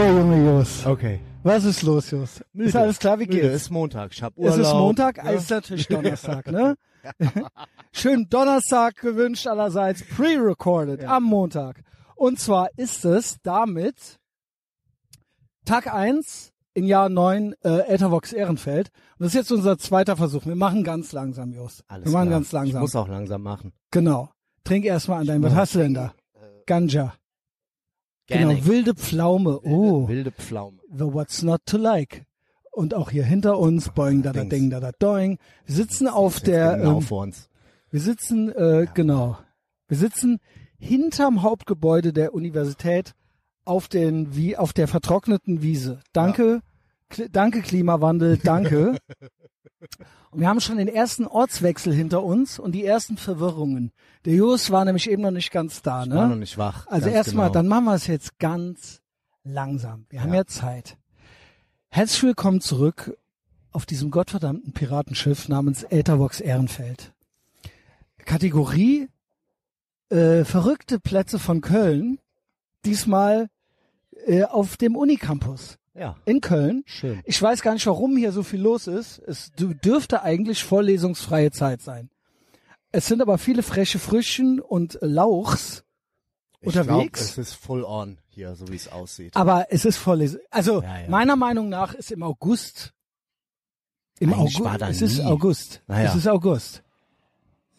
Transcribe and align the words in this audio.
vor, 0.00 0.08
Junge 0.08 0.44
Jos. 0.44 0.86
Okay. 0.86 1.20
Was 1.42 1.64
ist 1.64 1.82
los, 1.82 2.10
Jos? 2.10 2.42
Ist 2.54 2.76
alles 2.76 2.98
klar, 2.98 3.18
wie 3.18 3.26
Müde, 3.26 3.40
geht's? 3.42 3.54
ist 3.54 3.70
Montag. 3.70 4.12
Ich 4.12 4.22
hab 4.22 4.36
Urlaub. 4.36 4.58
Es 4.58 4.66
ist 4.66 4.72
Montag, 4.72 5.18
es 5.24 5.42
ist 5.42 5.50
natürlich 5.50 5.88
Donnerstag, 5.94 6.46
ne? 6.50 6.76
Schönen 7.92 8.28
Donnerstag 8.28 8.96
gewünscht 8.96 9.46
allerseits, 9.46 10.02
pre-recorded 10.04 11.04
am 11.04 11.24
Montag. 11.24 11.82
Und 12.14 12.38
zwar 12.38 12.68
ist 12.76 13.04
es 13.04 13.36
damit 13.42 14.18
Tag 15.64 15.92
eins 15.92 16.52
in 16.74 16.84
Jahr 16.84 17.08
neun 17.08 17.54
äh, 17.62 17.80
Ethervox 17.92 18.32
Ehrenfeld. 18.32 18.90
Und 19.18 19.24
das 19.24 19.28
ist 19.28 19.34
jetzt 19.34 19.52
unser 19.52 19.78
zweiter 19.78 20.16
Versuch. 20.16 20.46
Wir 20.46 20.56
machen 20.56 20.84
ganz 20.84 21.12
langsam, 21.12 21.52
Jos. 21.52 21.82
Alles 21.88 22.06
Wir 22.06 22.12
machen 22.12 22.28
klar. 22.28 22.38
ganz 22.38 22.46
Ich 22.48 22.52
langsam. 22.52 22.80
muss 22.82 22.96
auch 22.96 23.08
langsam 23.08 23.42
machen. 23.42 23.72
Genau. 23.90 24.30
Trink 24.64 24.84
erstmal 24.84 25.20
an 25.22 25.26
deinem. 25.26 25.42
Was 25.44 25.54
hast 25.54 25.74
du 25.74 25.78
denn 25.80 25.94
da? 25.94 26.14
Ganja. 26.66 27.14
Gerne. 28.30 28.54
Genau, 28.54 28.66
wilde 28.66 28.94
Pflaume. 28.94 29.60
Oh. 29.64 30.08
Wilde 30.08 30.30
Pflaume. 30.32 30.78
The 30.90 31.04
What's 31.12 31.42
Not 31.42 31.60
to 31.66 31.76
Like. 31.76 32.24
Und 32.72 32.94
auch 32.94 33.10
hier 33.10 33.24
hinter 33.24 33.58
uns, 33.58 33.90
boing, 33.90 34.22
da 34.22 34.32
da 34.32 34.44
ding, 34.44 34.70
da 34.70 34.80
da 34.80 34.92
doing. 34.98 35.38
Wir 35.66 35.74
sitzen 35.74 36.06
auf 36.08 36.40
der, 36.40 36.76
genau 36.76 36.96
ähm, 36.98 37.02
vor 37.02 37.22
uns. 37.22 37.48
wir 37.90 38.00
sitzen, 38.00 38.48
äh, 38.50 38.86
genau, 38.94 39.36
wir 39.88 39.96
sitzen 39.96 40.38
hinterm 40.78 41.42
Hauptgebäude 41.42 42.12
der 42.12 42.32
Universität 42.32 43.14
auf 43.64 43.88
den, 43.88 44.34
wie, 44.36 44.56
auf 44.56 44.72
der 44.72 44.86
vertrockneten 44.88 45.62
Wiese. 45.62 45.98
Danke, 46.12 46.60
Kli- 47.10 47.28
danke 47.30 47.60
Klimawandel, 47.60 48.38
danke. 48.38 48.96
und 50.30 50.40
wir 50.40 50.48
haben 50.48 50.60
schon 50.60 50.76
den 50.76 50.88
ersten 50.88 51.26
Ortswechsel 51.26 51.92
hinter 51.92 52.22
uns 52.22 52.58
und 52.58 52.72
die 52.72 52.84
ersten 52.84 53.16
Verwirrungen. 53.16 53.92
Der 54.24 54.34
Jos 54.34 54.70
war 54.70 54.84
nämlich 54.84 55.10
eben 55.10 55.22
noch 55.22 55.30
nicht 55.30 55.50
ganz 55.50 55.82
da, 55.82 56.04
Ich 56.04 56.10
war 56.10 56.26
noch 56.28 56.34
ne? 56.34 56.40
nicht 56.40 56.58
wach. 56.58 56.86
Also 56.86 57.08
erstmal, 57.08 57.46
genau. 57.46 57.54
dann 57.54 57.68
machen 57.68 57.84
wir 57.86 57.94
es 57.94 58.06
jetzt 58.06 58.38
ganz 58.38 59.00
langsam. 59.42 60.06
Wir 60.10 60.22
haben 60.22 60.34
Ja. 60.34 60.46
Zeit. 60.46 60.96
Herzlich 61.88 62.22
willkommen 62.22 62.60
zurück 62.60 63.16
auf 63.72 63.86
diesem 63.86 64.10
gottverdammten 64.10 64.72
Piratenschiff 64.72 65.48
namens 65.48 65.84
Äthervox 65.84 66.40
Ehrenfeld. 66.40 67.12
Kategorie 68.18 69.08
äh, 70.10 70.44
verrückte 70.44 71.00
Plätze 71.00 71.38
von 71.38 71.60
Köln. 71.60 72.18
Diesmal 72.84 73.48
äh, 74.26 74.44
auf 74.44 74.76
dem 74.76 74.96
Unicampus 74.96 75.78
Ja, 75.94 76.16
in 76.24 76.40
Köln. 76.40 76.82
schön. 76.86 77.20
Ich 77.24 77.40
weiß 77.42 77.62
gar 77.62 77.74
nicht, 77.74 77.86
warum 77.86 78.16
hier 78.16 78.30
so 78.32 78.42
viel 78.42 78.60
los 78.60 78.86
ist. 78.86 79.18
Es 79.26 79.52
dü- 79.54 79.74
dürfte 79.74 80.22
eigentlich 80.22 80.62
vorlesungsfreie 80.62 81.50
Zeit 81.50 81.82
sein. 81.82 82.10
Es 82.92 83.06
sind 83.06 83.20
aber 83.22 83.38
viele 83.38 83.62
freche 83.62 83.98
Früchten 83.98 84.60
und 84.60 84.98
Lauchs 85.00 85.84
Ich 86.60 86.68
unterwegs. 86.68 86.86
Glaub, 87.20 87.30
es 87.30 87.38
ist 87.38 87.54
full 87.54 87.84
on 87.84 88.18
hier, 88.28 88.54
so 88.54 88.68
wie 88.68 88.76
es 88.76 88.90
aussieht. 88.90 89.34
Aber 89.36 89.66
es 89.70 89.84
ist 89.84 89.96
Vorlesung. 89.96 90.40
Also 90.50 90.82
Ja, 90.82 91.00
ja. 91.00 91.08
meiner 91.08 91.36
Meinung 91.36 91.68
nach 91.68 91.94
ist 91.94 92.12
im 92.12 92.22
August. 92.22 92.92
Im 94.20 94.32
Eigentlich 94.32 94.60
August. 94.60 94.82
es 94.82 95.02
ist 95.02 95.18
nie. 95.18 95.24
August. 95.24 95.82
Naja. 95.88 96.10
Es 96.10 96.14
ist 96.14 96.28
August. 96.28 96.82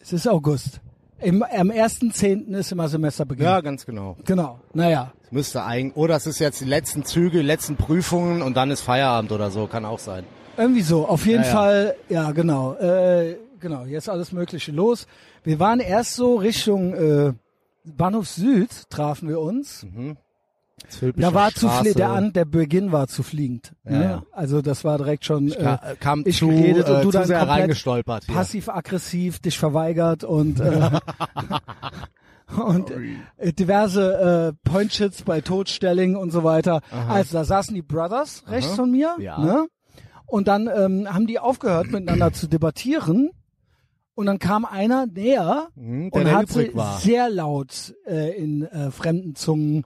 Es 0.00 0.12
ist 0.12 0.26
August. 0.28 0.80
Im, 1.20 1.42
am 1.42 1.70
ersten 1.70 2.12
Zehnten 2.12 2.52
ist 2.54 2.72
immer 2.72 2.88
Semesterbeginn. 2.88 3.44
Ja, 3.44 3.60
ganz 3.60 3.86
genau. 3.86 4.16
Genau. 4.24 4.60
Naja. 4.74 5.12
Müsste 5.32 5.64
eigentlich, 5.64 5.96
oder 5.96 6.14
es 6.16 6.26
ist 6.26 6.40
jetzt 6.40 6.60
die 6.60 6.66
letzten 6.66 7.06
Züge, 7.06 7.38
die 7.38 7.46
letzten 7.46 7.76
Prüfungen 7.76 8.42
und 8.42 8.54
dann 8.54 8.70
ist 8.70 8.82
Feierabend 8.82 9.32
oder 9.32 9.50
so, 9.50 9.66
kann 9.66 9.86
auch 9.86 9.98
sein. 9.98 10.24
Irgendwie 10.58 10.82
so. 10.82 11.08
Auf 11.08 11.24
jeden 11.24 11.42
Ja, 11.42 11.48
ja. 11.48 11.54
Fall. 11.54 11.96
Ja, 12.10 12.30
genau. 12.32 12.74
Äh, 12.74 13.38
genau. 13.58 13.84
Jetzt 13.84 14.10
alles 14.10 14.32
Mögliche 14.32 14.72
los. 14.72 15.06
Wir 15.42 15.58
waren 15.58 15.80
erst 15.80 16.16
so 16.16 16.36
Richtung 16.36 16.92
äh, 16.92 17.32
Bahnhof 17.84 18.28
Süd 18.28 18.68
trafen 18.90 19.26
wir 19.28 19.40
uns. 19.40 19.86
Da 21.16 21.32
war 21.32 21.52
zu 21.52 21.68
flie 21.68 21.94
der 21.94 22.10
an, 22.10 22.34
der 22.34 22.44
Beginn 22.44 22.92
war 22.92 23.06
zu 23.06 23.22
fliegend. 23.22 23.72
Ja, 23.84 23.90
ne? 23.90 24.04
ja. 24.04 24.22
Also 24.32 24.60
das 24.60 24.84
war 24.84 24.98
direkt 24.98 25.24
schon 25.24 25.50
äh, 25.50 25.56
Ka 25.56 25.80
kam 25.98 26.24
ich 26.26 26.38
zu, 26.38 26.48
geredet 26.48 26.88
und 26.90 26.96
äh, 26.96 27.02
du 27.02 27.10
dann 27.10 27.26
sehr 27.26 27.48
reingestolpert. 27.48 28.26
Passiv-aggressiv 28.26 29.38
dich 29.38 29.58
verweigert 29.58 30.24
und 30.24 30.60
äh, 30.60 30.90
und 32.64 32.90
äh, 33.38 33.52
diverse 33.52 34.52
äh, 34.64 34.68
Pointshits 34.68 35.22
bei 35.22 35.40
Todstelling 35.40 36.16
und 36.16 36.30
so 36.30 36.44
weiter. 36.44 36.80
Also 36.90 37.34
da 37.38 37.44
saßen 37.44 37.74
die 37.74 37.82
Brothers 37.82 38.44
rechts 38.48 38.74
von 38.74 38.90
mir, 38.90 39.16
Ja. 39.18 39.38
ne? 39.38 39.66
Und 40.26 40.48
dann 40.48 40.66
ähm, 40.66 41.06
haben 41.12 41.26
die 41.26 41.38
aufgehört 41.38 41.90
miteinander 41.90 42.32
zu 42.32 42.46
debatieren. 42.48 43.30
Und 44.14 44.26
dann 44.26 44.38
kam 44.38 44.64
einer 44.64 45.06
näher 45.06 45.68
Mhm, 45.74 46.08
und 46.10 46.30
hat 46.32 46.48
sehr 47.00 47.30
laut 47.30 47.94
äh, 48.06 48.36
in 48.36 48.62
äh, 48.62 48.90
fremden 48.90 49.34
Zungen 49.34 49.84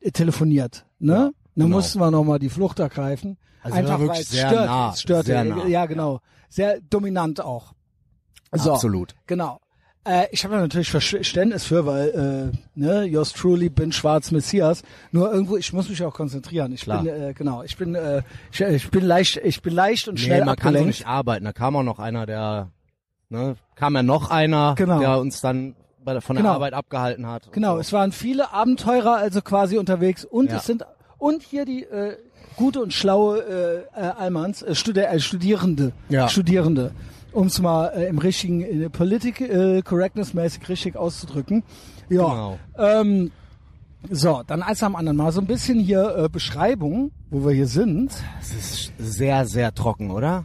äh, 0.00 0.10
telefoniert. 0.10 0.86
Ne? 0.98 1.14
Dann 1.14 1.32
genau. 1.54 1.76
mussten 1.76 1.98
wir 2.00 2.10
nochmal 2.10 2.38
die 2.38 2.48
Flucht 2.48 2.78
ergreifen. 2.80 3.38
Also 3.62 3.76
Einfach 3.78 4.00
weil 4.00 4.20
es 4.20 4.30
sehr 4.30 4.48
stört, 4.48 4.66
nah, 4.66 4.90
es 4.92 5.00
störte. 5.00 5.26
sehr 5.26 5.44
nah. 5.44 5.66
Ja, 5.66 5.86
genau. 5.86 6.20
Sehr 6.48 6.80
dominant 6.80 7.40
auch. 7.40 7.72
So, 8.52 8.72
Absolut. 8.72 9.14
Genau. 9.26 9.60
Äh, 10.04 10.26
ich 10.30 10.44
habe 10.44 10.54
da 10.54 10.60
natürlich 10.60 10.90
Verständnis 10.90 11.64
für, 11.64 11.84
weil 11.84 12.52
äh, 12.54 12.58
ne, 12.74 13.04
yours 13.04 13.32
truly 13.32 13.68
bin 13.68 13.92
Schwarz 13.92 14.30
Messias. 14.30 14.82
Nur 15.12 15.32
irgendwo, 15.32 15.56
ich 15.56 15.72
muss 15.72 15.88
mich 15.88 16.02
auch 16.04 16.14
konzentrieren. 16.14 16.72
Ich 16.72 16.82
Klar. 16.82 17.02
bin 17.02 17.12
äh, 17.12 17.34
genau, 17.34 17.62
ich 17.62 17.76
bin 17.76 17.94
äh, 17.94 18.22
ich, 18.52 18.60
ich 18.60 18.90
bin 18.90 19.04
leicht, 19.04 19.36
ich 19.42 19.60
bin 19.60 19.74
leicht 19.74 20.08
und 20.08 20.14
Nee, 20.14 20.20
schnell 20.20 20.44
man 20.44 20.56
kann 20.56 20.72
so 20.72 20.78
abgelenkt. 20.78 20.86
nicht 20.98 21.06
arbeiten. 21.06 21.44
Da 21.44 21.52
kam 21.52 21.76
auch 21.76 21.82
noch 21.82 21.98
einer, 21.98 22.24
der, 22.26 22.70
ne, 23.28 23.56
kam 23.74 23.94
ja 23.96 24.02
noch 24.02 24.30
einer, 24.30 24.74
Genau. 24.76 24.98
der 25.00 25.18
uns 25.18 25.40
dann 25.40 25.74
bei 26.04 26.18
von 26.22 26.36
der 26.36 26.42
Genau. 26.44 26.54
Arbeit 26.54 26.72
abgehalten 26.72 27.26
hat. 27.26 27.52
Genau, 27.52 27.74
So. 27.74 27.80
es 27.80 27.92
waren 27.92 28.12
viele 28.12 28.52
Abenteurer 28.52 29.16
also 29.16 29.42
quasi 29.42 29.76
unterwegs 29.76 30.24
und 30.24 30.50
Ja. 30.50 30.56
es 30.58 30.64
sind 30.66 30.84
und 31.18 31.42
hier 31.42 31.64
die 31.66 31.82
äh, 31.82 32.16
gute 32.56 32.80
und 32.80 32.94
schlaue 32.94 33.40
äh, 33.94 34.00
äh, 34.00 34.04
Almans, 34.16 34.62
äh, 34.62 34.74
Studi 34.74 35.00
äh, 35.00 35.20
Studierende, 35.20 35.92
Ja. 36.08 36.28
Studierende, 36.28 36.92
um 37.32 37.46
es 37.48 37.58
mal 37.60 37.88
äh, 37.88 38.08
im 38.08 38.18
richtigen 38.18 38.60
äh, 38.62 38.90
Politik 38.90 39.40
äh, 39.40 39.82
Correctness 39.82 40.34
mäßig 40.34 40.68
richtig 40.68 40.96
auszudrücken. 40.96 41.62
Ja. 42.08 42.22
Genau. 42.28 42.58
Ähm, 42.78 43.30
so, 44.10 44.42
dann 44.46 44.62
eins 44.62 44.82
am 44.82 44.94
anderen 44.96 45.16
mal 45.16 45.32
so 45.32 45.40
ein 45.40 45.46
bisschen 45.46 45.80
hier 45.80 46.16
äh, 46.16 46.28
Beschreibung, 46.28 47.10
wo 47.30 47.44
wir 47.44 47.52
hier 47.54 47.66
sind. 47.66 48.12
Es 48.40 48.52
ist 48.54 48.92
sehr, 48.98 49.44
sehr 49.46 49.74
trocken, 49.74 50.10
oder? 50.10 50.44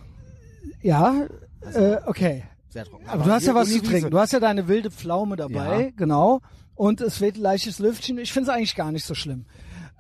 Ja, 0.82 1.28
äh, 1.74 1.98
okay. 2.06 2.44
Sehr 2.70 2.86
trocken. 2.86 3.08
Aber 3.08 3.24
du 3.24 3.32
hast 3.32 3.46
ja 3.46 3.54
was 3.54 3.70
zu 3.70 3.82
trinken. 3.82 4.10
Du 4.10 4.18
hast 4.18 4.34
ja 4.34 4.40
deine 4.40 4.68
wilde 4.68 4.90
Pflaume 4.90 5.36
dabei, 5.36 5.84
Ja. 5.86 5.90
genau. 5.96 6.42
Und 6.76 7.02
es 7.02 7.22
weht 7.22 7.38
leichtes 7.38 7.78
Lüftchen. 7.78 8.18
Ich 8.18 8.34
finde 8.34 8.50
es 8.50 8.56
eigentlich 8.56 8.76
gar 8.76 8.92
nicht 8.92 9.06
so 9.06 9.14
schlimm. 9.14 9.46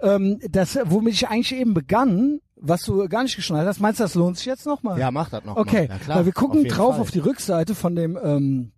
Ähm, 0.02 0.40
das, 0.50 0.78
womit 0.86 1.14
ich 1.14 1.28
eigentlich 1.28 1.54
eben 1.56 1.76
begann, 1.76 2.40
was 2.66 2.82
du 2.84 3.08
gar 3.10 3.24
nicht 3.24 3.36
geschnallt 3.36 3.68
hast, 3.68 3.80
meinst 3.82 4.00
du, 4.00 4.04
das 4.06 4.16
lohnt 4.16 4.38
sich 4.38 4.46
jetzt 4.46 4.66
nochmal? 4.66 4.98
Ja, 5.00 5.12
mach 5.12 5.30
das 5.30 5.44
noch 5.44 5.58
Okay, 5.58 5.88
mal. 5.88 5.96
Ja, 5.96 6.00
klar, 6.00 6.18
weil 6.20 6.26
wir 6.26 6.34
gucken 6.34 6.62
auf 6.66 6.68
drauf 6.74 6.92
Fall. 6.96 7.02
auf 7.02 7.12
die 7.12 7.20
Rückseite 7.20 7.76
von 7.76 7.96
dem 7.96 8.18
ähm, 8.24 8.72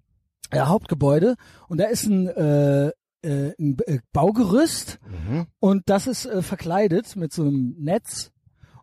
äh, 0.49 0.59
Hauptgebäude 0.61 1.35
und 1.67 1.79
da 1.79 1.85
ist 1.85 2.05
ein, 2.05 2.27
äh, 2.27 2.87
äh, 2.87 3.53
ein 3.59 3.77
äh, 3.85 3.99
Baugerüst 4.11 4.99
Mhm. 5.07 5.47
und 5.59 5.83
das 5.85 6.07
ist 6.07 6.25
äh, 6.25 6.41
verkleidet 6.41 7.15
mit 7.15 7.31
so 7.31 7.43
einem 7.43 7.75
Netz 7.79 8.31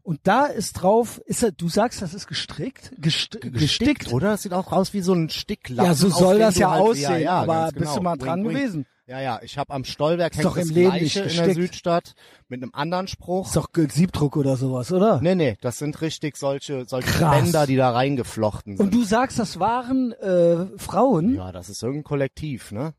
und 0.04 0.20
da 0.24 0.46
ist 0.46 0.72
drauf, 0.74 1.20
ist 1.26 1.42
er, 1.44 1.52
du 1.52 1.68
sagst, 1.68 2.02
das 2.02 2.12
ist 2.14 2.26
gestrickt, 2.26 2.92
Gest 2.98 3.38
gestickt, 3.40 4.12
oder? 4.12 4.30
Das 4.32 4.42
sieht 4.42 4.52
auch 4.52 4.72
aus 4.72 4.92
wie 4.94 5.00
so 5.00 5.12
ein 5.14 5.30
Sticklappen. 5.30 5.84
ja, 5.84 5.94
so 5.94 6.08
soll 6.10 6.38
das 6.40 6.56
ja 6.58 6.72
halt, 6.72 6.82
aussehen, 6.82 7.02
Ja, 7.12 7.18
ja, 7.18 7.32
aber 7.42 7.54
ganz 7.54 7.72
bist 7.74 7.84
genau. 7.84 7.96
du 7.96 8.02
mal 8.02 8.12
Wink, 8.14 8.20
dran 8.22 8.44
wink. 8.44 8.54
gewesen? 8.56 8.86
Ja, 9.06 9.20
ja, 9.20 9.40
ich 9.42 9.58
habe 9.58 9.72
am 9.74 9.84
Stollwerk 9.84 10.34
hängt 10.34 10.44
doch 10.44 10.56
im 10.56 10.62
das 10.68 10.70
Leben 10.70 10.90
Gleiche 10.90 11.22
in 11.22 11.36
der. 11.36 11.54
Südstadt 11.54 12.14
mit 12.48 12.62
einem 12.62 12.70
anderen 12.72 13.08
Spruch. 13.08 13.46
Ist 13.46 13.56
doch 13.56 13.68
Siebdruck 13.74 14.36
oder 14.36 14.56
sowas, 14.56 14.92
oder? 14.92 15.20
Nee, 15.20 15.34
nee, 15.34 15.58
das 15.60 15.78
sind 15.78 16.00
richtig 16.02 16.36
solche, 16.36 16.84
solche 16.86 17.10
Krass. 17.10 17.42
Bänder, 17.42 17.66
die 17.66 17.76
da 17.76 17.90
reingeflochten 17.90 18.76
sind. 18.76 18.86
Und 18.86 18.94
du 18.94 19.02
sagst, 19.02 19.40
das 19.40 19.58
waren 19.58 20.12
äh, 20.12 20.66
Frauen? 20.78 21.34
ja, 21.34 21.50
das 21.50 21.68
ist 21.68 21.82
irgendein 21.82 22.04
Kollektiv, 22.04 22.70
ne? 22.70 22.94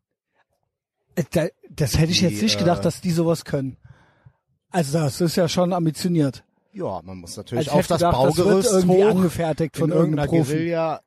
Äh, 1.16 1.24
da, 1.32 1.48
das 1.70 1.98
hätte 1.98 2.12
ich 2.12 2.20
Die, 2.20 2.26
jetzt 2.26 2.42
nicht 2.42 2.60
gedacht, 2.60 2.82
äh, 2.82 2.84
dass 2.84 3.00
die 3.00 3.12
sowas 3.12 3.46
können. 3.46 3.78
Also 4.72 5.00
das 5.00 5.22
ist 5.22 5.38
ja 5.38 5.48
schon 5.48 5.72
ambitioniert. 5.72 6.44
Ja, 6.74 7.02
man 7.04 7.20
muss 7.20 7.38
natürlich 7.38 7.68
Also 7.70 7.80
auf 7.80 7.88
das 7.88 8.00
gedacht, 8.00 8.16
das 8.16 8.38
wird 8.38 8.48
Baugerüst 8.48 8.72
irgendwie 8.74 9.04
hoch 9.04 9.10
angefertigt 9.10 9.78
von 9.78 9.92
in 9.92 9.96
irgendeiner 9.96 10.24
irgendeiner 10.24 10.44
Profi. 10.44 10.54
Guerilla 10.54 11.02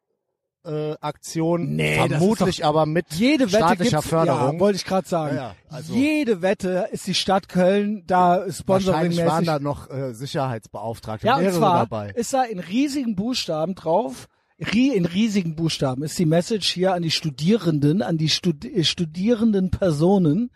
äh, 0.67 0.97
Aktion, 1.01 1.77
Nee, 1.77 1.95
vermutlich 1.97 2.65
aber 2.65 2.87
mit 2.87 3.07
Jede 3.15 3.45
Wette 3.47 3.57
staatlicher 3.57 4.03
Förderung. 4.03 4.55
Ja, 4.55 4.61
wollte 4.61 4.77
ich 4.77 4.85
gerade 4.85 5.09
sagen. 5.09 5.37
Ja, 5.37 5.55
also- 5.69 5.95
Jede 5.95 6.43
Wette 6.43 6.89
ist 6.93 7.07
die 7.07 7.15
Stadt 7.15 7.49
Köln 7.49 8.03
da 8.07 8.39
Wahrscheinlich 8.41 8.57
sponsoringmäßig. 8.57 9.25
waren 9.27 9.45
da 9.45 9.59
noch 9.59 9.91
äh, 9.91 10.13
Sicherheitsbeauftragte, 10.15 11.27
ja, 11.27 11.37
und 11.37 11.53
zwar 11.53 11.81
dabei. 11.87 12.11
ist 12.11 12.33
da 12.33 12.43
in 12.43 12.59
riesigen 12.59 13.15
Buchstaben 13.17 13.75
drauf, 13.75 14.29
in 14.59 15.05
riesigen 15.05 15.55
Buchstaben 15.55 16.03
ist 16.03 16.19
die 16.19 16.25
Message 16.27 16.73
hier 16.73 16.95
an 16.95 17.03
die 17.03 17.11
Studierenden, 17.11 18.03
an 18.03 18.17
die 18.19 18.29
Stud 18.29 18.65
äh, 18.65 18.85
studierenden 18.85 19.71
Personen. 19.71 20.51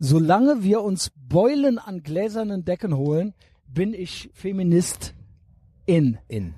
Solange 0.00 0.62
wir 0.62 0.82
uns 0.82 1.10
Beulen 1.16 1.78
an 1.78 2.02
gläsernen 2.02 2.64
Decken 2.64 2.96
holen, 2.96 3.34
bin 3.66 3.94
ich 3.94 4.30
Feminist 4.32 5.14
in. 5.86 6.18
In. 6.28 6.54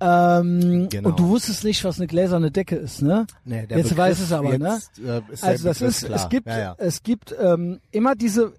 Ähm, 0.00 0.88
Genau. 0.90 1.08
Und 1.10 1.18
du 1.18 1.28
wusstest 1.28 1.64
nicht, 1.64 1.82
was 1.84 1.98
eine 1.98 2.06
gläserne 2.06 2.50
Decke 2.50 2.76
ist, 2.76 3.02
ne? 3.02 3.26
Nee, 3.44 3.66
der 3.66 3.78
Jetzt 3.78 3.88
Begriff 3.90 3.98
weiß 3.98 4.20
es 4.20 4.32
aber, 4.32 4.56
ne? 4.58 4.74
jetzt, 4.74 4.98
Äh, 4.98 5.22
ist 5.32 5.42
der 5.42 5.48
Also 5.50 5.64
das 5.68 5.78
Begriff 5.78 5.90
ist, 5.96 6.06
klar. 6.06 6.16
es 6.24 6.28
gibt, 6.28 6.46
ja, 6.46 6.58
ja. 6.58 6.74
es 6.78 7.02
gibt 7.02 7.34
ähm, 7.40 7.80
immer 7.90 8.14
diese. 8.14 8.52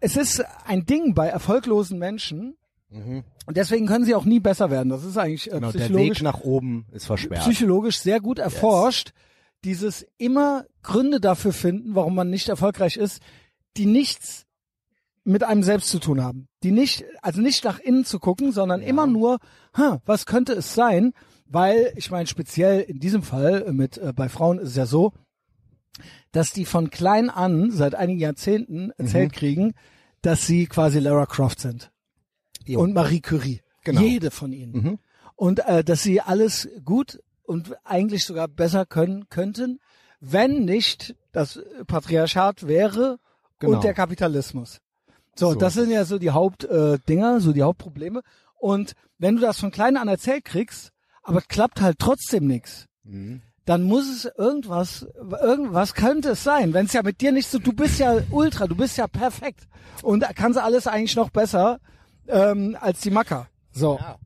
es 0.00 0.16
ist 0.16 0.42
ein 0.66 0.84
Ding 0.86 1.14
bei 1.14 1.28
erfolglosen 1.28 1.98
Menschen. 1.98 2.56
Mhm. 2.90 3.22
Und 3.46 3.56
deswegen 3.56 3.86
können 3.86 4.04
sie 4.04 4.14
auch 4.16 4.24
nie 4.24 4.40
besser 4.40 4.70
werden. 4.70 4.88
Das 4.88 5.04
ist 5.04 5.16
eigentlich 5.16 5.46
äh, 5.48 5.54
Genau, 5.54 5.70
der 5.70 5.78
psychologisch 5.80 6.18
Weg 6.18 6.22
nach 6.24 6.40
oben 6.40 6.86
ist 6.92 7.06
versperrt. 7.06 7.42
psychologisch 7.44 8.00
sehr 8.00 8.20
gut 8.20 8.38
erforscht, 8.40 9.12
dieses 9.64 10.06
immer 10.18 10.64
Gründe 10.82 11.20
dafür 11.20 11.52
finden, 11.52 11.94
warum 11.94 12.14
man 12.14 12.30
nicht 12.30 12.48
erfolgreich 12.48 12.96
ist, 12.96 13.20
die 13.76 13.86
nichts 13.86 14.46
mit 15.24 15.44
einem 15.44 15.62
selbst 15.62 15.90
zu 15.90 15.98
tun 15.98 16.22
haben. 16.22 16.48
Die 16.62 16.70
nicht, 16.70 17.04
also 17.22 17.40
nicht 17.40 17.64
nach 17.64 17.78
innen 17.78 18.04
zu 18.04 18.18
gucken, 18.18 18.52
sondern 18.52 18.80
immer 18.82 19.06
nur, 19.06 19.38
huh, 19.76 19.98
was 20.06 20.26
könnte 20.26 20.52
es 20.54 20.74
sein? 20.74 21.12
Weil, 21.46 21.92
ich 21.96 22.10
meine, 22.10 22.26
speziell 22.26 22.80
in 22.80 23.00
diesem 23.00 23.22
Fall 23.22 23.64
äh, 23.66 23.72
mit 23.72 23.98
äh, 23.98 24.12
bei 24.14 24.28
Frauen 24.28 24.58
ist 24.58 24.70
es 24.70 24.76
ja 24.76 24.86
so, 24.86 25.12
dass 26.32 26.52
die 26.52 26.64
von 26.64 26.90
klein 26.90 27.28
an 27.28 27.70
seit 27.70 27.94
einigen 27.94 28.20
Jahrzehnten 28.20 28.92
erzählt 28.96 29.32
kriegen, 29.32 29.74
dass 30.22 30.46
sie 30.46 30.66
quasi 30.66 30.98
Lara 31.00 31.26
Croft 31.26 31.60
sind 31.60 31.90
Jo. 32.64 32.80
und 32.80 32.94
Marie 32.94 33.20
Curie. 33.20 33.60
Genau. 33.84 34.00
Jede 34.00 34.30
von 34.30 34.52
ihnen. 34.52 34.72
Mhm. 34.72 34.98
Und 35.34 35.66
äh, 35.66 35.82
dass 35.82 36.02
sie 36.02 36.20
alles 36.20 36.68
gut 36.84 37.20
und 37.42 37.74
eigentlich 37.84 38.24
sogar 38.24 38.46
besser 38.46 38.86
können 38.86 39.28
könnten, 39.28 39.80
wenn 40.20 40.64
nicht 40.64 41.16
das 41.32 41.60
Patriarchat 41.86 42.66
wäre 42.66 43.18
Genau. 43.58 43.74
und 43.76 43.84
der 43.84 43.92
Kapitalismus. 43.94 44.80
So, 45.40 45.52
So 45.52 45.58
das 45.58 45.74
sind 45.74 45.90
ja 45.90 46.04
so 46.04 46.18
die 46.18 46.30
Hauptdinger, 46.30 47.36
äh, 47.36 47.40
so 47.40 47.52
die 47.52 47.62
Hauptprobleme. 47.62 48.20
Und 48.58 48.92
wenn 49.18 49.36
du 49.36 49.40
das 49.42 49.58
von 49.58 49.70
klein 49.70 49.96
an 49.96 50.06
erzählt 50.06 50.44
kriegst, 50.44 50.90
aber 51.22 51.38
es 51.38 51.48
klappt 51.48 51.80
halt 51.80 51.98
trotzdem 51.98 52.46
nichts, 52.46 52.86
Mhm. 53.04 53.40
dann 53.64 53.82
muss 53.84 54.06
es 54.08 54.30
irgendwas, 54.36 55.06
irgendwas 55.42 55.94
könnte 55.94 56.30
es 56.32 56.44
sein. 56.44 56.74
Wenn 56.74 56.84
es 56.86 56.92
ja 56.92 57.02
mit 57.02 57.22
dir 57.22 57.32
nicht 57.32 57.48
so, 57.48 57.58
du 57.58 57.72
bist 57.72 57.98
ja 57.98 58.18
ultra, 58.30 58.66
du 58.66 58.76
bist 58.76 58.98
ja 58.98 59.06
perfekt 59.06 59.66
und 60.02 60.24
kannst 60.34 60.58
alles 60.58 60.86
eigentlich 60.86 61.16
noch 61.16 61.30
besser 61.30 61.80
ähm, 62.28 62.76
als 62.78 63.00
die 63.00 63.10
Macker. 63.10 63.48
So. 63.72 63.98
Ja. 63.98 64.18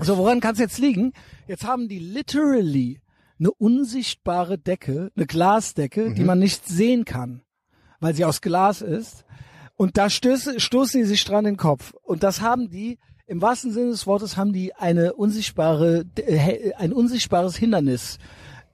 So, 0.00 0.16
woran 0.16 0.40
kann 0.40 0.54
es 0.54 0.58
jetzt 0.58 0.78
liegen? 0.78 1.12
Jetzt 1.46 1.66
haben 1.66 1.88
die 1.88 1.98
literally 1.98 3.00
eine 3.38 3.50
unsichtbare 3.50 4.56
Decke, 4.56 5.10
eine 5.14 5.26
Glasdecke, 5.26 6.14
die 6.14 6.24
man 6.24 6.38
nicht 6.38 6.66
sehen 6.66 7.04
kann, 7.04 7.42
weil 8.00 8.14
sie 8.14 8.24
aus 8.24 8.40
Glas 8.40 8.80
ist. 8.80 9.25
Und 9.76 9.98
da 9.98 10.08
stöß, 10.10 10.54
stoßen 10.56 11.00
die 11.00 11.06
sich 11.06 11.24
dran 11.24 11.44
in 11.44 11.52
den 11.52 11.56
Kopf. 11.58 11.92
Und 12.02 12.22
das 12.22 12.40
haben 12.40 12.70
die, 12.70 12.98
im 13.26 13.42
wahrsten 13.42 13.72
Sinne 13.72 13.90
des 13.90 14.06
Wortes, 14.06 14.36
haben 14.36 14.52
die 14.52 14.74
eine 14.74 15.12
unsichtbare, 15.14 16.04
äh, 16.16 16.72
ein 16.74 16.92
unsichtbares 16.92 17.56
Hindernis 17.56 18.18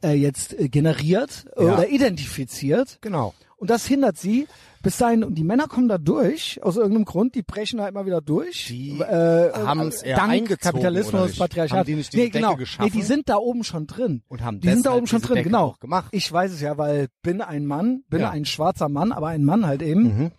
äh, 0.04 0.12
jetzt 0.12 0.58
äh, 0.58 0.68
generiert 0.68 1.46
äh, 1.56 1.64
Ja. 1.64 1.74
oder 1.74 1.88
identifiziert. 1.88 2.98
Genau. 3.00 3.34
Und 3.56 3.70
das 3.70 3.86
hindert 3.86 4.18
sie 4.18 4.48
bis 4.82 4.96
dahin. 4.96 5.22
Und 5.22 5.36
die 5.36 5.44
Männer 5.44 5.68
kommen 5.68 5.86
da 5.88 5.96
durch, 5.98 6.60
aus 6.64 6.76
irgendeinem 6.76 7.04
Grund. 7.04 7.36
Die 7.36 7.42
brechen 7.42 7.78
da 7.78 7.86
immer 7.86 8.06
wieder 8.06 8.20
durch. 8.20 8.66
Die 8.68 8.98
äh, 9.00 9.52
haben's 9.52 10.02
eher 10.02 10.16
dank 10.16 10.32
eingezogen, 10.32 10.78
oder 10.80 10.88
Kapitalismus? 10.90 11.36
Patriarchat. 11.36 11.78
Haben 11.78 11.86
die 11.86 11.94
nicht 11.94 12.12
diese 12.12 12.24
nee, 12.24 12.30
genau. 12.30 12.48
Decke 12.50 12.60
geschaffen? 12.60 12.84
Nee, 12.92 12.98
die 13.00 13.02
sind 13.06 13.28
da 13.28 13.36
oben 13.36 13.62
schon 13.62 13.86
drin. 13.86 14.22
Und 14.28 14.42
haben 14.42 14.58
die 14.60 14.68
sind 14.68 14.84
da 14.86 14.94
oben 14.94 15.06
schon 15.06 15.20
drin, 15.22 15.36
Decke 15.36 15.48
genau. 15.48 15.76
gemacht. 15.80 16.08
Ich 16.10 16.30
weiß 16.32 16.52
es 16.52 16.60
ja, 16.60 16.76
weil 16.78 17.06
bin 17.22 17.40
ein 17.40 17.66
Mann, 17.66 18.02
bin 18.08 18.20
Ja. 18.22 18.30
ein 18.30 18.44
schwarzer 18.44 18.88
Mann, 18.88 19.12
aber 19.12 19.28
ein 19.28 19.44
Mann 19.44 19.64
halt 19.66 19.82
eben. 19.82 20.02
Mhm. 20.02 20.30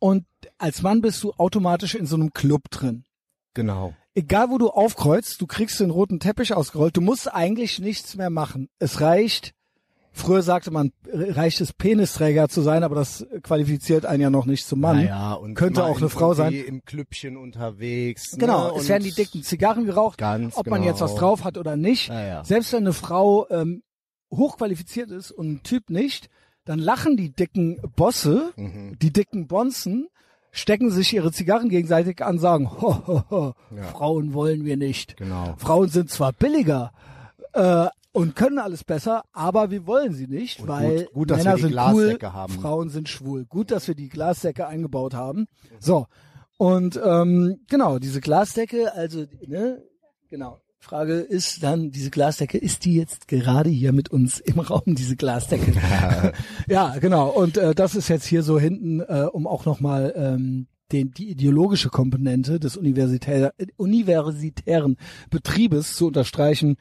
Und 0.00 0.24
als 0.58 0.82
Mann 0.82 1.00
bist 1.02 1.22
du 1.22 1.32
automatisch 1.34 1.94
in 1.94 2.06
so 2.06 2.16
einem 2.16 2.32
Club 2.32 2.70
drin. 2.70 3.04
Genau. 3.54 3.94
Egal 4.14 4.50
wo 4.50 4.58
du 4.58 4.68
aufkreuzt, 4.70 5.40
du 5.40 5.46
kriegst 5.46 5.78
den 5.78 5.90
roten 5.90 6.18
Teppich 6.18 6.52
ausgerollt. 6.52 6.96
Du 6.96 7.00
musst 7.00 7.32
eigentlich 7.32 7.78
nichts 7.78 8.16
mehr 8.16 8.30
machen. 8.30 8.68
Es 8.80 9.00
reicht, 9.00 9.52
früher 10.12 10.42
sagte 10.42 10.70
man, 10.72 10.92
reicht 11.12 11.60
es 11.60 11.72
Penisträger 11.72 12.48
zu 12.48 12.62
sein, 12.62 12.82
aber 12.82 12.96
das 12.96 13.24
qualifiziert 13.42 14.06
einen 14.06 14.22
ja 14.22 14.30
noch 14.30 14.46
nicht 14.46 14.66
zum 14.66 14.80
Mann. 14.80 14.96
Naja, 14.96 15.34
und 15.34 15.54
Könnte 15.54 15.84
auch 15.84 15.96
eine 15.98 16.06
in- 16.06 16.10
Frau 16.10 16.34
sein. 16.34 16.52
Im 16.54 16.84
Klüppchen 16.84 17.36
unterwegs. 17.36 18.36
Genau, 18.36 18.72
ne? 18.72 18.80
es 18.80 18.88
werden 18.88 19.04
die 19.04 19.12
dicken 19.14 19.42
Zigarren 19.42 19.84
geraucht, 19.84 20.18
Ganz 20.18 20.56
ob 20.56 20.66
man 20.66 20.80
genau. 20.80 20.92
jetzt 20.92 21.00
was 21.02 21.14
drauf 21.14 21.44
hat 21.44 21.56
oder 21.58 21.76
nicht. 21.76 22.08
Ja, 22.08 22.24
ja. 22.26 22.44
Selbst 22.44 22.72
wenn 22.72 22.80
eine 22.84 22.92
Frau 22.94 23.48
ähm, 23.50 23.82
hochqualifiziert 24.32 25.10
ist 25.10 25.30
und 25.30 25.50
ein 25.52 25.62
Typ 25.62 25.90
nicht, 25.90 26.28
dann 26.70 26.78
lachen 26.78 27.16
die 27.16 27.30
dicken 27.30 27.80
Bosse, 27.96 28.52
Mhm. 28.56 28.96
die 29.02 29.12
dicken 29.12 29.46
Bonzen, 29.48 30.06
stecken 30.52 30.90
sich 30.90 31.12
ihre 31.12 31.32
Zigarren 31.32 31.68
gegenseitig 31.68 32.24
an, 32.24 32.38
sagen, 32.38 32.70
ho, 32.70 33.06
ho, 33.06 33.22
ho, 33.30 33.52
Ja. 33.76 33.82
Frauen 33.84 34.32
wollen 34.34 34.64
wir 34.64 34.76
nicht. 34.76 35.16
Genau. 35.16 35.54
Frauen 35.58 35.88
sind 35.88 36.10
zwar 36.10 36.32
billiger 36.32 36.92
äh, 37.54 37.86
und 38.12 38.34
können 38.36 38.58
alles 38.58 38.84
besser, 38.84 39.22
aber 39.32 39.70
wir 39.70 39.86
wollen 39.86 40.12
sie 40.14 40.26
nicht, 40.26 40.60
Und 40.60 40.68
weil 40.68 41.04
gut- 41.06 41.12
gut, 41.12 41.30
dass 41.30 41.38
Männer 41.38 41.50
wir 41.50 41.56
die 41.56 41.62
sind 41.62 41.70
Glasdecke 41.72 42.26
cool, 42.26 42.32
haben. 42.32 42.52
Frauen 42.54 42.88
sind 42.88 43.08
schwul. 43.08 43.44
Gut, 43.46 43.70
dass 43.70 43.86
wir 43.88 43.94
die 43.94 44.08
Glasdecke 44.08 44.66
eingebaut 44.66 45.14
haben. 45.14 45.46
So 45.80 46.06
und 46.56 47.00
ähm, 47.04 47.60
genau 47.68 47.98
diese 47.98 48.20
Glasdecke, 48.20 48.92
also 48.94 49.24
ne, 49.46 49.82
genau. 50.28 50.58
Frage 50.82 51.14
ist 51.20 51.62
dann, 51.62 51.90
diese 51.90 52.10
Glasdecke, 52.10 52.56
ist 52.58 52.84
die 52.86 52.94
jetzt 52.94 53.28
gerade 53.28 53.68
hier 53.70 53.92
mit 53.92 54.10
uns 54.10 54.40
im 54.40 54.58
Raum, 54.60 54.82
diese 54.86 55.14
Glasdecke? 55.14 55.74
ja, 56.68 56.96
genau. 56.98 57.28
Und 57.28 57.58
äh, 57.58 57.74
das 57.74 57.94
ist 57.94 58.08
jetzt 58.08 58.26
hier 58.26 58.42
so 58.42 58.58
hinten, 58.58 59.00
äh, 59.00 59.26
um 59.30 59.46
auch 59.46 59.66
nochmal 59.66 60.12
ähm, 60.16 60.66
den, 60.90 61.12
die 61.12 61.30
ideologische 61.30 61.90
Komponente 61.90 62.58
des 62.58 62.76
universitär, 62.76 63.52
universitären 63.76 64.96
Betriebes 65.28 65.94
zu 65.96 66.06
unterstreichen, 66.08 66.76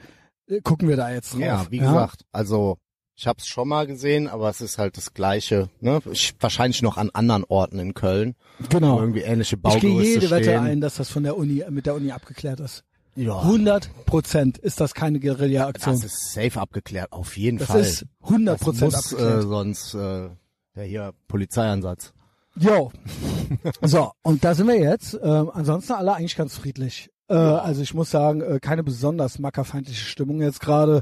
äh, 0.48 0.62
gucken 0.62 0.88
wir 0.88 0.96
da 0.96 1.12
jetzt 1.12 1.34
drauf. 1.34 1.42
Ja, 1.42 1.68
wie 1.70 1.80
gesagt, 1.80 2.24
also 2.32 2.78
ich 3.16 3.28
habe 3.28 3.40
es 3.40 3.48
schon 3.48 3.68
mal 3.68 3.86
gesehen, 3.86 4.30
aber 4.30 4.50
es 4.50 4.62
ist 4.62 4.78
halt 4.78 4.96
das 4.96 5.14
Gleiche. 5.14 5.70
Ne? 5.82 6.00
Ich, 6.10 6.34
wahrscheinlich 6.40 6.82
noch 6.82 6.96
an 6.96 7.10
anderen 7.12 7.44
Orten 7.44 7.78
in 7.80 7.94
Köln, 7.94 8.36
Genau. 8.70 8.98
irgendwie 9.02 9.22
ähnliche 9.22 9.58
Ich 9.58 9.62
Baugerüste 9.62 9.88
gehe 9.90 10.14
jede 10.14 10.30
Wette 10.32 10.44
stehen. 10.46 10.60
ein, 10.64 10.80
dass 10.82 10.96
das 10.96 11.10
von 11.10 11.24
der 11.24 11.36
Uni, 11.36 11.64
mit 11.70 11.86
der 11.86 11.96
Uni 11.96 12.12
abgeklärt 12.14 12.62
ist. 12.62 12.86
Ja, 13.20 13.40
100 13.42 14.06
Prozent 14.06 14.58
ist 14.58 14.80
das 14.80 14.94
keine 14.94 15.20
Guerilla-Aktion. 15.20 15.96
das 15.96 16.06
ist 16.06 16.34
safe 16.34 16.60
abgeklärt, 16.60 17.12
auf 17.12 17.36
jeden 17.38 17.58
Das 17.58 17.68
Fall. 17.68 17.82
ist 17.82 18.06
100 18.24 18.56
Das 18.56 18.62
Prozent 18.62 18.94
äh, 18.94 18.96
abgeklärt. 18.96 19.42
sonst 19.44 19.94
äh, 19.94 20.30
ja 20.76 20.82
hier 20.84 21.14
Polizeieinsatz. 21.28 22.14
Jo. 22.56 22.92
so, 23.82 24.12
und 24.22 24.44
da 24.44 24.56
sind 24.56 24.68
wir 24.68 24.80
jetzt. 24.80 25.20
Ähm, 25.22 25.52
ansonsten 25.54 25.94
alle 25.94 26.14
eigentlich 26.14 26.36
ganz 26.36 26.56
friedlich. 26.58 27.10
Äh, 27.28 27.34
Also 27.36 27.82
ich 27.82 27.94
muss 27.94 28.10
sagen, 28.10 28.42
äh, 28.42 28.60
keine 28.60 28.84
besonders 28.84 29.38
mackerfeindliche 29.40 30.06
Stimmung 30.06 30.42
jetzt 30.42 30.62
gerade, 30.62 31.02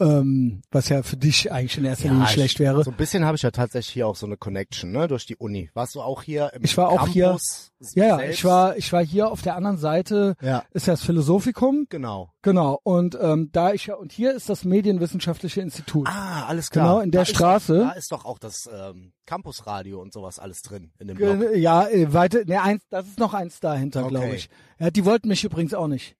ähm, 0.00 0.62
was 0.70 0.88
ja 0.88 1.02
für 1.02 1.16
dich 1.16 1.52
eigentlich 1.52 1.78
in 1.78 1.84
erster 1.84 2.08
Linie 2.08 2.24
ich- 2.24 2.30
schlecht 2.30 2.58
wäre. 2.58 2.82
So 2.82 2.90
ein 2.90 2.96
bisschen 2.96 3.24
habe 3.24 3.36
ich 3.36 3.42
ja 3.42 3.50
tatsächlich 3.50 3.92
hier 3.92 4.06
auch 4.08 4.16
so 4.16 4.26
eine 4.26 4.36
Connection, 4.36 4.90
ne, 4.92 5.06
durch 5.08 5.26
die 5.26 5.36
Uni. 5.36 5.70
Warst 5.74 5.94
du 5.94 6.00
auch 6.02 6.22
hier 6.22 6.52
im 6.54 6.64
Ich 6.64 6.76
war 6.76 6.88
auch 6.88 7.06
hier- 7.06 7.26
Campus 7.26 7.70
ja, 7.94 8.04
ja, 8.06 8.16
selbst? 8.18 8.34
ich 8.38 8.44
war, 8.44 8.76
ich 8.76 8.92
war 8.92 9.04
hier 9.04 9.30
auf 9.30 9.42
der 9.42 9.56
anderen 9.56 9.78
Seite, 9.78 10.36
Ja, 10.42 10.64
ist 10.72 10.86
ja 10.86 10.94
das 10.94 11.02
Philosophikum, 11.04 11.86
genau. 11.88 12.30
genau. 12.42 12.78
Und 12.82 13.16
ähm, 13.20 13.50
da 13.52 13.72
ich 13.72 13.86
ja, 13.86 13.94
und 13.94 14.12
hier 14.12 14.34
ist 14.34 14.48
das 14.48 14.64
Medienwissenschaftliche 14.64 15.60
Institut. 15.60 16.06
Ah, 16.08 16.46
alles 16.46 16.70
klar. 16.70 16.86
Genau, 16.86 17.00
in 17.00 17.10
der 17.10 17.22
da 17.22 17.24
Straße. 17.26 17.74
Ist, 17.76 17.82
da 17.82 17.90
ist 17.92 18.12
doch 18.12 18.24
auch 18.24 18.38
das 18.38 18.68
ähm, 18.72 19.12
Campusradio 19.26 20.00
und 20.00 20.12
sowas 20.12 20.38
alles 20.38 20.62
drin 20.62 20.92
in 20.98 21.08
dem 21.08 21.16
Blog. 21.16 21.54
Ja, 21.56 21.88
äh, 21.88 22.12
weiter, 22.12 22.44
ne, 22.44 22.60
eins, 22.62 22.82
das 22.90 23.06
ist 23.06 23.18
noch 23.18 23.32
eins 23.34 23.60
dahinter, 23.60 24.00
Okay. 24.04 24.08
glaube 24.10 24.34
ich. 24.34 24.48
Ja, 24.78 24.90
die 24.90 25.04
wollten 25.04 25.28
mich 25.28 25.44
übrigens 25.44 25.72
auch 25.74 25.86
nicht. 25.88 26.16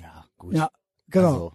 Ja, 0.00 0.24
gut. 0.38 0.54
Ja, 0.54 0.70
genau. 1.08 1.26
Also, 1.28 1.52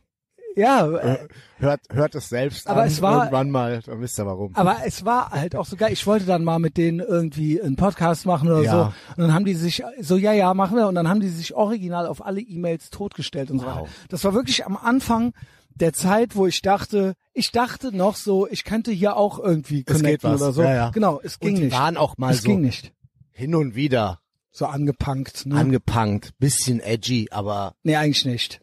ja, 0.58 0.90
äh, 0.98 1.28
hört, 1.58 1.82
hört 1.90 2.16
es 2.16 2.30
selbst 2.30 2.68
Aber 2.68 2.82
an. 2.82 2.88
es 2.88 3.02
war- 3.02 3.20
irgendwann 3.26 3.50
mal, 3.52 3.80
dann 3.86 4.02
wisst 4.02 4.20
ihr 4.20 4.26
warum. 4.26 4.54
Aber 4.56 4.78
es 4.86 5.06
war 5.06 5.30
halt 5.32 5.56
auch 5.56 5.66
so 5.66 5.76
geil. 5.78 5.94
Ich 5.94 6.06
wollte 6.06 6.26
dann 6.26 6.44
mal 6.44 6.60
mit 6.60 6.76
denen 6.78 7.00
irgendwie 7.00 7.62
einen 7.62 7.76
Podcast 7.78 8.26
machen 8.26 8.50
oder 8.50 8.62
Ja. 8.64 8.72
so. 8.72 8.82
Und 9.16 9.28
dann 9.28 9.34
haben 9.34 9.46
die 9.46 9.54
sich 9.54 9.84
so, 10.02 10.18
ja, 10.18 10.34
ja, 10.34 10.54
machen 10.54 10.76
wir. 10.76 10.88
Und 10.88 10.96
dann 10.96 11.08
haben 11.08 11.20
die 11.22 11.30
sich 11.30 11.54
original 11.56 12.06
auf 12.08 12.26
alle 12.26 12.42
E-Mails 12.42 12.90
totgestellt 12.90 13.52
und 13.52 13.60
so 13.60 13.66
Wow. 13.66 13.76
weiter. 13.78 13.88
Das 14.10 14.24
war 14.24 14.34
wirklich 14.34 14.66
am 14.66 14.76
Anfang 14.76 15.34
der 15.76 15.94
Zeit, 15.94 16.36
wo 16.36 16.48
ich 16.48 16.62
dachte, 16.64 17.14
ich 17.34 17.52
dachte 17.52 17.96
noch 17.96 18.16
so, 18.16 18.48
ich 18.48 18.64
könnte 18.64 18.92
hier 18.92 19.16
auch 19.16 19.38
irgendwie 19.40 19.84
Es 19.86 19.94
connecten 19.96 20.34
oder 20.34 20.52
so. 20.52 20.64
Ja, 20.64 20.74
ja. 20.74 20.90
Genau, 20.90 21.20
es 21.24 21.40
ging 21.40 21.50
und 21.52 21.56
die 21.60 21.66
nicht. 21.66 21.78
waren 21.78 21.98
auch 21.98 22.18
mal 22.18 22.34
es 22.34 22.42
so 22.42 22.50
ging 22.50 22.62
nicht. 22.62 22.94
hin 23.32 23.54
und 23.54 23.76
wieder 23.76 24.20
So 24.52 24.66
angepunkt. 24.66 25.46
Ne? 25.46 25.54
angepunkt, 25.56 26.32
bisschen 26.40 26.80
edgy, 26.80 27.28
aber 27.30 27.76
nee, 27.84 27.96
eigentlich 27.96 28.26
nicht. 28.26 28.60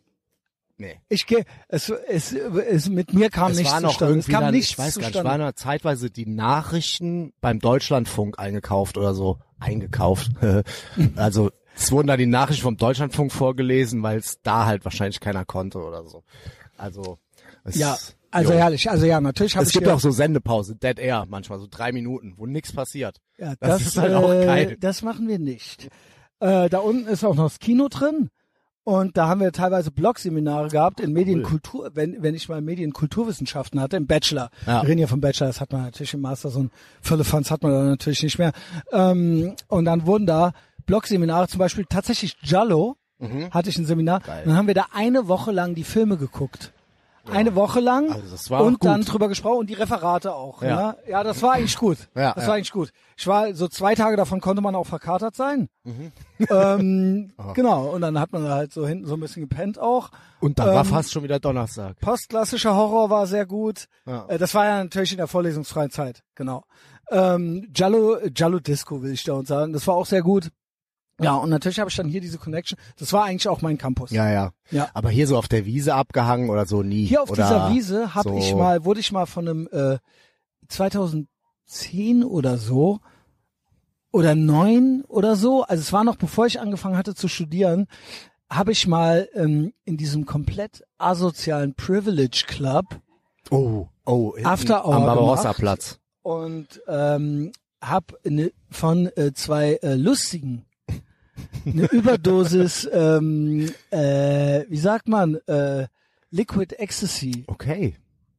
Nee. 0.77 1.01
Ich 1.09 1.27
gehe, 1.27 1.45
es, 1.69 1.89
es, 1.89 2.33
es, 2.33 2.89
mit 2.89 3.13
mir 3.15 3.31
kam 3.31 3.53
es 3.53 3.59
nichts 3.59 3.73
war 3.73 3.81
noch 3.81 3.91
zustande. 3.91 4.19
Es 4.19 4.27
kam 4.29 4.41
dann, 4.43 4.55
nichts 4.55 4.71
ich 4.71 4.79
weiß 4.79 4.95
gar 4.97 5.07
nicht, 5.07 5.15
zustande. 5.17 5.45
waren 5.45 5.57
zeitweise 5.57 6.11
die 6.11 6.27
Nachrichten 6.27 7.33
beim 7.41 7.59
Deutschlandfunk 7.61 8.39
eingekauft 8.39 8.97
oder 8.99 9.15
so. 9.15 9.39
Eingekauft. 9.61 10.31
also 11.17 11.51
es 11.77 11.91
wurden 11.91 12.07
da 12.09 12.17
die 12.17 12.27
Nachrichten 12.27 12.63
vom 12.63 12.77
Deutschlandfunk 12.77 13.33
vorgelesen, 13.33 14.03
weil 14.03 14.19
es 14.19 14.41
da 14.43 14.67
halt 14.67 14.85
wahrscheinlich 14.85 15.21
keiner 15.21 15.45
konnte 15.45 15.79
oder 15.79 16.05
so. 16.05 16.23
Also 16.77 17.19
es, 17.65 17.77
ja, 17.77 17.97
also 18.31 18.53
jo. 18.53 18.59
herrlich. 18.59 18.91
Also 18.91 19.07
ja, 19.07 19.21
natürlich 19.21 19.55
habe 19.57 19.63
Es 19.63 19.71
ich 19.71 19.75
gibt 19.75 19.87
hier- 19.87 19.95
auch 19.95 20.01
so 20.01 20.11
Sendepause, 20.11 20.77
Dead 20.77 20.99
Air, 20.99 21.25
manchmal 21.29 21.59
so 21.61 21.67
drei 21.71 21.93
Minuten, 21.93 22.35
wo 22.37 22.47
nichts 22.47 22.73
passiert. 22.73 23.21
Ja, 23.39 23.55
Das 23.61 23.79
das, 23.79 23.87
ist 23.87 23.97
halt 23.97 24.13
auch 24.15 24.33
äh, 24.33 24.45
geil. 24.45 24.77
Das 24.81 25.03
machen 25.03 25.29
wir 25.29 25.39
nicht. 25.39 25.89
Äh, 26.41 26.69
da 26.69 26.79
unten 26.79 27.07
ist 27.09 27.25
auch 27.25 27.35
noch 27.35 27.45
das 27.45 27.59
Kino 27.59 27.89
drin. 27.89 28.31
Und 28.85 29.17
da 29.17 29.29
haben 29.29 29.41
wir 29.41 29.51
teilweise 29.51 29.91
Blogseminare 29.91 30.69
gehabt 30.69 31.01
in 31.01 31.13
Medienkultur, 31.13 31.91
wenn, 31.95 32.23
wenn 32.23 32.35
ich 32.35 32.49
mal 32.49 32.61
Medienkulturwissenschaften 32.61 33.81
hatte, 33.81 33.97
im 33.97 34.07
Bachelor. 34.07 34.51
Ja. 34.67 34.83
Wir 34.83 34.91
reden 34.91 35.01
ja 35.01 35.07
vom 35.07 35.23
Bachelor, 35.23 35.47
das 35.47 35.61
hat 35.61 35.73
man 35.73 35.83
natürlich 35.83 36.13
im 36.13 36.21
Master, 36.21 36.51
so 36.51 36.65
ein 36.65 36.71
Füllefanz 37.01 37.51
hat 37.51 37.63
man 37.63 37.73
da 37.73 37.83
natürlich 37.85 38.23
nicht 38.23 38.39
mehr. 38.39 38.53
Ähm, 38.93 39.55
und 39.69 39.87
dann 39.87 40.07
wurden 40.07 40.27
da 40.27 40.53
Blogseminare, 40.85 41.49
zum 41.49 41.59
Beispiel 41.59 41.87
tatsächlich 41.89 42.37
Jallo, 42.43 42.97
hatte 43.53 43.71
ich 43.71 43.79
ein 43.79 43.87
Seminar. 43.87 44.21
Mhm. 44.21 44.25
Geil. 44.25 44.43
Dann 44.45 44.57
haben 44.57 44.67
wir 44.67 44.75
da 44.75 44.87
eine 44.93 45.29
Woche 45.29 45.51
lang 45.51 45.75
die 45.75 45.85
Filme 45.85 46.19
geguckt. 46.19 46.74
Eine 47.31 47.55
Woche 47.55 47.81
lang 47.81 48.11
Also 48.13 48.31
das 48.31 48.51
war 48.51 48.63
und 48.63 48.85
dann 48.85 49.01
gut. 49.01 49.13
drüber 49.13 49.29
gesprochen 49.29 49.59
und 49.61 49.71
die 49.71 49.75
Referate 49.75 50.35
auch. 50.35 50.63
Ja, 50.63 50.69
Ja. 50.69 50.97
ja 51.09 51.23
das 51.25 51.41
war 51.43 51.53
eigentlich 51.53 51.77
gut. 51.77 51.97
Ja, 52.15 52.33
das 52.35 52.45
ja. 52.45 52.49
war 52.49 52.55
eigentlich 52.57 52.73
gut. 52.73 52.91
Ich 53.17 53.27
war 53.27 53.55
so 53.55 53.69
zwei 53.69 53.95
Tage 53.95 54.17
davon 54.17 54.41
konnte 54.41 54.61
man 54.63 54.75
auch 54.75 54.87
verkatert 54.87 55.35
sein. 55.35 55.69
Mhm. 55.85 56.13
ähm, 56.51 57.33
genau. 57.55 57.87
Und 57.89 58.03
dann 58.03 58.19
hat 58.19 58.33
man 58.33 58.49
halt 58.49 58.73
so 58.73 58.87
hinten 58.87 59.07
so 59.07 59.15
ein 59.15 59.21
bisschen 59.21 59.49
gepennt 59.49 59.79
auch. 59.79 60.11
Und 60.41 60.59
dann 60.59 60.69
war 60.69 60.85
Ähm, 60.85 60.91
fast 60.91 61.13
schon 61.13 61.23
wieder 61.23 61.41
Donnerstag. 61.41 61.99
Postklassischer 62.01 62.75
Horror 62.75 63.09
war 63.11 63.27
sehr 63.27 63.47
gut. 63.47 63.87
Ja. 64.07 64.27
Äh, 64.29 64.39
das 64.39 64.55
war 64.55 64.67
ja 64.67 64.83
natürlich 64.85 65.13
in 65.13 65.19
der 65.19 65.27
vorlesungsfreien 65.29 65.91
Zeit, 65.91 66.23
genau. 66.35 66.65
Ähm, 67.11 67.71
Jallo, 67.75 68.19
Jallo 68.35 68.61
Disco 68.61 69.03
will 69.03 69.13
ich 69.13 69.25
da 69.25 69.35
und 69.35 69.47
sagen. 69.47 69.73
Das 69.73 69.87
war 69.87 69.95
auch 69.95 70.07
sehr 70.07 70.23
gut. 70.23 70.49
Ja, 71.21 71.37
und 71.37 71.49
natürlich 71.51 71.79
habe 71.79 71.91
ich 71.91 71.97
dann 71.97 72.09
hier 72.09 72.21
diese 72.21 72.39
Connection. 72.39 72.79
Das 72.99 73.13
war 73.13 73.25
eigentlich 73.25 73.49
auch 73.49 73.63
mein 73.63 73.79
Campus. 73.79 74.11
Ja, 74.11 74.31
ja. 74.31 74.51
Ja. 74.71 74.89
Aber 74.95 75.11
hier 75.11 75.27
so 75.27 75.37
auf 75.39 75.47
der 75.47 75.65
Wiese 75.65 75.95
abgehangen 75.95 76.51
oder 76.51 76.67
so 76.67 76.83
nie. 76.83 77.05
Hier 77.07 77.23
auf 77.23 77.31
oder 77.31 77.45
dieser 77.45 77.71
Wiese 77.73 78.15
habe 78.15 78.31
so. 78.31 78.37
ich 78.37 78.55
mal, 78.55 78.85
wurde 78.85 79.01
ich 79.01 79.13
mal 79.13 79.27
von 79.27 79.49
einem 79.49 79.69
äh, 79.71 79.99
2010 80.69 82.25
oder 82.25 82.59
so 82.59 83.01
oder 84.11 84.35
neun 84.35 85.05
oder 85.09 85.35
so, 85.37 85.63
also 85.65 85.81
es 85.81 85.93
war 85.93 86.05
noch 86.05 86.17
bevor 86.17 86.47
ich 86.47 86.61
angefangen 86.61 86.97
hatte 86.97 87.15
zu 87.15 87.27
studieren, 87.29 87.87
habe 88.49 88.73
ich 88.73 88.87
mal 88.87 89.29
ähm, 89.35 89.73
in 89.85 89.97
diesem 89.97 90.25
komplett 90.25 90.85
asozialen 90.99 91.75
Privilege 91.75 92.45
Club 92.47 92.85
Oh, 93.51 93.89
oh. 94.07 94.35
hinten 94.35 94.49
After 94.49 94.87
Hour 94.87 94.95
Am 94.95 95.05
Barbarossa. 95.07 95.53
Platz. 95.53 95.99
und 96.23 96.81
ähm, 96.89 97.53
hab 97.81 98.15
ne, 98.25 98.53
von 98.71 99.07
äh, 99.17 99.33
zwei 99.35 99.75
äh, 99.83 99.95
lustigen 99.95 100.65
eine 101.67 101.87
Überdosis, 101.91 102.89
ähm, 102.93 103.71
äh, 103.91 104.65
wie 104.69 104.77
sagt 104.77 105.09
man, 105.09 105.37
äh, 105.47 105.87
Liquid 106.31 106.75
Ecstasy 106.79 107.45
Okay. 107.47 107.95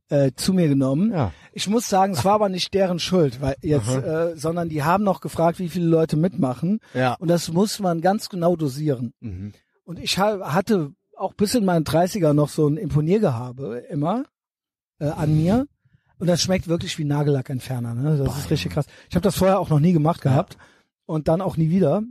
äh, 0.10 0.32
zu 0.36 0.54
mir 0.54 0.68
genommen. 0.68 1.12
Ja. 1.12 1.32
Ich 1.54 1.68
muss 1.70 1.88
sagen, 1.88 2.14
es 2.14 2.26
war 2.26 2.34
aber 2.34 2.50
nicht 2.50 2.74
deren 2.74 3.00
Schuld, 3.00 3.42
weil 3.42 3.56
jetzt, 3.62 3.90
äh, 3.90 4.36
sondern 4.36 4.70
die 4.70 4.84
haben 4.84 5.04
noch 5.04 5.22
gefragt, 5.22 5.60
wie 5.60 5.70
viele 5.70 5.88
Leute 5.88 6.18
mitmachen. 6.18 6.80
Ja. 6.94 7.14
Und 7.14 7.30
das 7.30 7.52
muss 7.52 7.80
man 7.80 8.02
ganz 8.02 8.30
genau 8.30 8.56
dosieren. 8.56 9.14
Mhm. 9.22 9.54
Und 9.86 10.00
ich 10.00 10.18
ha- 10.20 10.54
hatte 10.54 10.92
auch 11.18 11.34
bis 11.34 11.56
in 11.56 11.64
meinen 11.66 11.86
30er 11.86 12.34
noch 12.34 12.50
so 12.50 12.68
ein 12.68 12.76
Imponiergehabe 12.78 13.84
immer 13.90 14.24
äh, 15.00 15.06
an 15.08 15.36
mir. 15.36 15.66
Und 16.18 16.28
das 16.28 16.42
schmeckt 16.42 16.68
wirklich 16.68 16.98
wie 16.98 17.04
Nagellackentferner. 17.06 17.94
Ne? 17.94 18.18
Das 18.18 18.38
ist 18.38 18.50
richtig 18.52 18.72
krass. 18.74 18.86
Ich 19.10 19.16
habe 19.16 19.24
das 19.24 19.36
vorher 19.38 19.60
auch 19.60 19.70
noch 19.70 19.80
nie 19.80 19.94
gemacht 19.94 20.22
gehabt 20.22 20.58
und 21.06 21.28
dann 21.28 21.42
auch 21.42 21.56
nie 21.58 21.70
wieder. 21.70 22.04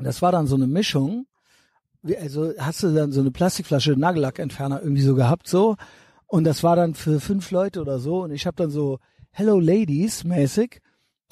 Und 0.00 0.06
das 0.06 0.22
war 0.22 0.32
dann 0.32 0.46
so 0.46 0.56
eine 0.56 0.66
Mischung. 0.66 1.26
Also 2.18 2.54
hast 2.58 2.82
du 2.82 2.94
dann 2.94 3.12
so 3.12 3.20
eine 3.20 3.30
Plastikflasche 3.30 3.92
Nagellackentferner 3.92 4.80
irgendwie 4.82 5.02
so 5.02 5.14
gehabt 5.14 5.46
so. 5.46 5.76
Und 6.26 6.44
das 6.44 6.62
war 6.62 6.74
dann 6.74 6.94
für 6.94 7.20
fünf 7.20 7.50
Leute 7.50 7.82
oder 7.82 7.98
so. 7.98 8.22
Und 8.22 8.30
ich 8.30 8.46
habe 8.46 8.56
dann 8.56 8.70
so 8.70 8.98
Hello 9.30 9.60
Ladies 9.60 10.24
mäßig 10.24 10.80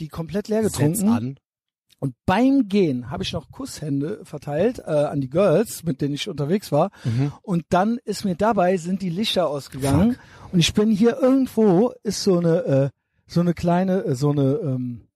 die 0.00 0.08
komplett 0.08 0.48
leer 0.48 0.60
getrunken. 0.62 1.37
Und 1.98 2.14
beim 2.26 2.68
Gehen 2.68 3.10
habe 3.10 3.22
ich 3.22 3.32
noch 3.32 3.50
Kusshände 3.50 4.20
verteilt 4.25 4.80
äh, 4.80 4.90
an 4.90 5.22
die 5.22 5.30
Girls, 5.30 5.82
mit 5.82 6.02
denen 6.02 6.14
ich 6.14 6.28
unterwegs 6.28 6.70
war. 6.70 6.90
Und 7.40 7.64
dann 7.70 7.98
ist 8.04 8.26
mir 8.26 8.37
dabei 8.37 8.76
sind 8.76 9.00
die 9.00 9.10
Lichter 9.10 9.48
ausgegangen. 9.48 10.16
Und 10.52 10.60
ich 10.60 10.75
bin 10.75 10.90
hier 10.90 11.18
irgendwo 11.20 11.94
ist 12.02 12.22
so 12.22 12.38
eine 12.38 12.64
äh, 12.64 12.90
so 13.26 13.40
eine 13.40 13.54
kleine 13.54 14.04
äh, 14.04 14.14
so 14.14 14.30
eine 14.30 14.60
ähm, 14.62 15.08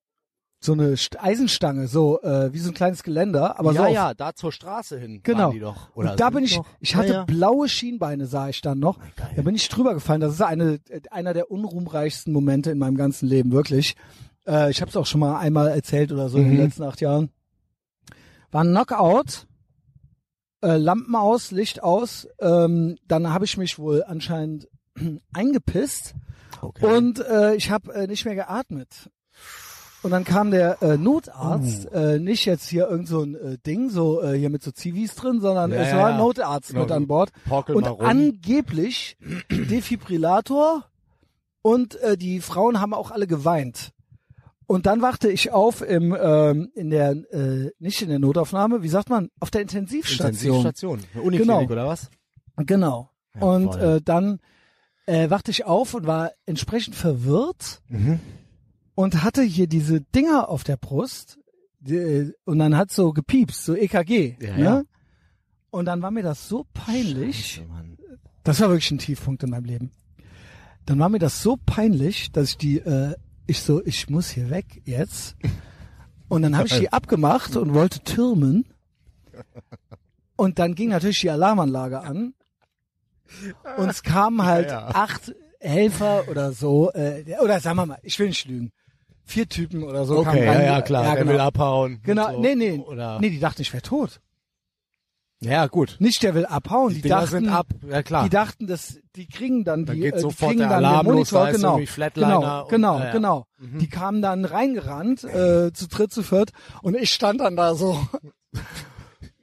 so 0.64 0.72
eine 0.74 0.96
St 0.96 1.20
Eisenstange, 1.20 1.88
so 1.88 2.22
äh, 2.22 2.52
wie 2.52 2.58
so 2.60 2.70
ein 2.70 2.74
kleines 2.74 3.02
Geländer, 3.02 3.58
aber 3.58 3.72
so 3.74 3.82
ja, 3.82 3.88
ja, 3.88 4.14
da 4.14 4.34
zur 4.34 4.52
Straße 4.52 4.98
hin. 4.98 5.20
Genau. 5.24 5.50
Die 5.52 5.58
doch. 5.58 5.94
Oder 5.96 6.12
und 6.12 6.20
da 6.20 6.30
bin 6.30 6.44
ich, 6.44 6.56
noch? 6.56 6.66
ich 6.80 6.94
hatte 6.94 7.08
Ja, 7.08 7.14
ja. 7.14 7.24
blaue 7.24 7.68
Schienbeine, 7.68 8.26
sah 8.26 8.48
ich 8.48 8.60
dann 8.60 8.78
noch. 8.78 8.98
geil. 9.16 9.32
Da 9.34 9.42
bin 9.42 9.54
ich 9.56 9.68
drüber 9.68 9.92
gefallen. 9.94 10.20
Das 10.20 10.32
ist 10.34 10.40
eine, 10.40 10.78
einer 11.10 11.34
der 11.34 11.50
unruhmreichsten 11.50 12.32
Momente 12.32 12.70
in 12.70 12.78
meinem 12.78 12.96
ganzen 12.96 13.28
Leben, 13.28 13.50
wirklich. 13.50 13.96
Äh, 14.46 14.70
ich 14.70 14.80
habe 14.80 14.88
es 14.88 14.96
auch 14.96 15.06
schon 15.06 15.20
mal 15.20 15.38
einmal 15.38 15.68
erzählt 15.68 16.12
oder 16.12 16.28
so 16.28 16.38
in 16.38 16.44
den 16.44 16.52
Mhm. 16.54 16.60
letzten 16.60 16.82
acht 16.84 17.00
Jahren. 17.00 17.30
War 18.52 18.62
ein 18.62 18.70
Knockout, 18.70 19.46
äh, 20.62 20.76
Lampen 20.76 21.16
aus, 21.16 21.50
Licht 21.50 21.82
aus. 21.82 22.28
Ähm, 22.40 22.98
dann 23.08 23.32
habe 23.32 23.44
ich 23.46 23.56
mich 23.56 23.78
wohl 23.78 24.04
anscheinend 24.04 24.68
eingepisst 25.32 26.14
Okay. 26.60 26.86
und 26.96 27.18
äh, 27.18 27.54
ich 27.56 27.70
habe 27.70 27.92
äh, 27.94 28.06
nicht 28.06 28.24
mehr 28.24 28.36
geatmet. 28.36 29.10
Und 30.02 30.10
dann 30.10 30.24
kam 30.24 30.50
der 30.50 30.82
äh, 30.82 30.96
Notarzt, 30.98 31.88
Oh. 31.92 31.96
äh, 31.96 32.18
nicht 32.18 32.44
jetzt 32.44 32.66
hier 32.68 32.88
irgend 32.88 33.06
so 33.06 33.22
ein 33.22 33.34
äh, 33.36 33.58
Ding, 33.64 33.88
so 33.88 34.20
äh, 34.20 34.36
hier 34.36 34.50
mit 34.50 34.62
so 34.62 34.72
Zivis 34.72 35.14
drin, 35.14 35.40
sondern 35.40 35.70
Ja, 35.70 35.76
es 35.82 35.94
war 35.94 36.06
ein. 36.08 36.18
Notarzt 36.18 36.70
Genau, 36.70 36.82
mit 36.82 36.90
an 36.90 37.06
Bord. 37.06 37.30
Und 37.68 37.86
angeblich 38.00 39.16
Defibrillator 39.50 40.84
und 41.62 41.94
äh, 42.00 42.16
die 42.16 42.40
Frauen 42.40 42.80
haben 42.80 42.94
auch 42.94 43.10
alle 43.10 43.26
geweint. 43.26 43.92
Und 44.66 44.86
dann 44.86 45.02
wachte 45.02 45.30
ich 45.30 45.52
auf 45.52 45.82
im 45.82 46.16
ähm, 46.18 46.70
in 46.74 46.90
der 46.90 47.10
äh, 47.32 47.70
nicht 47.78 48.00
in 48.02 48.08
der 48.08 48.18
Notaufnahme, 48.18 48.82
wie 48.82 48.88
sagt 48.88 49.10
man, 49.10 49.28
auf 49.38 49.50
der 49.50 49.60
Intensivstation. 49.60 50.28
Intensivstation. 50.56 51.00
Eine 51.14 51.22
Uniklinik 51.22 51.58
Genau. 51.68 51.72
oder 51.72 51.86
was? 51.86 52.10
Genau. 52.56 53.10
Ja, 53.34 53.42
und 53.42 53.74
voll. 53.74 53.82
äh, 53.96 54.00
dann 54.02 54.38
äh, 55.06 55.30
wachte 55.30 55.50
ich 55.50 55.64
auf 55.64 55.94
und 55.94 56.06
war 56.06 56.32
entsprechend 56.46 56.94
verwirrt 56.96 57.82
Mhm. 57.88 58.20
Und 58.94 59.22
hatte 59.22 59.42
hier 59.42 59.66
diese 59.66 60.00
Dinger 60.00 60.48
auf 60.48 60.64
der 60.64 60.76
Brust 60.76 61.38
die, 61.80 61.96
äh, 61.96 62.32
und 62.44 62.58
dann 62.58 62.76
hat 62.76 62.92
so 62.92 63.12
gepiepst, 63.12 63.64
so 63.64 63.74
EKG. 63.74 64.36
Ja, 64.40 64.56
ne? 64.56 64.64
ja. 64.64 64.82
Und 65.70 65.86
dann 65.86 66.02
war 66.02 66.10
mir 66.10 66.22
das 66.22 66.48
so 66.48 66.66
peinlich. 66.74 67.54
Scheiße. 67.56 67.68
Das 68.44 68.60
war 68.60 68.68
wirklich 68.68 68.90
ein 68.90 68.98
Tiefpunkt 68.98 69.42
in 69.42 69.50
meinem 69.50 69.64
Leben. 69.64 69.90
Dann 70.84 70.98
war 70.98 71.08
mir 71.08 71.18
das 71.18 71.42
so 71.42 71.56
peinlich, 71.64 72.32
dass 72.32 72.50
ich 72.50 72.56
die, 72.58 72.78
äh, 72.78 73.14
ich 73.46 73.60
so, 73.60 73.84
ich 73.84 74.10
muss 74.10 74.30
hier 74.30 74.50
weg 74.50 74.82
jetzt. 74.84 75.36
Und 76.28 76.42
dann 76.42 76.56
habe 76.56 76.66
ich 76.66 76.78
die 76.78 76.92
abgemacht 76.92 77.56
und 77.56 77.74
wollte 77.74 78.00
türmen. 78.00 78.66
Und 80.36 80.58
dann 80.58 80.74
ging 80.74 80.90
natürlich 80.90 81.20
die 81.20 81.30
Alarmanlage 81.30 82.00
an. 82.00 82.34
Und 83.76 83.88
es 83.88 84.02
kamen 84.02 84.42
halt 84.44 84.70
Ja, 84.70 84.80
ja. 84.80 84.94
acht 84.94 85.34
Helfer 85.60 86.28
oder 86.28 86.52
so, 86.52 86.90
äh, 86.92 87.24
oder 87.40 87.60
sagen 87.60 87.76
wir 87.76 87.86
mal, 87.86 87.98
ich 88.02 88.18
will 88.18 88.28
nicht 88.28 88.46
lügen. 88.46 88.72
Vier 89.24 89.48
Typen 89.48 89.82
oder 89.84 90.04
so 90.04 90.22
kamen 90.22 90.28
Okay, 90.38 90.48
rein. 90.48 90.60
ja, 90.60 90.64
ja, 90.66 90.82
klar. 90.82 91.04
Ja, 91.04 91.14
Der 91.14 91.26
will 91.26 91.32
genau. 91.32 91.44
abhauen. 91.46 91.94
und 91.94 92.04
Genau, 92.04 92.32
so. 92.32 92.40
nee, 92.40 92.54
nee, 92.54 92.78
Oder, 92.78 93.18
nee, 93.20 93.30
die 93.30 93.38
dachten, 93.40 93.62
ich 93.62 93.72
wäre 93.72 93.82
tot. 93.82 94.20
ja, 95.40 95.66
gut. 95.66 95.96
Nicht, 96.00 96.22
der 96.22 96.34
will 96.34 96.44
abhauen. 96.46 96.94
Die, 96.94 97.00
Dinger 97.02 97.16
dachten, 97.16 97.28
sind 97.30 97.48
ab. 97.48 97.66
Ja, 97.88 98.02
klar. 98.02 98.24
Die 98.24 98.30
dachten, 98.30 98.66
dass 98.66 98.98
die 99.16 99.26
kriegen 99.28 99.64
dann 99.64 99.86
Dann 99.86 99.96
die, 99.96 100.02
geht 100.02 100.12
äh, 100.14 100.16
die 100.16 100.22
sofort 100.22 100.50
kriegen 100.50 100.60
der 100.60 100.68
dann 100.68 100.84
Alarm 100.84 101.06
den 101.06 101.14
los, 101.16 101.32
Monitor, 101.32 101.48
ist 101.50 101.56
genau, 101.56 101.78
Flatliner 101.86 102.38
genau, 102.38 102.62
und- 102.62 102.68
genau, 102.68 102.98
ja, 102.98 103.04
ja. 103.06 103.12
genau. 103.12 103.46
Die 103.58 103.88
kamen 103.88 104.22
dann 104.22 104.44
reingerannt, 104.44 105.24
äh, 105.24 105.72
zu 105.72 105.86
dritt, 105.88 106.12
zu 106.12 106.22
viert, 106.22 106.50
und 106.82 106.96
ich 106.96 107.10
stand 107.12 107.40
dann 107.40 107.56
da 107.56 107.74
so. 107.74 107.98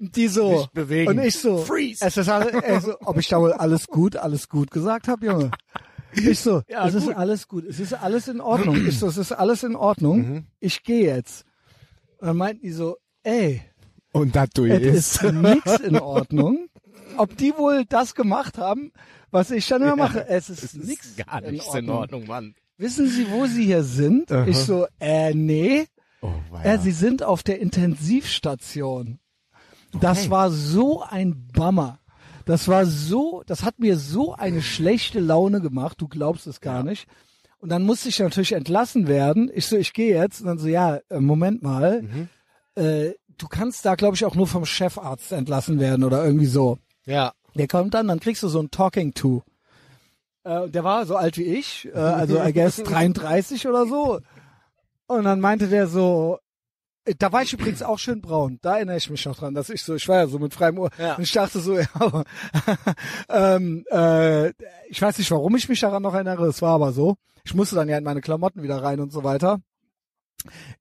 Die 0.01 0.27
so. 0.29 0.65
Und 0.75 1.19
ich 1.19 1.37
so. 1.39 1.57
Freeze. 1.57 2.05
Es 2.05 2.15
ist 2.15 2.29
alles, 2.29 2.53
also, 2.63 2.95
ob 3.01 3.17
ich 3.17 3.27
da 3.27 3.39
wohl 3.41 3.51
alles 3.51 3.87
gut, 3.87 4.15
alles 4.15 4.47
gut 4.47 4.71
gesagt 4.71 5.07
habe, 5.09 5.25
Junge. 5.25 5.51
Ich 6.13 6.39
so, 6.39 6.61
Ja, 6.67 6.87
es 6.87 6.93
ist 6.95 7.05
gut. 7.07 7.15
alles 7.15 7.47
gut, 7.47 7.65
es 7.65 7.79
ist 7.79 7.93
alles 7.93 8.27
in 8.27 8.41
Ordnung. 8.41 8.75
Ich 8.87 8.97
so, 8.99 9.07
es 9.07 9.17
ist 9.17 9.31
alles 9.31 9.63
in 9.63 9.75
Ordnung. 9.75 10.17
Mhm. 10.29 10.45
Ich 10.59 10.83
gehe 10.83 11.05
jetzt. 11.05 11.45
Und 12.19 12.27
dann 12.27 12.37
meinten 12.37 12.61
die 12.63 12.71
so, 12.71 12.97
ey, 13.23 13.61
Und 14.11 14.35
das 14.35 14.49
du 14.51 14.65
es 14.65 15.15
ist 15.15 15.23
nix 15.33 15.79
in 15.79 15.99
Ordnung. 15.99 16.67
Ob 17.17 17.35
die 17.37 17.53
wohl 17.57 17.85
das 17.85 18.15
gemacht 18.15 18.57
haben, 18.57 18.91
was 19.31 19.51
ich 19.51 19.67
dann 19.67 19.81
immer 19.81 19.95
mache, 19.95 20.27
es 20.27 20.49
ist, 20.49 20.63
Es 20.63 20.73
ist 20.73 20.85
nix 20.85 21.15
gar 21.15 21.43
in 21.43 21.51
nichts 21.51 21.67
Ordnung. 21.67 21.83
in 21.83 21.89
Ordnung, 21.91 22.27
Mann. 22.27 22.55
Wissen 22.77 23.07
Sie, 23.09 23.29
wo 23.29 23.45
Sie 23.45 23.65
hier 23.65 23.83
sind? 23.83 24.31
Aha. 24.31 24.45
Ich 24.47 24.57
so, 24.57 24.87
äh, 24.99 25.33
nee. 25.33 25.85
Oh, 26.21 26.31
Äh, 26.63 26.77
Sie 26.79 26.91
sind 26.91 27.23
auf 27.23 27.43
der 27.43 27.59
Intensivstation. 27.59 29.19
Das 29.99 30.29
war 30.29 30.49
so 30.51 31.01
ein 31.03 31.47
Bummer. 31.53 31.99
Das 32.49 32.67
war 32.67 32.87
so, 32.87 33.43
das 33.45 33.63
hat 33.63 33.77
mir 33.77 33.95
so 33.95 34.33
eine 34.33 34.63
schlechte 34.63 35.19
Laune 35.19 35.61
gemacht, 35.61 36.01
du 36.01 36.07
glaubst 36.07 36.47
es 36.47 36.61
gar 36.61 36.81
nicht. 36.81 37.07
Und 37.59 37.69
dann 37.69 37.83
musste 37.83 38.09
ich 38.09 38.17
natürlich 38.17 38.53
entlassen 38.53 39.07
werden. 39.07 39.51
Ich 39.53 39.67
so, 39.67 39.77
ich 39.77 39.93
gehe 39.93 40.15
jetzt. 40.15 40.41
Und 40.41 40.47
dann 40.47 40.57
so, 40.57 40.67
ja, 40.67 40.97
äh, 41.09 41.19
Moment 41.19 41.61
mal. 41.61 42.01
Mhm. 42.01 42.29
Äh, 42.73 43.11
du 43.37 43.47
kannst 43.47 43.85
da, 43.85 43.93
glaube 43.93 44.15
ich, 44.15 44.25
auch 44.25 44.33
nur 44.33 44.47
vom 44.47 44.65
Chefarzt 44.65 45.31
entlassen 45.31 45.79
werden 45.79 46.03
oder 46.03 46.25
irgendwie 46.25 46.47
so. 46.47 46.79
ja. 47.05 47.33
Der 47.53 47.67
kommt 47.67 47.93
dann, 47.93 48.07
dann 48.07 48.19
kriegst 48.19 48.41
du 48.41 48.47
so 48.47 48.59
ein 48.59 48.71
Talking 48.71 49.13
To. 49.13 49.43
Äh, 50.43 50.69
der 50.69 50.83
war 50.83 51.05
so 51.05 51.17
alt 51.17 51.37
wie 51.37 51.43
ich, 51.43 51.87
äh, 51.93 51.99
also 51.99 52.41
I 52.41 52.51
guess 52.51 52.77
33 52.83 53.67
oder 53.67 53.85
so. 53.85 54.21
Und 55.05 55.23
dann 55.25 55.39
meinte 55.39 55.67
der 55.67 55.85
so, 55.85 56.39
Da 57.17 57.31
war 57.31 57.41
ich 57.41 57.53
übrigens 57.53 57.81
auch 57.81 57.97
schön 57.97 58.21
braun. 58.21 58.59
Da 58.61 58.75
erinnere 58.75 58.97
ich 58.97 59.09
mich 59.09 59.25
noch 59.25 59.35
dran, 59.35 59.53
dass 59.53 59.69
ich 59.69 59.83
so, 59.83 59.95
ich 59.95 60.07
war 60.07 60.17
ja 60.17 60.27
so 60.27 60.37
mit 60.37 60.53
freiem 60.53 60.77
Ohr. 60.77 60.89
Ja. 60.97 61.15
Und 61.15 61.23
ich 61.23 61.31
dachte 61.31 61.59
so, 61.59 61.77
ja, 61.79 62.23
ähm, 63.29 63.85
äh, 63.89 64.49
ich 64.89 65.01
weiß 65.01 65.17
nicht, 65.17 65.31
warum 65.31 65.55
ich 65.55 65.69
mich 65.69 65.79
daran 65.79 66.03
noch 66.03 66.13
erinnere, 66.13 66.47
es 66.47 66.61
war 66.61 66.75
aber 66.75 66.91
so. 66.91 67.15
Ich 67.43 67.53
musste 67.55 67.75
dann 67.75 67.89
ja 67.89 67.97
in 67.97 68.03
meine 68.03 68.21
Klamotten 68.21 68.61
wieder 68.61 68.83
rein 68.83 68.99
und 68.99 69.11
so 69.11 69.23
weiter. 69.23 69.59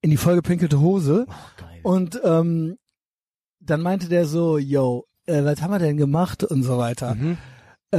In 0.01 0.09
die 0.09 0.17
vollgepinkelte 0.17 0.79
Hose. 0.79 1.25
Oh. 1.27 1.93
Und 1.93 2.19
ähm, 2.23 2.77
dann 3.59 3.81
meinte 3.81 4.09
der 4.09 4.25
so, 4.25 4.57
yo, 4.57 5.05
äh, 5.25 5.43
was 5.43 5.61
haben 5.61 5.71
wir 5.71 5.79
denn 5.79 5.97
gemacht 5.97 6.43
und 6.43 6.63
so 6.63 6.77
weiter. 6.77 7.15
Mhm. 7.15 7.37
Äh, 7.91 7.97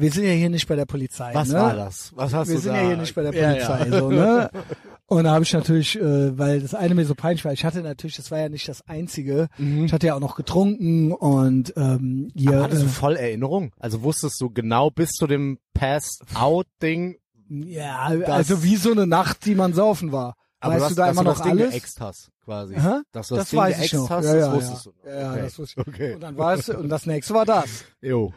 wir 0.00 0.10
sind 0.10 0.24
ja 0.24 0.32
hier 0.32 0.50
nicht 0.50 0.66
bei 0.66 0.74
der 0.76 0.86
Polizei. 0.86 1.32
Was 1.34 1.48
ne? 1.48 1.54
war 1.60 1.74
das? 1.74 2.12
Was 2.16 2.34
hast 2.34 2.48
wir 2.48 2.56
du 2.56 2.60
sind 2.62 2.74
da? 2.74 2.80
ja 2.80 2.86
hier 2.88 2.96
nicht 2.96 3.14
bei 3.14 3.22
der 3.22 3.32
Ja, 3.34 3.50
Polizei, 3.52 3.88
ja. 3.88 3.98
so, 4.00 4.10
ne? 4.10 4.50
Und 5.06 5.24
da 5.24 5.30
habe 5.32 5.42
ich 5.44 5.52
natürlich, 5.54 5.98
äh, 5.98 6.36
weil 6.36 6.60
das 6.60 6.74
eine 6.74 6.94
mir 6.94 7.06
so 7.06 7.14
peinlich 7.14 7.42
war, 7.44 7.52
ich 7.54 7.64
hatte 7.64 7.80
natürlich, 7.80 8.16
das 8.16 8.30
war 8.30 8.40
ja 8.40 8.50
nicht 8.50 8.68
das 8.68 8.86
einzige, 8.88 9.48
ich 9.56 9.90
hatte 9.94 10.06
ja 10.08 10.14
auch 10.14 10.20
noch 10.20 10.36
getrunken 10.36 11.12
und 11.12 11.72
ähm, 11.78 12.30
hier, 12.36 12.50
Mhm. 12.50 12.56
Aber 12.56 12.64
hattest 12.64 12.82
du 12.82 12.86
äh, 12.86 12.90
voll 12.90 13.16
Erinnerung? 13.16 13.72
Also 13.78 14.02
wusstest 14.02 14.38
du 14.42 14.50
genau 14.50 14.90
bis 14.90 15.12
zu 15.12 15.26
dem 15.26 15.58
Pass-Out-Ding, 15.72 17.16
ja, 17.48 17.98
also 18.26 18.62
wie 18.62 18.76
so 18.76 18.92
eine 18.92 19.06
Nacht, 19.06 19.46
die 19.46 19.54
man 19.54 19.72
saufen 19.72 20.12
war. 20.12 20.34
aber 20.60 20.74
weißt 20.74 20.82
dass, 20.82 20.88
du 20.90 20.94
da 20.96 21.10
immer 21.10 21.22
noch 21.22 21.36
das 21.38 21.42
Ding 21.42 21.52
alles? 21.52 21.70
geäxt 21.70 22.00
hast, 22.02 22.30
quasi. 22.44 22.74
Hä? 22.74 23.00
Dass 23.12 23.28
du 23.28 23.36
das, 23.36 23.44
Das 23.44 23.50
Ding 23.50 23.60
weiß 23.60 23.74
ich 23.76 23.90
geäxt 23.90 23.94
noch. 23.94 24.10
hast, 24.10 24.24
Ja, 24.26 24.34
das 24.34 24.46
ja, 24.46 24.52
wusstest 24.54 24.84
ja. 24.86 24.92
du. 24.92 25.08
Ja, 25.08 25.20
ja, 25.22 25.30
okay. 25.32 25.40
das 25.42 25.58
wusste 25.58 25.80
ich. 25.80 25.86
Okay. 25.88 26.14
Und 26.16 26.20
dann 26.20 26.36
war 26.36 26.52
es, 26.54 26.68
und 26.68 26.88
das 26.90 27.06
nächste 27.06 27.32
war 27.32 27.46
das. 27.46 27.84
Jo. 28.02 28.32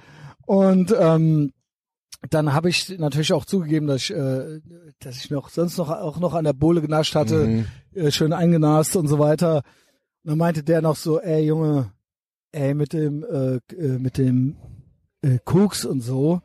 Und 0.51 0.93
ähm, 0.99 1.53
dann 2.29 2.51
habe 2.53 2.67
ich 2.67 2.89
natürlich 2.99 3.31
auch 3.31 3.45
zugegeben, 3.45 3.87
dass 3.87 4.01
ich, 4.01 4.11
äh, 4.11 4.59
dass 4.99 5.15
ich 5.23 5.31
noch 5.31 5.47
sonst 5.47 5.77
noch 5.77 5.89
auch 5.89 6.19
noch 6.19 6.33
an 6.33 6.43
der 6.43 6.51
Bohle 6.51 6.81
genascht 6.81 7.15
hatte, 7.15 7.47
Mhm. 7.47 7.65
äh, 7.95 8.11
schön 8.11 8.33
eingenast 8.33 8.97
und 8.97 9.07
so 9.07 9.17
weiter. 9.17 9.63
Und 10.23 10.31
dann 10.31 10.37
meinte 10.37 10.61
der 10.61 10.81
noch 10.81 10.97
so, 10.97 11.21
ey 11.21 11.45
Junge, 11.45 11.93
ey 12.51 12.73
mit 12.73 12.91
dem 12.91 13.23
äh, 13.23 13.55
äh, 13.75 13.97
mit 13.97 14.17
dem 14.17 14.57
äh, 15.21 15.39
Koks 15.45 15.85
und 15.85 16.01
so, 16.01 16.41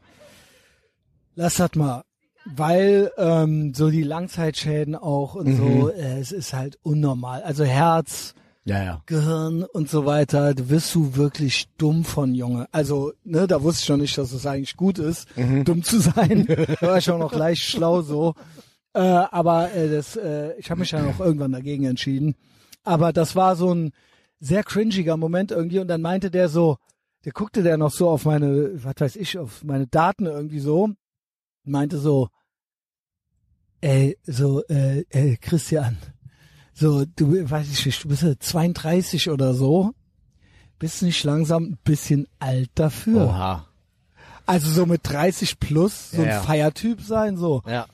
lass 1.35 1.57
das 1.57 1.75
mal, 1.75 2.05
weil 2.45 3.11
ähm, 3.19 3.75
so 3.75 3.91
die 3.91 4.05
Langzeitschäden 4.05 4.95
auch 4.95 5.35
und 5.35 5.57
so, 5.57 5.89
äh, 5.91 6.21
es 6.21 6.31
ist 6.31 6.53
halt 6.55 6.79
unnormal. 6.83 7.43
Also 7.43 7.65
Herz, 7.65 8.35
Ja, 8.67 8.83
ja. 8.83 9.03
Gehirn 9.07 9.63
und 9.63 9.89
so 9.89 10.07
weiter, 10.07 10.53
du 10.53 10.69
wirst 10.69 10.93
du 10.93 11.15
wirklich 11.15 11.69
dumm 11.79 12.05
von 12.05 12.35
Junge. 12.35 12.67
Also, 12.73 13.13
ne, 13.23 13.47
da 13.47 13.63
wusste 13.63 13.85
ich 13.85 13.89
noch 13.91 13.97
nicht, 13.97 14.19
dass 14.19 14.33
es 14.33 14.45
eigentlich 14.45 14.77
gut 14.77 14.99
ist, 14.99 15.29
dumm 15.37 15.85
zu 15.85 16.01
sein. 16.01 16.47
da 16.81 16.87
war 16.89 16.99
ich 16.99 17.09
auch 17.09 17.19
noch 17.19 17.33
leicht 17.33 17.63
schlau 17.63 18.03
so. 18.03 18.35
Äh, 18.93 18.99
aber 18.99 19.73
äh, 19.73 19.89
das, 19.89 20.17
äh, 20.17 20.59
ich 20.59 20.69
habe 20.69 20.81
mich 20.81 20.91
dann 20.91 21.09
auch 21.09 21.21
irgendwann 21.21 21.53
dagegen 21.53 21.85
entschieden. 21.85 22.35
Aber 22.83 23.13
das 23.13 23.37
war 23.37 23.55
so 23.55 23.73
ein 23.73 23.93
sehr 24.41 24.65
cringiger 24.65 25.17
Moment 25.17 25.53
irgendwie 25.53 25.79
und 25.79 25.87
dann 25.87 26.03
meinte 26.03 26.33
der 26.33 26.49
so, 26.49 26.79
der 27.25 27.33
guckte 27.33 27.63
der 27.63 27.77
noch 27.77 27.93
so 27.93 28.09
auf 28.09 28.25
meine, 28.25 28.83
was 28.83 28.95
weiß 28.99 29.15
ich, 29.15 29.39
auf 29.39 29.63
meine 29.63 29.87
Daten 29.87 30.27
irgendwie 30.27 30.61
so, 30.61 30.91
meinte 31.63 31.99
so, 31.99 32.31
ey, 33.81 34.19
so, 34.25 34.65
äh, 34.65 35.05
äh, 35.11 35.37
Christian, 35.37 35.99
so, 36.79 37.05
du, 37.05 37.49
weiß 37.51 37.71
ich 37.73 37.87
nicht, 37.87 38.05
du 38.05 38.09
bist 38.09 38.23
ja 38.23 38.39
32 38.39 39.31
oder 39.31 39.55
so, 39.55 39.93
bist 40.79 41.03
nicht 41.03 41.25
langsam 41.25 41.65
ein 41.65 41.79
bisschen 41.85 42.27
alt 42.39 42.71
dafür. 42.75 43.27
Oha. 43.29 43.67
Also 44.45 44.71
so 44.71 44.85
mit 44.87 45.01
30 45.05 45.59
plus, 45.59 46.11
so 46.11 46.19
Ja, 46.19 46.23
ein 46.23 46.29
ja. 46.29 46.41
Feiertyp 46.43 47.01
sein, 47.01 47.37
so. 47.37 47.63
Ja. 47.67 47.87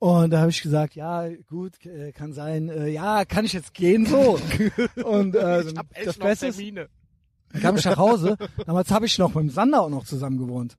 Und 0.00 0.30
da 0.30 0.40
habe 0.40 0.50
ich 0.50 0.60
gesagt, 0.62 0.94
ja, 0.96 1.28
gut, 1.48 1.84
äh, 1.86 2.12
kann 2.12 2.32
sein, 2.32 2.68
äh, 2.68 2.88
ja, 2.88 3.24
kann 3.24 3.44
ich 3.44 3.52
jetzt 3.52 3.72
gehen 3.74 4.04
so. 4.06 4.38
Und 5.04 5.34
äh, 5.34 5.64
das 6.04 6.18
Beste 6.18 6.48
ist, 6.48 6.60
dann 6.60 7.62
kam 7.62 7.76
ich 7.76 7.84
nach 7.84 7.96
Hause. 7.96 8.36
Damals 8.66 8.90
habe 8.90 9.06
ich 9.06 9.18
noch 9.18 9.34
mit 9.34 9.44
dem 9.44 9.50
Sander 9.50 9.82
auch 9.82 9.88
noch 9.90 10.04
zusammen 10.04 10.38
gewohnt. 10.38 10.74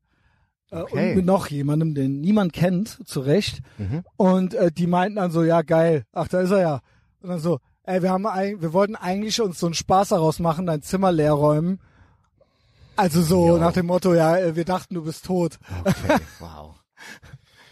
Äh, 0.71 0.81
Okay. 0.81 1.09
Und 1.09 1.15
mit 1.15 1.25
noch 1.25 1.47
jemandem, 1.47 1.95
den 1.95 2.21
niemand 2.21 2.53
kennt, 2.53 2.99
zu 3.07 3.21
Recht. 3.21 3.61
Mhm. 3.79 4.03
Und 4.17 4.53
äh, 4.53 4.71
die 4.71 4.85
meinten 4.87 5.15
dann 5.15 5.31
so, 5.31 5.43
ja 5.43 5.63
geil, 5.63 6.03
ach 6.11 6.27
da 6.27 6.41
ist 6.41 6.51
er 6.51 6.59
ja. 6.59 6.81
Und 7.21 7.29
dann 7.29 7.39
so, 7.39 7.59
ey, 7.83 8.01
wir 8.01 8.11
haben 8.11 8.23
wir 8.23 8.73
wollten 8.73 8.95
eigentlich 8.95 9.41
uns 9.41 9.59
so 9.59 9.67
einen 9.67 9.73
Spaß 9.75 10.09
daraus 10.09 10.39
machen, 10.39 10.65
dein 10.65 10.81
Zimmer 10.81 11.11
leer 11.11 11.33
räumen. 11.33 11.79
Also 12.95 13.21
so 13.21 13.47
Jo. 13.47 13.57
nach 13.57 13.71
dem 13.73 13.85
Motto, 13.85 14.13
ja, 14.13 14.55
wir 14.55 14.65
dachten, 14.65 14.93
du 14.95 15.03
bist 15.03 15.25
tot. 15.25 15.57
Okay, 15.85 16.17
wow. 16.39 16.75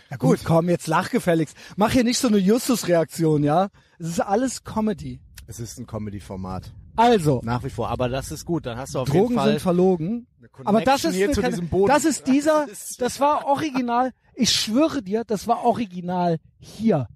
Ja 0.09 0.15
gut, 0.17 0.39
komm, 0.45 0.69
jetzt 0.69 0.87
lach 0.87 1.09
gefälligst. 1.09 1.55
Mach 1.75 1.91
hier 1.91 2.05
nicht 2.05 2.17
so 2.17 2.29
eine 2.29 2.37
Justus-Reaktion, 2.37 3.43
ja? 3.43 3.67
Es 3.99 4.07
ist 4.07 4.21
alles 4.21 4.63
Comedy. 4.63 5.19
Es 5.47 5.59
ist 5.59 5.77
ein 5.79 5.85
Comedy-Format. 5.85 6.71
Also, 6.95 7.41
Nach 7.43 7.63
wie 7.63 7.69
vor. 7.69 7.89
Aber 7.89 8.07
das 8.09 8.31
ist 8.31 8.45
gut. 8.45 8.65
Dann 8.65 8.77
hast 8.77 8.95
du 8.95 8.99
auf 8.99 9.07
Drogen 9.09 9.21
jeden 9.23 9.35
Fall 9.35 9.49
sind 9.51 9.61
verlogen. 9.61 10.27
Aber 10.63 10.81
das 10.81 11.03
ist, 11.03 11.13
hier 11.15 11.25
eine 11.25 11.33
zu 11.33 11.41
keine- 11.41 11.53
diesem 11.53 11.69
Boden. 11.69 11.87
das 11.93 12.05
ist 12.05 12.25
dieser, 12.27 12.65
das 12.99 13.19
war 13.19 13.45
original, 13.45 14.13
ich 14.33 14.49
schwöre 14.51 15.03
dir, 15.03 15.23
das 15.25 15.45
war 15.47 15.63
original 15.63 16.39
hier. 16.57 17.07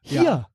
Hier. 0.00 0.22
Ja. 0.22 0.46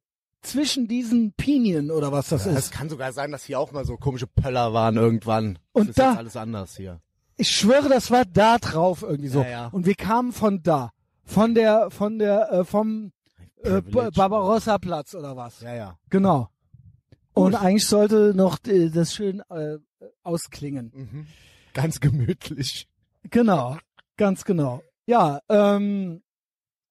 Zwischen 0.43 0.88
diesen 0.88 1.34
Pinien 1.34 1.89
oder 1.89 2.12
was 2.12 2.29
das 2.29 2.45
Es 2.45 2.65
ist. 2.65 2.71
kann 2.71 2.89
sogar 2.89 3.12
sein, 3.13 3.32
dass 3.32 3.45
hier 3.45 3.60
auch 3.60 3.71
mal 3.71 3.86
so 3.86 3.97
komische 3.97 4.27
Pöller 4.27 4.73
waren 4.73 4.97
irgendwann. 4.97 5.58
Und 5.71 5.84
das 5.84 5.89
ist 5.89 5.99
da- 5.99 6.10
jetzt 6.12 6.17
alles 6.19 6.38
anders 6.38 6.75
hier. 6.77 6.99
Ich 7.38 7.49
schwöre, 7.49 7.89
das 7.89 8.12
war 8.12 8.25
da 8.25 8.58
drauf 8.60 9.01
irgendwie 9.01 9.29
so. 9.29 9.41
Ja, 9.41 9.49
ja. 9.49 9.67
Und 9.67 9.86
wir 9.86 9.95
kamen 9.95 10.32
von 10.34 10.62
da. 10.62 10.91
Von 11.25 11.56
der, 11.56 11.89
von 11.89 12.19
der, 12.19 12.51
äh, 12.51 12.65
vom 12.65 13.12
äh. 13.63 13.82
Barbarossa 13.82 14.77
Platz 14.77 15.15
oder 15.15 15.36
was. 15.36 15.62
Ja, 15.62 15.73
ja. 15.73 15.97
Genau. 16.10 16.49
Und 17.34 17.56
eigentlich 17.56 17.88
sollte 17.88 18.34
noch 18.36 18.60
äh, 18.67 18.89
das 18.89 19.13
schön 19.15 19.41
äh, 19.49 19.77
ausklingen. 20.21 20.91
Mhm. 20.93 21.27
Ganz 21.73 21.99
gemütlich. 21.99 22.88
Genau, 23.32 23.77
ganz 24.17 24.43
genau. 24.45 24.84
Ja, 25.08 25.39
ähm, 25.49 26.21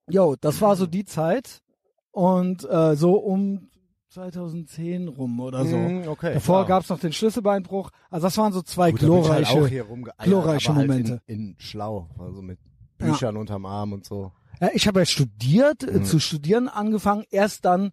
jo, 0.09 0.35
das 0.41 0.61
war 0.61 0.75
so 0.77 0.87
die 0.87 1.05
Zeit 1.05 1.61
und 2.13 2.65
äh, 2.71 2.95
so 2.95 3.15
um 3.17 3.69
2010 4.11 5.09
rum 5.09 5.41
oder 5.41 5.65
so. 5.65 5.77
Mhm, 5.77 6.07
okay. 6.09 6.35
Davor 6.35 6.61
ja. 6.63 6.67
gab's 6.69 6.89
noch 6.91 7.01
den 7.01 7.13
Schlüsselbeinbruch. 7.13 7.91
Also 8.11 8.27
das 8.27 8.37
waren 8.37 8.53
so 8.53 8.63
zwei 8.63 8.91
Gut, 8.91 9.03
ich 9.03 9.09
halt 9.09 9.47
glorreiche. 9.47 9.87
glorreiche 10.23 10.71
aber 10.71 10.79
halt 10.79 10.89
Momente. 10.89 11.23
In, 11.27 11.49
in 11.51 11.57
schlau, 11.59 12.09
also 12.19 12.43
mit 12.43 12.59
Büchern 12.99 13.37
unterm 13.37 13.65
Arm 13.67 13.93
und 13.95 14.05
so. 14.05 14.33
Ja, 14.61 14.69
ich 14.75 14.87
habe 14.87 15.01
ja 15.01 15.07
studiert, 15.07 15.83
äh, 15.83 15.99
Mhm. 16.01 16.05
zu 16.05 16.21
studieren 16.21 16.69
angefangen. 16.69 17.25
Erst 17.31 17.65
dann, 17.65 17.93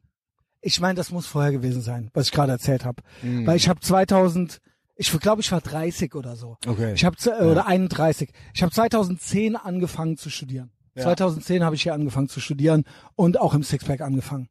ich 0.62 0.79
meine, 0.82 0.95
das 0.95 1.12
muss 1.12 1.25
vorher 1.25 1.51
gewesen 1.51 1.82
sein, 1.82 2.10
was 2.13 2.25
ich 2.27 2.32
gerade 2.34 2.51
erzählt 2.51 2.84
habe, 2.86 3.01
Mhm. 3.23 3.47
weil 3.47 3.55
ich 3.55 3.69
habe 3.69 3.79
2000, 3.79 4.60
ich 4.95 5.10
glaube, 5.19 5.41
ich 5.41 5.51
war 5.53 5.62
30 5.62 6.13
oder 6.15 6.36
so. 6.36 6.58
Okay. 6.67 6.93
Ich 6.93 7.05
habe 7.05 7.15
äh, 7.25 7.45
oder 7.45 7.65
31. 7.65 8.32
Ich 8.53 8.62
habe 8.62 8.73
2010 8.73 9.55
angefangen 9.55 10.17
zu 10.17 10.29
studieren. 10.29 10.71
Ja. 10.99 11.05
2010 11.05 11.63
habe 11.63 11.75
ich 11.75 11.83
hier 11.83 11.93
angefangen 11.93 12.29
zu 12.29 12.39
studieren 12.39 12.83
und 13.15 13.39
auch 13.39 13.53
im 13.53 13.63
Sixpack 13.63 14.01
angefangen. 14.01 14.47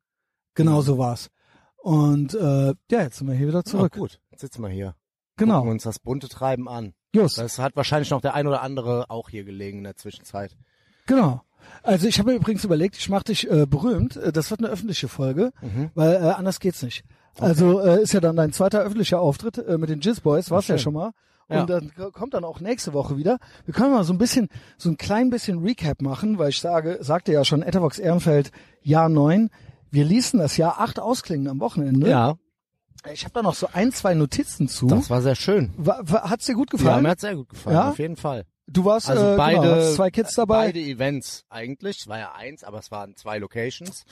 Genau 0.55 0.81
so 0.83 0.99
war's. 0.99 1.29
Und 1.77 2.35
äh, 2.35 2.75
ja, 2.91 3.03
jetzt 3.03 3.19
sind 3.19 3.29
wir 3.29 3.35
hier 3.35 3.49
wieder 3.49 3.65
zurück. 3.65 3.93
Ja, 3.95 4.01
gut, 4.01 4.21
jetzt 4.31 4.41
sitzen 4.41 4.63
wir 4.63 4.69
hier. 4.69 4.95
genau. 5.37 5.59
Gucken 5.59 5.71
uns 5.73 5.85
das 5.85 5.99
bunte 6.01 6.29
Treiben 6.29 6.69
an. 6.69 6.95
Just. 7.15 7.39
Das 7.39 7.59
hat 7.59 7.77
wahrscheinlich 7.77 8.11
noch 8.11 8.21
der 8.21 8.35
ein 8.35 8.47
oder 8.47 8.63
andere 8.63 9.09
auch 9.11 9.31
hier 9.31 9.45
gelegen 9.45 9.79
in 9.79 9.85
der 9.85 9.97
Zwischenzeit. 9.97 10.57
Genau. 11.07 11.43
Also 11.83 12.07
ich 12.07 12.19
habe 12.19 12.31
mir 12.31 12.37
übrigens 12.37 12.65
überlegt, 12.65 12.97
ich 12.97 13.09
mache 13.09 13.25
dich 13.25 13.51
äh, 13.51 13.67
berühmt. 13.67 14.17
Äh, 14.17 14.33
Das 14.33 14.51
wird 14.51 14.61
eine 14.61 14.69
öffentliche 14.69 15.09
Folge, 15.09 15.53
Mhm. 15.63 15.91
weil 15.95 16.15
äh, 16.17 16.19
anders 16.19 16.61
geht's 16.61 16.83
nicht. 16.83 17.05
Also 17.39 17.81
äh, 17.81 18.03
ist 18.03 18.13
ja 18.13 18.21
dann 18.21 18.37
dein 18.37 18.53
zweiter 18.53 18.81
öffentlicher 18.81 19.21
Auftritt 19.21 19.59
äh, 19.59 19.79
mit 19.79 19.89
den 19.91 20.01
Jizz 20.01 20.21
Boys, 20.21 20.51
war's 20.51 20.67
ja 20.69 20.77
schon 20.79 20.95
mal. 20.95 21.13
Ja. 21.51 21.63
Und 21.63 21.71
dann 21.71 21.93
kommt 22.13 22.35
dann 22.35 22.45
auch 22.45 22.61
nächste 22.61 22.93
Woche 22.93 23.17
wieder. 23.17 23.39
Wir 23.65 23.73
können 23.75 23.93
mal 23.93 24.05
so 24.05 24.13
ein 24.13 24.19
bisschen, 24.19 24.49
so 24.77 24.91
ein 24.91 24.97
klein 24.99 25.31
bisschen 25.31 25.61
Recap 25.65 26.03
machen, 26.03 26.39
weil 26.39 26.51
ich 26.51 26.61
sage, 26.61 26.99
sagte 27.01 27.33
ja 27.33 27.45
schon 27.45 27.63
Etherbox 27.63 27.99
Ehrenfeld, 27.99 28.51
Jahr 28.83 29.09
neun. 29.09 29.51
Wir 29.91 30.05
ließen 30.05 30.39
das 30.39 30.57
Jahr 30.59 30.79
acht 30.81 31.01
ausklingen 31.01 31.49
am 31.49 31.61
Wochenende. 31.61 32.09
Ja, 32.11 32.35
Ich 33.11 33.25
habe 33.25 33.33
da 33.33 33.43
noch 33.43 33.55
so 33.55 33.69
ein, 33.73 33.93
zwei 33.93 34.13
Notizen 34.13 34.69
zu. 34.69 34.87
das 34.89 35.09
war 35.09 35.23
sehr 35.23 35.37
schön. 35.37 35.73
Wa- 35.79 36.01
wa- 36.03 36.29
Hat's 36.29 36.45
dir 36.45 36.55
gut 36.55 36.71
Ja, 36.73 36.77
gefallen? 36.79 37.03
mir 37.03 37.11
hat 37.11 37.21
sehr 37.21 37.37
gut 37.37 37.49
gefallen, 37.49 37.77
Ja? 37.77 37.91
auf 37.91 37.99
jeden 37.99 38.17
Fall. 38.17 38.45
du 38.67 38.85
warst 38.85 39.09
Also 39.09 39.33
äh, 39.33 39.37
beide, 39.39 39.61
genau, 39.63 39.93
zwei 39.95 40.11
Kids 40.11 40.35
dabei. 40.35 40.67
beide 40.67 40.81
Events 40.81 41.45
eigentlich. 41.49 42.01
Es 42.01 42.07
war 42.09 42.19
ja 42.19 42.33
eins, 42.35 42.63
aber 42.65 42.79
es 42.81 42.91
waren 42.91 43.17
zwei 43.17 43.39
Locations. 43.39 44.05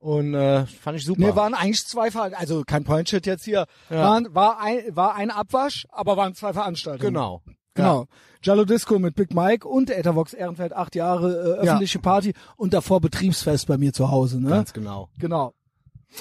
Und 0.00 0.34
äh, 0.34 0.64
fand 0.66 0.98
ich 0.98 1.04
super. 1.04 1.20
Nee, 1.20 1.36
waren 1.36 1.52
eigentlich 1.54 1.86
zwei 1.86 2.10
Ver 2.10 2.30
also 2.34 2.62
kein 2.66 2.84
Point-Shit 2.84 3.26
jetzt 3.26 3.44
hier. 3.44 3.66
Ja. 3.90 3.96
Waren, 4.02 4.34
war, 4.34 4.58
ein, 4.60 4.80
war 4.96 5.14
ein 5.14 5.30
Abwasch, 5.30 5.86
aber 5.90 6.16
waren 6.16 6.34
zwei 6.34 6.52
Veranstaltungen. 6.52 7.12
genau. 7.12 7.42
Genau. 7.74 8.06
Jallo 8.42 8.64
Disco 8.64 8.98
mit 8.98 9.14
Big 9.14 9.32
Mike 9.32 9.66
und 9.68 9.90
Ethervox 9.90 10.32
Ehrenfeld, 10.32 10.72
acht 10.72 10.94
Jahre 10.96 11.30
äh, 11.30 11.48
Ja. 11.66 11.72
öffentliche 11.72 11.98
Party 12.00 12.34
und 12.56 12.74
davor 12.74 13.00
Betriebsfest 13.00 13.68
bei 13.68 13.78
mir 13.78 13.92
zu 13.92 14.10
Hause. 14.10 14.40
Ne? 14.40 14.48
Ganz 14.48 14.72
genau. 14.72 15.08
Genau. 15.18 15.54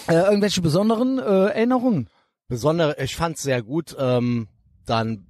Äh, 0.08 0.14
irgendwelche 0.14 0.62
besonderen 0.62 1.18
äh, 1.18 1.22
Erinnerungen? 1.48 2.08
Besondere, 2.48 2.98
ich 3.02 3.16
fand's 3.16 3.42
sehr 3.42 3.64
gut. 3.64 3.96
Ähm, 4.00 4.48
dann 4.86 5.26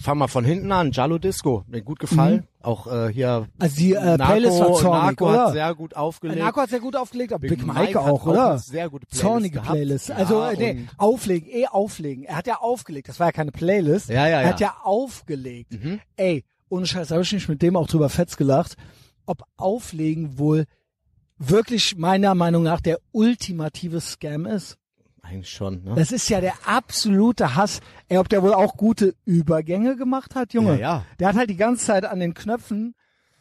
fangen 0.00 0.20
wir 0.20 0.28
von 0.28 0.44
hinten 0.44 0.72
an. 0.72 0.92
Jallo 0.92 1.18
Disco, 1.18 1.64
mir 1.66 1.82
gut 1.82 1.98
gefallen. 1.98 2.36
Mhm. 2.36 2.57
Auch 2.68 2.86
äh, 2.86 3.12
hier 3.12 3.48
Also 3.58 3.76
die 3.76 3.94
äh, 3.94 4.16
Playlist 4.16 4.60
war 4.60 4.72
zornig, 4.74 5.02
Narco 5.02 5.28
oder? 5.28 5.46
hat 5.46 5.52
sehr 5.52 5.74
gut 5.74 5.96
aufgelegt. 5.96 6.38
Narco 6.38 6.60
hat 6.60 6.70
sehr 6.70 6.80
gut 6.80 6.96
aufgelegt, 6.96 7.32
aber 7.32 7.48
Big, 7.48 7.66
Mike, 7.66 7.94
hat 7.94 7.96
auch, 7.96 8.26
oder? 8.26 8.50
eine 8.50 8.58
sehr 8.58 8.90
gute 8.90 9.06
Playlist 9.06 9.22
Zornige 9.22 9.54
gehabt. 9.54 9.72
Playlist. 9.72 10.08
Ja, 10.10 10.16
also 10.16 10.42
äh, 10.42 10.56
nee, 10.56 10.86
auflegen, 10.98 11.48
eh 11.50 11.66
auflegen. 11.66 12.24
Er 12.24 12.36
hat 12.36 12.46
ja 12.46 12.58
aufgelegt. 12.60 13.08
Das 13.08 13.18
war 13.18 13.28
ja 13.28 13.32
keine 13.32 13.52
Playlist. 13.52 14.10
Ja, 14.10 14.28
ja, 14.28 14.40
Er 14.42 14.48
hat 14.50 14.60
ja. 14.60 14.68
ja 14.68 14.76
aufgelegt. 14.84 15.72
Mhm. 15.72 16.00
Ey, 16.16 16.44
ohne 16.68 16.86
Scheiß, 16.86 17.10
habe 17.10 17.22
ich 17.22 17.32
nicht 17.32 17.48
mit 17.48 17.62
dem 17.62 17.76
auch 17.76 17.86
drüber 17.88 18.10
fetz 18.10 18.36
gelacht, 18.36 18.76
ob 19.24 19.42
auflegen 19.56 20.38
wohl 20.38 20.66
wirklich 21.38 21.96
meiner 21.96 22.34
Meinung 22.34 22.62
nach 22.62 22.80
der 22.80 22.98
ultimative 23.12 24.00
Scam 24.00 24.44
ist. 24.46 24.76
Eigentlich 25.22 25.50
schon, 25.50 25.84
ne? 25.84 25.94
Das 25.94 26.12
ist 26.12 26.28
ja 26.28 26.40
der 26.40 26.54
absolute 26.66 27.54
Hass. 27.54 27.80
Ey, 28.08 28.18
ob 28.18 28.28
der 28.28 28.42
wohl 28.42 28.54
auch 28.54 28.76
gute 28.76 29.14
Übergänge 29.24 29.96
gemacht 29.96 30.34
hat, 30.34 30.54
Junge. 30.54 30.74
Ja, 30.74 30.78
ja. 30.80 31.04
Der 31.18 31.28
hat 31.28 31.36
halt 31.36 31.50
die 31.50 31.56
ganze 31.56 31.84
Zeit 31.86 32.04
an 32.04 32.20
den 32.20 32.34
Knöpfen 32.34 32.94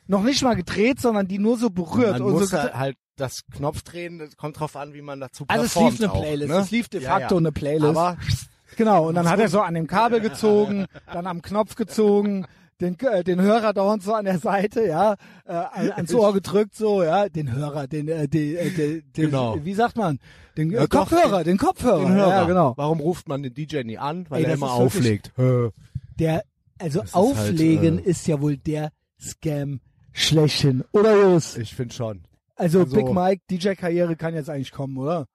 noch 0.08 0.24
nicht 0.24 0.42
mal 0.44 0.56
gedreht, 0.56 1.00
sondern 1.00 1.28
die 1.28 1.40
nur 1.40 1.58
so 1.58 1.70
berührt. 1.70 2.20
Man 2.20 2.22
und 2.24 2.34
muss 2.34 2.50
so 2.50 2.58
halt, 2.58 2.98
das 3.16 3.46
Knopf 3.52 3.82
drehen, 3.84 4.20
das 4.20 4.38
kommt 4.38 4.60
drauf 4.60 4.76
an, 4.76 4.94
wie 4.94 5.02
man 5.02 5.20
dazu 5.20 5.46
also 5.48 5.66
es 5.66 5.76
lief 5.76 6.02
eine 6.02 6.12
auch, 6.12 6.22
Playlist, 6.22 6.50
ne? 6.50 6.58
es 6.60 6.72
lief 6.72 6.90
de 6.90 7.02
Ja, 7.02 7.20
facto 7.20 7.36
ja. 7.36 7.40
eine 7.40 7.52
Playlist. 7.52 7.86
Aber 7.98 8.18
Genau, 8.76 9.08
und 9.08 9.16
dann 9.16 9.30
hat 9.30 9.40
er 9.40 9.48
so 9.50 9.62
an 9.62 9.74
dem 9.74 9.88
Kabel 9.88 10.20
gezogen, 10.20 10.86
dann 11.12 11.26
am 11.26 11.42
Knopf 11.42 11.76
gezogen, 11.76 12.46
den, 12.82 13.00
äh, 13.00 13.24
den 13.24 13.42
Hörer 13.42 13.74
dauernd 13.74 14.04
so 14.04 14.14
an 14.14 14.26
der 14.26 14.40
Seite, 14.40 14.86
ja, 14.86 15.16
äh, 15.46 15.52
an- 15.54 15.92
ans 15.94 16.14
Ohr 16.14 16.34
gedrückt, 16.34 16.76
so, 16.76 17.04
ja, 17.04 17.28
den 17.30 17.52
Hörer, 17.52 17.88
den, 17.88 18.08
äh, 18.08 18.28
den, 18.28 18.56
äh, 18.56 18.70
den, 18.72 19.12
den 19.14 19.26
Genau. 19.26 19.58
wie 19.64 19.74
sagt 19.74 19.96
man, 19.98 20.20
den 20.58 20.72
äh, 20.72 20.76
Ja, 20.76 20.88
doch, 20.88 21.08
Kopfhörer, 21.10 21.44
den 21.44 21.58
Kopfhörer, 21.58 22.00
den 22.00 22.14
Hörer. 22.14 22.30
ja, 22.30 22.44
genau. 22.46 22.74
Warum 22.78 23.00
ruft 23.00 23.28
man 23.28 23.42
den 23.44 23.54
DJ 23.54 23.84
nie 23.84 23.98
an? 23.98 24.26
Weil 24.30 24.44
Ey, 24.44 24.50
er 24.50 24.54
immer 24.56 24.68
ist 24.68 24.96
wirklich- 24.96 25.22
auflegt. 25.28 25.32
Hä. 25.38 25.70
Der, 26.20 26.44
also 26.80 27.00
Das 27.00 27.10
ist 27.10 27.16
Auflegen 27.16 27.96
halt, 27.98 28.06
äh, 28.08 28.10
ist 28.10 28.28
ja 28.28 28.42
wohl 28.42 28.58
der 28.58 28.92
Scam 29.20 29.80
schlechthin, 30.14 30.84
oder 30.92 31.20
Jungs? 31.20 31.58
Ich 31.58 31.74
finde 31.76 31.94
schon. 31.94 32.24
Also, 32.56 32.80
also- 32.82 32.96
Big 32.96 33.10
Mike, 33.14 33.42
DJ-Karriere 33.50 34.16
kann 34.16 34.34
jetzt 34.36 34.50
eigentlich 34.50 34.72
kommen, 34.72 34.98
oder? 34.98 35.26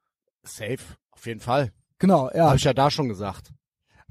Safe. 0.45 0.79
Auf 1.13 1.27
jeden 1.27 1.41
Fall. 1.41 1.71
Genau, 1.99 2.31
ja. 2.35 2.47
Habe 2.47 2.57
ich 2.57 2.65
ja 2.65 2.75
da 2.75 2.91
schon 2.91 3.09
gesagt. 3.09 3.53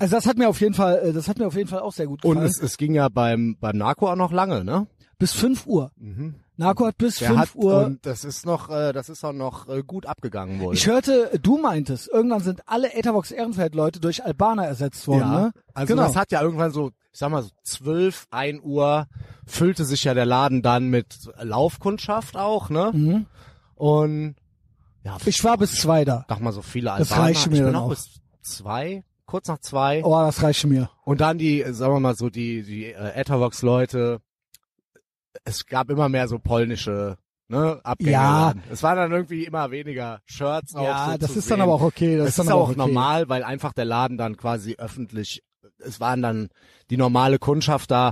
Also 0.02 0.16
das 0.16 0.26
hat 0.26 0.38
mir 0.38 0.50
auf 0.50 0.60
jeden 0.62 0.74
Fall, 0.74 1.00
äh, 1.10 1.14
das 1.14 1.28
hat 1.28 1.38
mir 1.40 1.48
auf 1.48 1.56
jeden 1.56 1.70
Fall 1.70 1.80
auch 1.82 1.94
sehr 1.94 2.08
gut 2.08 2.24
Und 2.26 2.32
gefallen. 2.36 2.50
es, 2.50 2.60
es 2.62 2.78
ging 2.78 2.94
ja 2.94 3.08
beim, 3.10 3.58
beim 3.60 3.78
Narco 3.78 4.10
auch 4.12 4.16
noch 4.16 4.32
lange, 4.32 4.64
ne? 4.64 4.88
bis 5.18 5.34
5 5.34 5.68
Uhr. 5.68 5.92
Mhm. 5.98 6.36
Narco 6.58 6.86
hat 6.88 6.98
bis 6.98 7.18
Der 7.18 7.30
5 7.30 7.40
hat, 7.40 7.56
Uhr 7.56 7.86
und 7.86 8.06
das 8.08 8.24
ist 8.24 8.46
noch, 8.46 8.70
äh, 8.70 8.92
das 8.92 9.08
ist 9.10 9.24
auch 9.24 9.34
noch 9.34 9.68
äh, 9.70 9.84
gut 9.84 10.06
abgegangen 10.08 10.60
wohl. 10.60 10.74
Ich 10.74 10.88
hörte, 10.88 11.40
du 11.42 11.58
meintest, 11.60 12.08
irgendwann 12.08 12.42
sind 12.42 12.62
alle 12.68 12.94
Etherbox 12.94 13.30
Ehrenfeld 13.32 13.76
Leute 13.76 14.00
durch 14.00 14.24
Albaner 14.26 14.66
ersetzt 14.66 15.08
worden, 15.08 15.20
ja. 15.32 15.40
ne? 15.42 15.52
Also 15.76 15.94
genau. 15.94 16.08
das 16.08 16.16
hat 16.16 16.32
ja 16.32 16.42
irgendwann 16.42 16.72
so, 16.72 16.90
ich 17.14 17.20
sag 17.20 17.30
mal 17.30 17.44
so 17.44 17.50
12, 17.64 18.26
1 18.32 18.62
Uhr 18.64 19.06
füllte 19.46 19.86
sich 19.86 20.04
ja 20.04 20.14
der 20.16 20.26
Laden 20.26 20.62
dann 20.64 20.90
mit 20.90 21.16
Laufkundschaft 21.40 22.36
auch, 22.36 22.70
ne? 22.72 22.92
Mhm. 22.94 23.26
Und 23.76 24.36
ja, 25.04 25.18
Ich 25.26 25.44
war 25.44 25.58
bis 25.58 25.80
zwei 25.82 26.04
da. 26.06 26.26
sag 26.28 26.42
mal 26.42 26.52
so 26.52 26.62
viele 26.64 26.90
Das 26.98 27.12
Albaner. 27.12 27.22
reicht 27.30 27.48
mir 27.48 27.54
ich 27.58 27.60
bin 27.64 27.74
dann 27.74 27.76
auch. 27.84 27.90
bis 27.90 28.20
zwei, 28.42 29.04
kurz 29.32 29.48
nach 29.48 29.60
zwei. 29.60 30.04
Oh, 30.04 30.12
das 30.12 30.44
reicht 30.44 30.66
mir. 30.68 30.90
Und 31.06 31.22
dann 31.22 31.38
die, 31.38 31.62
äh, 31.64 31.74
sagen 31.74 31.94
wir 31.96 32.00
mal 32.02 32.16
so, 32.16 32.30
die, 32.30 32.64
die 32.64 32.86
äh, 32.86 33.14
Etherbox-Leute, 33.16 34.20
es 35.46 35.66
gab 35.66 35.90
immer 35.90 36.10
mehr 36.10 36.28
so 36.28 36.38
polnische 36.38 37.18
ne, 37.48 37.80
Abgänge. 37.84 38.12
Ja. 38.12 38.54
dann. 38.54 38.64
Es 38.70 38.84
waren 38.84 38.98
dann 38.98 39.12
irgendwie 39.12 39.46
immer 39.46 39.72
weniger 39.72 40.20
Shirts 40.26 40.76
auch 40.76 40.84
Ja, 40.84 41.12
so 41.14 41.18
das 41.18 41.34
zu 41.34 41.40
ist 41.40 41.50
dann 41.50 41.58
sehen. 41.58 41.64
aber 41.64 41.74
auch 41.74 41.82
okay. 41.82 42.18
Das 42.18 42.26
Das 42.26 42.30
ist 42.34 42.40
dann 42.40 42.46
ist 42.48 42.52
aber 42.52 42.62
auch 42.62 42.70
okay. 42.70 42.78
normal, 42.78 43.30
weil 43.30 43.44
einfach 43.44 43.74
der 43.74 43.86
Laden 43.86 44.18
dann 44.18 44.36
quasi 44.38 44.76
öffentlich, 44.78 45.42
es 45.80 46.00
waren 46.00 46.22
dann 46.22 46.50
die 46.90 46.98
normale 46.98 47.40
Kundschaft 47.40 47.90
da 47.92 48.12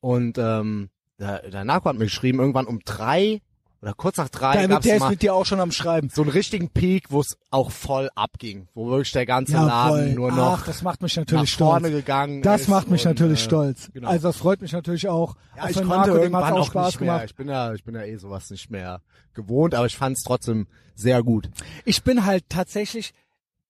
und 0.00 0.36
ähm, 0.38 0.90
der, 1.18 1.48
der 1.48 1.64
Narco 1.64 1.88
hat 1.88 1.96
mir 1.96 2.04
geschrieben, 2.04 2.40
irgendwann 2.40 2.66
um 2.66 2.80
drei 2.84 3.40
oder 3.82 3.92
kurz 3.94 4.16
nach 4.16 4.28
drei 4.28 4.66
gab's 4.66 4.86
der 4.86 4.96
ist 4.96 5.08
mit 5.08 5.22
dir 5.22 5.34
auch 5.34 5.44
schon 5.46 5.60
am 5.60 5.70
Schreiben. 5.70 6.08
so 6.12 6.22
einen 6.22 6.30
richtigen 6.30 6.70
Peak, 6.70 7.10
wo 7.10 7.20
es 7.20 7.36
auch 7.50 7.70
voll 7.70 8.08
abging, 8.14 8.68
wo 8.74 8.88
wirklich 8.88 9.12
der 9.12 9.26
ganze 9.26 9.52
Jawohl. 9.52 9.68
Laden 9.68 10.14
nur 10.14 10.32
noch 10.32 10.60
Ach, 10.60 10.66
das 10.66 10.82
macht 10.82 11.02
mich 11.02 11.14
nach 11.16 11.22
natürlich 11.22 11.54
vorne 11.54 11.88
stolz. 11.88 12.00
gegangen 12.04 12.42
Das 12.42 12.68
macht 12.68 12.88
mich 12.90 13.02
und, 13.04 13.10
natürlich 13.10 13.40
äh, 13.40 13.44
stolz. 13.44 13.90
genau. 13.92 14.08
Also 14.08 14.28
das 14.28 14.36
freut 14.38 14.60
mich 14.62 14.72
natürlich 14.72 15.08
auch. 15.08 15.36
Ja, 15.56 15.64
Auch 15.64 15.68
ich 15.68 15.76
konnte 15.76 15.88
Marco, 15.88 16.16
irgendwann 16.16 16.52
auch 16.52 16.60
auch 16.60 16.66
Spaß 16.66 16.86
nicht 16.86 17.00
mehr. 17.00 17.12
gemacht. 17.14 17.24
Ich 17.26 17.34
bin 17.36 17.48
ja, 17.48 17.74
ich 17.74 17.84
bin 17.84 17.94
ja 17.94 18.02
eh 18.02 18.16
sowas 18.16 18.50
nicht 18.50 18.70
mehr 18.70 19.02
gewohnt, 19.34 19.74
aber 19.74 19.86
ich 19.86 19.96
fand 19.96 20.16
es 20.16 20.22
trotzdem 20.24 20.66
sehr 20.94 21.22
gut. 21.22 21.50
Ich 21.84 22.02
bin 22.02 22.24
halt 22.24 22.48
tatsächlich, 22.48 23.12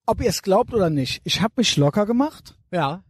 ob 0.07 0.21
ihr 0.23 0.29
es 0.29 0.43
glaubt 0.43 0.73
oder 0.73 0.89
nicht, 0.91 1.21
ich 1.25 1.43
habe 1.43 1.55
mich 1.57 1.77
locker 1.77 2.07
gemacht. 2.07 2.57
Ja. 2.71 3.03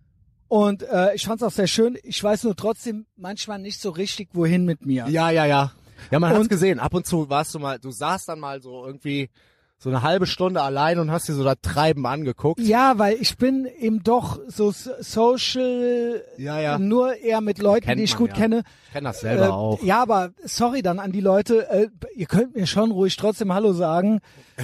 Und 0.48 0.82
äh, 0.85 1.14
ich 1.14 1.26
fand 1.26 1.42
es 1.42 1.46
auch 1.46 1.52
sehr 1.52 1.66
schön. 1.66 1.98
Ich 2.04 2.22
weiß 2.22 2.44
nur 2.44 2.54
trotzdem 2.56 3.06
manchmal 3.16 3.59
nicht 3.59 3.80
so 3.80 3.90
richtig, 3.90 4.28
wohin 4.32 4.64
mit 4.64 4.87
mir. 4.87 5.06
Ja, 5.09 5.28
ja, 5.30 5.44
ja. 5.44 5.72
Ja, 6.11 6.18
man 6.18 6.35
hat's 6.35 6.48
gesehen. 6.48 6.80
Ab 6.80 6.94
und 6.94 7.06
zu 7.06 7.28
warst 7.28 7.54
du 7.54 7.59
mal, 7.59 7.78
du 7.78 7.90
saßt 7.90 8.28
dann 8.28 8.40
mal 8.40 8.61
so 8.61 8.87
irgendwie 8.87 9.30
so 9.78 9.90
eine 9.90 10.02
halbe 10.02 10.26
Stunde 10.26 10.62
allein 10.62 10.98
und 10.98 11.10
hast 11.10 11.28
dir 11.28 11.34
so 11.34 11.44
das 11.44 11.56
Treiben 11.60 12.06
angeguckt. 12.06 12.60
Ja, 12.60 12.94
weil 12.98 13.16
ich 13.20 13.36
bin 13.36 13.66
eben 13.78 14.02
doch 14.02 14.40
so 14.48 14.70
so- 14.70 14.90
social, 15.00 16.22
Ja, 16.38 16.58
ja. 16.60 16.78
nur 16.78 17.14
eher 17.16 17.40
mit 17.42 17.58
Leuten, 17.58 17.94
die 17.96 18.02
ich 18.04 18.12
man, 18.14 18.18
gut 18.18 18.30
ja. 18.30 18.36
kenne. 18.36 18.62
Ich 18.86 18.92
kenne 18.92 19.08
das 19.08 19.20
selber 19.20 19.46
Äh, 19.46 19.50
auch. 19.50 19.82
Ja, 19.82 20.00
aber 20.02 20.30
sorry 20.44 20.80
dann 20.82 20.98
an 20.98 21.12
die 21.12 21.20
Leute, 21.20 21.68
äh, 21.70 21.88
ihr 22.14 22.26
könnt 22.26 22.54
mir 22.56 22.66
schon 22.66 22.90
ruhig 22.90 23.16
trotzdem 23.16 23.52
Hallo 23.52 23.72
sagen. 23.72 24.20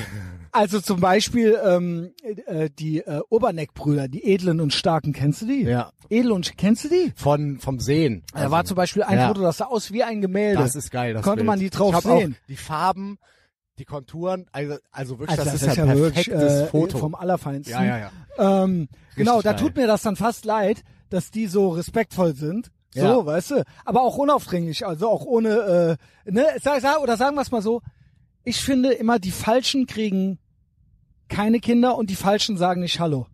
Also 0.55 0.83
zum 0.83 1.01
Beispiel 1.01 1.59
ähm, 1.65 2.13
äh, 2.45 2.69
die 2.79 2.99
äh, 2.99 3.21
Oberneck-Brüder, 3.31 4.07
die 4.09 4.23
Edlen 4.23 4.61
und 4.61 4.75
Starken, 4.75 5.15
kennst 5.15 5.41
du 5.41 5.47
die? 5.47 5.63
Ja. 5.63 5.93
Edel 6.11 6.31
und 6.33 6.59
kennst 6.59 6.85
du 6.85 6.89
die? 6.91 7.11
Von, 7.17 7.59
vom 7.59 7.81
Sehen. 7.81 8.23
Da 8.35 8.51
war 8.51 8.67
zum 8.67 8.77
Beispiel 8.77 9.03
ein 9.03 9.17
ja. 9.17 9.29
Foto, 9.29 9.41
das 9.41 9.57
sah 9.57 9.65
aus 9.65 9.93
wie 9.93 10.03
ein 10.03 10.21
Gemälde. 10.21 10.61
Das 10.63 10.75
ist 10.75 10.91
geil. 10.91 11.15
Das 11.15 11.23
Konnte 11.23 11.37
Bild. 11.39 11.47
man 11.47 11.59
die 11.59 11.71
drauf 11.71 11.99
sehen? 12.03 12.37
Die 12.49 12.57
Farben, 12.57 13.17
die 13.83 13.87
Konturen, 13.87 14.47
also, 14.53 14.77
also 14.93 15.19
wirklich, 15.19 15.37
also 15.41 15.51
das, 15.51 15.61
ist 15.63 15.77
ja, 15.77 15.87
wirklich 15.89 16.29
perfektes 16.29 16.61
äh, 16.61 16.67
Foto. 16.69 16.99
vom 16.99 17.17
Allerfeinsten. 17.17 17.73
ja, 17.73 17.85
ja, 17.85 17.99
ja. 18.39 18.63
Ähm, 18.63 18.89
genau, 19.17 19.43
da 19.43 19.55
tut 19.55 19.75
mir 19.75 19.89
das 19.89 20.03
dann 20.03 20.15
fast 20.15 20.45
leid, 20.45 20.85
dass 21.11 21.33
die 21.33 21.49
so 21.49 21.71
respektvoll 21.71 22.37
sind. 22.37 22.71
So, 22.95 23.01
Ja. 23.01 23.27
weißt 23.27 23.51
du? 23.51 23.65
Aber 23.85 24.03
auch 24.03 24.17
unaufdringlich, 24.19 24.87
also 24.87 25.09
auch 25.11 25.25
ohne, 25.25 25.99
äh, 26.27 26.31
ne, 26.31 26.47
sag, 26.63 26.81
sag, 26.81 27.01
oder 27.01 27.17
sagen 27.17 27.35
wir 27.35 27.43
es 27.43 27.51
mal 27.51 27.61
so, 27.63 27.83
ich 28.45 28.61
finde 28.61 28.93
immer, 28.93 29.19
die 29.19 29.33
Falschen 29.33 29.87
kriegen 29.87 30.39
keine 31.29 31.59
Kinder 31.59 31.97
und 31.97 32.09
die 32.09 32.17
Falschen 32.17 32.57
sagen 32.57 32.83
nicht 32.83 33.01
Hallo. 33.01 33.27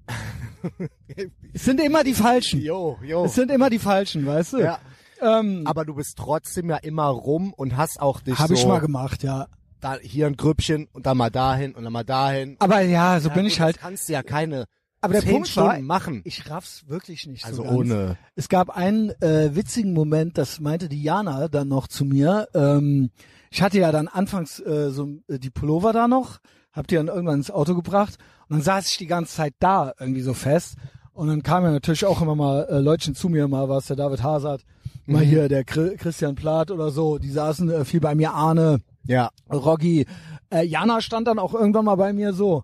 es 1.53 1.65
sind 1.65 1.79
immer 1.79 2.05
die 2.05 2.15
Falschen. 2.15 2.63
Jo, 2.63 2.97
jo. 3.03 3.27
Es 3.27 3.35
sind 3.35 3.51
immer 3.51 3.69
die 3.69 3.79
Falschen, 3.79 4.25
weißt 4.25 4.55
du? 4.55 4.59
ja. 4.61 4.79
Ähm, 5.21 5.63
Aber 5.67 5.85
du 5.85 5.95
bist 5.95 6.17
trotzdem 6.17 6.71
ja 6.71 6.77
immer 6.77 7.07
rum 7.07 7.53
und 7.53 7.77
hast 7.77 8.01
auch 8.01 8.21
dich 8.21 8.39
Habe 8.39 8.55
so 8.55 8.61
ich 8.63 8.67
mal 8.67 8.79
gemacht, 8.81 9.23
ja. 9.25 9.49
Da, 9.81 9.97
hier 10.01 10.27
ein 10.27 10.37
Grüppchen 10.37 10.89
und 10.93 11.07
dann 11.07 11.17
mal 11.17 11.31
dahin 11.31 11.75
und 11.75 11.85
dann 11.85 11.93
mal 11.93 12.05
dahin. 12.05 12.57
Aber 12.59 12.81
ja, 12.81 13.21
so 13.21 13.29
Ja, 13.29 13.35
bin 13.35 13.45
gut, 13.45 13.53
ich 13.53 13.61
halt. 13.61 13.77
Das 13.77 13.83
kannst 13.83 14.09
du 14.09 14.13
ja 14.13 14.23
keine 14.23 14.65
Aber 15.01 15.15
der 15.15 15.23
Punkt 15.23 15.57
war, 15.57 15.71
Stunden 15.73 15.87
machen. 15.87 16.23
ich 16.25 16.49
raff's 16.51 16.89
wirklich 16.89 17.27
nicht 17.27 17.45
Also 17.45 17.63
so 17.63 17.69
ohne. 17.69 18.17
Es 18.35 18.49
gab 18.49 18.71
einen 18.71 19.11
äh, 19.23 19.55
witzigen 19.55 19.93
Moment, 19.93 20.39
das 20.39 20.61
meinte 20.61 20.89
Diana 20.89 21.49
dann 21.49 21.69
noch 21.69 21.87
zu 21.89 22.05
mir. 22.05 22.49
Ähm, 22.55 23.11
ich 23.51 23.63
hatte 23.63 23.79
ja 23.79 23.93
dann 23.93 24.09
anfangs 24.09 24.61
äh, 24.61 24.91
so 24.91 25.09
äh, 25.29 25.39
die 25.39 25.51
Pullover 25.51 25.93
da 25.93 26.09
noch, 26.09 26.39
hab 26.73 26.87
die 26.89 26.97
dann 26.97 27.09
irgendwann 27.09 27.37
ins 27.39 27.51
Auto 27.51 27.75
gebracht 27.75 28.17
und 28.49 28.57
dann 28.57 28.63
saß 28.63 28.91
ich 28.91 28.99
die 28.99 29.07
ganze 29.07 29.35
Zeit 29.37 29.55
da 29.59 29.93
irgendwie 29.99 30.21
so 30.23 30.35
fest. 30.35 30.75
Und 31.13 31.27
dann 31.29 31.43
kamen 31.43 31.67
ja 31.67 31.73
natürlich 31.73 32.05
auch 32.05 32.23
immer 32.23 32.37
mal 32.37 32.67
äh, 32.71 32.79
Leutchen 32.79 33.15
zu 33.17 33.29
mir, 33.29 33.49
mal 33.49 33.69
war 33.69 33.79
es 33.79 33.87
der 33.87 33.97
David 33.97 34.23
Hazard, 34.23 34.63
mal 35.07 35.25
Mhm. 35.25 35.29
hier 35.29 35.49
der 35.49 35.65
Chri- 35.65 35.97
Christian 35.97 36.37
Plath 36.37 36.71
oder 36.71 36.91
so, 36.91 37.19
die 37.19 37.31
saßen 37.31 37.69
äh, 37.71 37.85
viel 37.85 37.99
bei 38.01 38.15
mir, 38.15 38.35
Arne, 38.35 38.79
Ja. 39.09 39.31
Roggi. 39.53 40.07
Äh, 40.51 40.63
Jana 40.65 41.01
stand 41.01 41.27
dann 41.27 41.39
auch 41.41 41.55
irgendwann 41.55 41.85
mal 41.87 41.97
bei 41.97 42.13
mir 42.13 42.33
so. 42.33 42.63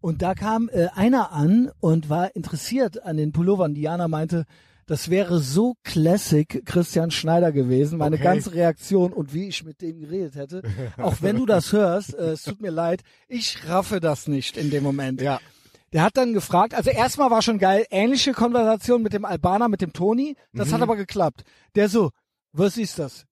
Und 0.00 0.22
da 0.22 0.34
kam 0.34 0.68
äh, 0.72 0.86
einer 0.94 1.32
an 1.32 1.70
und 1.80 2.08
war 2.08 2.36
interessiert 2.36 3.02
an 3.02 3.16
den 3.16 3.32
Pullovern. 3.32 3.74
Diana 3.74 4.06
meinte, 4.06 4.44
das 4.86 5.10
wäre 5.10 5.40
so 5.40 5.74
classic 5.82 6.62
Christian 6.64 7.10
Schneider 7.10 7.50
gewesen, 7.50 7.98
meine 7.98 8.14
Okay. 8.14 8.22
ganze 8.24 8.54
Reaktion 8.54 9.12
und 9.12 9.34
wie 9.34 9.48
ich 9.48 9.64
mit 9.64 9.80
dem 9.82 9.98
geredet 9.98 10.36
hätte. 10.36 10.62
Auch 10.98 11.16
wenn 11.22 11.36
du 11.36 11.46
das 11.46 11.72
hörst, 11.72 12.14
äh, 12.14 12.30
es 12.32 12.42
tut 12.44 12.60
mir 12.60 12.70
leid, 12.70 13.02
ich 13.26 13.66
raffe 13.68 13.98
das 13.98 14.28
nicht 14.28 14.56
in 14.56 14.70
dem 14.70 14.84
Moment. 14.84 15.20
Ja. 15.20 15.40
Der 15.92 16.02
hat 16.02 16.16
dann 16.16 16.34
gefragt, 16.34 16.74
also 16.74 16.90
erstmal 16.90 17.30
war 17.30 17.42
schon 17.42 17.58
geil, 17.58 17.86
ähnliche 17.90 18.32
Konversation 18.32 19.02
mit 19.02 19.12
dem 19.12 19.24
Albaner, 19.24 19.68
mit 19.68 19.80
dem 19.80 19.92
Toni, 19.92 20.36
das 20.52 20.68
Mhm. 20.68 20.72
hat 20.74 20.82
aber 20.82 20.96
geklappt. 20.96 21.42
Der 21.74 21.88
so, 21.88 22.10
was 22.52 22.76
ist 22.76 22.98
das? 22.98 23.24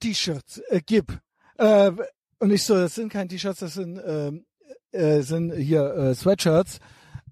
T-Shirts, 0.00 0.58
äh, 0.70 0.80
gib. 0.84 1.18
Äh, 1.58 1.92
und 2.38 2.52
ich 2.52 2.62
so, 2.62 2.74
das 2.74 2.94
sind 2.94 3.12
keine 3.12 3.28
T-Shirts, 3.28 3.60
das 3.60 3.74
sind, 3.74 4.00
ähm, 4.04 4.46
äh, 4.92 5.20
sind 5.20 5.52
hier 5.52 5.94
äh, 5.94 6.14
Sweatshirts. 6.14 6.78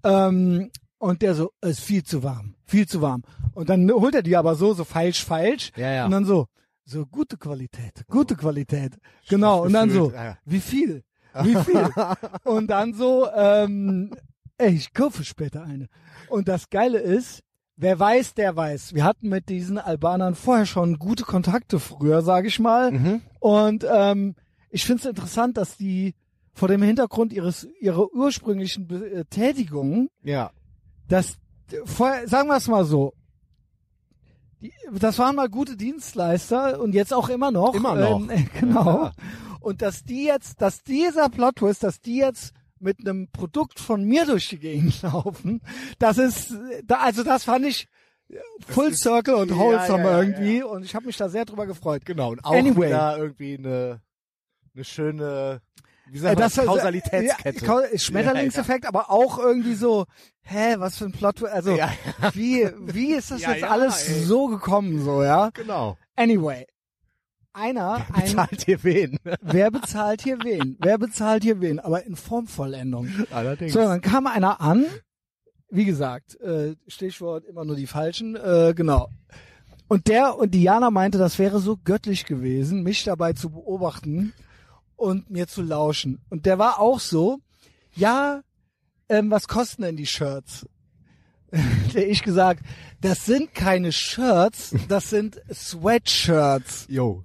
Ähm, 0.03 0.69
und 0.99 1.21
der 1.21 1.35
so, 1.35 1.51
es 1.61 1.79
ist 1.79 1.81
viel 1.81 2.03
zu 2.03 2.23
warm, 2.23 2.55
viel 2.65 2.87
zu 2.87 3.01
warm. 3.01 3.23
Und 3.53 3.69
dann 3.69 3.89
holt 3.91 4.15
er 4.15 4.23
die 4.23 4.35
aber 4.35 4.55
so, 4.55 4.73
so 4.73 4.83
falsch, 4.83 5.23
falsch. 5.23 5.71
Ja, 5.75 5.91
ja. 5.91 6.05
Und 6.05 6.11
dann 6.11 6.25
so, 6.25 6.47
so 6.85 7.05
gute 7.05 7.37
Qualität, 7.37 8.03
gute 8.07 8.35
Qualität. 8.35 8.97
Genau. 9.29 9.63
Und 9.63 9.73
dann 9.73 9.89
so, 9.89 10.11
ja. 10.11 10.37
wie 10.45 10.59
viel? 10.59 11.03
Wie 11.43 11.55
viel? 11.55 11.89
und 12.43 12.67
dann 12.67 12.93
so, 12.93 13.29
ähm, 13.33 14.13
ey, 14.57 14.73
ich 14.73 14.93
kaufe 14.93 15.23
später 15.23 15.63
eine. 15.63 15.87
Und 16.29 16.47
das 16.47 16.69
Geile 16.69 16.99
ist, 16.99 17.43
wer 17.77 17.97
weiß, 17.99 18.33
der 18.33 18.55
weiß. 18.55 18.93
Wir 18.93 19.03
hatten 19.03 19.29
mit 19.29 19.49
diesen 19.49 19.77
Albanern 19.77 20.35
vorher 20.35 20.65
schon 20.65 20.99
gute 20.99 21.23
Kontakte 21.23 21.79
früher, 21.79 22.21
sage 22.21 22.47
ich 22.47 22.59
mal. 22.59 22.91
Mhm. 22.91 23.21
Und 23.39 23.85
ähm, 23.89 24.35
ich 24.69 24.83
finde 24.85 25.01
es 25.01 25.05
interessant, 25.09 25.57
dass 25.57 25.77
die 25.77 26.15
vor 26.53 26.67
dem 26.67 26.81
Hintergrund 26.81 27.31
ihres 27.31 27.67
ihrer 27.79 28.11
ursprünglichen 28.13 28.87
Betätigungen, 28.87 30.09
Ja. 30.23 30.51
dass 31.07 31.37
vorher, 31.85 32.27
sagen 32.27 32.49
wir 32.49 32.57
es 32.57 32.67
mal 32.67 32.83
so, 32.83 33.13
die, 34.59 34.73
das 34.91 35.19
waren 35.19 35.35
mal 35.35 35.49
gute 35.49 35.77
Dienstleister 35.77 36.79
und 36.81 36.95
jetzt 36.95 37.13
auch 37.13 37.29
immer 37.29 37.51
noch. 37.51 37.75
Immer 37.75 37.95
noch. 37.95 38.19
Ähm, 38.29 38.49
genau. 38.59 39.03
Ja. 39.05 39.11
Und 39.59 39.81
dass 39.83 40.03
die 40.03 40.25
jetzt, 40.25 40.61
dass 40.61 40.81
dieser 40.83 41.29
Plot 41.29 41.57
Twist, 41.57 41.83
dass 41.83 42.01
die 42.01 42.17
jetzt 42.17 42.53
mit 42.79 42.99
einem 42.99 43.29
Produkt 43.31 43.79
von 43.79 44.03
mir 44.03 44.25
durch 44.25 44.49
die 44.49 44.59
Gegend 44.59 45.01
laufen, 45.01 45.61
das 45.99 46.17
ist, 46.17 46.53
da, 46.85 46.97
also 46.99 47.23
das 47.23 47.43
fand 47.43 47.65
ich 47.65 47.87
Full 48.67 48.89
ist- 48.89 49.03
Circle 49.03 49.35
und 49.35 49.49
ja, 49.51 49.57
wholesome 49.57 50.03
ja, 50.03 50.11
ja, 50.11 50.19
irgendwie 50.21 50.61
und 50.63 50.83
ich 50.83 50.95
habe 50.95 51.05
mich 51.05 51.15
da 51.17 51.29
sehr 51.29 51.45
drüber 51.45 51.65
gefreut. 51.65 52.05
Genau. 52.05 52.31
Und 52.31 52.43
auch 52.43 52.51
Anyway. 52.51 52.87
wieder 52.87 53.17
irgendwie 53.17 53.57
eine, 53.57 54.01
eine 54.75 54.83
schöne, 54.83 55.61
wie 56.09 56.17
Äh, 56.17 56.21
sagt 56.21 56.39
man, 56.39 56.43
das 56.49 56.55
Kausalitätskette. 56.65 57.65
Ja, 57.65 57.97
Schmetterlingseffekt, 57.97 58.85
aber 58.85 59.09
auch 59.11 59.39
irgendwie 59.39 59.75
so, 59.75 60.05
hä, 60.41 60.75
was 60.77 60.97
für 60.97 61.05
ein 61.05 61.13
Plot, 61.13 61.43
also 61.45 61.75
Ja, 61.77 61.89
wie 62.33 62.69
wie 62.81 63.13
ist 63.13 63.31
das 63.31 63.41
Ja, 63.41 63.51
jetzt 63.51 63.61
ja, 63.61 63.69
alles 63.69 64.07
ey. 64.09 64.21
so 64.23 64.47
gekommen, 64.47 65.01
so 65.05 65.23
ja? 65.23 65.49
Genau. 65.53 65.97
Anyway, 66.17 66.65
einer, 67.57 68.05
ein, 68.13 68.25
Bezahlt 68.25 68.63
hier 68.63 68.83
wen? 68.83 69.17
wer 69.41 69.71
bezahlt 69.71 70.21
hier 70.21 70.37
wen? 70.43 70.77
Wer 70.79 70.97
bezahlt 70.97 71.43
hier 71.43 71.59
wen? 71.59 71.79
Aber 71.79 72.03
in 72.03 72.15
Formvollendung. 72.15 73.09
Allerdings. 73.31 73.73
So, 73.73 73.79
dann 73.79 74.01
kam 74.01 74.27
einer 74.27 74.61
an, 74.61 74.85
wie 75.69 75.85
gesagt, 75.85 76.39
äh, 76.39 76.75
Stichwort 76.87 77.45
immer 77.45 77.65
nur 77.65 77.75
die 77.75 77.87
Falschen, 77.87 78.35
äh, 78.35 78.73
genau. 78.75 79.09
Und 79.87 80.07
der 80.07 80.37
und 80.37 80.53
Diana 80.53 80.91
meinte, 80.91 81.17
das 81.17 81.39
wäre 81.39 81.59
so 81.59 81.77
göttlich 81.77 82.25
gewesen, 82.25 82.83
mich 82.83 83.03
dabei 83.03 83.33
zu 83.33 83.49
beobachten 83.49 84.33
und 84.95 85.29
mir 85.29 85.47
zu 85.47 85.61
lauschen. 85.61 86.19
Und 86.29 86.45
der 86.45 86.59
war 86.59 86.79
auch 86.79 86.99
so, 86.99 87.39
ja, 87.95 88.41
ähm, 89.09 89.31
was 89.31 89.47
kosten 89.47 89.83
denn 89.83 89.95
die 89.95 90.05
Shirts? 90.05 90.65
der 91.93 92.09
ich 92.09 92.23
gesagt, 92.23 92.63
das 93.01 93.25
sind 93.25 93.53
keine 93.53 93.91
Shirts, 93.91 94.75
das 94.89 95.09
sind 95.09 95.41
Sweatshirts. 95.51 96.87
Jo. 96.89 97.23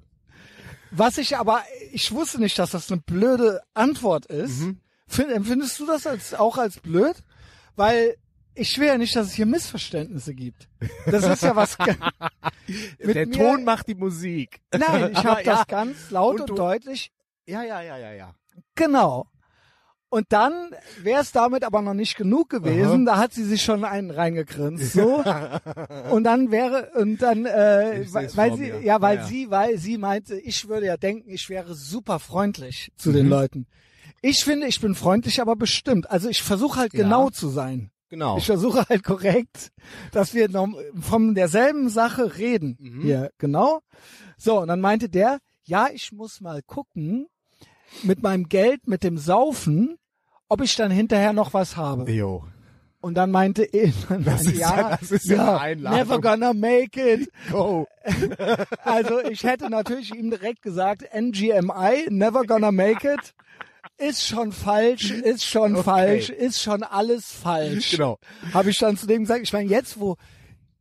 Was 0.94 1.18
ich 1.18 1.36
aber, 1.36 1.62
ich 1.92 2.12
wusste 2.12 2.38
nicht, 2.38 2.58
dass 2.58 2.70
das 2.72 2.90
eine 2.92 3.00
blöde 3.00 3.62
Antwort 3.74 4.26
ist. 4.26 4.60
Mhm. 4.60 4.80
Find, 5.08 5.30
empfindest 5.30 5.80
du 5.80 5.86
das 5.86 6.06
als, 6.06 6.34
auch 6.34 6.58
als 6.58 6.80
blöd? 6.80 7.16
Weil 7.76 8.16
ich 8.54 8.78
will 8.78 8.88
ja 8.88 8.98
nicht, 8.98 9.16
dass 9.16 9.28
es 9.28 9.32
hier 9.32 9.46
Missverständnisse 9.46 10.34
gibt. 10.34 10.68
Das 11.06 11.24
ist 11.24 11.42
ja 11.42 11.56
was. 11.56 11.76
Der 13.02 13.26
mir- 13.26 13.30
Ton 13.30 13.64
macht 13.64 13.88
die 13.88 13.94
Musik. 13.94 14.60
Nein, 14.72 15.12
ich 15.12 15.18
habe 15.24 15.42
das 15.42 15.60
ja. 15.60 15.64
ganz 15.64 16.10
laut 16.10 16.40
Und 16.40 16.50
und, 16.50 16.58
deutlich. 16.58 17.10
Ja, 17.46 17.62
ja, 17.62 17.80
ja, 17.80 17.96
ja, 17.96 18.12
ja. 18.12 18.34
Genau. 18.74 19.26
Und 20.12 20.26
dann 20.28 20.52
wäre 21.02 21.22
es 21.22 21.32
damit 21.32 21.64
aber 21.64 21.80
noch 21.80 21.94
nicht 21.94 22.16
genug 22.18 22.50
gewesen. 22.50 23.06
Da 23.06 23.16
hat 23.16 23.32
sie 23.32 23.44
sich 23.44 23.62
schon 23.62 23.82
einen 23.82 24.10
reingegrinst, 24.10 24.92
so. 24.92 25.24
und 26.10 26.24
dann 26.24 26.50
wäre 26.50 26.90
und 26.96 27.22
dann, 27.22 27.46
äh, 27.46 28.04
weil, 28.12 28.52
sie, 28.56 28.60
mir. 28.72 28.82
ja, 28.82 29.00
weil 29.00 29.16
Ja, 29.16 29.24
sie, 29.24 29.50
weil 29.50 29.78
sie 29.78 29.96
meinte, 29.96 30.36
ich 30.38 30.68
würde 30.68 30.84
ja 30.86 30.98
denken, 30.98 31.30
ich 31.30 31.48
wäre 31.48 31.74
super 31.74 32.18
freundlich 32.18 32.92
zu 32.96 33.10
den 33.10 33.24
Mhm. 33.24 33.30
Leuten. 33.30 33.66
Ich 34.20 34.44
finde, 34.44 34.66
ich 34.66 34.82
bin 34.82 34.94
freundlich, 34.94 35.40
aber 35.40 35.56
bestimmt. 35.56 36.10
Also 36.10 36.28
ich 36.28 36.42
versuche 36.42 36.78
halt 36.78 36.92
Ja. 36.92 37.02
genau 37.04 37.30
zu 37.30 37.48
sein. 37.48 37.90
Genau. 38.10 38.36
Ich 38.36 38.44
versuche 38.44 38.84
halt 38.90 39.02
korrekt, 39.04 39.72
dass 40.12 40.34
wir 40.34 40.50
von 41.00 41.34
derselben 41.34 41.88
Sache 41.88 42.36
reden. 42.36 42.76
Mhm. 42.78 43.00
Hier, 43.00 43.30
genau. 43.38 43.80
So, 44.36 44.60
und 44.60 44.68
dann 44.68 44.82
meinte 44.82 45.08
der, 45.08 45.38
ja, 45.64 45.88
ich 45.90 46.12
muss 46.12 46.42
mal 46.42 46.60
gucken 46.62 47.28
mit 48.02 48.22
meinem 48.22 48.48
Geld, 48.50 48.86
mit 48.86 49.02
dem 49.04 49.16
Saufen, 49.16 49.96
ob 50.52 50.60
ich 50.60 50.76
dann 50.76 50.90
hinterher 50.90 51.32
noch 51.32 51.54
was 51.54 51.76
habe. 51.76 52.10
Jo. 52.12 52.44
Und 53.00 53.14
dann 53.14 53.30
meinte 53.32 53.62
er, 53.64 53.90
Das 54.24 54.42
ist 54.46 54.58
ja, 54.58 54.76
ja- 54.76 54.96
das 55.00 55.10
ist 55.10 55.24
ja 55.28 55.56
Einladung. 55.56 55.98
never 55.98 56.20
gonna 56.20 56.52
make 56.52 57.00
it. 57.14 57.30
Go. 57.50 57.86
Also 58.84 59.20
ich 59.24 59.42
hätte 59.44 59.68
natürlich 59.70 60.14
ihm 60.14 60.30
direkt 60.30 60.62
gesagt, 60.62 61.02
NGMI, 61.14 62.08
never 62.10 62.44
gonna 62.44 62.70
make 62.70 63.08
it. 63.14 63.34
Ist 63.98 64.26
schon 64.26 64.52
falsch, 64.52 65.10
ist 65.10 65.44
schon 65.44 65.74
Okay. 65.76 65.82
falsch, 65.84 66.28
ist 66.30 66.60
schon 66.62 66.82
alles 66.82 67.30
falsch. 67.32 67.90
Genau. 67.92 68.18
Habe 68.54 68.70
ich 68.70 68.78
dann 68.78 68.96
zu 68.96 69.06
dem 69.06 69.22
gesagt. 69.22 69.42
Ich 69.42 69.52
meine, 69.52 69.68
jetzt, 69.68 69.98
wo, 70.00 70.16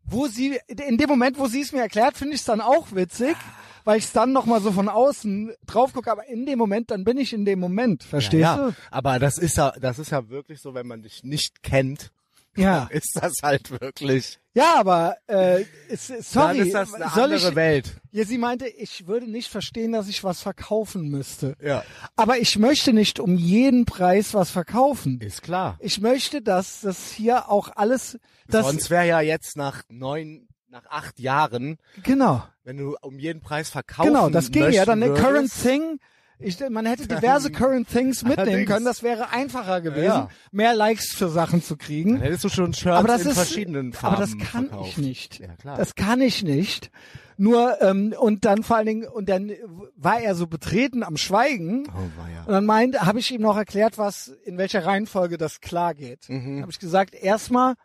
wo 0.03 0.27
sie, 0.27 0.59
in 0.67 0.97
dem 0.97 1.09
Moment, 1.09 1.37
wo 1.39 1.47
sie 1.47 1.61
es 1.61 1.71
mir 1.71 1.81
erklärt, 1.81 2.17
finde 2.17 2.33
ich 2.35 2.41
es 2.41 2.45
dann 2.45 2.61
auch 2.61 2.87
witzig, 2.91 3.35
weil 3.83 3.97
ich 3.97 4.05
es 4.05 4.11
dann 4.11 4.31
nochmal 4.33 4.61
so 4.61 4.71
von 4.71 4.89
außen 4.89 5.53
drauf 5.65 5.93
gucke. 5.93 6.11
Aber 6.11 6.27
in 6.27 6.45
dem 6.45 6.57
Moment, 6.59 6.91
dann 6.91 7.03
bin 7.03 7.17
ich 7.17 7.33
in 7.33 7.45
dem 7.45 7.59
Moment. 7.59 8.03
Verstehst 8.03 8.41
ja, 8.41 8.55
du? 8.55 8.69
ja. 8.69 8.75
Aber 8.89 9.19
das 9.19 9.37
ist 9.37 9.57
ja, 9.57 9.71
das 9.79 9.99
ist 9.99 10.11
ja 10.11 10.29
wirklich 10.29 10.61
so, 10.61 10.73
wenn 10.73 10.87
man 10.87 11.01
dich 11.01 11.23
nicht 11.23 11.63
kennt, 11.63 12.11
Ja. 12.55 12.87
ist 12.91 13.17
das 13.21 13.33
halt 13.43 13.71
wirklich. 13.81 14.39
Ja, 14.53 14.75
aber 14.77 15.15
äh, 15.27 15.63
es, 15.87 16.07
sorry, 16.07 16.57
dann 16.57 16.67
ist 16.67 16.73
das 16.73 16.93
eine 16.93 17.09
soll 17.09 17.23
andere 17.23 17.49
ich, 17.49 17.55
Welt. 17.55 18.01
Ja, 18.11 18.25
sie 18.25 18.37
meinte, 18.37 18.67
ich 18.67 19.07
würde 19.07 19.31
nicht 19.31 19.49
verstehen, 19.49 19.93
dass 19.93 20.09
ich 20.09 20.25
was 20.25 20.41
verkaufen 20.41 21.07
müsste. 21.09 21.55
Ja. 21.63 21.85
Aber 22.17 22.37
ich 22.37 22.59
möchte 22.59 22.91
nicht 22.91 23.21
um 23.21 23.37
jeden 23.37 23.85
Preis 23.85 24.33
was 24.33 24.49
verkaufen. 24.49 25.21
Ist 25.21 25.41
klar. 25.43 25.77
Ich 25.79 26.01
möchte, 26.01 26.41
dass 26.41 26.81
das 26.81 27.11
hier 27.11 27.49
auch 27.49 27.69
alles, 27.75 28.19
das 28.47 28.65
Sonst 28.65 28.89
wäre 28.89 29.07
ja 29.07 29.21
jetzt 29.21 29.55
nach 29.55 29.83
neun, 29.87 30.49
nach 30.71 30.85
acht 30.89 31.19
Jahren, 31.19 31.77
genau, 32.03 32.43
wenn 32.63 32.77
du 32.77 32.95
um 33.01 33.19
jeden 33.19 33.41
Preis 33.41 33.69
verkaufen 33.69 34.07
genau, 34.13 34.29
das 34.29 34.51
ging 34.51 34.71
ja. 34.71 34.85
Dann 34.85 34.99
möchten 34.99 35.15
Current 35.15 35.51
Thing. 35.61 35.99
Ich, 36.43 36.59
man 36.71 36.87
hätte 36.87 37.07
diverse 37.07 37.51
Current 37.51 37.87
Things 37.87 38.23
mitnehmen 38.23 38.47
Allerdings. 38.49 38.69
können. 38.71 38.85
Das 38.85 39.03
wäre 39.03 39.29
einfacher 39.29 39.81
gewesen, 39.81 40.05
Ja. 40.05 40.29
mehr 40.51 40.73
Likes 40.73 41.13
für 41.13 41.29
Sachen 41.29 41.61
zu 41.61 41.77
kriegen. 41.77 42.13
Dann 42.13 42.21
hättest 42.23 42.45
du 42.45 42.49
schon 42.49 42.73
Shirts 42.73 42.97
aber 42.97 43.07
das 43.09 43.23
in 43.23 43.27
ist, 43.31 43.37
verschiedenen 43.37 43.93
Farben 43.93 44.15
aber 44.15 44.25
das 44.25 44.37
kann 44.37 44.67
verkauft. 44.69 44.89
ich 44.89 44.97
nicht. 44.97 45.39
Ja, 45.39 45.53
klar. 45.55 45.77
Das 45.77 45.93
kann 45.93 46.19
ich 46.21 46.41
nicht. 46.41 46.89
Nur 47.37 47.79
ähm, 47.81 48.15
und 48.17 48.45
dann 48.45 48.63
vor 48.63 48.77
allen 48.77 48.85
Dingen 48.87 49.07
und 49.07 49.29
dann 49.29 49.51
war 49.95 50.19
er 50.21 50.33
so 50.33 50.47
betreten 50.47 51.03
am 51.03 51.17
Schweigen. 51.17 51.87
oh, 51.89 52.21
weia. 52.23 52.43
Und 52.45 52.53
dann 52.53 52.65
meinte, 52.65 53.01
habe 53.05 53.19
ich 53.19 53.29
ihm 53.31 53.41
noch 53.41 53.57
erklärt, 53.57 53.97
was 53.99 54.29
in 54.45 54.57
welcher 54.57 54.85
Reihenfolge 54.85 55.37
das 55.37 55.59
klar 55.59 55.93
geht. 55.93 56.27
Mhm. 56.29 56.61
Habe 56.61 56.71
ich 56.71 56.79
gesagt, 56.79 57.13
erstmal 57.13 57.75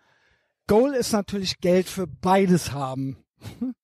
Goal 0.66 0.94
ist 0.94 1.12
natürlich 1.12 1.58
Geld 1.60 1.86
für 1.88 2.06
beides 2.06 2.72
haben. 2.72 3.16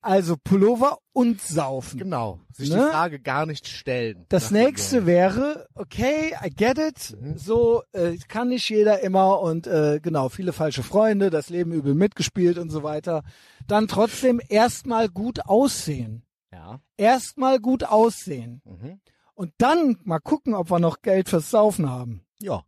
Also 0.00 0.36
Pullover 0.36 0.98
und 1.12 1.40
Saufen. 1.42 1.98
Genau. 1.98 2.38
Sich 2.52 2.70
Ne? 2.70 2.76
die 2.76 2.92
Frage 2.92 3.18
gar 3.20 3.46
nicht 3.46 3.66
stellen. 3.66 4.26
Das 4.28 4.52
nächste 4.52 5.06
wäre, 5.06 5.66
okay, 5.74 6.32
I 6.44 6.50
get 6.50 6.78
it, 6.78 7.16
Mhm. 7.20 7.36
so 7.36 7.82
äh, 7.90 8.16
kann 8.28 8.50
nicht 8.50 8.70
jeder 8.70 9.00
immer 9.00 9.40
und 9.40 9.66
äh, 9.66 9.98
genau, 10.00 10.28
viele 10.28 10.52
falsche 10.52 10.84
Freunde, 10.84 11.30
das 11.30 11.48
Leben 11.50 11.72
übel 11.72 11.94
mitgespielt 11.96 12.58
und 12.58 12.70
so 12.70 12.84
weiter. 12.84 13.24
Dann 13.66 13.88
trotzdem 13.88 14.40
erstmal 14.48 15.08
gut 15.08 15.40
aussehen. 15.46 16.22
Ja. 16.52 16.80
Erstmal 16.96 17.58
gut 17.58 17.82
aussehen. 17.82 18.62
Mhm. 18.64 19.00
Und 19.34 19.52
dann 19.58 19.96
mal 20.04 20.20
gucken, 20.20 20.54
ob 20.54 20.70
wir 20.70 20.78
noch 20.78 21.02
Geld 21.02 21.28
fürs 21.28 21.50
Saufen 21.50 21.90
haben. 21.90 22.24
Ja. 22.40 22.62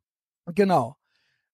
Genau. 0.52 0.96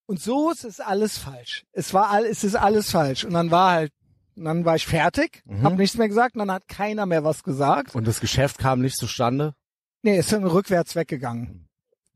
Und 0.07 0.21
so 0.21 0.51
ist 0.51 0.65
es 0.65 0.81
alles 0.81 1.19
falsch. 1.19 1.65
Es 1.73 1.93
war 1.93 2.11
all, 2.11 2.25
es 2.25 2.45
ist 2.45 2.55
alles 2.55 2.91
falsch. 2.91 3.25
Und 3.25 3.33
dann 3.35 3.51
war 3.51 3.73
halt, 3.73 3.93
dann 4.37 4.65
war 4.65 4.77
ich 4.77 4.87
fertig, 4.87 5.43
Mhm. 5.47 5.63
hab 5.65 5.75
nichts 5.77 5.97
mehr 5.97 6.09
gesagt, 6.09 6.35
und 6.37 6.41
dann 6.41 6.53
hat 6.53 6.69
keiner 6.69 7.07
mehr 7.07 7.25
was 7.25 7.43
gesagt. 7.43 7.95
Und 7.95 8.07
das 8.07 8.21
Geschäft 8.21 8.59
kam 8.59 8.81
nicht 8.83 8.97
zustande? 8.97 9.55
Nee, 10.03 10.19
ist 10.19 10.33
dann 10.33 10.45
rückwärts 10.45 10.95
weggegangen. 10.95 11.69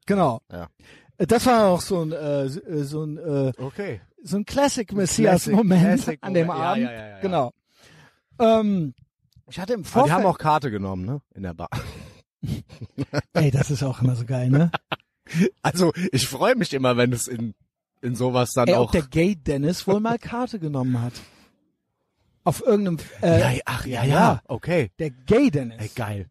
Genau. 0.07 0.41
Ja. 0.53 0.69
Äh, 1.19 1.27
Das 1.27 1.47
war 1.47 1.65
auch 1.69 1.81
so 1.81 2.03
ein, 2.03 2.13
äh, 2.13 2.49
so- 2.49 2.61
äh, 2.61 2.85
so 2.85 3.05
ein, 3.05 3.19
äh, 3.19 3.53
Okay. 3.59 4.01
so 4.23 4.37
ein 4.37 4.45
Classic 4.45 4.93
Messias-Moment 4.93 6.03
Classic 6.03 6.19
an 6.23 6.35
dem 6.35 6.47
Moment. 6.47 6.65
Abend. 6.65 6.83
ja, 6.85 6.93
ja, 6.93 6.99
ja, 7.01 7.09
ja. 7.09 7.21
Genau. 7.21 7.53
Ähm, 8.39 8.95
ich 9.49 9.59
hatte 9.59 9.73
im 9.73 9.81
Aber 9.81 9.85
die 9.85 9.91
Vorfeld, 9.91 10.13
haben 10.15 10.27
auch 10.27 10.39
Karte 10.39 10.71
genommen, 10.71 11.05
ne? 11.05 11.21
In 11.35 11.43
der 11.43 11.55
Bar. 11.55 11.69
ey, 13.35 13.51
das 13.51 13.71
ist 13.71 13.83
auch 13.83 14.01
immer 14.03 14.15
so 14.17 14.25
geil, 14.25 14.49
ne? 14.51 14.71
Also, 15.63 15.93
ich 16.11 16.27
freue 16.27 16.57
mich 16.57 16.73
immer, 16.75 16.97
wenn 16.97 17.13
es 17.13 17.29
in, 17.29 17.55
in 18.03 18.15
sowas 18.17 18.53
dann 18.53 18.69
Ey, 18.69 18.75
auch. 18.75 18.85
ob 18.87 18.93
der 18.93 19.03
Gay 19.03 19.37
Dennis 19.37 19.87
wohl 19.87 20.01
mal 20.01 20.19
Karte 20.19 20.59
genommen 20.59 21.01
hat. 21.01 21.13
Auf 22.45 22.63
irgendeinem, 22.65 22.99
äh, 23.23 23.57
ja, 23.57 23.61
ach, 23.67 23.85
ja, 23.87 24.03
ja, 24.05 24.15
ja. 24.15 24.43
Okay. 24.49 24.91
der 24.99 25.11
Gay 25.11 25.51
Dennis. 25.51 25.77
Ey, 25.79 25.91
geil. 25.95 26.27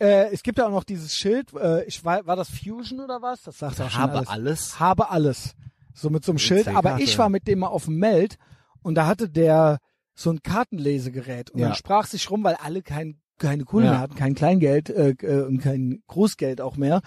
Äh, 0.00 0.32
es 0.32 0.42
gibt 0.42 0.58
ja 0.58 0.66
auch 0.66 0.70
noch 0.72 0.82
dieses 0.84 1.14
Schild, 1.14 1.52
äh, 1.54 1.84
ich 1.84 2.04
war, 2.04 2.26
war 2.26 2.34
das 2.34 2.48
Fusion 2.50 3.00
oder 3.00 3.22
was? 3.22 3.42
Das 3.42 3.58
sagt 3.58 3.80
auch 3.80 3.88
schon 3.88 4.00
Habe 4.02 4.12
alles. 4.18 4.28
alles. 4.28 4.80
Habe 4.80 5.10
alles. 5.10 5.54
So 5.94 6.10
mit 6.10 6.24
so 6.24 6.32
einem 6.32 6.38
Schild. 6.40 6.66
Aber 6.68 6.98
ich 6.98 7.16
war 7.18 7.28
mit 7.28 7.46
dem 7.46 7.60
mal 7.60 7.68
auf 7.68 7.84
dem 7.84 7.98
Meld 7.98 8.36
und 8.82 8.96
da 8.96 9.06
hatte 9.06 9.28
der 9.30 9.78
so 10.16 10.30
ein 10.30 10.42
Kartenlesegerät 10.42 11.50
und 11.50 11.60
Ja. 11.60 11.68
dann 11.68 11.76
sprach 11.76 12.06
sich 12.06 12.28
rum, 12.30 12.42
weil 12.42 12.56
alle 12.56 12.82
kein, 12.82 13.20
keine 13.38 13.64
Kohle 13.64 13.84
Ja. 13.86 13.90
mehr 13.92 14.00
hatten, 14.00 14.16
kein 14.16 14.34
Kleingeld 14.34 14.90
äh, 14.90 15.10
äh, 15.10 15.42
und 15.46 15.58
kein 15.60 16.02
Großgeld 16.08 16.60
auch 16.60 16.76
mehr. 16.76 17.00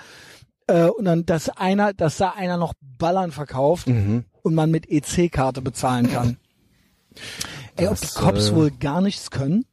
Äh, 0.68 0.88
und 0.90 1.06
dann, 1.06 1.26
dass 1.26 1.50
einer, 1.50 1.94
dass 1.94 2.18
da 2.18 2.32
einer 2.32 2.58
noch 2.58 2.74
Ballern 2.82 3.32
verkauft 3.32 3.88
Mhm. 3.88 4.26
und 4.44 4.54
man 4.56 4.70
mit 4.72 4.90
EC-Karte 4.90 5.62
bezahlen 5.62 6.10
kann. 6.12 6.38
Ey, 7.76 7.88
ob 7.88 8.00
die 8.00 8.08
Cops 8.08 8.50
äh, 8.50 8.56
wohl 8.56 8.72
gar 8.72 9.02
nichts 9.02 9.32
können? 9.32 9.66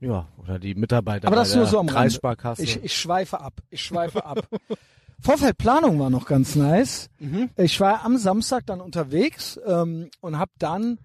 Ja, 0.00 0.28
oder 0.38 0.58
die 0.58 0.74
Mitarbeiter 0.74 1.26
Aber 1.28 1.36
bei 1.36 1.40
das 1.42 1.50
ist 1.50 1.56
nur 1.56 1.66
so 1.66 1.78
am. 1.78 1.86
Kreissparkasse. 1.86 2.62
Ich, 2.62 2.82
ich 2.84 2.96
schweife 2.96 3.40
ab. 3.40 3.54
Ich 3.70 3.82
schweife 3.82 4.24
ab. 4.24 4.46
Vorfeldplanung 5.20 5.98
war 5.98 6.10
noch 6.10 6.26
ganz 6.26 6.54
nice. 6.56 7.08
Mhm. 7.18 7.48
Ich 7.56 7.80
war 7.80 8.04
am 8.04 8.18
Samstag 8.18 8.66
dann 8.66 8.80
unterwegs 8.80 9.58
ähm, 9.66 10.10
und 10.20 10.38
habe 10.38 10.50
dann 10.58 10.98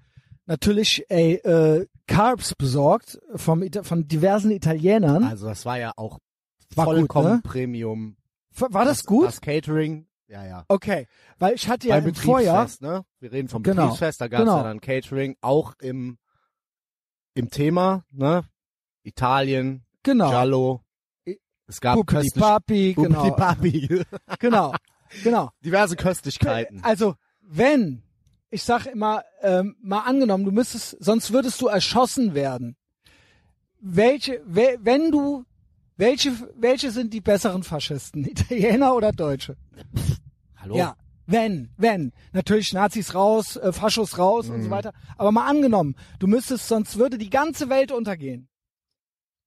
natürlich 0.45 1.05
ey, 1.09 1.35
äh, 1.35 1.85
Carbs 2.07 2.55
besorgt 2.55 3.19
vom, 3.35 3.61
Ita- 3.61 3.83
von 3.83 4.07
diversen 4.07 4.51
Italienern. 4.51 5.23
also 5.23 5.47
das 5.47 5.65
war 5.65 5.77
ja 5.77 5.91
auch 5.95 6.17
War 6.75 6.85
gut, 6.85 6.95
vollkommen 6.95 7.35
ne? 7.35 7.41
Premium. 7.43 8.15
War 8.57 8.73
war 8.73 8.85
das 8.85 9.05
gut? 9.05 9.27
Das 9.27 9.41
Catering, 9.41 10.07
ja, 10.27 10.45
ja. 10.45 10.65
Okay, 10.67 11.07
weil 11.39 11.55
ich 11.55 11.67
hatte 11.67 11.87
ja 11.87 11.95
Beim 11.95 12.09
im 12.09 12.15
Vorjahr, 12.15 12.65
Betriebsfest, 12.65 12.81
ne? 12.81 13.05
Wir 13.19 13.31
reden 13.31 13.47
vom 13.47 13.63
Genau, 13.63 13.83
Betriebsfest, 13.83 14.21
da 14.21 14.27
gab 14.27 14.41
es 14.41 14.45
genau. 14.45 14.57
ja 14.57 14.63
dann 14.63 14.81
Catering, 14.81 15.37
auch 15.41 15.73
im, 15.79 16.17
im 17.33 17.49
Thema, 17.49 18.03
ne? 18.11 18.43
Italien, 19.03 19.85
genau, 20.03 20.29
Giallo. 20.29 20.83
Es 21.67 21.81
gab 21.81 21.95
Pupili 21.97 22.21
köstlich, 22.23 22.43
Papi, 22.43 22.93
genau, 22.95 23.31
Papi. 23.31 24.03
genau, 24.39 24.73
genau. 25.23 25.51
diverse 25.63 25.95
Köstlichkeiten. 25.95 26.83
Also, 26.83 27.15
wenn, 27.41 28.01
ich 28.49 28.63
sag 28.63 28.87
immer, 28.87 29.23
ähm, 29.41 29.75
mal 29.81 30.01
angenommen, 30.01 30.45
du 30.45 30.51
müsstest, 30.51 30.97
sonst 30.99 31.31
würdest 31.31 31.61
du 31.61 31.67
erschossen 31.67 32.33
werden. 32.33 32.75
Welche, 33.79 34.41
we, 34.45 34.77
wenn 34.81 35.11
du, 35.11 35.45
welche, 35.99 36.31
welche 36.55 36.89
sind 36.91 37.13
die 37.13 37.21
besseren 37.21 37.61
Faschisten? 37.63 38.25
Italiener 38.29 38.95
oder 38.95 39.11
Deutsche? 39.11 39.55
Hallo? 40.55 40.75
Ja, 40.75 40.95
wenn, 41.27 41.69
wenn. 41.77 42.11
Natürlich 42.33 42.73
Nazis 42.73 43.13
raus, 43.13 43.55
äh, 43.57 43.71
Faschos 43.71 44.17
raus 44.17 44.49
und 44.49 44.63
so 44.63 44.69
weiter. 44.71 44.93
Aber 45.17 45.31
mal 45.31 45.45
angenommen, 45.47 45.95
du 46.17 46.25
müsstest, 46.27 46.67
sonst 46.67 46.97
würde 46.97 47.17
die 47.17 47.29
ganze 47.29 47.69
Welt 47.69 47.91
untergehen. 47.91 48.47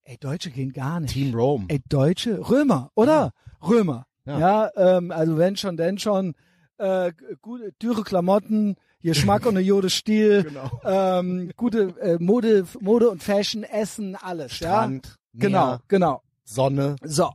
Ey, 0.05 0.17
Deutsche 0.19 0.51
gehen 0.51 0.73
gar 0.73 1.01
nicht. 1.01 1.13
Team 1.15 1.35
Rome. 1.35 1.65
Ey, 1.69 1.81
Deutsche, 1.89 2.49
Römer, 2.51 2.91
oder? 2.95 3.33
Römer. 3.63 4.07
Ja, 4.25 4.39
Ja. 4.39 4.71
ähm, 4.99 5.11
also 5.11 5.39
wenn 5.39 5.57
schon, 5.57 5.77
denn 5.77 5.99
schon. 5.99 6.35
Äh, 6.79 7.13
gute, 7.41 7.73
dürre 7.81 8.03
Klamotten, 8.03 8.75
Geschmack 9.03 9.43
und 9.47 9.57
eine 9.57 9.61
Jode 9.61 9.91
Stil, 9.91 10.43
Genau. 10.49 10.71
ähm, 10.85 11.51
gute 11.57 11.95
äh, 12.01 12.17
Mode, 12.19 12.67
Mode 12.81 13.11
und 13.11 13.23
Fashion, 13.23 13.63
Essen, 13.63 14.17
alles. 14.17 14.53
Strand, 14.55 15.07
ja? 15.07 15.13
Genau, 15.35 15.67
Meer, 15.67 15.81
genau. 15.89 16.23
Sonne. 16.53 16.97
So. 17.03 17.31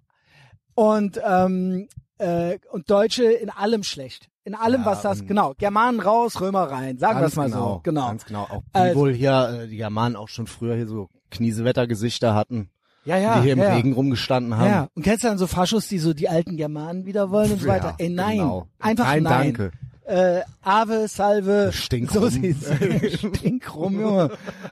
Und, 0.75 1.19
ähm, 1.25 1.87
äh, 2.19 2.57
und 2.71 2.89
Deutsche 2.89 3.23
in 3.25 3.49
allem 3.49 3.83
schlecht. 3.83 4.29
In 4.43 4.55
allem, 4.55 4.81
Ja, 4.81 4.85
was 4.85 5.01
das, 5.01 5.25
genau. 5.25 5.53
Germanen 5.57 5.99
raus, 5.99 6.39
Römer 6.39 6.63
rein. 6.71 6.97
Sagen 6.97 7.19
wir 7.19 7.25
es 7.27 7.35
mal 7.35 7.47
genau, 7.49 7.73
so. 7.75 7.79
Genau. 7.83 8.07
Ganz 8.07 8.25
genau. 8.25 8.43
Auch 8.43 8.61
die 8.61 8.79
Also- 8.79 8.99
wohl 8.99 9.13
hier, 9.13 9.59
äh, 9.63 9.67
die 9.67 9.77
Germanen 9.77 10.15
auch 10.15 10.29
schon 10.29 10.47
früher 10.47 10.75
hier 10.75 10.87
so 10.87 11.09
Kniesewettergesichter 11.31 12.33
hatten, 12.33 12.69
Ja, 13.03 13.17
ja. 13.17 13.35
die 13.37 13.41
hier 13.43 13.53
im 13.53 13.59
ja. 13.59 13.73
Regen 13.73 13.91
rumgestanden 13.93 14.55
haben. 14.55 14.69
Ja, 14.69 14.87
und 14.95 15.03
kennst 15.03 15.23
du 15.23 15.27
dann 15.27 15.37
so 15.37 15.47
Faschos, 15.47 15.87
die 15.89 15.99
so 15.99 16.13
die 16.13 16.29
alten 16.29 16.55
Germanen 16.55 17.05
wieder 17.05 17.29
wollen 17.31 17.51
und 17.51 17.61
so 17.61 17.67
weiter? 17.67 17.95
Ey, 17.97 18.09
nein. 18.09 18.37
Genau. 18.37 18.67
Einfach 18.79 19.05
nein. 19.05 19.23
nein. 19.23 19.53
danke. 19.53 19.71
Äh, 20.05 20.43
Ave, 20.61 21.09
Salve. 21.09 21.71
Stinkrum. 21.73 22.21
So 22.21 22.29
sieht's. 22.29 22.65
Stinkrum, 23.19 23.99
Junge. 23.99 24.29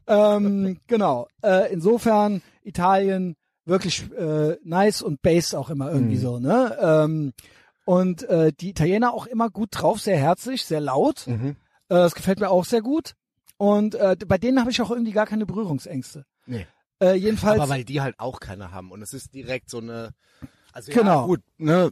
ähm, 0.07 0.77
genau. 0.87 1.27
Äh, 1.43 1.73
insofern 1.73 2.41
Italien 2.63 3.35
wirklich 3.65 4.11
äh, 4.13 4.57
nice 4.63 5.01
und 5.01 5.21
based 5.21 5.55
auch 5.55 5.69
immer 5.69 5.91
irgendwie 5.91 6.15
Mhm. 6.17 6.21
so, 6.21 6.39
ne? 6.39 6.77
Ähm, 6.81 7.33
und 7.85 8.23
äh, 8.29 8.51
die 8.53 8.69
Italiener 8.69 9.13
auch 9.13 9.25
immer 9.27 9.49
gut 9.49 9.69
drauf, 9.71 9.99
sehr 9.99 10.17
herzlich, 10.17 10.65
sehr 10.65 10.81
laut. 10.81 11.27
Mhm. 11.27 11.49
Äh, 11.49 11.55
das 11.95 12.15
gefällt 12.15 12.39
mir 12.39 12.49
auch 12.49 12.65
sehr 12.65 12.81
gut. 12.81 13.13
Und 13.57 13.95
äh, 13.95 14.15
bei 14.27 14.37
denen 14.37 14.59
habe 14.59 14.71
ich 14.71 14.81
auch 14.81 14.91
irgendwie 14.91 15.11
gar 15.11 15.25
keine 15.27 15.45
Berührungsängste. 15.45 16.25
Nee. 16.45 16.65
Äh, 17.01 17.13
jedenfalls. 17.15 17.59
Aber 17.59 17.69
weil 17.69 17.83
die 17.83 18.01
halt 18.01 18.19
auch 18.19 18.39
keine 18.39 18.71
haben 18.71 18.91
und 18.91 19.01
es 19.01 19.13
ist 19.13 19.33
direkt 19.33 19.69
so 19.69 19.77
eine, 19.79 20.13
also 20.73 20.91
Genau. 20.91 21.21
ja, 21.21 21.25
gut, 21.25 21.41
ne, 21.57 21.91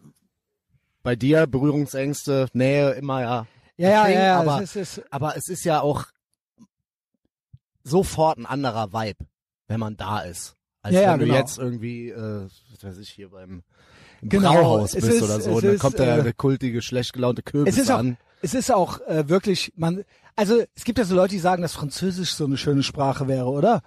bei 1.03 1.15
dir 1.15 1.45
Berührungsängste, 1.47 2.47
Nähe 2.53 2.91
immer 2.91 3.21
ja, 3.21 3.47
ja, 3.77 3.89
ja, 3.89 4.05
Ding, 4.05 4.15
ja, 4.15 4.23
ja. 4.25 4.39
aber- 4.39 4.61
es 4.61 4.75
ist, 4.75 5.01
aber 5.11 5.35
es 5.37 5.47
ist 5.49 5.63
ja 5.65 5.81
auch 5.81 6.05
sofort 7.83 8.37
ein 8.37 8.45
anderer 8.45 8.93
Vibe, 8.93 9.25
wenn 9.67 9.79
man 9.79 9.97
da 9.97 10.19
ist, 10.21 10.55
als 10.83 10.93
Ja, 10.93 11.01
ja, 11.01 11.11
wenn 11.13 11.19
du 11.21 11.25
genau. 11.25 11.37
jetzt 11.39 11.57
irgendwie, 11.57 12.09
äh, 12.09 12.47
was 12.71 12.83
weiß 12.83 12.97
ich, 12.99 13.09
hier 13.09 13.29
beim 13.29 13.63
im 14.21 14.29
Genau, 14.29 14.53
Brauhaus 14.53 14.91
bist 14.93 15.07
ist- 15.07 15.23
oder 15.23 15.41
so, 15.41 15.51
und 15.51 15.63
dann 15.65 15.73
ist, 15.75 15.81
kommt 15.81 15.97
der, 15.99 16.19
äh, 16.19 16.23
der 16.23 16.33
kultige, 16.33 16.81
schlecht 16.81 17.13
gelaunte 17.13 17.41
Kürbis 17.41 17.73
es 17.73 17.81
ist 17.81 17.91
auch, 17.91 17.97
an. 17.99 18.17
es 18.41 18.53
ist 18.53 18.71
auch 18.71 19.01
äh, 19.07 19.27
wirklich, 19.27 19.73
man, 19.75 20.03
also 20.35 20.61
es 20.75 20.83
gibt 20.85 20.97
ja 20.99 21.03
so 21.05 21.15
Leute, 21.15 21.31
die 21.33 21.39
sagen, 21.39 21.61
dass 21.61 21.73
Französisch 21.73 22.33
so 22.33 22.45
eine 22.45 22.57
schöne 22.57 22.83
Sprache 22.83 23.27
wäre, 23.27 23.47
oder? 23.47 23.81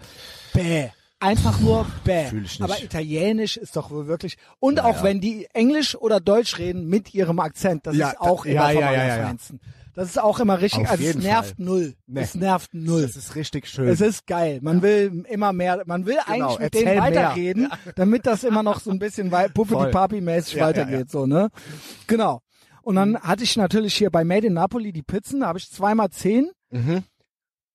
Bäh. 0.53 0.89
Einfach 1.19 1.59
nur 1.61 1.87
bäh. 2.05 2.27
Fühl 2.27 2.45
ich 2.45 2.61
nicht. 2.61 2.63
Aber 2.63 2.83
Italienisch 2.83 3.57
ist 3.57 3.75
doch 3.77 3.91
wohl 3.91 4.07
wirklich. 4.07 4.37
Und 4.61 4.77
Ja, 4.77 4.85
auch 4.85 4.97
ja. 4.97 5.03
wenn 5.05 5.23
die 5.23 5.47
Englisch 5.55 5.95
oder 5.97 6.21
Deutsch 6.21 6.59
reden 6.59 6.87
mit 6.89 7.15
ihrem 7.15 7.41
Akzent, 7.41 7.87
das 7.87 7.97
Ja, 7.97 8.11
ist 8.11 8.21
auch 8.21 8.45
da- 8.45 8.51
immer 8.51 8.61
ja, 8.69 8.73
vom 8.73 8.81
ja, 8.83 8.93
ja, 8.93 9.07
ja, 9.07 9.17
ja. 9.21 9.37
Das 9.97 10.11
ist 10.11 10.19
auch 10.23 10.39
immer 10.41 10.61
richtig, 10.61 10.83
Auf 10.85 10.91
also 10.91 11.05
es 11.05 11.17
nervt 11.17 11.57
Fall. 11.57 11.65
null. 11.65 11.95
Nee. 12.07 12.21
Es 12.21 12.35
nervt 12.35 12.73
null. 12.75 13.03
Das 13.03 13.17
ist 13.17 13.35
richtig 13.35 13.67
schön. 13.67 13.89
Es 13.89 14.01
ist 14.03 14.27
geil. 14.27 14.61
Man 14.63 14.83
will 14.83 15.25
immer 15.29 15.53
mehr, 15.55 15.83
man 15.87 16.05
will 16.07 16.19
eigentlich 16.27 16.59
mit 16.59 16.73
Genau, 16.73 16.85
denen 16.91 17.01
weiterreden, 17.03 17.69
damit 17.97 18.27
das 18.27 18.45
immer 18.45 18.63
noch 18.63 18.79
so 18.81 18.91
ein 18.91 18.99
bisschen 18.99 19.33
wei- 19.33 19.49
Voll. 19.55 19.65
Puppety-Papi-mäßig 19.65 20.53
Ja, 20.55 20.59
ja, 20.61 20.67
weitergeht, 20.67 21.11
so, 21.11 21.25
ne? 21.27 21.49
Genau. 22.07 22.43
Und 22.83 22.95
dann 22.97 23.19
hatte 23.21 23.43
ich 23.43 23.57
natürlich 23.57 23.95
hier 23.97 24.11
bei 24.11 24.23
Made 24.23 24.47
in 24.47 24.53
Napoli 24.53 24.93
die 24.93 25.03
Pizzen, 25.03 25.41
da 25.41 25.47
habe 25.49 25.59
ich 25.59 25.71
zweimal 25.73 26.11
zehn. 26.11 26.51
mhm. 26.71 27.03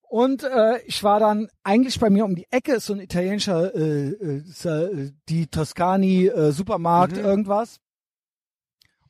Und 0.08 0.44
äh, 0.44 0.78
ich 0.88 1.04
war 1.04 1.22
dann 1.22 1.48
eigentlich 1.64 1.98
bei 2.00 2.10
mir 2.10 2.26
um 2.26 2.36
die 2.36 2.46
Ecke, 2.52 2.74
ist 2.74 2.86
so 2.88 2.94
ein 2.94 3.00
italienischer, 3.00 3.74
äh, 3.74 4.10
äh, 4.10 5.12
die 5.30 5.48
Toscani 5.48 6.28
äh, 6.28 6.52
Supermarkt, 6.52 7.16
Mhm. 7.16 7.24
irgendwas. 7.24 7.78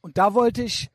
Und 0.02 0.18
da 0.20 0.34
wollte 0.36 0.62
ich 0.64 0.90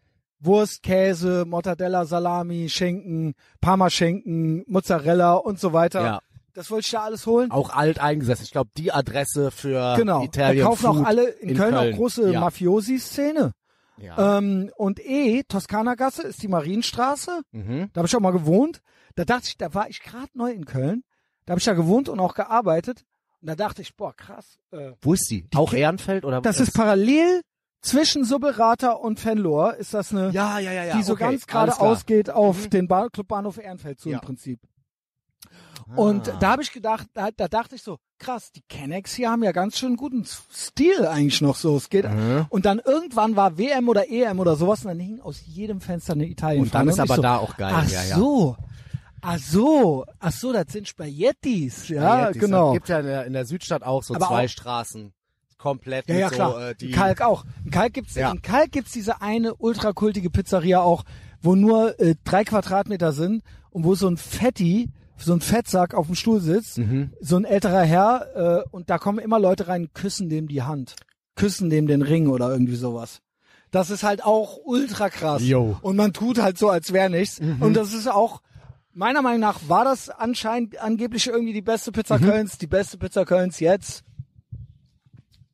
Wurst, 0.47 0.83
Käse, 0.83 1.45
Mortadella, 1.47 2.05
Salami, 2.07 2.69
Schinken, 2.71 3.35
Parmaschinken, 3.61 4.65
Mozzarella 4.67 5.35
und 5.35 5.61
so 5.61 5.73
weiter. 5.73 6.01
Ja, 6.03 6.21
Das 6.55 6.71
wollte 6.71 6.87
ich 6.87 6.91
da 6.93 7.03
alles 7.03 7.27
holen. 7.27 7.51
auch 7.51 7.71
alt 7.71 7.99
eingesetzt. 8.01 8.43
Ich 8.43 8.51
glaube, 8.53 8.71
die 8.77 8.91
Adresse 8.93 9.51
für 9.51 9.95
Genau. 9.97 10.23
Italien 10.25 10.63
da 10.65 10.69
kaufen 10.71 10.87
Food 10.87 10.97
auch 11.03 11.05
alle 11.05 11.29
in, 11.29 11.51
in 11.51 11.57
Köln, 11.57 11.75
Köln. 11.75 11.93
auch 11.93 11.97
große 11.97 12.33
Ja. 12.33 12.41
Mafiosi-Szene. 12.41 13.53
Ja. 13.99 14.39
Ähm, 14.39 14.71
und 14.77 15.01
E, 15.05 15.43
Toskana-Gasse 15.49 16.23
ist 16.23 16.43
die 16.43 16.49
Marienstraße. 16.49 17.41
mhm. 17.53 17.89
Da 17.93 17.99
habe 18.01 18.09
ich 18.09 18.17
auch 18.17 18.21
mal 18.21 18.33
gewohnt. 18.33 18.81
Da 19.15 19.25
dachte 19.25 19.47
ich, 19.49 19.57
da 19.57 19.73
war 19.75 19.89
ich 19.89 20.01
gerade 20.03 20.29
neu 20.35 20.51
in 20.53 20.65
Köln. 20.67 21.03
Da 21.47 21.53
habe 21.53 21.59
ich 21.61 21.65
da 21.65 21.73
gewohnt 21.75 22.09
und 22.09 22.21
auch 22.21 22.35
gearbeitet. 22.35 23.05
Und 23.41 23.49
da 23.49 23.55
dachte 23.55 23.81
ich, 23.83 23.95
boah, 23.97 24.15
krass. 24.15 24.59
Äh, 24.73 24.93
Wo 25.01 25.15
ist 25.15 25.31
die? 25.31 25.47
Auch 25.55 25.73
Ehrenfeld 25.73 26.25
oder 26.25 26.41
das 26.41 26.59
was? 26.61 26.69
ist 26.69 26.75
parallel 26.75 27.41
zwischen 27.83 28.25
Subbelrata 28.25 28.93
und 28.93 29.21
Fenlohr. 29.21 29.77
Ist 29.77 29.95
das 29.95 30.13
eine, 30.13 30.31
ja, 30.31 30.59
ja, 30.59 30.73
ja, 30.73 30.85
ja. 30.85 30.97
die 30.97 31.03
so 31.03 31.13
okay, 31.13 31.25
ganz 31.25 31.33
alles 31.35 31.47
geradeaus 31.47 32.07
klar. 32.07 32.17
geht 32.17 32.31
auf 32.31 32.65
Mhm. 32.65 32.71
den 32.71 32.89
ba 32.89 33.09
Clubbahnhof 33.09 33.59
Ehrenfeld 33.59 34.01
zu 34.01 34.11
im 34.11 34.21
Prinzip. 34.21 34.61
Und 35.95 36.29
Ah. 36.29 36.37
da 36.41 36.51
habe 36.53 36.63
ich 36.63 36.73
gedacht, 36.73 37.07
da, 37.15 37.29
da 37.37 37.47
dachte 37.47 37.77
ich 37.77 37.83
so, 37.83 37.99
krass, 38.19 38.51
die 38.51 38.63
Kennex 38.69 39.15
hier 39.15 39.31
haben 39.31 39.45
ja 39.45 39.53
ganz 39.53 39.79
schön 39.79 39.95
guten 39.97 40.25
Stil 40.25 41.07
eigentlich 41.07 41.41
noch 41.43 41.55
so. 41.55 41.77
Es 41.77 41.89
geht. 41.91 42.11
Mhm. 42.11 42.47
Und 42.49 42.67
dann 42.67 42.81
irgendwann 42.81 43.37
war 43.37 43.57
WM 43.57 43.89
oder 43.89 44.11
EM 44.11 44.41
oder 44.41 44.57
sowas 44.57 44.81
und 44.83 44.89
dann 44.89 44.99
hing 44.99 45.21
aus 45.21 45.41
jedem 45.47 45.81
Fenster 45.81 46.15
eine 46.15 46.27
Italien. 46.27 46.63
Und 46.65 46.75
dann 46.75 46.89
ist 46.89 46.99
aber 46.99 47.15
so, 47.17 47.23
da 47.23 47.37
auch 47.37 47.57
geil. 47.57 47.73
Ach 47.77 47.89
ja, 47.89 48.03
ja. 48.03 48.17
so. 48.17 48.57
Ach 49.23 49.39
so, 49.39 50.05
ach 50.19 50.33
so, 50.33 50.53
das 50.53 50.67
sind 50.71 50.87
Spaghettis, 50.89 51.89
ja, 51.89 52.03
Spaghettis, 52.03 52.41
genau. 52.43 52.73
Gibt 52.73 52.89
ja 52.89 53.01
in 53.01 53.07
der, 53.07 53.25
in 53.27 53.33
der 53.33 53.45
Südstadt 53.47 53.83
auch 53.83 54.03
so 54.03 54.15
Aber 54.15 54.27
zwei 54.27 54.45
auch- 54.45 54.49
Straßen. 54.49 55.13
Komplett 55.67 56.09
Ja, 56.09 56.15
ja, 56.17 56.29
so, 56.29 56.35
klar. 56.35 56.71
äh, 56.71 56.75
die 56.75 56.91
Kalk 56.93 57.21
auch. 57.23 57.45
In 57.65 57.71
Kalk 57.71 57.93
gibt's, 57.95 58.15
Ja. 58.15 58.31
in 58.31 58.41
Kalk 58.43 58.71
gibt's 58.73 58.93
diese 58.93 59.21
eine 59.21 59.55
ultrakultige 59.55 60.31
Pizzeria 60.31 60.81
auch, 60.81 61.03
wo 61.43 61.55
nur 61.55 61.99
äh, 62.01 62.15
drei 62.25 62.45
Quadratmeter 62.45 63.13
sind 63.13 63.43
und 63.71 63.85
wo 63.85 63.95
so 63.95 64.09
ein 64.09 64.17
Fetti, 64.17 64.91
so 65.19 65.33
ein 65.33 65.41
Fettsack 65.41 65.95
auf 65.95 66.07
dem 66.07 66.15
Stuhl 66.15 66.41
sitzt, 66.41 66.79
Mhm. 66.79 67.11
so 67.21 67.37
ein 67.37 67.45
älterer 67.45 67.83
Herr, 67.83 68.63
äh, 68.65 68.69
und 68.71 68.91
da 68.91 68.99
kommen 68.99 69.19
immer 69.19 69.39
Leute 69.41 69.67
rein, 69.69 69.89
küssen 69.95 70.29
dem 70.29 70.47
die 70.49 70.63
Hand, 70.63 70.95
küssen 71.35 71.69
dem 71.71 71.87
den 71.87 72.03
Ring 72.03 72.29
oder 72.29 72.51
irgendwie 72.51 72.77
sowas. 72.77 73.21
Das 73.73 73.91
ist 73.91 74.05
halt 74.05 74.25
auch 74.25 74.59
ultra 74.65 75.11
krass. 75.11 75.43
Jo. 75.43 75.77
Und 75.83 75.97
man 75.97 76.13
tut 76.13 76.41
halt 76.41 76.57
so, 76.59 76.69
als 76.71 76.93
wäre 76.93 77.11
nichts. 77.11 77.41
Und 77.61 77.75
das 77.75 77.93
ist 77.93 78.07
auch, 78.09 78.41
meiner 78.93 79.21
Meinung 79.21 79.41
nach, 79.41 79.61
war 79.69 79.85
das 79.85 80.09
anscheinend 80.09 80.81
angeblich 80.81 81.27
irgendwie 81.27 81.53
die 81.53 81.61
beste 81.63 81.93
Pizza 81.93 82.19
Kölns, 82.19 82.57
die 82.59 82.67
beste 82.69 82.97
Pizza 82.97 83.25
Kölns 83.25 83.59
jetzt. 83.61 84.03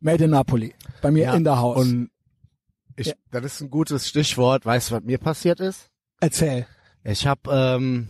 Made 0.03 0.25
in 0.25 0.31
Napoli. 0.31 0.75
Bei 1.01 1.11
mir 1.11 1.25
Ja, 1.25 1.35
in 1.35 1.45
der 1.45 1.59
Haus. 1.59 1.79
Und 1.79 2.11
ich, 2.97 3.09
Ja. 3.09 3.15
das 3.31 3.45
ist 3.45 3.61
ein 3.63 3.71
gutes 3.71 4.09
Stichwort. 4.09 4.67
Weißt 4.67 4.91
du, 4.91 4.97
was 4.97 5.03
mir 5.05 5.19
passiert 5.19 5.61
ist? 5.61 5.89
Erzähl. 6.21 6.67
Ich 7.05 7.27
habe, 7.27 7.41
ähm, 7.51 8.09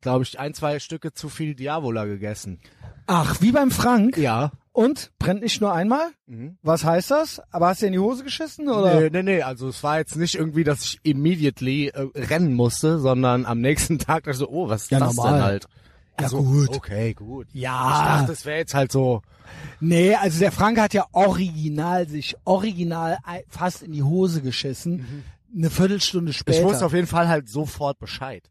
glaube 0.00 0.24
ich, 0.24 0.38
ein, 0.38 0.54
zwei 0.54 0.78
Stücke 0.78 1.12
zu 1.12 1.28
viel 1.28 1.54
Diavola 1.54 2.04
gegessen. 2.04 2.60
Ach, 3.06 3.40
wie 3.40 3.52
beim 3.52 3.70
Frank. 3.70 4.16
Ja. 4.16 4.52
Und? 4.72 5.12
Brennt 5.18 5.42
nicht 5.42 5.60
nur 5.60 5.72
einmal? 5.72 6.08
Mhm. 6.26 6.58
Was 6.62 6.84
heißt 6.84 7.10
das? 7.10 7.40
Aber 7.52 7.68
hast 7.68 7.82
du 7.82 7.86
in 7.86 7.92
die 7.92 7.98
Hose 7.98 8.24
geschissen, 8.24 8.68
oder? 8.68 9.00
Nee, 9.00 9.10
nee, 9.10 9.22
nee, 9.22 9.42
also 9.42 9.68
es 9.68 9.82
war 9.84 9.98
jetzt 9.98 10.16
nicht 10.16 10.34
irgendwie, 10.34 10.64
dass 10.64 10.84
ich 10.84 11.00
immediately 11.04 11.88
äh, 11.88 12.08
rennen 12.14 12.54
musste, 12.54 12.98
sondern 12.98 13.46
am 13.46 13.60
nächsten 13.60 13.98
Tag 14.00 14.24
dachte 14.24 14.30
ich 14.32 14.36
so, 14.38 14.48
oh, 14.48 14.68
was 14.68 14.84
ist 14.84 14.90
Ja, 14.90 14.98
das 15.00 15.14
normal. 15.14 15.32
denn 15.34 15.42
halt? 15.42 15.64
Ja, 16.18 16.24
Also, 16.24 16.42
gut. 16.42 16.70
Okay, 16.70 17.14
gut. 17.14 17.46
Ja. 17.52 17.88
Ich 18.00 18.04
dachte, 18.20 18.32
es 18.32 18.44
wäre 18.46 18.58
jetzt 18.58 18.74
halt 18.74 18.90
so. 18.92 19.22
Nee, 19.80 20.14
also 20.14 20.38
der 20.38 20.52
Frank 20.52 20.78
hat 20.80 20.94
ja 20.94 21.06
original 21.12 22.08
sich 22.08 22.36
original 22.44 23.18
fast 23.48 23.82
in 23.82 23.92
die 23.92 24.02
Hose 24.02 24.42
geschissen. 24.42 25.24
Eine 25.54 25.70
Viertelstunde 25.70 26.32
später. 26.32 26.58
Ich 26.58 26.64
wusste 26.64 26.86
auf 26.86 26.94
jeden 26.94 27.06
Fall 27.06 27.28
halt 27.28 27.48
sofort 27.48 27.98
Bescheid. 27.98 28.50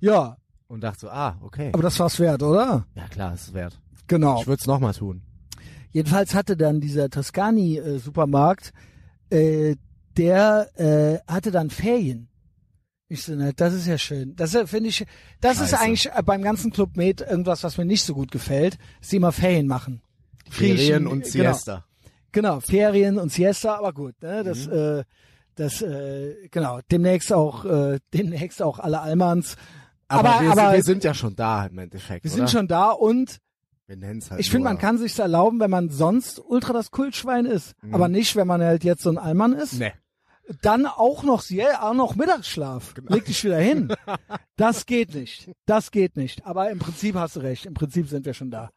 ja, 0.00 0.36
Und 0.68 0.82
dachte 0.82 1.00
so, 1.00 1.10
ah, 1.10 1.36
okay. 1.42 1.70
aber 1.72 1.82
das 1.82 1.98
war's 1.98 2.18
wert, 2.20 2.42
oder? 2.42 2.86
ja 2.94 3.08
klar, 3.08 3.34
ist 3.34 3.48
es 3.48 3.54
wert. 3.54 3.78
Genau. 4.06 4.40
Ich 4.40 4.46
würde 4.46 4.60
es 4.60 4.66
nochmal 4.66 4.94
tun. 4.94 5.22
Jedenfalls 5.90 6.34
hatte 6.34 6.56
dann 6.56 6.80
dieser 6.80 7.08
Toscani-Supermarkt, 7.10 8.72
äh, 9.30 9.76
der 10.16 10.68
äh, 10.78 11.32
hatte 11.32 11.50
dann 11.50 11.70
Ferien. 11.70 12.28
Ich 13.10 13.22
so, 13.22 13.34
na, 13.34 13.52
das 13.52 13.72
ist 13.72 13.86
ja 13.86 13.96
schön. 13.96 14.36
Das 14.36 14.54
äh, 14.54 14.66
finde 14.66 14.90
ich, 14.90 15.06
das 15.40 15.60
ist 15.60 15.70
Scheiße. 15.70 15.80
eigentlich 15.80 16.06
äh, 16.14 16.22
beim 16.22 16.42
ganzen 16.42 16.70
Club 16.72 16.96
Med 16.96 17.22
irgendwas, 17.22 17.64
was 17.64 17.78
mir 17.78 17.86
nicht 17.86 18.02
so 18.02 18.14
gut 18.14 18.30
gefällt, 18.30 18.78
dass 19.00 19.08
die 19.08 19.16
immer 19.16 19.32
Ferien 19.32 19.66
machen. 19.66 20.02
Ferien 20.50 21.06
und 21.06 21.24
genau. 21.30 21.52
Siesta. 21.52 21.84
Genau, 22.32 22.60
Ferien 22.60 23.18
und 23.18 23.32
Siesta, 23.32 23.76
aber 23.76 23.92
gut, 23.92 24.14
ne, 24.22 24.44
das, 24.44 24.66
Mhm. 24.66 24.72
äh, 24.72 25.04
das, 25.54 25.82
äh, 25.82 26.48
genau, 26.50 26.80
demnächst 26.90 27.32
auch, 27.32 27.64
äh, 27.64 27.98
demnächst 28.14 28.62
auch 28.62 28.78
alle 28.78 29.00
Almans. 29.00 29.56
Aber, 30.08 30.28
Aber- 30.30 30.40
wir, 30.42 30.50
aber- 30.52 30.60
sind, 30.62 30.72
wir 30.74 30.82
sind 30.84 31.04
ja 31.04 31.14
schon 31.14 31.34
da 31.36 31.66
im 31.66 31.78
Endeffekt. 31.78 32.24
Wir 32.24 32.30
oder? 32.32 32.36
sind 32.38 32.50
schon 32.50 32.68
da 32.68 32.90
und 32.90 33.38
Wir 33.86 33.96
nennen 33.96 34.18
es 34.20 34.30
halt 34.30 34.40
ich 34.40 34.50
finde, 34.50 34.64
man 34.64 34.78
kann 34.78 34.98
sich's 34.98 35.18
erlauben, 35.18 35.60
wenn 35.60 35.70
man 35.70 35.88
sonst 35.90 36.38
ultra 36.44 36.72
das 36.74 36.90
Kultschwein 36.90 37.46
ist, 37.46 37.74
aber 37.90 38.08
nicht, 38.08 38.36
wenn 38.36 38.46
man 38.46 38.62
halt 38.62 38.84
jetzt 38.84 39.02
so 39.02 39.10
ein 39.10 39.18
Allmann 39.18 39.52
ist. 39.54 39.74
Nee. 39.78 39.92
Dann 40.62 40.86
auch 40.86 41.22
noch, 41.22 41.48
ja, 41.50 41.82
auch 41.82 41.94
noch 41.94 42.14
Mittagsschlaf. 42.14 42.94
Leg 43.08 43.24
dich 43.26 43.44
wieder 43.44 43.58
hin. 43.58 43.92
Das 44.56 44.86
geht 44.86 45.14
nicht. 45.14 45.52
Das 45.66 45.92
geht 45.92 46.16
nicht. 46.16 46.44
Aber 46.44 46.68
im 46.70 46.80
Prinzip 46.80 47.14
hast 47.14 47.36
du 47.36 47.40
recht. 47.40 47.64
Im 47.64 47.74
Prinzip 47.74 48.08
sind 48.08 48.26
wir 48.26 48.34
schon 48.34 48.50
da. 48.50 48.70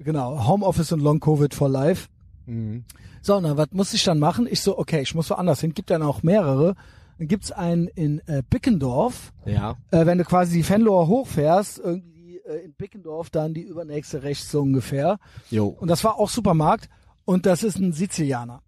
Genau. 0.00 0.48
Homeoffice 0.48 0.90
und 0.90 0.98
Long 0.98 1.20
Covid 1.20 1.54
for 1.54 1.68
Life. 1.68 2.08
Mhm. 2.46 2.84
So, 3.22 3.38
na, 3.40 3.56
was 3.56 3.68
muss 3.70 3.94
ich 3.94 4.02
dann 4.02 4.18
machen? 4.18 4.48
Ich 4.50 4.62
so, 4.62 4.76
okay, 4.76 5.00
ich 5.02 5.14
muss 5.14 5.30
woanders 5.30 5.60
hin. 5.60 5.74
Gibt 5.74 5.90
dann 5.90 6.02
auch 6.02 6.24
mehrere. 6.24 6.74
Dann 7.18 7.28
gibt's 7.28 7.52
einen 7.52 7.86
in 7.86 8.20
äh, 8.26 8.42
Bickendorf. 8.50 9.32
Ja. 9.44 9.76
Äh, 9.92 10.06
wenn 10.06 10.18
du 10.18 10.24
quasi 10.24 10.56
die 10.56 10.62
Fenloher 10.64 11.06
hochfährst, 11.06 11.78
irgendwie 11.78 12.38
äh, 12.38 12.64
in 12.64 12.72
Bickendorf 12.74 13.30
dann 13.30 13.54
die 13.54 13.62
übernächste 13.62 14.24
rechts 14.24 14.50
so 14.50 14.62
ungefähr. 14.62 15.18
Jo. 15.50 15.68
Und 15.68 15.88
das 15.88 16.02
war 16.02 16.16
auch 16.16 16.30
Supermarkt. 16.30 16.88
Und 17.24 17.46
das 17.46 17.62
ist 17.62 17.78
ein 17.78 17.92
Sizilianer. 17.92 18.62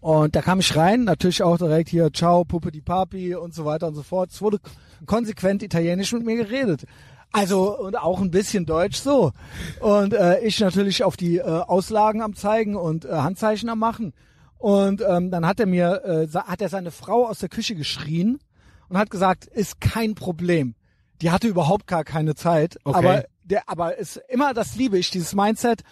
Und 0.00 0.34
da 0.34 0.40
kam 0.40 0.60
ich 0.60 0.74
rein, 0.76 1.04
natürlich 1.04 1.42
auch 1.42 1.58
direkt 1.58 1.90
hier, 1.90 2.10
ciao, 2.12 2.44
Puppe 2.44 2.70
di 2.70 2.80
Papi 2.80 3.34
und 3.34 3.54
so 3.54 3.64
weiter 3.64 3.88
und 3.88 3.94
so 3.94 4.02
fort. 4.02 4.30
Es 4.30 4.40
wurde 4.40 4.58
konsequent 5.06 5.62
italienisch 5.62 6.12
mit 6.12 6.24
mir 6.24 6.36
geredet. 6.36 6.84
Also, 7.32 7.78
und 7.78 7.96
auch 7.96 8.20
ein 8.20 8.30
bisschen 8.30 8.66
Deutsch 8.66 8.98
so. 8.98 9.32
Und 9.80 10.14
äh, 10.14 10.40
ich 10.40 10.58
natürlich 10.58 11.04
auf 11.04 11.16
die 11.16 11.36
äh, 11.36 11.42
Auslagen 11.42 12.22
am 12.22 12.34
zeigen 12.34 12.74
und 12.76 13.04
äh, 13.04 13.10
Handzeichen 13.10 13.68
am 13.68 13.78
machen. 13.78 14.14
Und 14.58 15.02
ähm, 15.06 15.30
dann 15.30 15.46
hat 15.46 15.60
er 15.60 15.66
mir, 15.66 16.02
äh, 16.04 16.36
hat 16.36 16.60
er 16.60 16.68
seine 16.68 16.90
Frau 16.90 17.26
aus 17.26 17.38
der 17.38 17.48
Küche 17.48 17.74
geschrien 17.74 18.40
und 18.88 18.98
hat 18.98 19.10
gesagt, 19.10 19.46
ist 19.46 19.80
kein 19.80 20.14
Problem. 20.14 20.74
Die 21.22 21.30
hatte 21.30 21.46
überhaupt 21.46 21.86
gar 21.86 22.04
keine 22.04 22.34
Zeit. 22.34 22.78
Okay. 22.84 22.98
Aber 22.98 23.24
der, 23.44 23.68
aber 23.68 23.96
ist 23.96 24.20
immer, 24.28 24.52
das 24.54 24.76
liebe 24.76 24.98
ich, 24.98 25.10
dieses 25.10 25.34
Mindset. 25.34 25.82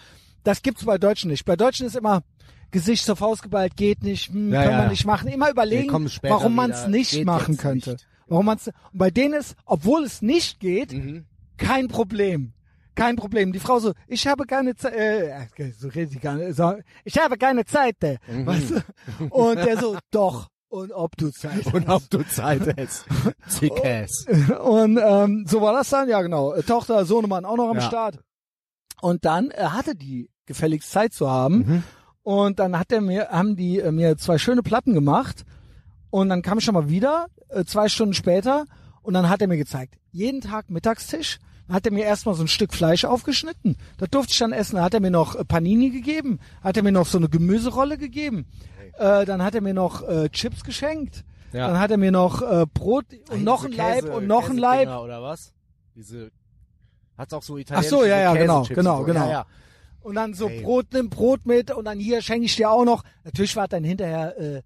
Das 0.45 0.63
gibt's 0.63 0.85
bei 0.85 0.99
Deutschen 0.99 1.31
nicht. 1.31 1.45
Bei 1.45 1.57
Deutschen 1.57 1.87
ist 1.87 1.97
immer 1.97 2.23
Gesicht 2.71 3.05
zur 3.05 3.16
Faust 3.16 3.43
geballt, 3.43 3.77
geht 3.77 4.03
nicht, 4.03 4.29
hm, 4.33 4.53
Ja, 4.53 4.64
wir 4.64 4.71
ja. 4.71 4.89
nicht 4.89 5.05
machen. 5.07 5.29
Immer 5.29 5.51
überlegen, 5.51 5.91
warum 6.23 6.55
man 6.55 6.71
es 6.71 6.87
nicht 6.87 7.25
machen 7.25 7.57
könnte. 7.57 7.93
nicht. 7.93 8.07
Warum 8.27 8.45
man's, 8.47 8.66
und 8.66 8.75
bei 8.93 9.11
denen 9.11 9.35
ist, 9.35 9.55
obwohl 9.64 10.05
es 10.05 10.21
nicht 10.21 10.61
geht, 10.61 10.93
Mhm. 10.93 11.25
kein 11.57 11.89
Problem. 11.89 12.53
Kein 12.95 13.16
Problem. 13.16 13.53
Die 13.53 13.59
Frau 13.61 13.79
so, 13.79 13.93
ich 14.07 14.27
habe 14.27 14.45
keine 14.45 14.75
Zeit, 14.75 14.93
äh, 14.95 15.47
so 15.79 15.89
redet 15.89 16.11
sie 16.12 16.19
gar 16.19 16.35
nicht, 16.35 16.55
so, 16.57 16.75
ich 17.05 17.16
habe 17.19 17.39
keine 17.39 17.64
Zeit, 17.64 17.97
äh, 18.03 18.19
Mhm. 18.27 18.45
weißt 18.47 18.71
du? 18.71 19.25
Und 19.31 19.57
der 19.57 19.79
so, 19.79 19.97
doch, 20.11 20.49
und 20.69 20.93
ob 20.93 21.16
du 21.16 21.31
Zeit 21.31 21.64
hast. 21.64 21.73
Und 21.75 21.89
ob 21.89 22.11
du 22.11 22.23
Zeit 22.27 22.61
hast. 22.79 23.07
Zickes. 23.49 24.27
Und 24.62 24.99
ähm, 25.03 25.45
so 25.49 25.62
war 25.62 25.73
das 25.73 25.89
dann, 25.89 26.09
ja 26.11 26.21
genau. 26.21 26.53
Äh, 26.53 26.62
Tochter, 26.64 27.07
Sohnemann 27.07 27.47
auch 27.47 27.57
noch 27.57 27.71
am 27.71 27.77
Ja. 27.77 27.83
Start. 27.83 28.19
Und 29.01 29.25
dann 29.25 29.51
äh, 29.53 29.62
hatte 29.62 29.95
die 29.95 30.29
gefälligst 30.45 30.91
Zeit 30.91 31.14
zu 31.14 31.31
haben. 31.31 31.57
Mhm. 31.59 31.83
Und 32.29 32.59
dann 32.59 32.79
hat 32.79 32.93
er 32.93 33.01
mir, 33.01 33.31
haben 33.31 33.57
die 33.57 33.81
äh, 33.81 33.91
mir 33.91 34.18
zwei 34.18 34.37
schöne 34.37 34.62
Platten 34.62 34.93
gemacht. 34.93 35.47
Und 36.11 36.29
dann 36.29 36.43
kam 36.43 36.59
ich 36.59 36.64
schon 36.66 36.74
mal 36.74 36.91
wieder, 36.91 37.29
äh, 37.49 37.64
zwei 37.64 37.89
Stunden 37.89 38.12
später. 38.12 38.66
Und 39.01 39.14
dann 39.14 39.31
hat 39.31 39.41
er 39.41 39.49
mir 39.49 39.57
gezeigt, 39.57 39.95
jeden 40.12 40.43
Tag 40.43 40.68
Mittagstisch. 40.68 41.39
Dann 41.66 41.76
hat 41.76 41.87
er 41.87 41.93
mir 41.93 42.05
erstmal 42.05 42.35
so 42.35 42.45
ein 42.45 42.49
Stück 42.49 42.74
Fleisch 42.74 43.07
aufgeschnitten. 43.07 43.79
Das 43.97 44.11
durfte 44.11 44.33
ich 44.33 44.39
dann 44.39 44.53
essen. 44.53 44.76
Dann 44.76 44.85
hat 44.85 44.93
er 44.93 45.01
mir 45.01 45.11
noch 45.11 45.37
äh, 45.37 45.45
Panini 45.47 45.89
gegeben. 45.89 46.39
Hat 46.62 46.76
er 46.76 46.83
mir 46.83 46.93
noch 46.93 47.07
so 47.07 47.16
eine 47.16 47.31
Gemüserolle 47.31 47.97
gegeben. 47.97 48.45
Äh, 48.99 49.24
dann 49.24 49.43
hat 49.43 49.55
er 49.55 49.62
mir 49.62 49.72
noch 49.72 50.07
äh, 50.07 50.29
Chips 50.29 50.64
geschenkt. 50.64 51.24
Ja. 51.55 51.68
Dann 51.68 51.81
hat 51.81 51.91
er 51.91 51.97
mir 51.97 52.12
noch 52.12 52.43
äh, 52.43 52.66
Brot 52.74 53.07
und 53.31 53.43
noch 53.43 53.64
ein 53.64 53.72
Leib 53.72 54.05
und 54.05 54.26
noch 54.26 54.51
ein 54.51 54.59
Leib. 54.59 54.89
Oder 54.89 55.22
was? 55.22 55.55
Diese, 55.97 56.31
hat's 57.16 57.33
auch 57.33 57.43
so 57.43 57.55
Ach 57.55 57.61
italienische 57.61 57.89
so, 57.89 58.05
ja, 58.05 58.18
ja, 58.18 58.35
genau, 58.35 58.64
genau, 58.64 59.05
genau. 59.05 59.24
Ja, 59.24 59.31
ja. 59.31 59.47
Und 60.01 60.15
dann 60.15 60.35
so 60.35 60.49
Ey. 60.49 60.63
Brot, 60.63 60.87
nimm 60.93 61.11
Brot 61.11 61.45
mit 61.47 61.71
und 61.71 61.85
dann 61.85 61.99
hier 61.99 62.23
schenke 62.23 62.47
ich 62.47 62.57
dir 62.57 62.71
auch 62.71 62.85
noch. 62.85 63.03
Natürlich 63.25 63.57
war 63.57 63.69
dann 63.69 63.85
hinterher 63.85 64.39
äh, 64.39 64.63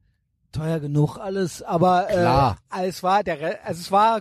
teuer 0.53 0.78
genug 0.80 1.16
alles, 1.18 1.62
aber 1.62 2.09
äh, 2.11 2.87
es 2.87 3.03
war 3.03 3.24
der, 3.24 3.41
Re- 3.41 3.59
also 3.64 3.80
es 3.80 3.91
war 3.91 4.20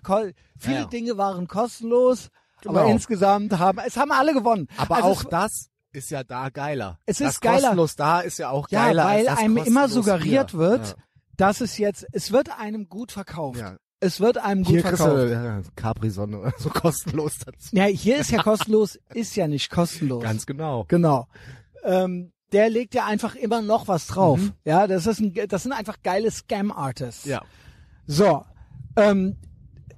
viele 0.58 0.76
Ja, 0.76 0.82
ja. 0.82 0.88
Dinge 0.88 1.18
waren 1.18 1.48
kostenlos, 1.48 2.30
aber 2.66 2.82
Genau. 2.84 2.94
insgesamt 2.94 3.58
haben 3.60 3.80
es 3.86 3.98
haben 3.98 4.12
alle 4.12 4.34
gewonnen. 4.34 4.68
Aber 4.78 4.96
also 4.98 5.08
auch 5.10 5.24
es, 5.24 5.30
das 5.30 5.68
ist 5.92 6.10
ja 6.12 6.24
da 6.24 6.50
geiler. 6.50 6.98
Es 7.06 7.18
das 7.18 7.34
ist 7.34 7.42
geiler. 7.42 7.60
kostenlos 7.62 7.96
da 7.98 8.22
ist 8.22 8.38
ja 8.40 8.50
auch 8.50 8.70
ja, 8.70 8.86
geiler. 8.86 9.04
weil 9.06 9.18
als 9.20 9.26
das 9.28 9.40
einem 9.40 9.58
immer 9.58 9.90
suggeriert 9.90 10.52
hier. 10.52 10.60
wird, 10.60 10.96
dass 11.38 11.60
es 11.60 11.78
jetzt 11.78 12.06
es 12.14 12.32
wird 12.32 12.58
einem 12.58 12.88
gut 12.88 13.12
verkauft. 13.12 13.60
Ja. 13.60 13.76
Es 14.04 14.20
wird 14.20 14.40
einem 14.40 14.64
gut 14.64 14.74
Hier 14.74 14.82
kriegst 14.82 14.98
verkauft. 14.98 15.22
du 15.30 15.32
ja, 15.32 15.62
Capri-Sonne 15.76 16.40
oder 16.40 16.54
so 16.58 16.70
kostenlos 16.74 17.38
dazu. 17.46 17.76
Ja, 17.76 17.86
hier 17.86 18.18
ist 18.18 18.32
ja 18.32 18.42
kostenlos, 18.42 19.00
ist 19.14 19.36
ja 19.36 19.48
nicht 19.48 19.70
kostenlos. 19.70 20.24
Ganz 20.24 20.46
genau. 20.48 20.86
Genau. 20.88 21.28
Ähm, 21.84 22.34
der 22.52 22.70
legt 22.70 22.96
ja 22.96 23.06
einfach 23.06 23.36
immer 23.36 23.62
noch 23.62 23.88
was 23.88 24.08
drauf. 24.08 24.40
Mhm. 24.40 24.54
Ja, 24.66 24.88
das 24.88 25.06
ist 25.06 25.20
ein, 25.20 25.34
das 25.48 25.64
sind 25.64 25.72
einfach 25.72 25.98
geile 26.04 26.32
Scam-Artists. 26.32 27.26
Ja. 27.26 27.44
So, 28.08 28.44
ähm, 28.98 29.38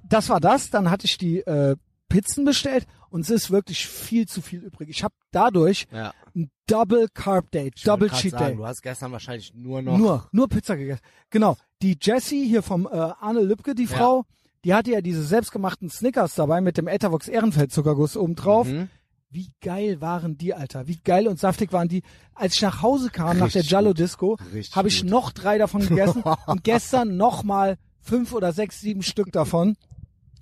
das 0.06 0.28
war 0.28 0.38
das. 0.38 0.68
Dann 0.70 0.90
hatte 0.90 1.06
ich 1.06 1.16
die 1.16 1.38
äh, 1.40 1.74
Pizzen 2.10 2.44
bestellt 2.44 2.86
und 3.08 3.22
es 3.22 3.30
ist 3.30 3.50
wirklich 3.50 3.86
viel 3.86 4.26
zu 4.28 4.42
viel 4.42 4.60
übrig. 4.60 4.88
Ich 4.90 5.02
habe 5.02 5.14
dadurch 5.32 5.86
Ja. 5.90 6.12
ein 6.36 6.50
Double 6.66 7.08
Carb 7.12 7.50
Day, 7.50 7.70
Ich 7.74 7.82
Double 7.84 8.10
Cheat 8.10 8.32
sagen, 8.32 8.44
Day. 8.44 8.56
Du 8.56 8.66
hast 8.66 8.82
gestern 8.82 9.12
wahrscheinlich 9.12 9.52
nur 9.54 9.80
noch. 9.82 9.96
Nur, 9.98 10.28
nur 10.30 10.48
Pizza 10.48 10.76
gegessen. 10.76 11.00
Genau. 11.30 11.56
Die 11.84 11.98
Jessie 12.00 12.48
hier 12.48 12.62
vom 12.62 12.86
äh, 12.86 12.96
Arne 12.96 13.42
Lübke, 13.42 13.74
die 13.74 13.84
Ja. 13.84 13.96
Frau, 13.96 14.24
die 14.64 14.72
hatte 14.72 14.90
ja 14.92 15.02
diese 15.02 15.22
selbstgemachten 15.22 15.90
Snickers 15.90 16.34
dabei 16.34 16.62
mit 16.62 16.78
dem 16.78 16.88
Etavox 16.88 17.28
Ehrenfeld 17.28 17.72
Zuckerguss 17.72 18.16
oben 18.16 18.34
drauf. 18.34 18.66
Mhm. 18.66 18.88
Wie 19.28 19.50
geil 19.60 20.00
waren 20.00 20.38
die, 20.38 20.54
Alter? 20.54 20.86
Wie 20.88 20.96
geil 21.04 21.28
und 21.28 21.38
saftig 21.38 21.72
waren 21.74 21.88
die? 21.88 22.02
Als 22.34 22.54
ich 22.54 22.62
nach 22.62 22.80
Hause 22.80 23.10
kam, 23.10 23.36
nach 23.36 23.48
der 23.50 23.56
Richtig 23.56 23.70
Jallo. 23.70 23.92
Disco, 23.92 24.38
Richtig 24.54 24.74
habe 24.74 24.88
ich 24.88 25.02
gut. 25.02 25.10
noch 25.10 25.32
drei 25.32 25.58
davon 25.58 25.86
gegessen 25.86 26.22
und 26.46 26.64
gestern 26.64 27.16
noch 27.18 27.42
mal 27.44 27.76
fünf 28.00 28.32
oder 28.32 28.52
sechs, 28.52 28.80
sieben 28.80 29.02
Stück 29.02 29.30
davon 29.32 29.76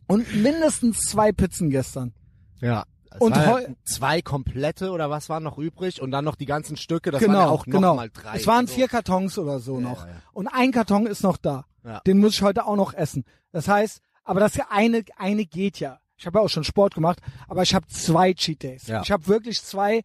und 0.07 0.32
mindestens 0.43 1.01
zwei 1.01 1.32
Pizzen 1.32 1.70
gestern. 1.70 2.12
Ja. 2.61 2.84
Es 3.14 3.20
Und 3.20 3.36
ja 3.36 3.58
zwei 3.84 4.22
komplette 4.22 4.90
oder 4.90 5.10
was 5.10 5.28
waren 5.28 5.42
noch 5.42 5.58
übrig 5.58 6.00
und 6.00 6.10
dann 6.10 6.24
noch 6.24 6.36
die 6.36 6.46
ganzen 6.46 6.76
Stücke. 6.76 7.10
Das 7.10 7.20
genau, 7.20 7.34
waren 7.34 7.46
ja 7.46 7.50
auch 7.50 7.64
genau. 7.64 7.94
mal 7.94 8.10
drei. 8.10 8.36
es 8.36 8.46
waren 8.46 8.66
Also, 8.66 8.74
vier 8.74 8.88
Kartons 8.88 9.38
oder 9.38 9.60
so 9.60 9.80
noch. 9.80 10.04
ja, 10.04 10.08
ja. 10.10 10.16
Und 10.32 10.48
ein 10.48 10.72
Karton 10.72 11.06
ist 11.06 11.22
noch 11.22 11.36
da. 11.36 11.64
Ja. 11.84 12.00
Den 12.00 12.18
muss 12.18 12.34
ich 12.34 12.42
heute 12.42 12.66
auch 12.66 12.76
noch 12.76 12.94
essen. 12.94 13.24
Das 13.50 13.68
heißt, 13.68 14.00
aber 14.24 14.40
das 14.40 14.58
eine, 14.70 15.02
eine 15.16 15.44
geht 15.44 15.80
ja. 15.80 15.98
Ich 16.16 16.26
habe 16.26 16.38
ja 16.38 16.44
auch 16.44 16.48
schon 16.48 16.64
Sport 16.64 16.94
gemacht, 16.94 17.18
aber 17.48 17.62
ich 17.62 17.74
habe 17.74 17.86
zwei 17.88 18.32
Cheat 18.32 18.62
Days. 18.62 18.86
Ja. 18.86 19.02
Ich 19.02 19.10
habe 19.10 19.26
wirklich 19.26 19.60
zwei 19.62 20.02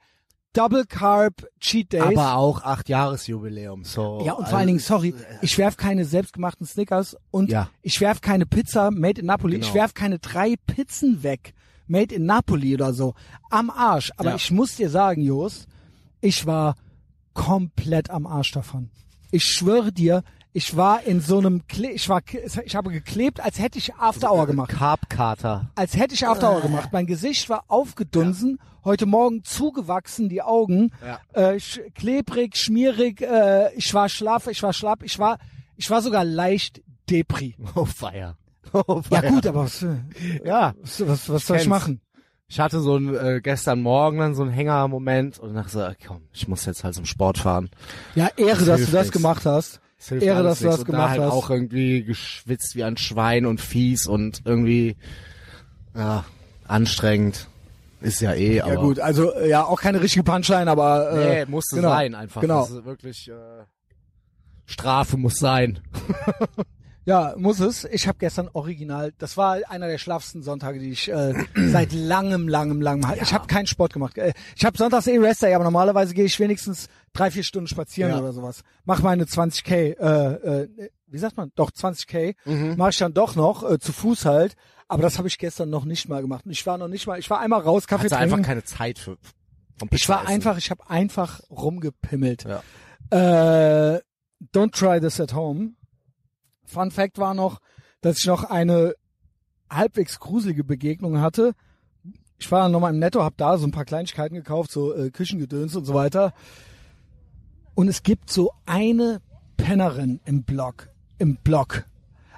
Double 0.54 0.86
Carb 0.88 1.46
Cheat 1.60 1.94
Days. 1.94 2.02
Aber 2.18 2.36
auch 2.36 2.64
acht 2.64 2.90
Jahresjubiläum. 2.90 3.84
So. 3.84 4.24
Ja, 4.26 4.34
und 4.34 4.48
vor 4.48 4.58
allen 4.58 4.66
Dingen, 4.68 4.80
sorry, 4.80 5.14
ich 5.44 5.56
werf 5.60 5.78
keine 5.78 6.06
selbstgemachten 6.06 6.66
Snickers 6.66 7.16
und 7.30 7.52
Ja. 7.52 7.70
ich 7.84 8.02
werf 8.02 8.22
keine 8.22 8.48
Pizza 8.48 8.90
made 8.90 9.22
in 9.22 9.28
Napoli. 9.28 9.58
Genau. 9.58 9.68
Ich 9.68 9.74
werf 9.76 9.94
keine 9.94 10.18
drei 10.18 10.56
Pizzen 10.66 11.22
weg, 11.22 11.54
made 11.88 12.14
in 12.14 12.26
Napoli 12.26 12.74
oder 12.74 12.94
so. 12.94 13.14
Am 13.50 13.70
Arsch. 13.70 14.12
Aber 14.18 14.30
Ja. 14.30 14.36
ich 14.36 14.52
muss 14.52 14.76
dir 14.76 14.90
sagen, 14.90 15.22
Jos, 15.22 15.68
ich 16.22 16.46
war 16.46 16.76
komplett 17.34 18.10
am 18.10 18.26
Arsch 18.28 18.52
davon. 18.52 18.90
Ich 19.32 19.44
schwöre 19.44 19.92
dir, 19.92 20.24
ich 20.54 20.76
war 20.76 21.04
in 21.04 21.22
so 21.22 21.38
einem, 21.38 21.68
Kle 21.68 21.92
ich 21.92 22.08
war, 22.10 22.22
ich 22.66 22.76
habe 22.76 22.90
geklebt, 22.92 23.40
als 23.42 23.60
hätte 23.60 23.78
ich 23.78 23.94
After 23.96 24.32
Hour 24.32 24.48
gemacht 24.48 24.72
Carb-Kater. 24.72 25.70
als 25.76 25.96
hätte 25.96 26.16
ich 26.16 26.26
After 26.26 26.52
Hour 26.52 26.62
gemacht. 26.62 26.90
Mein 26.94 27.06
Gesicht 27.06 27.50
war 27.50 27.66
aufgedunsen, 27.68 28.60
heute 28.84 29.06
Morgen 29.06 29.44
zugewachsen, 29.44 30.30
die 30.30 30.42
Augen, 30.42 30.92
Ja. 31.06 31.20
äh, 31.34 31.60
sch 31.60 31.80
klebrig, 31.94 32.56
schmierig, 32.58 33.22
äh, 33.22 33.72
ich 33.76 33.94
war 33.94 34.10
schlaff, 34.10 34.48
ich 34.48 34.64
war 34.64 34.74
schlapp, 34.74 35.04
ich 35.04 35.20
war, 35.20 35.38
ich 35.76 35.90
war 35.92 36.02
sogar 36.02 36.24
leicht 36.24 36.82
Depri. 37.10 37.56
Oh, 37.76 37.86
feier. 37.86 38.36
Oh, 38.74 39.02
Ja 39.10 39.22
gut, 39.22 39.46
aber 39.48 39.66
was, 39.66 39.84
äh, 39.84 39.96
Ja. 40.46 40.74
was, 40.82 41.08
was, 41.08 41.30
was 41.30 41.48
soll 41.48 41.58
ich 41.58 41.68
machen? 41.68 42.02
ich 42.50 42.60
hatte 42.62 42.80
so 42.80 42.96
ein, 42.96 43.14
äh, 43.14 43.42
gestern 43.44 43.82
Morgen 43.82 44.20
dann 44.20 44.34
so 44.36 44.44
einen 44.44 44.52
Hänger-Moment 44.52 45.38
und 45.40 45.54
dachte 45.56 45.70
so, 45.70 45.88
komm, 46.08 46.22
ich 46.32 46.48
muss 46.48 46.66
jetzt 46.66 46.84
halt 46.84 46.96
zum 46.96 47.06
Sport 47.06 47.38
fahren. 47.38 47.70
Ja, 48.16 48.30
Ehre, 48.38 48.64
Das 48.64 48.80
dass 48.80 48.86
du 48.86 48.92
das 48.92 49.12
gemacht 49.12 49.46
hast. 49.46 49.82
Das 50.00 50.12
Ehre, 50.22 50.44
dass 50.44 50.60
du 50.60 50.66
das 50.66 50.80
und 50.80 50.88
da 50.88 50.92
gemacht 50.92 51.10
halt 51.10 51.22
hast. 51.24 51.32
auch 51.34 51.50
irgendwie 51.50 52.04
geschwitzt 52.04 52.76
wie 52.76 52.84
ein 52.86 52.96
Schwein 52.98 53.46
und 53.46 53.60
fies 53.60 54.06
und 54.08 54.42
irgendwie, 54.46 54.96
ja, 55.96 56.24
anstrengend. 56.68 57.48
Ist 58.00 58.22
ja 58.22 58.34
eh, 58.36 58.62
aber. 58.62 58.74
Ja 58.74 58.80
gut, 58.80 59.00
also 59.00 59.34
äh, 59.34 59.50
ja, 59.50 59.66
auch 59.66 59.82
keine 59.82 60.00
richtige 60.02 60.24
Punchline, 60.24 60.70
aber 60.70 61.12
Nee, 61.16 61.40
äh, 61.42 61.46
musste 61.48 61.78
genau, 61.78 61.90
sein 61.90 62.14
einfach. 62.16 62.42
Genau. 62.42 62.62
Das 62.62 62.72
ist 62.72 62.86
wirklich, 62.86 63.28
äh, 63.28 63.34
Strafe 64.68 65.18
muss 65.18 65.38
sein. 65.40 65.80
Ja, 67.08 67.36
muss 67.38 67.62
es. 67.62 67.86
Ich 67.86 68.06
habe 68.08 68.18
gestern 68.20 68.50
original, 68.52 69.14
das 69.18 69.38
war 69.38 69.60
einer 69.70 69.88
der 69.88 69.98
schlafsten 69.98 70.44
Sonntage, 70.44 70.78
die 70.80 70.92
ich 70.92 71.10
äh, 71.10 71.34
seit 71.56 71.94
langem, 71.94 72.50
langem, 72.50 72.82
langem. 72.82 73.10
Ich 73.22 73.34
habe 73.34 73.48
keinen 73.48 73.66
Sport 73.66 73.94
gemacht. 73.94 74.18
Äh, 74.18 74.34
Ich 74.58 74.66
habe 74.66 74.78
sonntags 74.78 75.08
eh 75.08 75.18
Rest 75.18 75.42
Day, 75.42 75.54
aber 75.54 75.64
normalerweise 75.64 76.14
gehe 76.14 76.26
ich 76.26 76.38
wenigstens 76.40 76.90
drei, 77.14 77.32
vier 77.32 77.44
Stunden 77.44 77.68
spazieren 77.68 78.12
Ja. 78.12 78.20
oder 78.20 78.34
sowas. 78.34 78.62
Mach 78.84 79.02
meine 79.02 79.24
20k, 79.24 79.98
äh, 79.98 80.64
äh, 80.64 80.90
wie 81.08 81.18
sagt 81.18 81.38
man? 81.38 81.52
Doch 81.56 81.72
20k. 81.72 82.36
Mhm. 82.44 82.76
Mache 82.76 82.90
ich 82.90 82.98
dann 82.98 83.14
doch 83.14 83.36
noch 83.38 83.64
äh, 83.72 83.80
zu 83.80 83.94
Fuß 83.94 84.26
halt. 84.26 84.56
Aber 84.90 85.02
das 85.02 85.18
habe 85.18 85.30
ich 85.30 85.38
gestern 85.38 85.70
noch 85.70 85.86
nicht 85.86 86.10
mal 86.10 86.22
gemacht. 86.22 86.44
Ich 86.48 86.66
war 86.68 86.78
noch 86.78 86.90
nicht 86.90 87.08
mal. 87.08 87.18
Ich 87.20 87.30
war 87.30 87.40
einmal 87.40 87.62
raus, 87.62 87.88
Kaffee 87.88 88.06
Hatte 88.06 88.16
trinken. 88.18 88.34
einfach 88.34 88.46
keine 88.48 88.64
Zeit 88.66 89.00
für. 89.00 89.18
vom 89.78 89.88
ich 89.92 90.08
war 90.10 90.24
essen. 90.24 90.34
einfach, 90.34 90.58
ich 90.58 90.70
habe 90.72 90.90
einfach 90.90 91.40
rumgepimmelt. 91.50 92.44
Ja. 92.44 92.62
Äh, 93.96 94.02
don't 94.54 94.72
try 94.78 95.00
this 95.00 95.22
at 95.22 95.34
home. 95.34 95.72
Fun 96.68 96.92
Fact 96.92 97.18
war 97.18 97.34
noch, 97.34 97.60
dass 98.02 98.20
ich 98.20 98.26
noch 98.28 98.44
eine 98.44 98.94
halbwegs 99.70 100.20
gruselige 100.20 100.64
Begegnung 100.64 101.20
hatte. 101.20 101.54
Ich 102.38 102.52
war 102.52 102.62
dann 102.62 102.72
nochmal 102.72 102.94
im 102.94 103.00
Netto, 103.00 103.24
hab 103.24 103.38
da 103.38 103.58
so 103.58 103.66
ein 103.66 103.72
paar 103.72 103.86
Kleinigkeiten 103.86 104.36
gekauft, 104.36 104.72
so 104.72 104.94
äh, 104.94 105.10
Küchengedöns 105.10 105.76
und 105.76 105.86
so 105.86 105.94
weiter. 105.94 106.34
Und 107.74 107.88
es 107.88 108.04
gibt 108.04 108.30
so 108.30 108.52
eine 108.66 109.22
Pennerin 109.56 110.20
im 110.26 110.44
Block, 110.44 110.90
im 111.18 111.38
Block. 111.38 111.86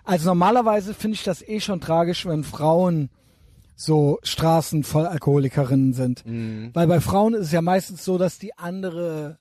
Also 0.06 0.28
normalerweise 0.30 0.94
finde 0.94 1.16
ich 1.16 1.24
das 1.24 1.42
eh 1.42 1.60
schon 1.60 1.82
tragisch, 1.82 2.26
wenn 2.26 2.44
Frauen 2.44 3.10
so 3.76 4.20
Straßen 4.24 4.84
voll 4.84 5.06
Alkoholikerinnen 5.06 5.94
sind. 5.94 6.26
Mhm. 6.26 6.72
Weil 6.74 6.88
bei 6.88 7.00
Frauen 7.00 7.34
ist 7.34 7.48
es 7.48 7.52
ja 7.52 7.62
meistens 7.62 8.04
so, 8.04 8.18
dass 8.18 8.40
die 8.40 8.58
andere 8.58 9.40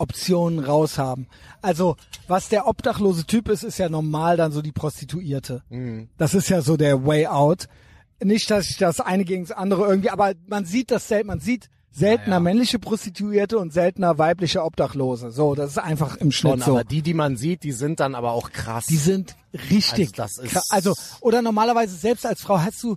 Optionen 0.00 0.58
raus 0.58 0.98
haben. 0.98 1.26
Also, 1.62 1.96
was 2.26 2.48
der 2.48 2.66
obdachlose 2.66 3.26
Typ 3.26 3.48
ist, 3.48 3.62
ist 3.62 3.78
ja 3.78 3.88
normal 3.88 4.36
dann 4.36 4.50
so 4.52 4.62
die 4.62 4.72
Prostituierte. 4.72 5.62
Mhm. 5.68 6.08
Das 6.16 6.34
ist 6.34 6.48
ja 6.48 6.62
so 6.62 6.76
der 6.76 7.06
Way 7.06 7.26
out. 7.28 7.68
Nicht, 8.22 8.50
dass 8.50 8.68
ich 8.70 8.76
das 8.76 9.00
eine 9.00 9.24
gegen 9.24 9.44
das 9.44 9.52
andere 9.56 9.86
irgendwie, 9.86 10.10
aber 10.10 10.32
man 10.46 10.64
sieht 10.64 10.90
das 10.90 11.08
selten, 11.08 11.28
man 11.28 11.40
sieht 11.40 11.68
seltener 11.92 12.26
Ja, 12.28 12.32
ja. 12.34 12.40
männliche 12.40 12.78
Prostituierte 12.78 13.58
und 13.58 13.72
seltener 13.72 14.16
weibliche 14.18 14.62
Obdachlose. 14.62 15.30
So, 15.32 15.54
das 15.54 15.70
ist 15.72 15.78
einfach 15.78 16.16
im 16.18 16.30
Schnitt 16.30 16.52
Schon, 16.52 16.60
so. 16.60 16.70
aber 16.72 16.84
die, 16.84 17.02
die 17.02 17.14
man 17.14 17.36
sieht, 17.36 17.62
die 17.64 17.72
sind 17.72 17.98
dann 18.00 18.14
aber 18.14 18.32
auch 18.32 18.52
krass. 18.52 18.86
Die 18.86 18.96
sind 18.96 19.34
richtig. 19.70 20.18
Also 20.20 20.22
das 20.22 20.38
ist- 20.38 20.52
krass. 20.52 20.70
also 20.70 20.94
oder 21.20 21.42
normalerweise 21.42 21.96
selbst 21.96 22.24
als 22.26 22.42
Frau 22.42 22.60
hast 22.60 22.82
du 22.82 22.96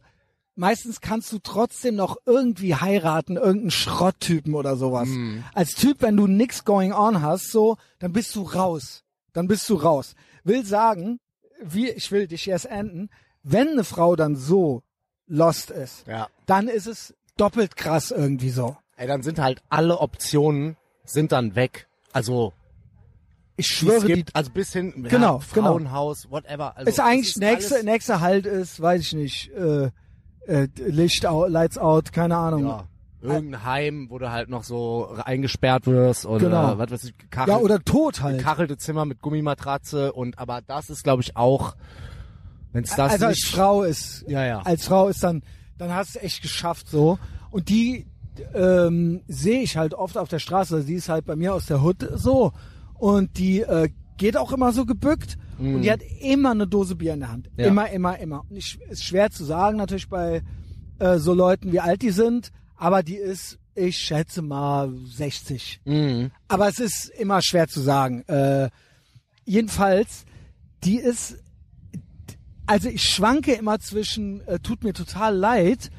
meistens 0.56 1.02
kannst 1.02 1.32
du 1.32 1.40
trotzdem 1.40 1.96
noch 1.96 2.18
irgendwie 2.26 2.76
heiraten, 2.76 3.38
irgendeinen 3.38 3.72
Schrotttypen 3.72 4.54
oder 4.56 4.76
sowas. 4.76 5.08
Mhm. 5.08 5.44
Als 5.54 5.72
Typ, 5.72 6.02
wenn 6.02 6.18
du 6.18 6.28
nix 6.28 6.64
going 6.66 6.94
on 6.94 7.22
hast, 7.22 7.52
so, 7.52 7.78
dann 8.00 8.14
bist 8.14 8.36
du 8.36 8.44
raus. 8.44 9.04
Dann 9.34 9.48
bist 9.48 9.68
du 9.70 9.76
raus. 9.76 10.16
Will 10.44 10.66
sagen, 10.66 11.20
wie 11.62 11.90
ich 11.90 12.12
will 12.12 12.28
dich 12.28 12.48
erst 12.48 12.66
enden, 12.66 13.10
wenn 13.42 13.70
eine 13.70 13.84
Frau 13.84 14.16
dann 14.16 14.36
so 14.36 14.84
lost 15.28 15.72
ist, 15.72 16.06
ja. 16.08 16.28
dann 16.46 16.68
ist 16.68 16.88
es 16.88 17.16
doppelt 17.38 17.76
krass 17.76 18.12
irgendwie 18.12 18.50
so. 18.50 18.78
Ey, 18.96 19.08
dann 19.08 19.24
sind 19.24 19.40
halt 19.40 19.62
alle 19.70 20.00
Optionen 20.00 20.78
sind 21.04 21.32
dann 21.32 21.56
weg. 21.56 21.88
Also, 22.12 22.54
Ich 23.56 23.68
schwöre, 23.68 23.98
es 23.98 24.06
die 24.06 24.14
gibt, 24.14 24.36
also 24.36 24.52
bis 24.52 24.72
hin, 24.72 25.04
Genau, 25.10 25.40
ja, 25.40 25.46
genau. 25.54 25.68
Frauenhaus, 25.72 26.30
whatever. 26.30 26.78
Also, 26.78 26.90
ist 26.90 27.00
eigentlich 27.00 27.30
es 27.32 27.38
nächste 27.38 27.84
nächster 27.84 28.22
Halt 28.22 28.46
ist, 28.46 28.80
weiß 28.82 29.02
ich 29.02 29.14
nicht, 29.14 29.52
äh, 29.52 29.90
äh, 30.48 30.68
Licht 30.78 31.26
out, 31.26 31.50
Lights 31.50 31.78
out, 31.78 32.12
keine 32.12 32.38
Ahnung. 32.38 32.66
Ja. 32.66 32.84
Irgendein 33.22 33.64
Heim, 33.64 34.08
wo 34.10 34.18
du 34.20 34.30
halt 34.32 34.50
noch 34.50 34.64
so 34.66 35.16
eingesperrt 35.24 35.88
wirst 35.88 36.26
und 36.26 36.40
Genau. 36.40 36.78
was 36.78 36.92
weiß 36.92 37.04
ich, 37.06 37.18
gekachelt, 37.18 37.48
Ja, 37.56 37.58
oder 37.64 37.80
tot 37.82 38.22
halt. 38.22 38.40
gekachelte 38.40 38.76
Zimmer 38.78 39.06
mit 39.06 39.22
Gummimatratze 39.22 40.12
und 40.12 40.38
aber 40.40 40.62
das 40.62 40.90
ist 40.90 41.04
glaube 41.06 41.22
ich 41.22 41.38
auch 41.38 41.76
wenn 42.74 42.84
es 42.84 42.90
das 42.96 43.14
also 43.14 43.28
als 43.28 43.46
Frau 43.46 43.84
ist, 43.84 44.26
Ja, 44.28 44.44
ja. 44.46 44.60
als 44.64 44.86
Frau 44.88 45.08
ist 45.08 45.24
dann, 45.24 45.44
dann 45.78 45.94
hast 45.94 46.16
du 46.16 46.20
es 46.20 46.26
echt 46.26 46.42
geschafft 46.42 46.90
so. 46.90 47.20
Und 47.52 47.70
die 47.70 48.08
ähm, 48.56 49.22
sehe 49.28 49.62
ich 49.62 49.78
halt 49.78 49.94
oft 49.94 50.18
auf 50.18 50.28
der 50.28 50.40
Straße. 50.40 50.82
Sie 50.82 50.96
ist 50.96 51.08
halt 51.08 51.24
bei 51.26 51.36
mir 51.36 51.54
aus 51.54 51.68
der 51.68 51.84
Hut 51.84 51.98
so 52.16 52.52
und 52.96 53.38
die 53.38 53.62
äh, 53.62 53.90
geht 54.18 54.36
auch 54.38 54.52
immer 54.52 54.72
so 54.74 54.86
gebückt 54.88 55.38
und 55.60 55.82
die 55.82 55.92
hat 55.92 56.02
immer 56.22 56.52
eine 56.52 56.68
Dose 56.68 56.96
Bier 56.96 57.14
in 57.14 57.22
der 57.22 57.32
Hand. 57.32 57.50
Mhm. 57.54 57.60
Ja. 57.64 57.68
Immer, 57.68 57.90
immer, 57.90 58.20
immer. 58.20 58.46
Und 58.50 58.56
ich, 58.58 58.80
ist 58.90 59.04
schwer 59.04 59.30
zu 59.30 59.44
sagen 59.46 59.78
natürlich 59.78 60.10
bei 60.10 60.42
äh, 61.00 61.18
so 61.18 61.34
Leuten, 61.34 61.72
wie 61.72 61.80
alt 61.80 62.02
die 62.02 62.12
sind, 62.12 62.52
aber 62.76 63.04
die 63.04 63.16
ist, 63.16 63.60
ich 63.76 63.98
schätze 63.98 64.42
mal 64.42 64.94
60. 65.06 65.82
Mhm. 65.86 66.32
Aber 66.48 66.68
es 66.68 66.80
ist 66.80 67.10
immer 67.10 67.42
schwer 67.42 67.68
zu 67.68 67.82
sagen. 67.82 68.24
Äh, 68.28 68.70
jedenfalls, 69.46 70.26
die 70.84 70.98
ist, 70.98 71.38
also 72.66 72.90
ich 72.90 73.04
schwanke 73.04 73.54
immer 73.54 73.80
zwischen, 73.80 74.42
äh, 74.48 74.60
tut 74.60 74.84
mir 74.84 74.94
total 74.94 75.36
leid 75.36 75.90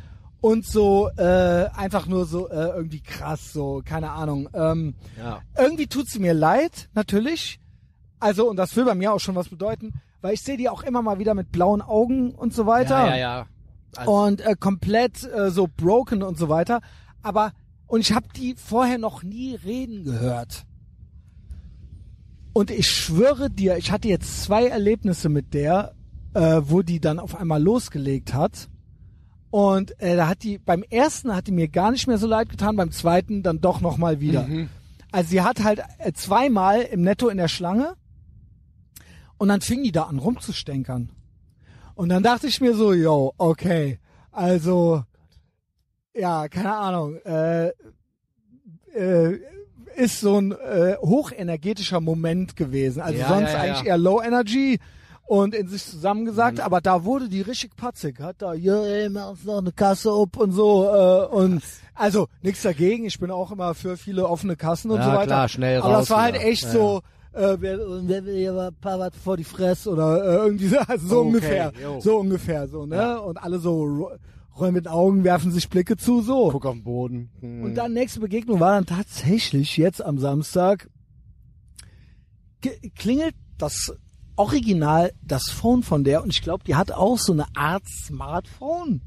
und 0.40 0.66
so 0.66 1.08
äh, 1.16 1.68
einfach 1.74 2.06
nur 2.06 2.26
so 2.26 2.48
äh, 2.48 2.68
irgendwie 2.76 3.00
krass, 3.00 3.52
so 3.52 3.82
keine 3.84 4.10
Ahnung. 4.10 4.48
Ähm, 4.54 4.94
Ja. 5.18 5.40
irgendwie 5.56 5.86
tut 5.86 6.08
sie 6.08 6.18
mir 6.18 6.34
leid, 6.34 6.88
natürlich. 6.94 7.58
Also 8.24 8.48
und 8.48 8.56
das 8.56 8.74
will 8.74 8.86
bei 8.86 8.94
mir 8.94 9.12
auch 9.12 9.20
schon 9.20 9.34
was 9.34 9.50
bedeuten, 9.50 9.92
weil 10.22 10.32
ich 10.32 10.40
sehe 10.40 10.56
die 10.56 10.70
auch 10.70 10.82
immer 10.82 11.02
mal 11.02 11.18
wieder 11.18 11.34
mit 11.34 11.52
blauen 11.52 11.82
Augen 11.82 12.34
und 12.34 12.54
so 12.54 12.64
weiter 12.64 13.06
Ja, 13.06 13.08
ja, 13.08 13.16
ja. 13.16 13.46
Also, 13.96 14.12
und 14.12 14.40
äh, 14.40 14.56
komplett 14.58 15.24
äh, 15.24 15.50
so 15.50 15.68
broken 15.68 16.22
und 16.22 16.38
so 16.38 16.48
weiter. 16.48 16.80
Aber 17.22 17.52
und 17.86 18.00
ich 18.00 18.14
habe 18.14 18.26
die 18.34 18.54
vorher 18.54 18.96
noch 18.96 19.22
nie 19.22 19.56
reden 19.56 20.04
gehört. 20.04 20.64
Und 22.54 22.70
ich 22.70 22.90
schwöre 22.90 23.50
dir, 23.50 23.76
ich 23.76 23.92
hatte 23.92 24.08
jetzt 24.08 24.42
zwei 24.42 24.68
Erlebnisse 24.68 25.28
mit 25.28 25.52
der, 25.52 25.92
äh, 26.32 26.62
wo 26.64 26.80
die 26.80 27.00
dann 27.00 27.18
auf 27.18 27.36
einmal 27.36 27.62
losgelegt 27.62 28.32
hat. 28.32 28.70
Und 29.50 30.00
äh, 30.00 30.16
da 30.16 30.28
hat 30.28 30.44
die 30.44 30.56
beim 30.56 30.82
ersten 30.82 31.36
hat 31.36 31.46
die 31.46 31.52
mir 31.52 31.68
gar 31.68 31.90
nicht 31.90 32.06
mehr 32.06 32.16
so 32.16 32.26
leid 32.26 32.48
getan, 32.48 32.76
beim 32.76 32.90
zweiten 32.90 33.42
dann 33.42 33.60
doch 33.60 33.82
noch 33.82 33.98
mal 33.98 34.18
wieder. 34.20 34.48
Also 35.12 35.28
sie 35.28 35.42
hat 35.42 35.62
halt 35.62 35.82
äh, 35.98 36.14
zweimal 36.14 36.80
im 36.80 37.02
Netto 37.02 37.28
in 37.28 37.36
der 37.36 37.48
Schlange 37.48 37.96
und 39.44 39.48
dann 39.48 39.60
fing 39.60 39.82
die 39.82 39.92
da 39.92 40.04
an 40.04 40.18
rumzustänkern. 40.18 41.10
Und 41.96 42.08
dann 42.08 42.22
dachte 42.22 42.46
ich 42.46 42.62
mir 42.62 42.74
so, 42.74 42.94
yo, 42.94 43.34
okay, 43.36 43.98
also, 44.32 45.02
ja, 46.14 46.48
keine 46.48 46.74
Ahnung, 46.74 47.16
äh, 47.26 47.68
äh, 48.94 49.38
ist 49.96 50.20
so 50.20 50.40
ein 50.40 50.52
äh, 50.52 50.96
hochenergetischer 50.98 52.00
Moment 52.00 52.56
gewesen. 52.56 53.02
Also 53.02 53.18
Ja, 53.18 53.28
sonst 53.28 53.52
ja, 53.52 53.52
ja, 53.52 53.60
eigentlich 53.60 53.86
eher 53.86 53.98
Low 53.98 54.22
Energy 54.22 54.78
und 55.26 55.54
in 55.54 55.68
sich 55.68 55.84
zusammengesagt, 55.84 56.60
aber 56.60 56.80
da 56.80 57.04
wurde 57.04 57.28
die 57.28 57.42
richtig 57.42 57.76
patzig, 57.76 58.20
hat 58.20 58.36
da, 58.38 58.54
ja, 58.54 58.82
ey, 58.82 59.10
mach 59.10 59.32
uns 59.32 59.44
noch 59.44 59.58
eine 59.58 59.72
Kasse 59.72 60.10
up 60.10 60.38
und 60.38 60.52
so, 60.52 60.86
äh, 60.86 61.26
und 61.26 61.62
also 61.94 62.28
nichts 62.40 62.62
dagegen, 62.62 63.04
ich 63.04 63.18
bin 63.20 63.30
auch 63.30 63.52
immer 63.52 63.74
für 63.74 63.98
viele 63.98 64.26
offene 64.26 64.56
Kassen 64.56 64.90
und 64.90 65.02
so 65.02 65.08
weiter. 65.10 65.26
klar, 65.26 65.48
schnell 65.50 65.82
aber 65.82 65.96
raus 65.96 66.08
das 66.08 66.10
war 66.10 66.22
halt 66.22 66.36
echt 66.36 66.66
so, 66.66 67.02
äh, 67.34 67.56
wer, 67.60 67.78
wer 67.78 68.24
will 68.24 68.36
hier 68.36 68.52
mal 68.52 68.68
ein 68.68 68.74
paar 68.80 68.98
was 68.98 69.14
vor 69.22 69.36
die 69.36 69.44
Fresse 69.44 69.90
oder 69.90 70.22
äh, 70.24 70.36
irgendwie 70.46 70.68
so, 70.68 70.78
also 70.86 71.06
so 71.06 71.18
Okay, 71.20 71.26
ungefähr, 71.28 71.72
jo. 71.82 72.00
so 72.00 72.18
ungefähr, 72.18 72.68
so, 72.68 72.86
ne? 72.86 72.96
Ja. 72.96 73.16
Und 73.18 73.36
alle 73.38 73.58
so 73.58 74.10
rollen 74.58 74.74
mit 74.74 74.86
Augen, 74.88 75.24
werfen 75.24 75.50
sich 75.52 75.68
Blicke 75.68 75.96
zu, 75.96 76.20
so. 76.22 76.50
Guck 76.50 76.66
auf 76.66 76.74
den 76.74 76.84
Boden. 76.84 77.30
Mhm. 77.40 77.62
Und 77.64 77.74
dann 77.74 77.92
nächste 77.92 78.20
Begegnung 78.20 78.60
war 78.60 78.72
dann 78.74 78.86
tatsächlich 78.86 79.76
jetzt 79.76 80.02
am 80.04 80.18
Samstag 80.18 80.88
ge- 82.60 82.90
klingelt 82.96 83.34
das 83.58 83.92
Original 84.36 85.12
das 85.22 85.50
Phone 85.50 85.82
von 85.82 86.02
der 86.04 86.22
und 86.22 86.30
ich 86.30 86.42
glaube, 86.42 86.64
die 86.64 86.74
hat 86.74 86.90
auch 86.92 87.18
so 87.18 87.32
eine 87.32 87.46
Art 87.54 87.84
Smartphone. 87.88 89.00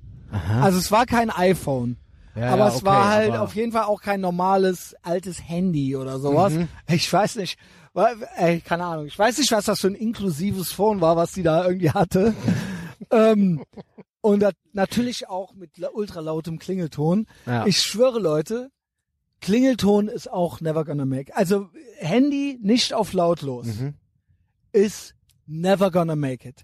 Also 0.61 0.78
es 0.78 0.91
war 0.91 1.05
kein 1.05 1.30
iPhone. 1.30 1.97
Ja, 2.36 2.49
aber 2.53 2.63
ja, 2.63 2.67
es 2.67 2.75
okay, 2.75 2.86
war 2.86 3.09
halt 3.09 3.36
auf 3.38 3.55
jeden 3.55 3.71
Fall 3.71 3.84
auch 3.86 4.01
kein 4.01 4.21
normales 4.21 4.95
altes 5.01 5.41
Handy 5.47 5.95
oder 5.95 6.19
sowas. 6.19 6.53
Mhm. 6.53 6.67
Ich 6.88 7.11
weiß 7.11 7.38
nicht, 7.38 7.57
ey, 8.37 8.61
keine 8.61 8.85
Ahnung. 8.85 9.05
Ich 9.07 9.17
weiß 9.17 9.37
nicht, 9.37 9.51
was 9.51 9.65
das 9.65 9.79
für 9.81 9.87
ein 9.87 9.95
inklusives 9.95 10.71
Phone 10.71 11.01
war, 11.01 11.15
was 11.15 11.33
sie 11.33 11.43
da 11.43 11.65
irgendwie 11.65 11.91
hatte. 11.91 12.33
ähm, 13.11 13.63
und 14.21 14.39
das, 14.41 14.53
natürlich 14.73 15.29
auch 15.29 15.53
mit 15.53 15.77
la- 15.77 15.89
ultralautem 15.89 16.59
Klingelton. 16.59 17.27
Ja. 17.45 17.65
Ich 17.65 17.81
schwöre, 17.81 18.19
Leute, 18.19 18.69
Klingelton 19.41 20.07
ist 20.07 20.29
auch 20.31 20.61
never 20.61 20.83
gonna 20.85 21.05
make. 21.05 21.35
Also 21.35 21.69
Handy 21.97 22.57
nicht 22.61 22.93
auf 22.93 23.13
lautlos 23.13 23.67
Mhm. 23.67 23.93
ist 24.71 25.13
never 25.45 25.91
gonna 25.91 26.15
make 26.15 26.47
it. 26.47 26.63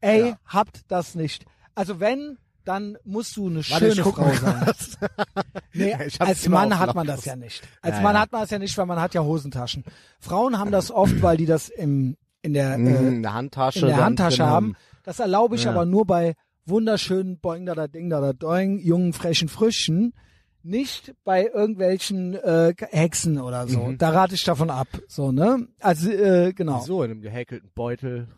Ey, 0.00 0.28
Ja. 0.30 0.38
habt 0.46 0.80
das 0.88 1.14
nicht. 1.14 1.44
Also 1.74 2.00
wenn 2.00 2.38
dann 2.64 2.96
musst 3.04 3.36
du 3.36 3.46
eine 3.48 3.56
Warte, 3.68 3.92
schöne 3.92 4.04
Frau 4.04 4.32
sein. 4.34 4.72
Nee, 5.72 5.94
als 6.20 6.48
Mann 6.48 6.78
hat 6.78 6.94
man 6.94 7.06
das 7.06 7.24
ja 7.24 7.34
nicht. 7.36 7.62
Als 7.82 7.96
Ja, 7.96 8.02
Mann 8.02 8.14
ja. 8.14 8.20
hat 8.22 8.32
man 8.32 8.42
das 8.42 8.50
ja 8.50 8.58
nicht, 8.60 8.76
weil 8.78 8.86
man 8.86 9.00
hat 9.00 9.12
ja 9.14 9.22
Hosentaschen. 9.22 9.84
Frauen 10.20 10.58
haben 10.58 10.70
das 10.70 10.90
oft, 10.92 11.20
weil 11.22 11.36
die 11.36 11.46
das 11.46 11.68
im 11.68 12.16
in 12.42 12.52
der 12.54 12.76
Mhm, 12.78 12.86
äh, 12.86 13.08
in 13.08 13.22
der 13.22 13.34
Handtasche. 13.34 13.80
in 13.80 13.86
der 13.86 14.04
Handtasche 14.04 14.38
drin 14.38 14.46
haben. 14.46 14.76
Das 15.02 15.18
erlaube 15.18 15.56
ich 15.56 15.64
Ja. 15.64 15.70
aber 15.72 15.84
nur 15.84 16.06
bei 16.06 16.34
wunderschönen 16.66 17.38
Boing 17.40 17.66
da 17.66 17.74
da 17.74 17.88
Ding 17.88 18.08
da 18.10 18.20
da 18.20 18.32
Doing, 18.32 18.78
jungen 18.78 19.12
frechen 19.12 19.48
Früchten, 19.48 20.14
nicht 20.62 21.12
bei 21.24 21.46
irgendwelchen 21.46 22.34
äh, 22.34 22.72
Hexen 22.90 23.40
oder 23.40 23.66
so. 23.66 23.80
Mhm. 23.80 23.98
Da 23.98 24.10
rate 24.10 24.34
ich 24.34 24.44
davon 24.44 24.70
ab. 24.70 24.88
So 25.08 25.32
ne? 25.32 25.66
Also 25.80 26.10
äh, 26.10 26.52
genau, 26.54 26.80
So, 26.80 27.02
in 27.02 27.10
einem 27.10 27.20
gehäkelten 27.20 27.70
Beutel. 27.74 28.28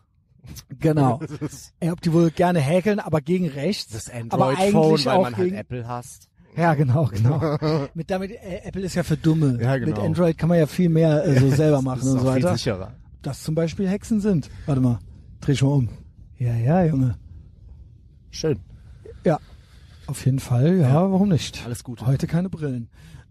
Genau. 0.79 1.19
Ob 1.91 2.01
die 2.01 2.13
wohl 2.13 2.31
gerne 2.31 2.59
häkeln, 2.59 2.99
aber 2.99 3.21
gegen 3.21 3.47
rechts. 3.47 3.93
das 3.93 4.09
Android-Phone, 4.09 5.05
weil 5.05 5.21
man 5.21 5.37
halt 5.37 5.53
Apple 5.53 5.87
hasst. 5.87 6.29
Ja, 6.55 6.73
genau, 6.73 7.05
genau. 7.05 7.57
Mit 7.93 8.09
damit 8.09 8.31
äh, 8.31 8.61
Apple 8.63 8.81
ist 8.81 8.95
ja 8.95 9.03
für 9.03 9.15
Dumme. 9.15 9.59
Ja, 9.61 9.77
genau. 9.77 9.91
Mit 9.95 9.99
Android 9.99 10.37
kann 10.37 10.49
man 10.49 10.57
ja 10.57 10.65
viel 10.65 10.89
mehr 10.89 11.23
äh, 11.23 11.39
so 11.39 11.49
selber 11.55 11.81
machen 11.83 11.99
Das 11.99 12.07
ist 12.07 12.13
und 12.13 12.19
so 12.21 12.29
auch 12.29 12.33
viel 12.33 12.43
weiter. 12.43 12.57
sicherer. 12.57 12.95
Dass 13.21 13.43
zum 13.43 13.53
Beispiel 13.53 13.87
Hexen 13.87 14.21
sind. 14.21 14.49
Warte 14.65 14.81
mal, 14.81 14.99
dreh 15.39 15.51
ich 15.51 15.61
mal 15.61 15.69
um. 15.69 15.89
Ja, 16.37 16.55
ja, 16.55 16.83
Junge. 16.85 17.17
Schön. 18.31 18.59
Ja, 19.23 19.39
auf 20.07 20.25
jeden 20.25 20.39
Fall. 20.39 20.77
Ja, 20.79 21.11
warum 21.11 21.29
nicht? 21.29 21.63
Alles 21.65 21.83
Gute. 21.83 22.05
Heute 22.07 22.25
keine 22.27 22.49
Brillen. 22.49 22.89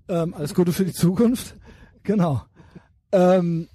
Ähm, 0.09 0.35
alles 0.35 0.55
Gute 0.55 0.73
für 0.73 0.85
die 0.85 0.93
Zukunft. 0.93 1.57
Genau. 2.05 2.43
Ähm, 3.13 3.69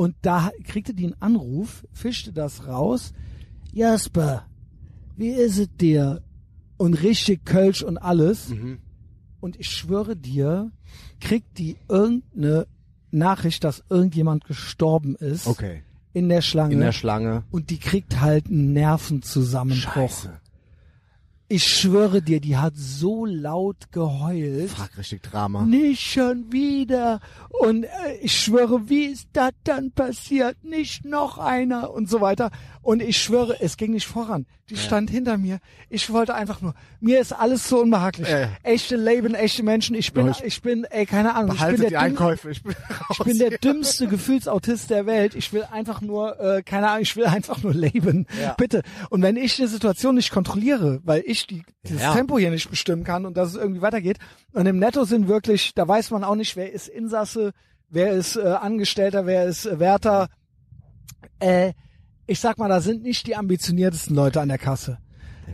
und 0.00 0.14
da 0.22 0.50
kriegte 0.64 0.94
die 0.94 1.04
einen 1.04 1.20
Anruf, 1.20 1.86
fischte 1.92 2.32
das 2.32 2.66
raus. 2.66 3.12
Jasper, 3.70 4.46
wie 5.18 5.28
ist 5.28 5.58
es 5.58 5.68
dir? 5.76 6.22
Und 6.78 6.94
richtig 7.02 7.44
Kölsch 7.44 7.82
und 7.82 7.98
alles. 7.98 8.48
Mhm. 8.48 8.78
Und 9.40 9.60
ich 9.60 9.68
schwöre 9.68 10.16
dir, 10.16 10.72
kriegt 11.20 11.58
die 11.58 11.76
irgendeine 11.86 12.66
Nachricht, 13.10 13.62
dass 13.62 13.84
irgendjemand 13.90 14.46
gestorben 14.46 15.16
ist 15.16 15.46
Okay. 15.46 15.82
in 16.14 16.30
der 16.30 16.40
Schlange. 16.40 16.72
In 16.72 16.80
der 16.80 16.92
Schlange. 16.92 17.44
und 17.50 17.68
die 17.68 17.78
kriegt 17.78 18.22
halt 18.22 18.46
einen 18.46 18.72
Nervenzusammenbruch. 18.72 19.92
Scheiße. 19.92 20.40
Ich 21.52 21.64
schwöre 21.64 22.22
dir, 22.22 22.40
die 22.40 22.56
hat 22.56 22.74
so 22.76 23.26
laut 23.26 23.90
geheult. 23.90 24.70
Fuck, 24.70 24.96
richtig 24.96 25.24
Drama. 25.24 25.62
Nicht 25.64 26.00
schon 26.00 26.52
wieder. 26.52 27.18
Und 27.48 27.82
äh, 27.82 28.18
ich 28.20 28.40
schwöre, 28.40 28.88
wie 28.88 29.06
ist 29.06 29.26
das 29.32 29.50
dann 29.64 29.90
passiert? 29.90 30.62
Nicht 30.62 31.04
noch 31.04 31.38
einer 31.38 31.90
und 31.92 32.08
so 32.08 32.20
weiter. 32.20 32.52
Und 32.90 33.00
ich 33.02 33.22
schwöre, 33.22 33.60
es 33.60 33.76
ging 33.76 33.92
nicht 33.92 34.08
voran. 34.08 34.46
Die 34.68 34.76
stand 34.76 35.10
hinter 35.10 35.38
mir. 35.38 35.60
Ich 35.88 36.12
wollte 36.12 36.34
einfach 36.34 36.60
nur, 36.60 36.74
mir 36.98 37.20
ist 37.20 37.32
alles 37.32 37.68
so 37.68 37.78
unbehaglich. 37.82 38.28
Äh. 38.28 38.48
Echte 38.64 38.96
Leben, 38.96 39.34
echte 39.36 39.62
Menschen. 39.62 39.94
Ich 39.94 40.12
bin, 40.12 40.26
Ich- 40.28 40.42
ich 40.42 40.60
bin, 40.60 40.82
ey, 40.90 41.06
keine 41.06 41.36
Ahnung. 41.36 41.54
ich 41.54 41.64
bin 41.64 41.76
die 41.76 41.86
der 41.90 42.00
Einkäufe. 42.00 42.50
Ich 42.50 42.64
bin, 42.64 42.74
ich 43.12 43.18
bin 43.20 43.38
der 43.38 43.50
dümmste 43.58 44.08
Gefühlsautist 44.08 44.90
der 44.90 45.06
Welt. 45.06 45.36
Ich 45.36 45.52
will 45.52 45.62
einfach 45.70 46.00
nur, 46.00 46.40
äh, 46.40 46.62
keine 46.64 46.88
Ahnung, 46.88 47.02
ich 47.02 47.14
will 47.14 47.26
einfach 47.26 47.62
nur 47.62 47.74
leben. 47.74 48.26
Ja. 48.42 48.54
Bitte. 48.54 48.82
Und 49.08 49.22
wenn 49.22 49.36
ich 49.36 49.56
eine 49.60 49.68
Situation 49.68 50.16
nicht 50.16 50.32
kontrolliere, 50.32 51.00
weil 51.04 51.22
ich 51.26 51.46
die, 51.46 51.62
dieses 51.86 52.02
Ja. 52.02 52.12
Tempo 52.12 52.38
hier 52.40 52.50
nicht 52.50 52.70
bestimmen 52.70 53.04
kann 53.04 53.24
und 53.24 53.36
dass 53.36 53.50
es 53.50 53.54
irgendwie 53.54 53.82
weitergeht, 53.82 54.18
und 54.52 54.66
im 54.66 54.80
Netto 54.80 55.04
sind 55.04 55.28
wirklich, 55.28 55.74
da 55.76 55.86
weiß 55.86 56.10
man 56.10 56.24
auch 56.24 56.34
nicht, 56.34 56.56
wer 56.56 56.72
ist 56.72 56.88
Insasse, 56.88 57.52
wer 57.88 58.10
ist 58.14 58.34
äh, 58.34 58.40
Angestellter, 58.40 59.26
wer 59.26 59.44
ist 59.44 59.64
äh, 59.66 59.78
Wärter. 59.78 60.28
Äh, 61.38 61.72
ich 62.30 62.38
sag 62.38 62.58
mal, 62.58 62.68
da 62.68 62.80
sind 62.80 63.02
nicht 63.02 63.26
die 63.26 63.34
ambitioniertesten 63.34 64.14
Leute 64.14 64.40
an 64.40 64.48
der 64.48 64.58
Kasse. 64.58 64.98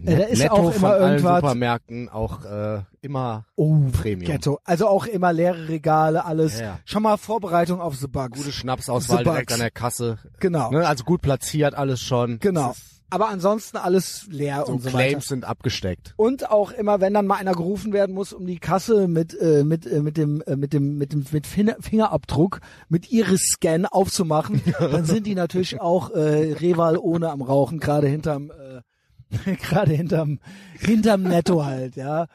Äh, 0.05 0.17
da 0.17 0.25
ist 0.25 0.39
Netto 0.41 0.55
auch 0.55 0.73
von 0.73 0.75
immer 0.75 0.89
allen 0.93 1.13
irgendwas. 1.13 1.41
Supermärkten 1.41 2.09
auch 2.11 2.45
äh, 2.45 2.83
immer 3.01 3.47
Oh, 3.57 3.79
Premium. 3.93 4.31
Ghetto. 4.31 4.61
Also 4.65 4.87
auch 4.89 5.07
immer 5.07 5.33
leere 5.33 5.69
Regale, 5.69 6.27
alles. 6.27 6.61
Ja, 6.61 6.67
ja. 6.67 6.79
Schon 6.85 7.03
mal 7.03 7.17
Vorbereitung 7.17 7.81
auf 7.81 7.97
The 7.97 8.09
Bugs. 8.09 8.39
gute 8.39 8.53
Schnapsauswahl 8.53 9.25
direkt 9.25 9.53
an 9.53 9.61
der 9.61 9.71
Kasse. 9.71 10.19
Genau. 10.39 10.71
Ne? 10.71 10.87
Also 10.87 11.05
gut 11.05 11.23
platziert 11.23 11.75
alles 11.75 12.03
schon. 12.03 12.39
Genau. 12.41 12.75
Aber 13.09 13.29
ansonsten 13.29 13.77
alles 13.77 14.27
leer 14.31 14.65
So 14.67 14.73
und 14.73 14.83
so 14.83 14.91
Claims 14.91 15.15
weiter. 15.15 15.21
sind 15.27 15.45
abgesteckt. 15.45 16.15
Und 16.17 16.51
auch 16.51 16.73
immer, 16.73 17.01
wenn 17.01 17.15
dann 17.15 17.27
mal 17.27 17.37
einer 17.37 17.55
gerufen 17.55 17.93
werden 17.93 18.15
muss, 18.15 18.33
um 18.33 18.47
die 18.47 18.59
Kasse 18.59 19.07
mit 19.07 19.39
äh, 19.41 19.65
mit 19.65 19.87
äh, 19.87 20.01
mit 20.01 20.17
dem 20.17 20.43
äh, 20.43 20.57
mit 20.57 20.73
dem 20.73 20.99
mit 20.99 21.13
dem 21.13 21.25
mit 21.31 21.47
Finger, 21.47 21.77
Fingerabdruck 21.81 22.61
mit 22.89 23.11
Iris-Scan 23.13 23.87
aufzumachen, 23.87 24.61
dann 24.79 25.05
sind 25.05 25.27
die 25.27 25.35
natürlich 25.35 25.81
auch 25.81 26.11
äh, 26.11 26.53
Reval 26.55 26.99
ohne 26.99 27.31
am 27.31 27.43
Rauchen, 27.43 27.79
gerade 27.79 28.09
hinterm 28.09 28.51
äh, 28.51 29.55
gerade 29.57 29.93
hinterm 29.93 30.41
hinterm 30.79 31.23
Netto 31.23 31.65
halt, 31.65 31.97
ja. 31.97 32.27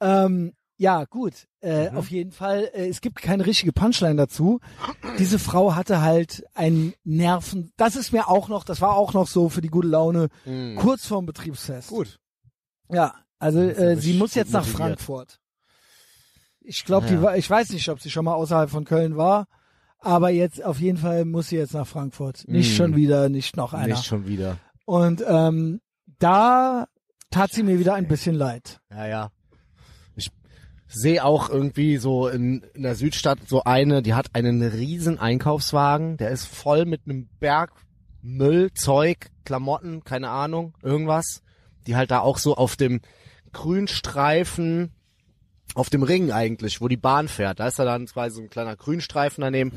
Ähm, 0.00 0.52
ja, 0.76 1.04
gut. 1.04 1.46
Äh, 1.64 1.90
Auf 1.94 2.10
jeden 2.10 2.30
Fall, 2.30 2.68
äh, 2.74 2.88
es 2.88 3.00
gibt 3.00 3.22
keine 3.22 3.46
richtige 3.46 3.72
Punchline 3.72 4.16
dazu. 4.16 4.60
Diese 5.18 5.38
Frau 5.38 5.74
hatte 5.74 6.02
halt 6.02 6.44
einen 6.54 6.92
Nerven. 7.04 7.72
Das 7.78 7.96
ist 7.96 8.12
mir 8.12 8.28
auch 8.28 8.48
noch, 8.48 8.64
das 8.64 8.80
war 8.82 8.96
auch 8.96 9.14
noch 9.14 9.26
so 9.26 9.48
für 9.48 9.62
die 9.62 9.68
gute 9.70 9.88
Laune, 9.88 10.28
kurz 10.76 11.06
vorm 11.06 11.24
Betriebsfest. 11.24 11.88
Gut. 11.88 12.18
Ja, 12.90 13.14
also 13.38 13.60
äh, 13.60 13.96
sie 13.96 14.12
muss 14.12 14.34
jetzt 14.34 14.52
nach 14.52 14.60
motiviert. 14.66 14.76
Frankfurt. 15.00 15.40
Ich 16.60 16.84
glaube, 16.84 17.06
die 17.06 17.14
Ja. 17.14 17.22
war, 17.22 17.36
ich 17.36 17.48
weiß 17.48 17.70
nicht, 17.70 17.88
ob 17.88 18.00
sie 18.00 18.10
schon 18.10 18.24
mal 18.26 18.34
außerhalb 18.34 18.68
von 18.70 18.84
Köln 18.84 19.16
war, 19.16 19.46
aber 19.98 20.30
jetzt 20.30 20.62
auf 20.62 20.80
jeden 20.80 20.98
Fall 20.98 21.24
muss 21.24 21.48
sie 21.48 21.56
jetzt 21.56 21.72
nach 21.74 21.86
Frankfurt. 21.86 22.44
Nicht 22.46 22.72
Mm. 22.72 22.76
schon 22.76 22.96
wieder, 22.96 23.28
nicht 23.28 23.56
noch 23.56 23.72
einer. 23.72 23.94
Nicht 23.94 24.04
schon 24.04 24.26
wieder. 24.26 24.58
Und 24.84 25.24
ähm, 25.26 25.80
da 26.18 26.86
tat 27.30 27.52
sie 27.52 27.62
mir 27.62 27.78
wieder 27.78 27.94
ein 27.94 28.06
bisschen 28.08 28.34
leid. 28.34 28.80
Ja, 28.90 29.06
ja. 29.06 29.30
Ich 30.94 31.00
sehe 31.00 31.24
auch 31.24 31.50
irgendwie 31.50 31.96
so 31.96 32.28
in, 32.28 32.64
in 32.72 32.84
der 32.84 32.94
Südstadt 32.94 33.40
so 33.48 33.64
eine, 33.64 34.00
die 34.00 34.14
hat 34.14 34.28
einen 34.32 34.62
riesen 34.62 35.18
Einkaufswagen, 35.18 36.18
der 36.18 36.30
ist 36.30 36.46
voll 36.46 36.84
mit 36.84 37.02
einem 37.04 37.28
Berg 37.40 37.72
Müll, 38.22 38.72
Zeug, 38.74 39.28
Klamotten, 39.44 40.04
keine 40.04 40.30
Ahnung, 40.30 40.74
irgendwas. 40.82 41.42
Die 41.88 41.96
halt 41.96 42.12
da 42.12 42.20
auch 42.20 42.38
so 42.38 42.54
auf 42.54 42.76
dem 42.76 43.00
Grünstreifen, 43.52 44.92
auf 45.74 45.90
dem 45.90 46.04
Ring 46.04 46.30
eigentlich, 46.30 46.80
wo 46.80 46.86
die 46.86 46.96
Bahn 46.96 47.26
fährt, 47.26 47.58
da 47.58 47.66
ist 47.66 47.80
da 47.80 47.84
dann 47.84 48.06
quasi 48.06 48.36
so 48.36 48.42
ein 48.42 48.48
kleiner 48.48 48.76
Grünstreifen 48.76 49.42
daneben, 49.42 49.72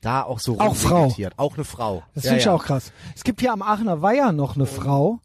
da 0.00 0.22
auch 0.22 0.38
so 0.38 0.58
Auch 0.58 0.74
Frau. 0.74 1.14
Auch 1.36 1.54
eine 1.54 1.64
Frau. 1.64 2.02
Das 2.14 2.24
ja, 2.24 2.30
finde 2.30 2.40
ich 2.40 2.46
ja. 2.46 2.54
auch 2.54 2.64
krass. 2.64 2.92
Es 3.14 3.24
gibt 3.24 3.40
hier 3.40 3.52
am 3.52 3.60
Aachener 3.60 4.00
Weiher 4.00 4.32
noch 4.32 4.56
eine 4.56 4.64
Frau. 4.64 5.20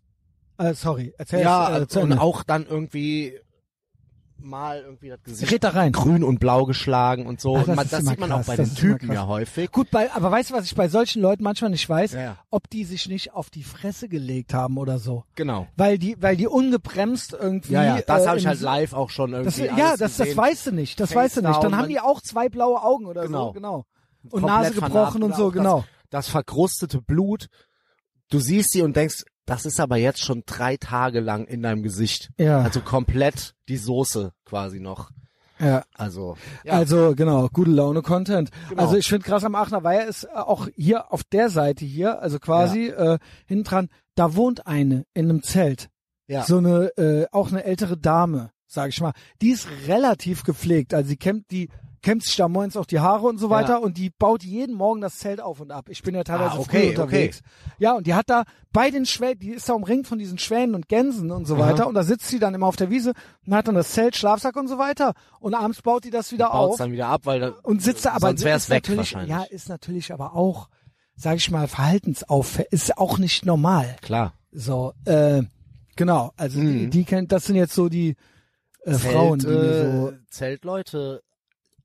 Äh, 0.57 0.73
sorry, 0.73 1.13
erzähl 1.17 1.39
Ja, 1.39 1.79
äh, 1.79 1.87
zu 1.87 2.01
und 2.01 2.11
auch 2.19 2.43
dann 2.43 2.65
irgendwie 2.65 3.39
mal 4.39 4.81
irgendwie 4.81 5.09
das 5.09 5.21
Gesicht 5.23 5.51
Red 5.51 5.63
da 5.63 5.69
rein. 5.69 5.91
grün 5.91 6.23
und 6.23 6.39
blau 6.39 6.65
geschlagen 6.65 7.25
und 7.25 7.41
so. 7.41 7.55
Ach, 7.57 7.59
das 7.61 7.67
Und 7.69 7.75
man, 7.75 7.87
das 7.89 8.05
sieht 8.05 8.19
man 8.19 8.29
krass, 8.29 8.41
auch 8.41 8.47
bei 8.47 8.55
das 8.55 8.69
den 8.73 8.75
Typen 8.77 9.11
ja 9.11 9.27
häufig. 9.27 9.71
Gut, 9.71 9.89
bei, 9.91 10.11
aber 10.11 10.31
weißt 10.31 10.49
du, 10.51 10.53
was 10.53 10.65
ich 10.65 10.75
bei 10.75 10.87
solchen 10.87 11.21
Leuten 11.21 11.43
manchmal 11.43 11.71
nicht 11.71 11.87
weiß? 11.87 12.13
Ja, 12.13 12.21
ja. 12.21 12.37
Ob 12.49 12.69
die 12.69 12.83
sich 12.85 13.07
nicht 13.09 13.33
auf 13.33 13.49
die 13.49 13.63
Fresse 13.63 14.07
gelegt 14.09 14.53
haben 14.53 14.77
oder 14.77 14.99
so. 14.99 15.23
Genau. 15.35 15.67
Weil 15.75 15.97
die, 15.97 16.15
weil 16.21 16.37
die 16.37 16.47
ungebremst 16.47 17.33
irgendwie. 17.39 17.73
Ja, 17.73 17.83
ja, 17.97 18.01
das 18.01 18.23
äh, 18.23 18.27
habe 18.27 18.39
ich 18.39 18.47
halt 18.47 18.61
live 18.61 18.93
auch 18.93 19.09
schon 19.09 19.31
Das, 19.31 19.57
irgendwie 19.57 19.79
ja, 19.79 19.87
alles 19.89 19.99
das, 19.99 20.17
das 20.17 20.35
weißt 20.37 20.67
du 20.67 20.71
nicht, 20.71 20.99
das 20.99 21.09
Face 21.13 21.17
weißt 21.17 21.37
du 21.37 21.41
nicht. 21.41 21.63
Dann 21.63 21.75
haben 21.77 21.89
die 21.89 21.99
auch 21.99 22.21
zwei 22.21 22.49
blaue 22.49 22.81
Augen 22.81 23.05
oder 23.05 23.23
Genau. 23.23 23.47
so, 23.47 23.51
genau. 23.53 23.85
Und 24.23 24.41
Komplett 24.41 24.49
Nase 24.49 24.73
gebrochen 24.73 25.23
und 25.23 25.35
so, 25.35 25.51
genau. 25.51 25.79
Das, 26.09 26.25
das 26.25 26.27
verkrustete 26.29 27.01
Blut. 27.01 27.47
Du 28.29 28.39
siehst 28.39 28.71
sie 28.71 28.81
und 28.81 28.95
denkst, 28.95 29.23
das 29.47 29.65
ist 29.65 29.79
aber 29.79 29.95
jetzt 29.95 30.19
schon 30.19 30.43
drei 30.45 30.75
Tage 30.77 31.21
lang 31.21 31.45
in 31.45 31.63
deinem 31.63 31.81
Gesicht. 31.81 32.29
Ja. 32.37 32.61
Also 32.61 32.81
komplett 32.81 33.55
die 33.69 33.77
Soße 33.77 34.33
quasi 34.45 34.79
noch. 34.79 35.09
Ja. 35.57 35.83
Also, 35.95 36.35
ja. 36.63 36.73
Also 36.73 37.15
genau, 37.15 37.47
gute 37.47 37.71
Laune 37.71 38.01
Content. 38.01 38.51
Genau. 38.69 38.83
Also 38.83 38.97
ich 38.97 39.07
finde 39.07 39.25
krass 39.25 39.45
am 39.45 39.55
Aachener 39.55 39.83
Weiher 39.83 40.05
ist 40.05 40.25
äh, 40.25 40.35
auch 40.35 40.67
hier 40.75 41.11
auf 41.11 41.23
der 41.23 41.49
Seite 41.49 41.85
hier, 41.85 42.21
also 42.21 42.39
quasi 42.39 42.87
äh, 42.89 43.17
hinten 43.47 43.63
dran, 43.63 43.89
da 44.15 44.35
wohnt 44.35 44.67
eine 44.67 45.05
in 45.13 45.29
einem 45.29 45.41
Zelt. 45.41 45.87
Ja. 46.27 46.43
So 46.43 46.57
eine 46.57 46.97
äh, 46.97 47.27
auch 47.31 47.49
eine 47.49 47.63
ältere 47.63 47.97
Dame, 47.97 48.51
sag 48.67 48.89
ich 48.89 48.99
mal. 48.99 49.13
Die 49.41 49.51
ist 49.51 49.67
relativ 49.87 50.43
gepflegt, 50.43 50.93
also 50.93 51.07
sie 51.07 51.17
kämmt 51.17 51.49
die 51.51 51.69
kämmt 52.01 52.23
sich 52.23 52.35
da 52.35 52.47
morgens 52.47 52.77
auch 52.77 52.85
die 52.85 52.99
Haare 52.99 53.27
und 53.27 53.37
so 53.39 53.49
weiter 53.49 53.73
Ja. 53.73 53.77
und 53.77 53.97
die 53.97 54.09
baut 54.09 54.43
jeden 54.43 54.75
Morgen 54.75 55.01
das 55.01 55.17
Zelt 55.17 55.41
auf 55.41 55.59
und 55.59 55.71
ab. 55.71 55.89
Ich 55.89 56.03
bin 56.03 56.13
ja 56.15 56.23
teilweise 56.23 56.55
Ah, 56.55 56.59
okay, 56.59 56.93
früh 56.93 57.01
unterwegs. 57.01 57.41
Ja, 57.79 57.93
und 57.95 58.05
die 58.07 58.13
hat 58.13 58.29
da 58.29 58.43
bei 58.71 58.91
den 58.91 59.05
Schwänen, 59.05 59.39
die 59.39 59.49
ist 59.49 59.67
da 59.67 59.73
umringt 59.73 60.07
von 60.07 60.19
diesen 60.19 60.37
Schwänen 60.37 60.75
und 60.75 60.87
Gänsen 60.87 61.31
und 61.31 61.45
so 61.45 61.57
weiter 61.57 61.87
und 61.87 61.95
da 61.95 62.03
sitzt 62.03 62.27
sie 62.27 62.39
dann 62.39 62.53
immer 62.53 62.67
auf 62.67 62.75
der 62.75 62.89
Wiese 62.89 63.13
und 63.45 63.53
hat 63.55 63.67
dann 63.67 63.75
das 63.75 63.91
Zelt, 63.91 64.15
Schlafsack 64.15 64.55
und 64.55 64.67
so 64.67 64.77
weiter 64.77 65.13
und 65.39 65.53
abends 65.55 65.81
baut 65.81 66.03
die 66.03 66.09
das 66.11 66.31
wieder 66.31 66.49
baut's 66.49 66.73
auf 66.73 66.77
dann 66.77 66.91
wieder 66.91 67.07
ab, 67.07 67.21
weil 67.25 67.39
da, 67.39 67.49
und 67.63 67.81
sitzt 67.81 68.05
da, 68.05 68.11
aber 68.11 68.27
sonst 68.27 68.43
wär's 68.43 68.69
weg 68.69 68.83
natürlich, 68.83 68.97
wahrscheinlich. 69.15 69.29
ja, 69.29 69.43
ist 69.49 69.67
natürlich 69.69 70.13
aber 70.13 70.33
auch, 70.35 70.69
sag 71.15 71.37
ich 71.37 71.49
mal, 71.49 71.67
verhaltensauffällig, 71.67 72.71
ist 72.71 72.97
auch 72.97 73.17
nicht 73.17 73.45
normal. 73.45 73.95
klar. 74.01 74.33
So, 74.51 74.93
äh, 75.05 75.41
genau, 75.95 76.31
also 76.37 76.59
die, 76.59 76.65
Mhm. 76.67 76.89
die 76.91 77.03
kennt, 77.05 77.31
das 77.31 77.45
sind 77.45 77.55
jetzt 77.55 77.73
so 77.73 77.89
die 77.89 78.15
äh, 78.85 78.93
Frauen, 78.93 79.39
die 79.39 79.47
mir 79.47 79.91
so, 79.91 80.09
äh, 80.11 80.17
Zeltleute 80.29 81.21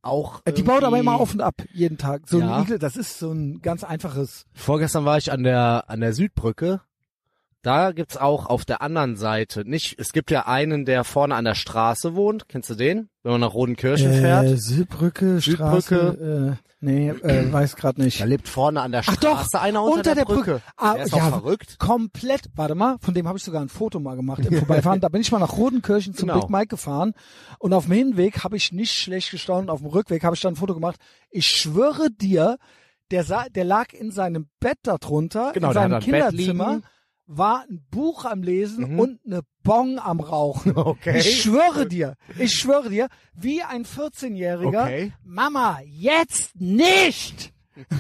auch. 0.03 0.43
äh, 0.45 0.53
die 0.53 0.63
baut 0.63 0.85
aber 0.85 0.99
immer 0.99 1.21
auf 1.21 1.33
und 1.33 1.41
ab, 1.41 1.55
jeden 1.73 1.99
Tag. 1.99 2.23
So 2.29 2.39
Ja. 2.41 2.57
ein 2.57 2.63
Igel, 2.65 2.79
das 2.79 2.97
ist 2.97 3.19
so 3.19 3.31
ein 3.33 3.61
ganz 3.63 3.85
einfaches, 3.85 4.47
Vorgestern 4.55 5.05
war 5.05 5.19
ich 5.19 5.33
an 5.33 5.43
der 5.43 5.85
an 5.89 6.01
der 6.01 6.13
Südbrücke 6.13 6.81
Da 7.63 7.93
gibt's 7.93 8.17
auch 8.17 8.47
auf 8.47 8.65
der 8.65 8.83
anderen 8.83 9.17
Seite 9.17 9.65
nicht, 9.65 9.95
es 10.01 10.13
gibt 10.13 10.33
ja 10.33 10.47
einen, 10.47 10.85
der 10.85 11.05
vorne 11.05 11.37
an 11.37 11.45
der 11.45 11.55
Straße 11.55 12.17
wohnt. 12.17 12.49
Kennst 12.49 12.71
du 12.71 12.75
den? 12.75 13.09
Wenn 13.23 13.33
man 13.33 13.41
nach 13.41 13.55
Rodenkirchen 13.55 14.11
Äh, 14.11 14.21
fährt. 14.21 14.59
Südbrücke, 14.61 15.41
Straße, 15.41 16.59
äh, 16.61 16.67
nee, 16.81 17.11
äh, 17.11 17.53
weiß 17.53 17.77
grad 17.77 17.99
nicht. 17.99 18.21
Da 18.21 18.25
lebt 18.25 18.49
vorne 18.49 18.81
an 18.81 18.91
der 18.91 19.03
Ach 19.07 19.15
Straße 19.15 19.49
doch, 19.53 19.61
einer 19.61 19.81
unter, 19.85 19.95
unter 19.99 20.03
der, 20.03 20.15
der 20.17 20.25
Brücke. 20.25 20.51
Brücke. 20.55 20.63
Ah, 20.77 20.95
der 20.95 21.05
ist 21.05 21.15
ja, 21.15 21.23
auch 21.23 21.29
verrückt. 21.29 21.79
Komplett, 21.79 22.47
warte 22.57 22.75
mal, 22.75 22.97
von 23.01 23.15
dem 23.15 23.29
habe 23.29 23.39
ich 23.39 23.45
sogar 23.45 23.63
ein 23.63 23.69
Foto 23.69 24.01
mal 24.01 24.17
gemacht 24.17 24.45
im 24.45 24.53
Vorbeifahren. 24.59 25.01
da 25.01 25.09
bin 25.09 25.21
ich 25.21 25.31
mal 25.31 25.39
nach 25.39 25.57
Rodenkirchen 25.57 26.15
zum 26.15 26.29
Genau. 26.31 26.41
Big 26.41 26.51
Mike 26.51 26.67
gefahren 26.67 27.13
und 27.61 27.73
auf 27.75 27.85
dem 27.85 27.93
Hinweg 27.95 28.43
habe 28.43 28.57
ich 28.57 28.73
nicht 28.73 28.93
schlecht 28.93 29.31
gestaunt, 29.31 29.71
auf 29.71 29.79
dem 29.83 29.89
Rückweg 29.89 30.25
habe 30.25 30.35
ich 30.35 30.41
dann 30.43 30.55
ein 30.55 30.57
Foto 30.57 30.75
gemacht. 30.75 30.97
Ich 31.31 31.47
schwöre 31.47 32.11
dir, 32.11 32.59
der, 33.13 33.23
sa 33.23 33.45
der 33.55 33.65
lag 33.65 33.93
in 33.93 34.11
seinem 34.11 34.49
Bett 34.59 34.79
darunter, 34.83 35.53
Genau, 35.53 35.69
in 35.69 35.75
der 35.75 35.83
seinem 35.83 36.01
Kinderzimmer. 36.01 36.81
War 37.27 37.65
ein 37.69 37.85
Buch 37.91 38.25
am 38.25 38.43
Lesen 38.43 38.93
Mhm. 38.95 38.99
und 39.01 39.21
eine 39.25 39.41
Bong 39.63 39.99
am 39.99 40.21
Rauchen. 40.21 40.73
Okay. 40.77 41.19
Ich 41.19 41.43
schwöre 41.43 41.87
dir, 41.87 42.15
ich 42.39 42.55
schwöre 42.55 42.91
dir, 42.91 43.09
wie 43.35 43.63
ein 43.63 43.85
14-Jähriger, 43.85 44.83
Okay. 44.85 45.13
Mama, 45.25 45.79
jetzt 45.87 46.59
nicht! 46.61 47.53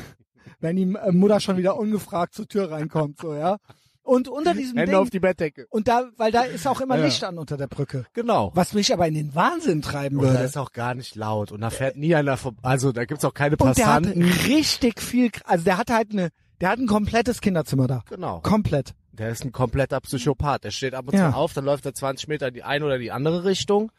Wenn 0.60 0.76
die 0.76 0.82
äh, 0.82 1.12
Mutter 1.12 1.40
schon 1.40 1.56
wieder 1.56 1.76
ungefragt 1.76 2.34
zur 2.34 2.46
Tür 2.46 2.70
reinkommt, 2.70 3.18
so, 3.20 3.34
ja. 3.34 3.56
Und 4.04 4.26
unter 4.28 4.52
diesem 4.54 4.76
Hände 4.78 4.92
Ding, 4.92 5.00
auf 5.00 5.10
die 5.10 5.20
Bettdecke. 5.20 5.66
und 5.70 5.86
da, 5.86 6.08
weil 6.16 6.32
da 6.32 6.42
ist 6.42 6.66
auch 6.66 6.80
immer 6.80 6.98
Ja. 6.98 7.04
Licht 7.04 7.22
an 7.22 7.38
unter 7.38 7.56
der 7.56 7.68
Brücke. 7.68 8.04
Genau. 8.14 8.50
Was 8.54 8.72
mich 8.72 8.92
aber 8.92 9.06
in 9.06 9.14
den 9.14 9.34
Wahnsinn 9.36 9.80
treiben 9.80 10.16
Und 10.18 10.24
da 10.24 10.30
würde. 10.32 10.44
ist 10.44 10.58
auch 10.58 10.72
gar 10.72 10.94
nicht 10.94 11.14
laut 11.14 11.52
und 11.52 11.60
da 11.60 11.70
fährt 11.70 11.96
nie 11.96 12.12
einer 12.16 12.36
vorbei. 12.36 12.58
Also 12.62 12.90
da 12.90 13.04
gibt's 13.04 13.24
auch 13.24 13.32
keine 13.34 13.56
Und 13.56 13.78
der 13.78 13.86
hatte 13.86 14.08
Passanten. 14.10 14.22
richtig 14.46 15.00
viel, 15.00 15.30
also 15.44 15.64
der 15.64 15.78
hatte 15.78 15.94
halt 15.94 16.10
eine, 16.10 16.30
der 16.60 16.70
hat 16.70 16.80
ein 16.80 16.88
komplettes 16.88 17.40
Kinderzimmer 17.40 17.86
da. 17.86 18.02
Genau. 18.10 18.40
Komplett. 18.40 18.92
Der 19.12 19.28
ist 19.30 19.44
ein 19.44 19.52
kompletter 19.52 20.00
Psychopath. 20.00 20.64
Der 20.64 20.70
steht 20.70 20.94
ab 20.94 21.06
und 21.08 21.14
Ja. 21.14 21.30
zu 21.30 21.36
auf, 21.36 21.52
dann 21.52 21.64
läuft 21.64 21.84
er 21.86 21.94
20 21.94 22.28
Meter 22.28 22.48
in 22.48 22.54
die 22.54 22.62
eine 22.62 22.84
oder 22.84 22.98
die 22.98 23.12
andere 23.12 23.44
Richtung, 23.44 23.92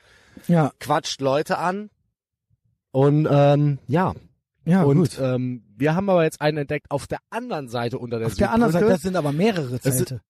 Ja, 0.47 0.71
quatscht 0.79 1.21
Leute 1.21 1.57
an. 1.59 1.89
Und 2.91 3.27
ähm, 3.29 3.79
ja, 3.87 4.13
ja, 4.65 4.83
und 4.83 4.97
gut. 4.97 5.19
ähm, 5.19 5.63
wir 5.75 5.95
haben 5.95 6.09
aber 6.09 6.23
jetzt 6.23 6.41
einen 6.41 6.57
entdeckt 6.59 6.89
auf 6.91 7.07
der 7.07 7.19
anderen 7.29 7.67
Seite 7.69 7.97
unter 7.99 8.17
der 8.19 8.27
Auf 8.27 8.35
der 8.35 8.51
anderen 8.51 8.71
Seite, 8.73 8.85
Südbrücke. 8.85 8.93
das 8.95 9.01
sind 9.03 9.15
aber 9.15 9.31
mehrere 9.31 9.75
Es 9.75 9.81
Zelte. 9.81 10.21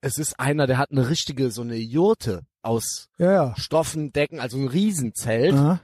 Es 0.00 0.18
ist 0.18 0.38
einer, 0.38 0.66
der 0.66 0.76
hat 0.78 0.90
eine 0.90 1.08
richtige, 1.08 1.50
so 1.50 1.62
eine 1.62 1.76
Jurte 1.76 2.42
aus 2.62 3.08
Ja, 3.18 3.32
ja. 3.32 3.54
Stoffen, 3.56 4.12
Decken, 4.12 4.38
also 4.40 4.58
ein 4.58 4.68
Riesenzelt. 4.68 5.54
Aha. 5.54 5.80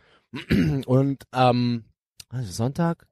Und 0.87 1.25
ähm, 1.33 1.85
also 2.29 2.53
Sonntag? 2.53 3.07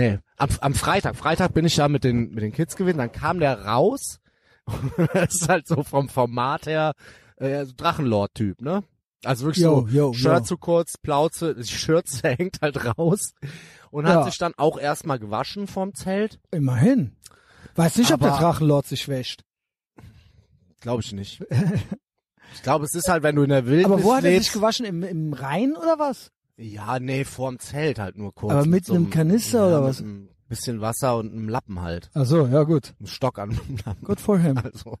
Nee, 0.00 0.18
am, 0.38 0.48
am 0.60 0.74
Freitag. 0.74 1.16
Freitag 1.16 1.52
bin 1.54 1.64
ich 1.66 1.76
da 1.76 1.88
mit 1.88 2.04
den, 2.04 2.30
mit 2.30 2.42
den 2.42 2.52
Kids 2.52 2.76
gewesen, 2.76 2.98
dann 2.98 3.12
kam 3.12 3.38
der 3.40 3.64
raus. 3.66 4.18
das 5.14 5.34
ist 5.34 5.48
halt 5.48 5.66
so 5.66 5.82
vom 5.82 6.08
Format 6.08 6.66
her 6.66 6.92
äh, 7.36 7.64
so 7.64 7.72
Drachenlord-Typ, 7.76 8.60
ne? 8.62 8.82
Also 9.24 9.44
wirklich 9.46 9.62
Yo, 9.64 9.80
so 9.82 9.88
yo, 9.88 10.12
Shirt 10.14 10.38
yo. 10.38 10.44
zu 10.44 10.56
kurz, 10.56 10.96
Plauze, 10.96 11.54
die 11.58 11.64
Schürze 11.64 12.28
hängt 12.38 12.58
halt 12.62 12.84
raus. 12.98 13.32
Und 13.90 14.06
Ja. 14.06 14.14
hat 14.16 14.24
sich 14.26 14.38
dann 14.38 14.54
auch 14.56 14.78
erstmal 14.78 15.18
gewaschen 15.18 15.66
vorm 15.66 15.94
Zelt. 15.94 16.38
Immerhin. 16.50 17.16
Weiß 17.74 17.96
nicht, 17.96 18.12
ob 18.12 18.20
der 18.20 18.32
Aber- 18.32 18.40
Drachenlord 18.40 18.86
sich 18.86 19.08
wäscht. 19.08 19.42
Glaube 20.80 21.02
ich 21.02 21.12
nicht. 21.12 21.42
ich 22.54 22.62
glaube, 22.62 22.84
es 22.86 22.94
ist 22.94 23.08
halt, 23.08 23.22
wenn 23.22 23.36
du 23.36 23.42
in 23.42 23.50
der 23.50 23.66
Wildnis 23.66 23.84
Aber 23.86 24.02
wo 24.02 24.14
hat 24.14 24.24
er 24.24 24.30
lebst. 24.30 24.46
sich 24.46 24.52
gewaschen? 24.54 24.86
Im, 24.86 25.02
im 25.02 25.32
Rhein 25.34 25.76
oder 25.76 25.98
was? 25.98 26.30
Ja, 26.60 27.00
nee, 27.00 27.24
vorm 27.24 27.58
Zelt 27.58 27.98
halt 27.98 28.18
nur 28.18 28.34
kurz. 28.34 28.52
Aber 28.52 28.66
mit 28.66 28.84
so 28.84 28.94
einem 28.94 29.08
Kanister 29.08 29.60
ja, 29.60 29.66
oder 29.66 29.80
mit 29.80 29.88
was? 29.88 30.00
Ein 30.00 30.28
bisschen 30.48 30.80
Wasser 30.82 31.16
und 31.16 31.32
einem 31.32 31.48
Lappen 31.48 31.80
halt. 31.80 32.10
Ach 32.12 32.26
so, 32.26 32.46
ja 32.46 32.64
gut. 32.64 32.92
Ein 33.00 33.06
Stock 33.06 33.38
an 33.38 33.50
einem 33.50 33.78
Lappen. 33.86 34.04
Good 34.04 34.20
for 34.20 34.38
him. 34.38 34.58
Also. 34.64 34.98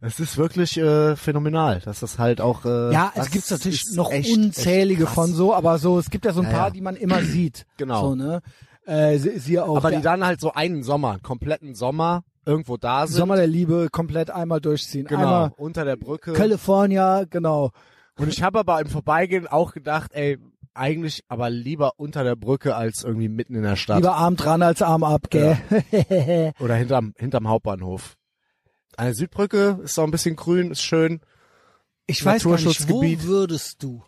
Es 0.00 0.18
ist 0.18 0.36
wirklich 0.36 0.76
äh, 0.78 1.14
phänomenal, 1.14 1.80
dass 1.80 2.00
das 2.00 2.18
halt 2.18 2.40
auch. 2.40 2.64
Äh, 2.64 2.92
Ja, 2.92 3.12
es 3.14 3.30
gibt 3.30 3.48
natürlich 3.50 3.84
noch 3.94 4.10
echt, 4.10 4.36
unzählige 4.36 5.04
echt 5.04 5.12
von 5.12 5.32
so, 5.32 5.54
aber 5.54 5.78
so, 5.78 5.98
es 5.98 6.10
gibt 6.10 6.24
ja 6.24 6.32
so 6.32 6.42
ein 6.42 6.50
paar, 6.50 6.66
ja. 6.66 6.70
die 6.70 6.80
man 6.80 6.96
immer 6.96 7.22
sieht. 7.22 7.66
Genau. 7.76 8.10
So, 8.10 8.14
ne? 8.14 8.40
Äh, 8.84 9.18
sie, 9.18 9.38
siehe 9.38 9.64
auch 9.64 9.76
Aber 9.76 9.90
die 9.90 10.02
dann 10.02 10.24
halt 10.24 10.40
so 10.40 10.52
einen 10.52 10.82
Sommer, 10.82 11.12
einen 11.12 11.22
kompletten 11.22 11.74
Sommer 11.74 12.24
irgendwo 12.44 12.76
da 12.76 13.06
sind. 13.06 13.16
Sommer 13.16 13.36
der 13.36 13.46
Liebe 13.46 13.88
komplett 13.90 14.30
einmal 14.30 14.60
durchziehen. 14.60 15.06
genau, 15.06 15.22
Einmal 15.22 15.52
unter 15.56 15.84
der 15.84 15.96
Brücke. 15.96 16.32
California, 16.32 17.24
genau. 17.30 17.70
Und 18.18 18.28
ich 18.28 18.42
habe 18.42 18.58
aber 18.60 18.80
im 18.80 18.88
Vorbeigehen 18.88 19.46
auch 19.46 19.72
gedacht, 19.72 20.12
ey, 20.12 20.38
eigentlich 20.74 21.22
aber 21.28 21.50
lieber 21.50 21.98
unter 21.98 22.24
der 22.24 22.36
Brücke 22.36 22.74
als 22.74 23.04
irgendwie 23.04 23.28
mitten 23.28 23.54
in 23.54 23.62
der 23.62 23.76
Stadt. 23.76 23.98
Lieber 23.98 24.14
Arm 24.16 24.36
dran 24.36 24.62
als 24.62 24.82
Arm 24.82 25.04
ab, 25.04 25.28
gell? 25.30 25.58
Oder 26.60 26.76
hinterm, 26.76 27.14
hinterm 27.18 27.48
Hauptbahnhof. 27.48 28.16
Der 28.98 29.14
Südbrücke 29.14 29.80
ist 29.82 29.98
auch 29.98 30.04
ein 30.04 30.10
bisschen 30.10 30.36
grün, 30.36 30.70
ist 30.70 30.82
schön. 30.82 31.20
Ich 32.06 32.24
weiß 32.24 32.44
gar 32.44 32.56
nicht, 32.56 32.88
wo 32.88 33.02
würdest 33.02 33.82
du? 33.82 34.02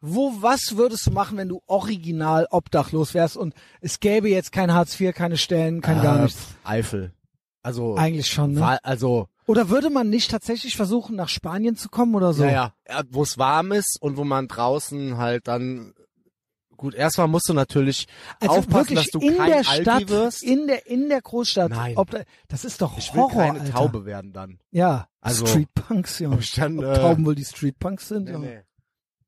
Wo, 0.00 0.32
was 0.40 0.76
würdest 0.76 1.06
du 1.06 1.10
machen, 1.10 1.36
wenn 1.38 1.48
du 1.48 1.60
original 1.66 2.46
obdachlos 2.50 3.14
wärst 3.14 3.36
und 3.36 3.54
es 3.80 3.98
gäbe 3.98 4.28
jetzt 4.28 4.52
kein 4.52 4.72
Hartz 4.72 4.98
IV, 5.00 5.12
keine 5.12 5.36
Stellen, 5.36 5.80
kein 5.80 6.00
gar 6.02 6.18
Äh, 6.18 6.22
nichts? 6.22 6.54
Eifel. 6.62 7.12
Also, 7.62 7.96
Eigentlich 7.96 8.28
schon, 8.28 8.52
ne? 8.52 8.78
Also, 8.84 9.28
Oder 9.48 9.70
würde 9.70 9.90
man 9.90 10.10
nicht 10.10 10.30
tatsächlich 10.30 10.76
versuchen, 10.76 11.16
nach 11.16 11.28
Spanien 11.30 11.74
zu 11.74 11.88
kommen 11.88 12.14
oder 12.14 12.32
so? 12.34 12.44
ja, 12.44 12.50
ja, 12.50 12.72
ja 12.88 13.02
wo 13.10 13.22
es 13.22 13.38
warm 13.38 13.72
ist 13.72 13.96
und 14.00 14.16
wo 14.18 14.24
man 14.24 14.46
draußen 14.46 15.16
halt 15.16 15.48
dann, 15.48 15.94
gut, 16.76 16.94
erstmal 16.94 17.28
musst 17.28 17.48
du 17.48 17.54
natürlich 17.54 18.06
Also 18.40 18.56
aufpassen, 18.56 18.94
dass 18.94 19.06
du 19.08 19.18
in 19.20 19.36
kein 19.38 19.46
der 19.48 19.68
Alki 19.68 19.82
Stadt, 19.82 20.08
wirst. 20.10 20.42
in 20.44 20.66
der 20.66 20.86
in 20.86 21.08
der 21.08 21.22
Großstadt. 21.22 21.70
Nein. 21.70 21.96
Ob 21.96 22.10
da, 22.10 22.20
das 22.48 22.64
ist 22.66 22.82
doch 22.82 22.96
Ich 22.98 23.12
will 23.14 23.22
Horror, 23.22 23.42
keine 23.42 23.60
Alter. 23.60 23.72
Taube 23.72 24.04
werden 24.04 24.32
dann. 24.34 24.58
Ja, 24.70 25.08
Also, 25.22 25.46
Street 25.46 25.72
Punks, 25.74 26.20
ich 26.20 26.52
dann, 26.52 26.78
äh, 26.82 26.94
Tauben 26.98 27.24
wohl 27.24 27.34
die 27.34 27.44
Street 27.44 27.78
Punks 27.78 28.08
sind? 28.08 28.24
Nee, 28.24 28.36
nee. 28.38 28.60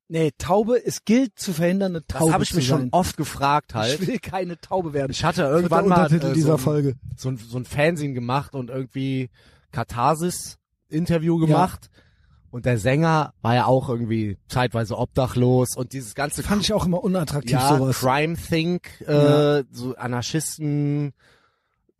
nee, 0.07 0.31
Taube, 0.37 0.85
es 0.85 1.03
gilt 1.03 1.39
zu 1.39 1.51
verhindern, 1.51 1.93
eine 1.93 2.05
Taube 2.05 2.25
Das 2.25 2.33
habe 2.33 2.43
ich 2.43 2.49
zu 2.51 2.57
mich 2.57 2.67
schon 2.67 2.81
sein. 2.81 2.89
oft 2.91 3.17
gefragt 3.17 3.73
halt. 3.73 3.99
Ich 3.99 4.07
will 4.07 4.19
keine 4.19 4.59
Taube 4.61 4.93
werden. 4.93 5.11
Ich 5.11 5.23
hatte 5.23 5.41
irgendwann 5.41 5.87
mal 5.87 6.13
äh, 6.13 6.33
dieser 6.33 6.51
so, 6.51 6.57
Folge. 6.57 6.89
ein, 6.89 7.15
so, 7.17 7.29
ein, 7.29 7.37
so 7.37 7.57
ein 7.57 7.65
Fernsehen 7.65 8.13
gemacht 8.13 8.53
und 8.53 8.69
irgendwie 8.69 9.31
Katharsis-Interview 9.71 11.37
gemacht. 11.37 11.89
Und 12.49 12.65
der 12.65 12.77
Sänger 12.77 13.33
war 13.41 13.55
ja 13.55 13.65
auch 13.65 13.87
irgendwie 13.87 14.37
zeitweise 14.49 14.97
obdachlos 14.97 15.69
und 15.77 15.93
dieses 15.93 16.15
ganze 16.15 16.43
Fand 16.43 16.63
ich 16.63 16.73
auch 16.73 16.85
immer 16.85 17.01
unattraktiv, 17.01 17.51
ja, 17.53 17.77
sowas. 17.77 17.99
Crime 17.99 18.35
Think, 18.35 18.99
äh, 19.07 19.63
so 19.71 19.95
Anarchisten 19.95 21.13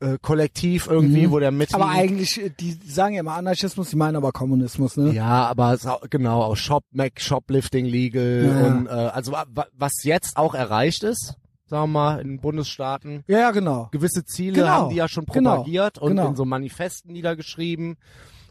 äh, 0.01 0.17
Kollektiv 0.21 0.87
irgendwie, 0.87 1.27
Mhm. 1.27 1.31
wo 1.31 1.39
der 1.39 1.51
mit 1.51 1.73
Aber 1.75 1.87
eigentlich, 1.87 2.41
äh, 2.41 2.49
die 2.49 2.73
sagen 2.85 3.13
ja 3.13 3.19
immer 3.21 3.33
Anarchismus, 3.35 3.91
die 3.91 3.95
meinen 3.95 4.15
aber 4.17 4.31
Kommunismus, 4.33 4.97
ne? 4.97 5.13
ja, 5.13 5.45
aber 5.47 5.73
es 5.73 5.85
auch, 5.85 6.01
genau, 6.09 6.41
auch 6.41 6.57
Shop 6.57 6.83
Mac 6.91 7.21
Shoplifting 7.21 7.85
Legal 7.85 8.45
Ja. 8.49 8.67
und 8.67 8.87
äh, 8.87 8.89
also 8.89 9.31
wa- 9.31 9.45
wa- 9.53 9.67
was 9.77 10.03
jetzt 10.03 10.35
auch 10.37 10.53
erreicht 10.55 11.03
ist, 11.03 11.35
sagen 11.71 11.83
wir 11.93 11.99
mal, 11.99 12.19
in 12.21 12.39
Bundesstaaten, 12.39 13.23
Ja, 13.27 13.39
ja, 13.39 13.51
genau. 13.51 13.87
gewisse 13.91 14.23
Ziele 14.25 14.55
Genau, 14.57 14.67
haben 14.67 14.89
die 14.89 14.97
ja 14.97 15.07
schon 15.07 15.25
genau, 15.25 15.55
propagiert 15.55 15.97
und 15.97 16.09
genau. 16.09 16.27
in 16.27 16.35
so 16.35 16.43
Manifesten 16.45 17.13
niedergeschrieben. 17.13 17.95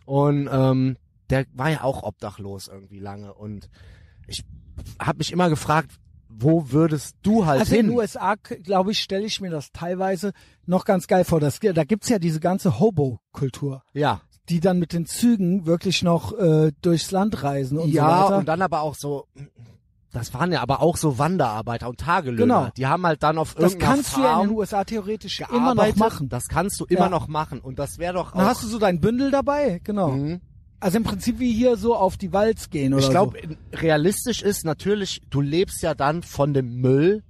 Und 0.06 0.48
ähm, 0.50 0.96
der 1.28 1.44
war 1.52 1.68
ja 1.70 1.84
auch 1.84 2.02
obdachlos 2.02 2.66
irgendwie 2.68 2.98
lange. 2.98 3.34
Und 3.34 3.68
ich 4.26 4.42
habe 4.98 5.18
mich 5.18 5.32
immer 5.32 5.50
gefragt, 5.50 5.90
wo 6.28 6.70
würdest 6.72 7.16
du 7.22 7.44
halt 7.44 7.60
Also 7.60 7.72
in 7.74 7.80
hin? 7.82 7.86
den 7.88 7.96
USA, 7.98 8.36
glaube 8.36 8.92
ich, 8.92 9.00
stelle 9.00 9.26
ich 9.26 9.40
mir 9.40 9.50
das 9.50 9.70
teilweise 9.72 10.32
noch 10.64 10.84
ganz 10.86 11.06
geil 11.06 11.24
vor. 11.24 11.40
Das, 11.40 11.60
da 11.60 11.84
gibt's 11.84 12.08
ja 12.08 12.18
diese 12.18 12.40
ganze 12.40 12.80
Hobo-Kultur, 12.80 13.82
ja, 13.92 14.22
die 14.48 14.60
dann 14.60 14.78
mit 14.78 14.92
den 14.94 15.04
Zügen 15.06 15.66
wirklich 15.66 16.02
noch 16.02 16.32
äh, 16.38 16.72
durchs 16.82 17.10
Land 17.10 17.42
reisen 17.42 17.78
und 17.78 17.90
ja, 17.90 18.02
so 18.06 18.24
weiter. 18.24 18.38
und 18.38 18.48
dann 18.48 18.62
aber 18.62 18.80
auch 18.80 18.94
so, 18.96 19.26
das 20.12 20.34
waren 20.34 20.50
ja 20.52 20.61
aber 20.61 20.80
auch 20.82 20.96
so 20.96 21.18
Wanderarbeiter 21.18 21.88
und 21.88 21.98
Tagelöhner. 22.00 22.42
Genau. 22.62 22.68
Die 22.76 22.86
haben 22.86 23.06
halt 23.06 23.22
dann 23.22 23.38
auf 23.38 23.54
das 23.54 23.72
irgendeiner 23.74 23.94
kannst 23.94 24.16
du 24.16 24.20
ja 24.20 24.26
in 24.26 24.32
Farm 24.34 24.48
den 24.48 24.56
USA 24.56 24.84
theoretisch 24.84 25.40
immer 25.40 25.48
noch 25.50 25.61
gearbeitet. 25.84 25.96
machen. 25.98 26.28
Das 26.28 26.48
kannst 26.48 26.80
du 26.80 26.84
immer 26.86 27.00
Ja. 27.02 27.08
noch 27.08 27.28
machen. 27.28 27.61
Und 27.61 27.78
das 27.78 27.98
wäre 27.98 28.14
doch 28.14 28.32
auch... 28.32 28.36
Dann 28.36 28.46
hast 28.46 28.62
du 28.62 28.66
so 28.66 28.78
dein 28.78 29.00
Bündel 29.00 29.30
dabei, 29.30 29.80
genau. 29.84 30.08
Mhm. 30.11 30.40
Also 30.80 30.96
im 30.96 31.04
Prinzip 31.04 31.38
wie 31.38 31.52
hier 31.52 31.76
so 31.76 31.94
auf 31.94 32.16
die 32.16 32.32
Walz 32.32 32.70
gehen 32.70 32.94
oder 32.94 33.02
Ich 33.04 33.11
glaube, 33.11 33.38
so. 33.42 33.78
realistisch 33.78 34.42
ist 34.42 34.64
natürlich, 34.64 35.20
du 35.28 35.40
lebst 35.42 35.82
ja 35.82 35.94
dann 35.94 36.22
von 36.22 36.54
dem 36.54 36.76
Müll, 36.80 37.22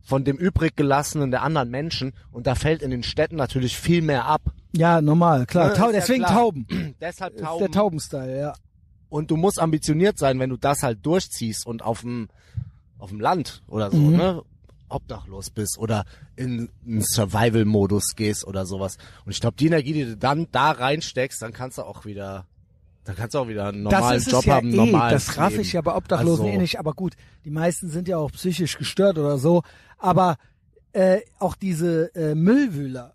von 0.00 0.24
dem 0.24 0.36
übrig 0.36 0.76
gelassenen 0.76 1.30
der 1.30 1.42
anderen 1.42 1.70
Menschen 1.70 2.14
und 2.30 2.46
da 2.46 2.54
fällt 2.54 2.82
in 2.82 2.90
den 2.90 3.02
Städten 3.02 3.36
natürlich 3.36 3.76
viel 3.76 4.00
mehr 4.00 4.24
ab. 4.26 4.42
Ja, 4.74 5.00
normal, 5.02 5.44
klar. 5.46 5.70
Ne, 5.70 5.74
ja 5.76 5.92
deswegen 5.92 6.24
klar. 6.24 6.36
Tauben. 6.38 6.66
Deshalb 7.00 7.34
Ist 7.34 7.40
der 7.40 7.48
Tauben. 7.48 7.72
Taubenstyle, 7.72 8.38
ja. 8.38 8.52
Und 9.10 9.30
du 9.30 9.36
musst 9.36 9.58
ambitioniert 9.60 10.18
sein, 10.18 10.38
wenn 10.38 10.50
du 10.50 10.56
das 10.56 10.82
halt 10.82 11.04
durchziehst 11.04 11.66
und 11.66 11.82
auf 11.82 12.00
dem 12.02 12.28
auf 12.98 13.10
dem 13.10 13.20
Land 13.20 13.62
oder 13.68 13.90
so, 13.92 13.96
Mhm. 13.96 14.16
ne, 14.16 14.42
obdachlos 14.88 15.50
bist 15.50 15.78
oder 15.78 16.04
in 16.34 16.68
einen 16.84 17.02
Survival-Modus 17.02 18.16
gehst 18.16 18.44
oder 18.44 18.66
sowas. 18.66 18.98
Und 19.24 19.30
ich 19.32 19.40
glaube, 19.40 19.56
die 19.56 19.66
Energie, 19.68 19.92
die 19.92 20.04
du 20.04 20.16
dann 20.16 20.48
da 20.50 20.72
reinsteckst, 20.72 21.40
dann 21.40 21.52
kannst 21.52 21.78
du 21.78 21.82
auch 21.82 22.04
wieder, 22.06 22.46
dann 23.04 23.14
kannst 23.14 23.34
du 23.34 23.38
auch 23.38 23.46
wieder 23.48 23.68
einen 23.68 23.84
normalen 23.84 24.20
Job 24.22 24.44
ja 24.46 24.54
haben, 24.56 24.72
eh, 24.72 24.76
normal. 24.76 25.12
Das 25.12 25.36
raff 25.38 25.56
ich 25.56 25.72
ja 25.74 25.80
bei 25.80 25.94
Obdachlosen 25.94 26.46
Also- 26.46 26.54
eh 26.56 26.58
nicht. 26.58 26.78
Aber 26.80 26.92
gut, 26.94 27.14
die 27.44 27.50
meisten 27.50 27.88
sind 27.88 28.08
ja 28.08 28.16
auch 28.18 28.32
psychisch 28.32 28.76
gestört 28.78 29.16
oder 29.18 29.38
so. 29.38 29.62
Aber 29.98 30.36
äh, 30.92 31.20
auch 31.38 31.54
diese 31.54 32.12
äh, 32.16 32.34
Müllwühler, 32.34 33.14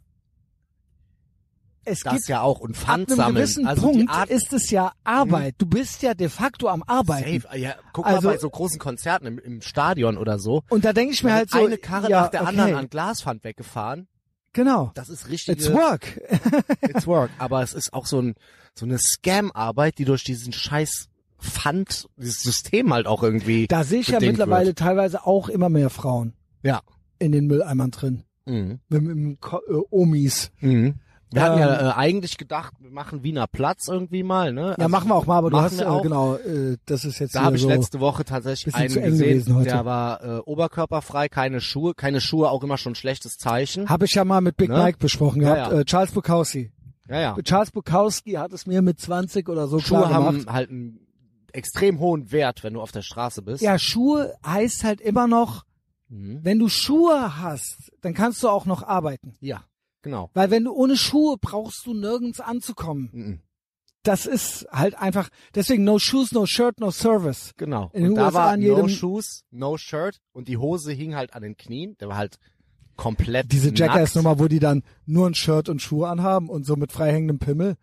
es 1.85 1.99
das 2.01 2.13
gibt 2.13 2.27
ja 2.29 2.41
auch 2.41 2.59
und 2.59 2.71
ab 2.77 2.83
Pfand 2.83 3.09
einem 3.09 3.17
sammeln. 3.17 3.35
gewissen 3.35 3.67
also 3.67 3.81
Punkt 3.83 4.09
Art 4.09 4.29
ist 4.29 4.51
es 4.53 4.69
ja 4.69 4.91
Arbeit. 5.03 5.55
Du 5.57 5.65
bist 5.65 6.01
ja 6.01 6.13
de 6.13 6.29
facto 6.29 6.67
am 6.69 6.83
Arbeiten. 6.83 7.41
Safe. 7.41 7.57
Ja, 7.59 7.75
guck 7.93 8.05
Also- 8.05 8.27
mal 8.27 8.33
bei 8.33 8.39
so 8.39 8.49
großen 8.49 8.79
Konzerten 8.79 9.25
im, 9.27 9.39
im 9.39 9.61
Stadion 9.61 10.17
oder 10.17 10.39
so. 10.39 10.63
Und 10.69 10.85
da 10.85 10.93
denke 10.93 11.13
ich 11.13 11.23
mir 11.23 11.29
Da 11.31 11.35
halt 11.35 11.49
so, 11.51 11.65
eine 11.65 11.77
Karre 11.77 12.09
ja, 12.09 12.21
nach 12.21 12.29
der 12.29 12.41
okay, 12.41 12.49
anderen 12.49 12.75
an 12.75 12.89
Glaspfand 12.89 13.43
weggefahren. 13.43 14.07
Genau. 14.53 14.91
Das 14.93 15.09
ist 15.09 15.29
richtig. 15.29 15.57
It's 15.57 15.71
work. 15.73 16.21
It's 16.81 17.07
work. 17.07 17.31
Aber 17.39 17.63
es 17.63 17.73
ist 17.73 17.91
auch 17.93 18.05
so 18.05 18.21
ein 18.21 18.35
so 18.75 18.85
eine 18.85 18.97
Scam-Arbeit, 18.99 19.97
die 19.97 20.05
durch 20.05 20.23
diesen 20.23 20.53
scheiß 20.53 21.07
Pfand, 21.39 22.07
dieses 22.17 22.41
System 22.41 22.93
halt 22.93 23.05
auch 23.07 23.21
irgendwie. 23.23 23.67
Da 23.67 23.83
sehe 23.83 23.99
ich 23.99 24.07
ja 24.09 24.19
mittlerweile 24.19 24.67
Wird. 24.67 24.79
teilweise 24.79 25.25
auch 25.25 25.49
immer 25.49 25.69
mehr 25.69 25.89
Frauen 25.89 26.33
Ja. 26.63 26.81
in 27.19 27.31
den 27.31 27.47
Mülleimern 27.47 27.91
drin. 27.91 28.23
Mhm. 28.45 28.79
Mit, 28.89 29.01
mit, 29.03 29.15
mit 29.15 29.39
äh, 29.43 29.73
Omis. 29.89 30.51
Mhm. 30.59 30.95
Wir 31.33 31.41
hatten 31.43 31.57
Ähm, 31.61 31.67
ja 31.67 31.89
äh, 31.89 31.93
eigentlich 31.93 32.37
gedacht, 32.37 32.73
wir 32.79 32.91
machen 32.91 33.23
Wiener 33.23 33.47
Platz 33.47 33.87
irgendwie 33.87 34.23
mal, 34.23 34.53
ne? 34.53 34.75
Ja, 34.79 34.87
machen 34.87 35.09
wir 35.09 35.15
auch 35.15 35.25
mal, 35.25 35.37
aber 35.37 35.49
du 35.49 35.57
hast 35.59 35.83
auch. 35.83 36.01
genau, 36.03 36.35
äh, 36.35 36.77
das 36.85 37.05
ist 37.05 37.19
jetzt 37.19 37.35
Da 37.35 37.43
habe 37.43 37.55
ich 37.55 37.61
so. 37.63 37.67
letzte 37.69 37.99
Woche 37.99 38.23
tatsächlich 38.25 38.73
einen 38.75 38.93
gesehen, 38.93 39.63
der 39.63 39.85
war 39.85 40.23
äh, 40.23 40.37
oberkörperfrei, 40.39 41.29
keine 41.29 41.61
Schuhe, 41.61 41.93
keine 41.93 42.21
Schuhe 42.21 42.49
auch 42.49 42.63
immer 42.63 42.77
schon 42.77 42.93
ein 42.93 42.95
schlechtes 42.95 43.37
Zeichen. 43.37 43.89
Habe 43.89 44.05
ich 44.05 44.13
ja 44.13 44.23
mal 44.25 44.41
mit 44.41 44.57
Big 44.57 44.69
Ne? 44.69 44.77
Mike 44.83 44.97
besprochen 44.99 45.41
Ja, 45.41 45.55
gehabt. 45.55 45.71
ja. 45.73 45.79
Äh, 45.79 45.85
Charles 45.85 46.11
Bukowski. 46.11 46.71
Ja, 47.09 47.19
ja. 47.19 47.35
Charles 47.43 47.71
Bukowski 47.71 48.33
hat 48.33 48.53
es 48.53 48.65
mir 48.65 48.81
mit 48.81 48.99
20 48.99 49.49
oder 49.49 49.67
so 49.67 49.79
Schuhe 49.79 49.99
klar 49.99 50.09
gemacht. 50.13 50.47
haben 50.47 50.53
halt 50.53 50.69
einen 50.69 50.99
extrem 51.51 51.99
hohen 51.99 52.31
Wert, 52.31 52.63
wenn 52.63 52.73
du 52.73 52.81
auf 52.81 52.91
der 52.91 53.01
Straße 53.01 53.41
bist. 53.41 53.61
Ja, 53.61 53.77
Schuhe 53.77 54.33
heißt 54.45 54.83
halt 54.83 55.01
immer 55.01 55.27
noch, 55.27 55.63
Mhm. 56.09 56.39
wenn 56.43 56.59
du 56.59 56.67
Schuhe 56.69 57.39
hast, 57.41 57.91
dann 58.01 58.13
kannst 58.13 58.43
du 58.43 58.49
auch 58.49 58.65
noch 58.65 58.83
arbeiten. 58.83 59.35
Ja, 59.39 59.63
genau. 60.03 60.29
Weil 60.35 60.51
wenn 60.51 60.65
du 60.65 60.71
ohne 60.73 60.95
Schuhe 60.95 61.37
brauchst 61.41 61.85
du 61.87 61.93
nirgends 61.95 62.39
anzukommen. 62.39 63.09
Mhm. 63.11 63.39
Das 64.03 64.25
ist 64.25 64.67
halt 64.69 64.95
einfach, 64.99 65.29
deswegen 65.55 65.85
no 65.85 65.97
shoes, 65.97 66.33
no 66.33 66.45
shirt, 66.45 66.79
no 66.81 66.91
service. 66.91 67.53
Genau. 67.55 67.89
In 67.93 68.09
und 68.09 68.15
da 68.15 68.25
USA 68.27 68.33
war 68.37 68.57
no 68.57 68.87
shoes, 68.89 69.45
no 69.49 69.77
shirt 69.77 70.19
und 70.33 70.49
die 70.49 70.57
Hose 70.57 70.91
hing 70.91 71.15
halt 71.15 71.33
an 71.33 71.41
den 71.41 71.55
Knien. 71.55 71.95
Der 72.01 72.09
war 72.09 72.17
halt 72.17 72.37
komplett 72.97 73.51
Diese. 73.51 73.73
Jackass-Nummer, 73.73 74.39
wo 74.39 74.47
die 74.49 74.59
dann 74.59 74.83
nur 75.05 75.25
ein 75.27 75.33
Shirt 75.35 75.69
und 75.69 75.81
Schuhe 75.81 76.09
anhaben 76.09 76.49
und 76.49 76.65
so 76.65 76.75
mit 76.75 76.91
freihängendem 76.91 77.39
Pimmel. 77.39 77.75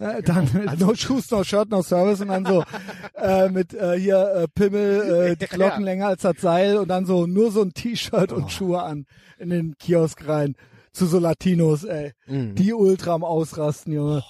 Äh, 0.00 0.22
dann 0.24 0.48
Also 0.68 0.86
no 0.86 0.94
shoes, 0.96 1.30
no 1.30 1.44
shirt, 1.44 1.70
no 1.70 1.82
service 1.82 2.20
und 2.20 2.28
dann 2.28 2.44
so 2.44 2.64
äh, 3.14 3.48
mit 3.48 3.72
äh, 3.72 3.96
hier 3.98 4.18
äh, 4.34 4.48
Pimmel, 4.48 5.30
äh, 5.30 5.36
die 5.40 5.46
Glocken 5.46 5.84
länger 5.84 6.08
als 6.08 6.22
das 6.22 6.38
Seil 6.40 6.78
und 6.78 6.88
dann 6.88 7.06
so 7.06 7.26
nur 7.28 7.52
so 7.52 7.62
ein 7.62 7.72
T-Shirt 7.74 8.32
Oh. 8.32 8.36
und 8.36 8.50
Schuhe 8.50 8.82
an 8.82 9.06
in 9.38 9.50
den 9.50 9.78
Kiosk 9.78 10.26
rein 10.26 10.56
zu 10.92 11.06
so 11.06 11.18
Latinos, 11.18 11.84
ey. 11.84 12.12
Mhm. 12.26 12.54
Die 12.56 12.72
ultra 12.72 13.14
am 13.14 13.24
Ausrasten, 13.24 13.92
Junge. 13.92 14.22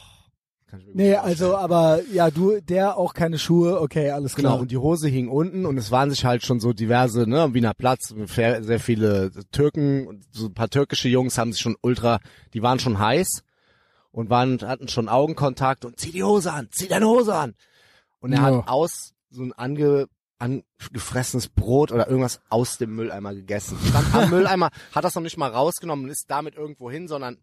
Gut 0.70 0.80
Nee, 0.94 1.16
also, 1.16 1.56
aber 1.56 2.00
ja, 2.12 2.30
du, 2.30 2.60
der 2.60 2.96
auch 2.96 3.12
keine 3.12 3.38
Schuhe, 3.40 3.80
okay, 3.80 4.10
alles 4.10 4.36
Genau, 4.36 4.50
klar. 4.50 4.60
und 4.60 4.70
die 4.70 4.76
Hose 4.76 5.08
hing 5.08 5.28
unten 5.28 5.66
und 5.66 5.76
es 5.76 5.90
waren 5.90 6.10
sich 6.10 6.24
halt 6.24 6.44
schon 6.44 6.60
so 6.60 6.72
diverse, 6.72 7.28
ne, 7.28 7.42
am 7.42 7.54
Wiener 7.54 7.74
Platz, 7.74 8.14
sehr 8.26 8.78
viele 8.78 9.32
Türken, 9.50 10.06
und 10.06 10.24
so 10.30 10.46
ein 10.46 10.54
paar 10.54 10.68
türkische 10.70 11.08
Jungs 11.08 11.38
haben 11.38 11.52
sich 11.52 11.60
schon 11.60 11.76
ultra, 11.82 12.20
die 12.54 12.62
waren 12.62 12.78
schon 12.78 13.00
heiß 13.00 13.42
und 14.12 14.30
waren, 14.30 14.60
hatten 14.62 14.86
schon 14.86 15.08
Augenkontakt 15.08 15.84
und 15.84 15.98
zieh 15.98 16.12
die 16.12 16.22
Hose 16.22 16.52
an, 16.52 16.68
zieh 16.70 16.86
deine 16.86 17.06
Hose 17.08 17.34
an. 17.34 17.54
Und 18.20 18.32
er 18.32 18.38
Ja. 18.38 18.44
hat 18.58 18.68
aus 18.68 19.14
so 19.30 19.42
ein 19.42 19.52
ange, 19.52 20.06
angefressenes 20.40 21.48
Brot 21.48 21.92
oder 21.92 22.08
irgendwas 22.08 22.40
aus 22.48 22.78
dem 22.78 22.94
Mülleimer 22.96 23.34
gegessen. 23.34 23.78
Stand 23.88 24.14
am 24.14 24.30
Mülleimer, 24.30 24.70
hat 24.94 25.04
das 25.04 25.14
noch 25.14 25.22
nicht 25.22 25.36
mal 25.36 25.50
rausgenommen 25.50 26.06
und 26.06 26.10
ist 26.10 26.24
damit 26.30 26.56
irgendwo 26.56 26.90
hin, 26.90 27.06
sondern 27.08 27.38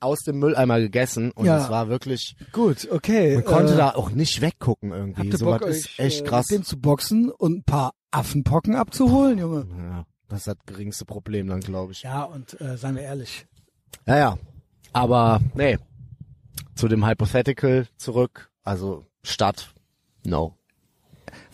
aus 0.00 0.18
dem 0.20 0.38
Mülleimer 0.38 0.78
gegessen 0.78 1.30
und 1.32 1.46
Ja. 1.46 1.56
es 1.62 1.70
war 1.70 1.88
wirklich, 1.88 2.36
Gut, 2.52 2.88
okay. 2.90 3.36
man 3.36 3.44
konnte 3.44 3.72
äh, 3.74 3.76
da 3.76 3.90
auch 3.94 4.10
nicht 4.10 4.40
weggucken 4.42 4.92
irgendwie. 4.92 5.34
So 5.36 5.46
Bock, 5.46 5.62
was 5.62 5.76
ist 5.76 5.98
echt 5.98 6.20
äh, 6.22 6.28
krass. 6.28 6.46
dem 6.48 6.64
zu 6.64 6.78
boxen 6.78 7.30
und 7.30 7.58
ein 7.58 7.64
paar 7.64 7.92
Affenpocken 8.10 8.74
abzuholen, 8.76 9.38
Junge? 9.38 9.66
Ja, 9.78 10.04
das 10.28 10.40
ist 10.40 10.48
das 10.48 10.56
geringste 10.66 11.04
Problem 11.06 11.46
dann, 11.46 11.60
glaube 11.60 11.92
ich. 11.92 12.02
Ja, 12.02 12.24
und 12.24 12.60
äh, 12.60 12.76
seien 12.76 12.96
wir 12.96 13.02
ehrlich. 13.02 13.46
Ja, 14.06 14.18
ja. 14.18 14.38
Aber, 14.92 15.40
nee. 15.54 15.78
Zu 16.74 16.88
dem 16.88 17.06
Hypothetical 17.06 17.86
zurück. 17.96 18.50
Also, 18.64 19.06
Stadt. 19.22 19.70
No. 20.24 20.56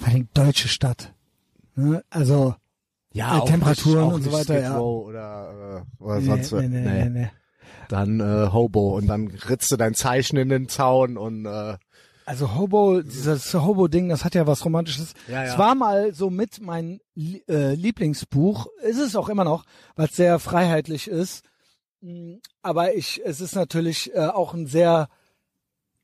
Vor 0.02 0.12
allem 0.12 0.28
deutsche 0.34 0.68
Stadt. 0.68 1.12
Ne? 1.74 2.02
Also, 2.10 2.54
Ja, 3.14 3.38
Äh, 3.42 3.46
Temperaturen 3.46 4.04
nicht- 4.06 4.14
und 4.14 4.22
so 4.22 4.32
weiter, 4.32 4.60
ja. 4.60 4.78
Oder, 4.78 5.84
äh, 6.00 6.02
oder 6.02 6.18
nee, 6.20 6.24
sonst 6.26 6.52
nee, 6.52 6.68
nee, 6.68 6.80
nee, 6.80 7.08
nee. 7.10 7.30
Dann 7.88 8.20
äh, 8.20 8.48
Hobo 8.52 8.96
und 8.96 9.06
dann 9.06 9.26
ritzt 9.28 9.70
du 9.70 9.76
dein 9.76 9.94
Zeichen 9.94 10.36
in 10.38 10.48
den 10.48 10.68
Zaun 10.68 11.18
und 11.18 11.44
äh, 11.44 11.76
Also 12.24 12.54
Hobo, 12.54 13.02
dieses 13.02 13.52
Hobo-Ding, 13.52 14.08
das 14.08 14.24
hat 14.24 14.34
ja 14.34 14.46
was 14.46 14.64
Romantisches. 14.64 15.12
Ja, 15.28 15.44
ja. 15.44 15.52
Es 15.52 15.58
war 15.58 15.74
mal 15.74 16.14
so 16.14 16.30
mit 16.30 16.60
mein 16.62 17.00
äh, 17.16 17.74
Lieblingsbuch, 17.74 18.66
ist 18.82 18.98
es 18.98 19.14
auch 19.14 19.28
immer 19.28 19.44
noch, 19.44 19.64
weil 19.94 20.06
es 20.08 20.16
sehr 20.16 20.38
freiheitlich 20.38 21.06
ist. 21.08 21.44
Mm, 22.00 22.36
Aber 22.62 22.94
ich, 22.94 23.20
es 23.26 23.40
ist 23.42 23.54
natürlich 23.54 24.14
äh, 24.14 24.20
auch 24.26 24.54
ein 24.54 24.66
sehr 24.66 25.08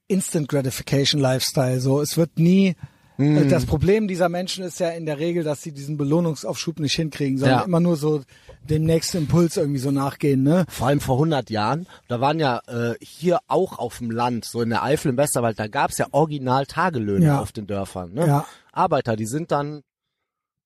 Instant 0.08 0.48
Gratification 0.48 1.20
Lifestyle. 1.22 1.80
So, 1.80 2.00
es 2.02 2.16
wird 2.18 2.38
nie. 2.38 2.76
Äh, 3.18 3.46
Das 3.48 3.66
Problem 3.66 4.06
dieser 4.08 4.28
Menschen 4.28 4.64
ist 4.64 4.80
ja 4.80 4.90
in 4.90 5.04
der 5.06 5.18
Regel, 5.18 5.44
dass 5.44 5.62
sie 5.62 5.72
diesen 5.72 5.96
Belohnungsaufschub 5.96 6.78
nicht 6.80 6.94
hinkriegen, 6.94 7.38
sondern 7.38 7.58
Ja. 7.60 7.64
immer 7.64 7.80
nur 7.80 7.96
so 7.96 8.22
dem 8.68 8.84
nächsten 8.84 9.18
Impuls 9.18 9.56
irgendwie 9.56 9.78
so 9.80 9.90
nachgehen. 9.90 10.42
Ne? 10.42 10.64
vor 10.68 10.86
allem 10.88 11.00
vor 11.00 11.16
100 11.18 11.50
Jahren, 11.50 11.86
da 12.08 12.20
waren 12.20 12.38
ja 12.38 12.60
äh, 12.68 12.94
hier 13.00 13.38
auch 13.48 13.78
auf 13.78 13.98
dem 13.98 14.10
Land, 14.10 14.44
so 14.44 14.62
in 14.62 14.70
der 14.70 14.82
Eifel 14.82 15.10
im 15.10 15.16
Westerwald, 15.16 15.58
da 15.58 15.66
gab's 15.68 15.98
ja 15.98 16.06
original 16.12 16.66
Tagelöhne 16.66 17.26
Ja. 17.26 17.40
auf 17.40 17.52
den 17.52 17.66
Dörfern. 17.66 18.12
Ne? 18.14 18.26
Ja. 18.26 18.46
Arbeiter, 18.72 19.16
die 19.16 19.26
sind 19.26 19.50
dann 19.50 19.82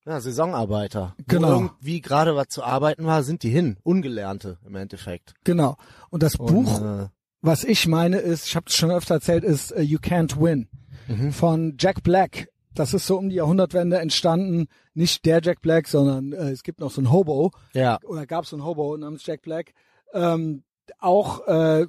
ja, 0.05 0.20
Saisonarbeiter. 0.20 1.14
Genau. 1.28 1.48
Wo 1.48 1.53
irgendwie 1.62 2.00
gerade 2.00 2.34
was 2.34 2.48
zu 2.48 2.64
arbeiten 2.64 3.07
war, 3.07 3.22
sind 3.22 3.44
die 3.44 3.50
hin. 3.50 3.76
Ungelernte 3.84 4.59
im 4.66 4.74
Endeffekt. 4.74 5.32
Genau. 5.44 5.76
Und 6.11 6.22
das 6.24 6.34
Und, 6.34 6.46
Buch, 6.53 6.80
äh, 6.82 7.07
was 7.40 7.62
ich 7.64 7.86
meine, 7.86 8.18
ist, 8.18 8.46
ich 8.48 8.57
habe 8.57 8.66
es 8.68 8.74
schon 8.74 8.90
öfter 8.90 9.14
erzählt, 9.14 9.44
ist 9.44 9.70
uh, 9.72 9.80
You 9.80 9.98
Can't 9.98 10.40
Win 10.40 10.68
Mhm. 11.09 11.32
von 11.32 11.76
Jack 11.78 12.03
Black. 12.03 12.48
Das 12.74 12.94
ist 12.94 13.07
so 13.07 13.18
um 13.18 13.28
die 13.28 13.36
Jahrhundertwende 13.36 13.98
entstanden. 13.98 14.66
Nicht 14.94 15.26
der 15.26 15.40
Jack 15.42 15.61
Black, 15.61 15.88
sondern 15.88 16.32
äh, 16.32 16.50
es 16.50 16.62
gibt 16.62 16.80
noch 16.80 16.90
so 16.90 17.00
einen 17.00 17.12
Hobo 17.12 17.50
ja, 17.74 17.98
oder 18.05 18.26
gab 18.26 18.44
es 18.44 18.50
so 18.50 18.57
einen 18.57 18.64
Hobo 18.64 18.96
namens 18.96 19.26
Jack 19.26 19.42
Black. 19.42 19.72
Ähm, 20.14 20.62
auch 20.98 21.46
äh, 21.46 21.86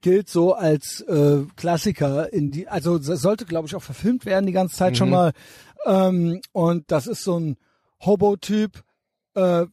gilt 0.00 0.28
so 0.28 0.54
als 0.54 1.00
äh, 1.02 1.44
Klassiker 1.56 2.32
in 2.32 2.50
die, 2.50 2.68
also 2.68 2.98
sollte 2.98 3.44
glaube 3.46 3.68
ich 3.68 3.74
auch 3.74 3.82
verfilmt 3.82 4.24
werden 4.26 4.46
die 4.46 4.52
ganze 4.52 4.76
Zeit 4.76 4.96
schon 4.96 5.08
Mhm. 5.08 5.14
mal. 5.14 5.32
Ähm, 5.86 6.40
und 6.52 6.90
das 6.90 7.06
ist 7.06 7.24
so 7.24 7.38
ein 7.38 7.56
Hobo-Typ, 8.04 8.82
äh, 9.34 9.66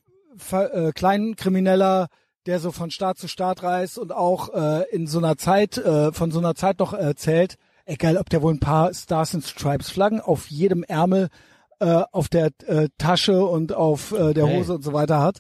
äh, 0.52 0.92
Kleinkrimineller, 0.94 2.08
der 2.46 2.60
so 2.60 2.72
von 2.72 2.92
Staat 2.92 3.18
zu 3.18 3.28
Staat 3.28 3.64
reist 3.64 3.98
und 3.98 4.12
auch 4.12 4.54
äh, 4.54 4.84
in 4.92 5.08
so 5.08 5.18
einer 5.18 5.38
Zeit, 5.38 5.78
äh, 5.78 6.12
von 6.12 6.32
so 6.32 6.40
einer 6.40 6.56
Zeit 6.56 6.80
noch 6.80 6.94
erzählt, 6.94 7.58
egal 7.90 8.18
ob 8.18 8.30
der 8.30 8.42
wohl 8.42 8.54
ein 8.54 8.60
paar 8.60 8.94
Stars 8.94 9.36
and 9.36 9.44
Stripes 9.44 9.90
Flaggen 9.90 10.22
auf 10.22 10.50
jedem 10.50 10.84
Ärmel, 10.84 11.30
äh, 11.80 12.04
auf 12.12 12.30
der 12.30 12.52
äh, 12.66 12.90
Tasche 12.98 13.46
und 13.46 13.74
auf 13.74 14.12
äh, 14.12 14.34
der. 14.34 14.48
Hose 14.48 14.76
und 14.76 14.84
so 14.84 14.94
weiter 14.94 15.22
hat. 15.22 15.40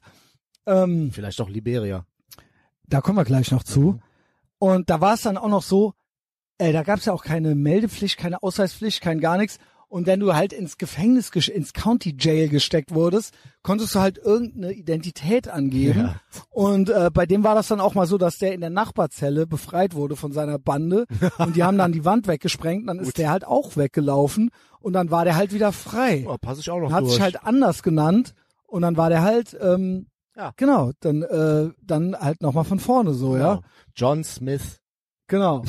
Ähm, 0.65 1.11
vielleicht 1.11 1.39
auch 1.41 1.49
Liberia. 1.49 2.05
da 2.87 3.01
kommen 3.01 3.17
wir 3.17 3.25
gleich 3.25 3.51
noch 3.51 3.63
zu. 3.63 3.99
Und 4.57 4.89
da 4.89 4.99
war 4.99 5.13
es 5.13 5.21
dann 5.21 5.37
auch 5.37 5.47
noch 5.47 5.63
so, 5.63 5.93
äh, 6.57 6.73
da 6.73 6.83
gab 6.83 6.99
es 6.99 7.05
ja 7.05 7.13
auch 7.13 7.23
keine 7.23 7.55
Meldepflicht, 7.55 8.17
keine 8.17 8.43
Ausweispflicht, 8.43 9.01
kein 9.01 9.19
gar 9.19 9.37
nichts. 9.37 9.57
Und 9.89 10.05
wenn 10.05 10.19
du 10.19 10.35
halt 10.35 10.53
ins 10.53 10.77
Gefängnis, 10.77 11.31
ins 11.47 11.73
County 11.73 12.15
Jail 12.17 12.47
gesteckt 12.47 12.93
wurdest, 12.93 13.33
konntest 13.63 13.95
du 13.95 13.99
halt 13.99 14.19
irgendeine 14.19 14.71
Identität 14.71 15.47
angeben. 15.47 15.99
Ja. 16.01 16.15
Und 16.51 16.91
äh, 16.91 17.09
bei 17.11 17.25
dem 17.25 17.43
war 17.43 17.55
das 17.55 17.69
dann 17.69 17.79
auch 17.81 17.95
mal 17.95 18.05
so, 18.05 18.19
dass 18.19 18.37
der 18.37 18.53
in 18.53 18.61
der 18.61 18.69
Nachbarzelle 18.69 19.47
befreit 19.47 19.95
wurde 19.95 20.15
von 20.15 20.31
seiner 20.31 20.59
Bande. 20.59 21.05
und 21.39 21.55
die 21.55 21.63
haben 21.63 21.79
dann 21.79 21.91
die 21.91 22.05
Wand 22.05 22.27
weggesprengt, 22.27 22.87
dann 22.87 22.99
ist 22.99 23.17
der 23.17 23.31
halt 23.31 23.47
auch 23.47 23.77
weggelaufen 23.77 24.51
und 24.79 24.93
dann 24.93 25.09
war 25.09 25.25
der 25.25 25.35
halt 25.35 25.53
wieder 25.53 25.71
frei. 25.71 26.23
Oh, 26.29 26.37
passe 26.39 26.61
ich 26.61 26.69
auch 26.69 26.79
noch 26.79 26.91
hat 26.91 27.01
durch. 27.01 27.13
sich 27.13 27.21
halt 27.21 27.43
anders 27.43 27.81
genannt 27.81 28.35
und 28.67 28.83
dann 28.83 28.95
war 28.95 29.09
der 29.09 29.23
halt, 29.23 29.57
ähm, 29.59 30.05
Ja. 30.35 30.53
genau, 30.55 30.91
dann, 30.99 31.23
äh, 31.23 31.71
dann 31.81 32.15
halt 32.15 32.43
nochmal 32.43 32.63
von 32.63 32.79
vorne 32.79 33.15
so, 33.15 33.35
ja. 33.37 33.55
Genau. 33.55 33.63
John 33.95 34.23
Smith. 34.23 34.77
Genau. 35.27 35.63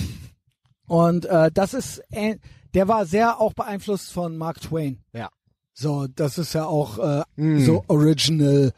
Und 0.87 1.25
äh, 1.25 1.51
das 1.53 1.73
ist, 1.73 2.03
äh, 2.11 2.37
der 2.75 2.89
war 2.89 3.07
sehr 3.07 3.41
auch 3.41 3.53
beeinflusst 3.55 4.13
von 4.13 4.37
Mark 4.37 4.61
Twain. 4.61 4.99
Ja. 5.13 5.29
So, 5.73 6.07
das 6.09 6.39
ist 6.39 6.53
ja 6.53 6.67
auch 6.67 6.99
äh, 6.99 7.23
Mm. 7.37 7.65
so 7.65 7.85
Original 7.89 8.73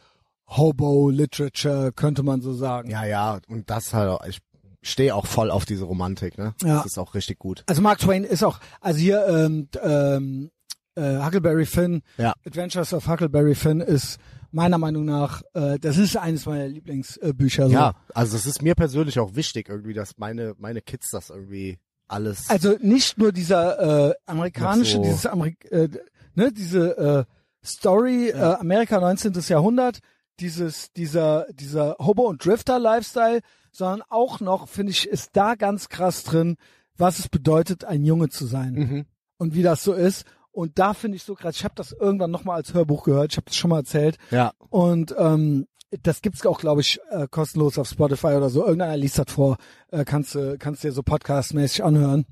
Hobo 0.47 1.09
Literature, 1.11 1.93
könnte 1.93 2.22
man 2.22 2.40
so 2.43 2.53
sagen. 2.53 2.90
Ja, 2.90 3.05
ja, 3.05 3.38
und 3.49 3.70
das 3.70 3.95
halt, 3.95 4.09
auch- 4.11 4.24
ich 4.26 4.38
stehe 4.82 5.14
auch 5.14 5.26
voll 5.26 5.51
auf 5.51 5.64
diese 5.64 5.84
Romantik, 5.84 6.36
ne? 6.38 6.55
Ja. 6.62 6.76
Das 6.78 6.86
ist 6.86 6.99
auch 6.99 7.14
richtig 7.14 7.38
gut. 7.38 7.64
Also 7.66 7.80
Mark 7.82 7.99
Twain 8.01 8.24
ist 8.24 8.43
auch, 8.43 8.61
also 8.80 8.99
hier 8.99 9.26
ähm, 9.28 9.68
ähm, 9.82 10.51
äh, 10.95 11.18
Huckleberry 11.24 11.64
Finn, 11.66 12.03
Ja. 12.18 12.34
Adventures 12.47 12.93
of 12.93 13.07
Huckleberry 13.09 13.55
Finn 13.55 13.80
ist 13.80 14.18
meiner 14.51 14.76
Meinung 14.78 15.07
nach, 15.07 15.40
äh, 15.55 15.78
das 15.78 15.97
ist 15.97 16.16
eines 16.16 16.45
meiner 16.45 16.68
Lieblingsbücher. 16.68 17.68
So. 17.68 17.72
Ja, 17.72 17.95
also 18.12 18.36
es 18.36 18.45
ist 18.45 18.61
mir 18.61 18.74
persönlich 18.74 19.18
auch 19.18 19.34
wichtig 19.34 19.68
irgendwie, 19.70 19.95
dass 19.95 20.18
meine 20.18 20.55
meine 20.59 20.82
Kids 20.82 21.09
das 21.11 21.30
irgendwie 21.30 21.78
alles. 22.13 22.49
Also 22.51 22.77
nicht 22.81 23.19
nur 23.19 23.33
dieser 23.33 24.11
äh, 24.11 24.15
amerikanische, 24.27 24.97
so. 24.97 25.03
dieses 25.03 25.27
Amerik 25.27 25.71
äh, 25.71 25.89
ne, 26.35 26.53
diese 26.53 26.97
äh, 26.97 27.25
Story 27.65 28.29
äh, 28.31 28.37
Amerika 28.37 29.01
19. 29.01 29.33
Jahrhundert, 29.49 30.01
dieses 30.41 30.93
dieser 30.93 31.47
dieser 31.53 31.97
Hobo 31.99 32.29
und 32.29 32.45
Drifter 32.45 32.79
Lifestyle, 32.79 33.41
sondern 33.71 34.03
auch 34.09 34.41
noch 34.41 34.69
finde 34.69 34.93
ich 34.93 35.09
ist 35.09 35.31
da 35.33 35.55
ganz 35.55 35.89
krass 35.89 36.25
drin, 36.25 36.57
was 36.97 37.19
es 37.19 37.29
bedeutet 37.29 37.85
ein 37.85 38.05
Junge 38.05 38.29
zu 38.29 38.47
sein 38.47 38.73
mhm. 38.75 39.07
und 39.39 39.55
wie 39.55 39.63
das 39.63 39.83
so 39.83 39.93
ist 39.93 40.25
und 40.53 40.79
da 40.79 40.93
finde 40.93 41.17
ich 41.17 41.23
so 41.23 41.35
krass, 41.35 41.57
ich 41.57 41.65
habe 41.65 41.75
das 41.77 41.93
irgendwann 41.93 42.31
noch 42.31 42.45
mal 42.45 42.55
als 42.55 42.75
Hörbuch 42.75 43.05
gehört, 43.05 43.33
ich 43.33 43.39
habe 43.39 43.47
das 43.47 43.57
schon 43.57 43.71
mal 43.71 43.79
erzählt 43.79 44.19
Ja, 44.31 44.53
und 44.69 45.15
ähm, 45.19 45.67
das 46.03 46.22
gibt's 46.22 46.45
auch, 46.47 46.59
glaube 46.59 46.80
ich, 46.80 47.01
äh, 47.11 47.26
kostenlos 47.30 47.78
auf 47.78 47.88
Spotify 47.88 48.28
oder 48.28 48.49
so. 48.51 48.64
Irgendeiner 48.64 48.97
liest 48.97 49.18
das 49.18 49.26
vor. 49.32 49.57
Äh, 49.90 50.05
kannst 50.05 50.34
du 50.34 50.57
kannst 50.59 50.82
dir 50.84 50.93
so 50.93 51.03
podcastmäßig 51.03 51.84
anhören. 51.84 52.24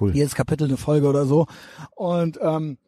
cool. 0.00 0.14
Jedes 0.14 0.34
Kapitel 0.34 0.64
eine 0.66 0.76
Folge 0.76 1.06
oder 1.08 1.26
so. 1.26 1.46
Und 1.94 2.38
ähm, 2.40 2.78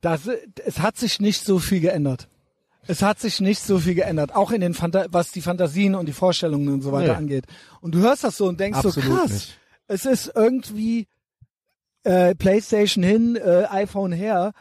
das, 0.00 0.28
es 0.64 0.80
hat 0.80 0.96
sich 0.96 1.20
nicht 1.20 1.44
so 1.44 1.58
viel 1.58 1.80
geändert. 1.80 2.28
Es 2.88 3.02
hat 3.02 3.18
sich 3.18 3.40
nicht 3.40 3.60
so 3.62 3.78
viel 3.80 3.94
geändert, 3.94 4.34
auch 4.34 4.52
in 4.52 4.60
den 4.60 4.72
Phanta 4.72 5.06
was 5.10 5.32
die 5.32 5.40
Fantasien 5.42 5.94
und 5.96 6.06
die 6.06 6.12
Vorstellungen 6.12 6.68
und 6.72 6.82
so 6.82 6.92
weiter 6.92 7.12
Nee. 7.12 7.18
angeht. 7.18 7.46
Und 7.80 7.94
du 7.94 7.98
hörst 7.98 8.22
das 8.24 8.36
so 8.36 8.46
und 8.46 8.60
denkst 8.60 8.80
so 8.80 8.88
Absolut 8.88 9.18
krass. 9.18 9.30
nicht. 9.32 9.58
Es 9.88 10.04
ist 10.06 10.32
irgendwie 10.34 11.08
äh, 12.04 12.34
PlayStation 12.36 13.02
hin, 13.02 13.34
äh, 13.36 13.64
iPhone 13.70 14.12
her. 14.12 14.52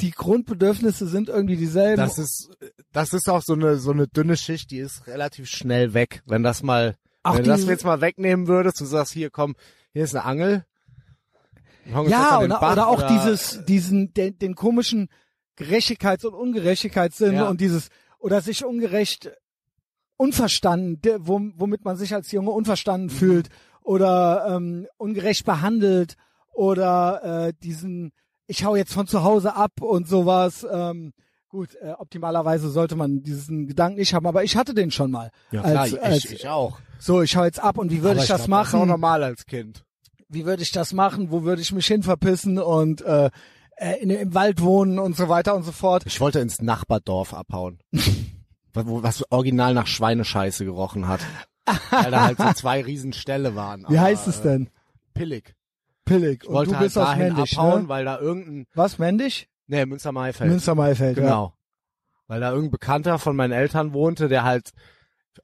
Die 0.00 0.12
Grundbedürfnisse 0.12 1.06
sind 1.08 1.28
irgendwie 1.28 1.56
dieselben. 1.56 1.96
Das 1.96 2.18
ist 2.18 2.50
das 2.92 3.12
ist 3.12 3.28
auch 3.28 3.42
so 3.42 3.54
eine 3.54 3.76
so 3.78 3.90
eine 3.90 4.06
dünne 4.06 4.36
Schicht, 4.36 4.70
die 4.70 4.78
ist 4.78 5.06
relativ 5.06 5.48
schnell 5.48 5.92
weg. 5.94 6.22
Wenn 6.26 6.42
das 6.42 6.62
mal 6.62 6.96
Auch 7.24 7.36
wenn 7.36 7.44
du 7.44 7.50
das 7.50 7.66
jetzt 7.66 7.84
mal 7.84 8.00
wegnehmen 8.00 8.46
würdest, 8.46 8.80
du 8.80 8.84
sagst 8.84 9.12
hier 9.12 9.30
komm, 9.30 9.56
hier 9.92 10.04
ist 10.04 10.14
eine 10.14 10.24
Angel. 10.24 10.64
Ja, 11.86 12.38
den 12.40 12.50
oder, 12.52 12.60
Bach 12.60 12.72
oder 12.72 12.86
auch 12.88 13.02
dieses, 13.02 13.64
diesen, 13.64 14.12
den, 14.12 14.38
den 14.38 14.54
komischen 14.54 15.08
Gerechtigkeits- 15.56 16.26
und 16.26 16.34
Ungerechtigkeitssinn 16.34 17.34
Ja. 17.34 17.48
und 17.48 17.60
dieses, 17.62 17.88
oder 18.18 18.42
sich 18.42 18.64
ungerecht, 18.64 19.32
unverstanden, 20.18 21.00
womit 21.26 21.84
man 21.84 21.96
sich 21.96 22.14
als 22.14 22.30
Junge 22.32 22.50
unverstanden 22.50 23.06
Mhm. 23.06 23.10
fühlt 23.18 23.48
oder 23.82 24.46
ähm, 24.50 24.86
ungerecht 24.98 25.44
behandelt 25.46 26.16
oder 26.52 27.46
äh, 27.48 27.52
diesen, 27.62 28.12
ich 28.48 28.64
hau 28.64 28.74
jetzt 28.74 28.92
von 28.92 29.06
zu 29.06 29.22
Hause 29.22 29.54
ab 29.54 29.80
und 29.80 30.08
sowas. 30.08 30.66
Ähm, 30.70 31.12
gut, 31.48 31.76
äh, 31.80 31.92
optimalerweise 31.92 32.68
sollte 32.70 32.96
man 32.96 33.22
diesen 33.22 33.66
Gedanken 33.68 33.98
nicht 33.98 34.14
haben, 34.14 34.26
aber 34.26 34.42
ich 34.42 34.56
hatte 34.56 34.74
den 34.74 34.90
schon 34.90 35.10
mal. 35.12 35.30
ja, 35.52 35.62
klar, 35.62 35.82
als, 35.82 35.92
ich, 35.92 36.02
als, 36.02 36.24
ich 36.24 36.48
auch. 36.48 36.78
so, 36.98 37.22
ich 37.22 37.36
hau 37.36 37.44
jetzt 37.44 37.60
ab 37.62 37.78
und 37.78 37.90
wie 37.92 38.02
würde 38.02 38.16
Aber 38.16 38.22
ich 38.22 38.28
das 38.28 38.44
glaub, 38.44 38.50
Das 38.58 38.68
ist 38.68 38.74
auch 38.74 38.78
machen? 38.80 38.88
normal 38.88 39.22
als 39.22 39.46
Kind. 39.46 39.84
wie 40.28 40.44
würde 40.44 40.62
ich 40.62 40.72
das 40.72 40.92
machen, 40.92 41.30
wo 41.30 41.44
würde 41.44 41.62
ich 41.62 41.72
mich 41.72 41.86
hin 41.86 42.02
verpissen 42.02 42.58
und 42.58 43.00
äh, 43.02 43.30
äh, 43.76 44.02
in, 44.02 44.10
im 44.10 44.34
Wald 44.34 44.60
wohnen 44.60 44.98
und 44.98 45.16
so 45.16 45.28
weiter 45.28 45.54
und 45.54 45.62
so 45.62 45.72
fort. 45.72 46.02
Ich 46.06 46.20
wollte 46.20 46.40
ins 46.40 46.60
Nachbardorf 46.60 47.32
abhauen. 47.34 47.78
was, 48.72 48.84
was 48.86 49.24
original 49.30 49.72
nach 49.74 49.86
Schweinescheiße 49.86 50.64
gerochen 50.64 51.06
hat. 51.08 51.20
Weil 51.90 52.10
da 52.10 52.22
halt 52.24 52.38
so 52.38 52.52
zwei 52.54 52.82
Riesenställe 52.82 53.54
waren. 53.54 53.82
Wie 53.82 53.98
Aber, 53.98 54.00
heißt 54.00 54.26
es 54.26 54.40
äh, 54.40 54.42
denn? 54.42 54.70
Pillig. 55.14 55.54
Pillig. 56.08 56.42
Ich 56.42 56.48
Und 56.48 56.54
wollte 56.54 56.70
du 56.70 56.76
halt 56.76 56.86
bist 56.86 56.98
aus 56.98 57.06
dahin 57.06 57.34
Mendig, 57.34 57.58
abhauen, 57.58 57.82
ne? 57.82 57.88
weil 57.88 58.04
da 58.04 58.18
irgendein, 58.18 58.66
Was, 58.74 58.98
Mendig? 58.98 59.48
nee, 59.66 59.84
Münster-Maifeld. 59.86 60.50
Münster-Maifeld, 60.50 61.16
ja. 61.18 61.22
Genau. 61.22 61.54
Weil 62.26 62.40
da 62.40 62.50
irgendein 62.50 62.72
Bekannter 62.72 63.18
von 63.18 63.36
meinen 63.36 63.52
Eltern 63.52 63.92
wohnte, 63.92 64.28
der 64.28 64.44
halt 64.44 64.70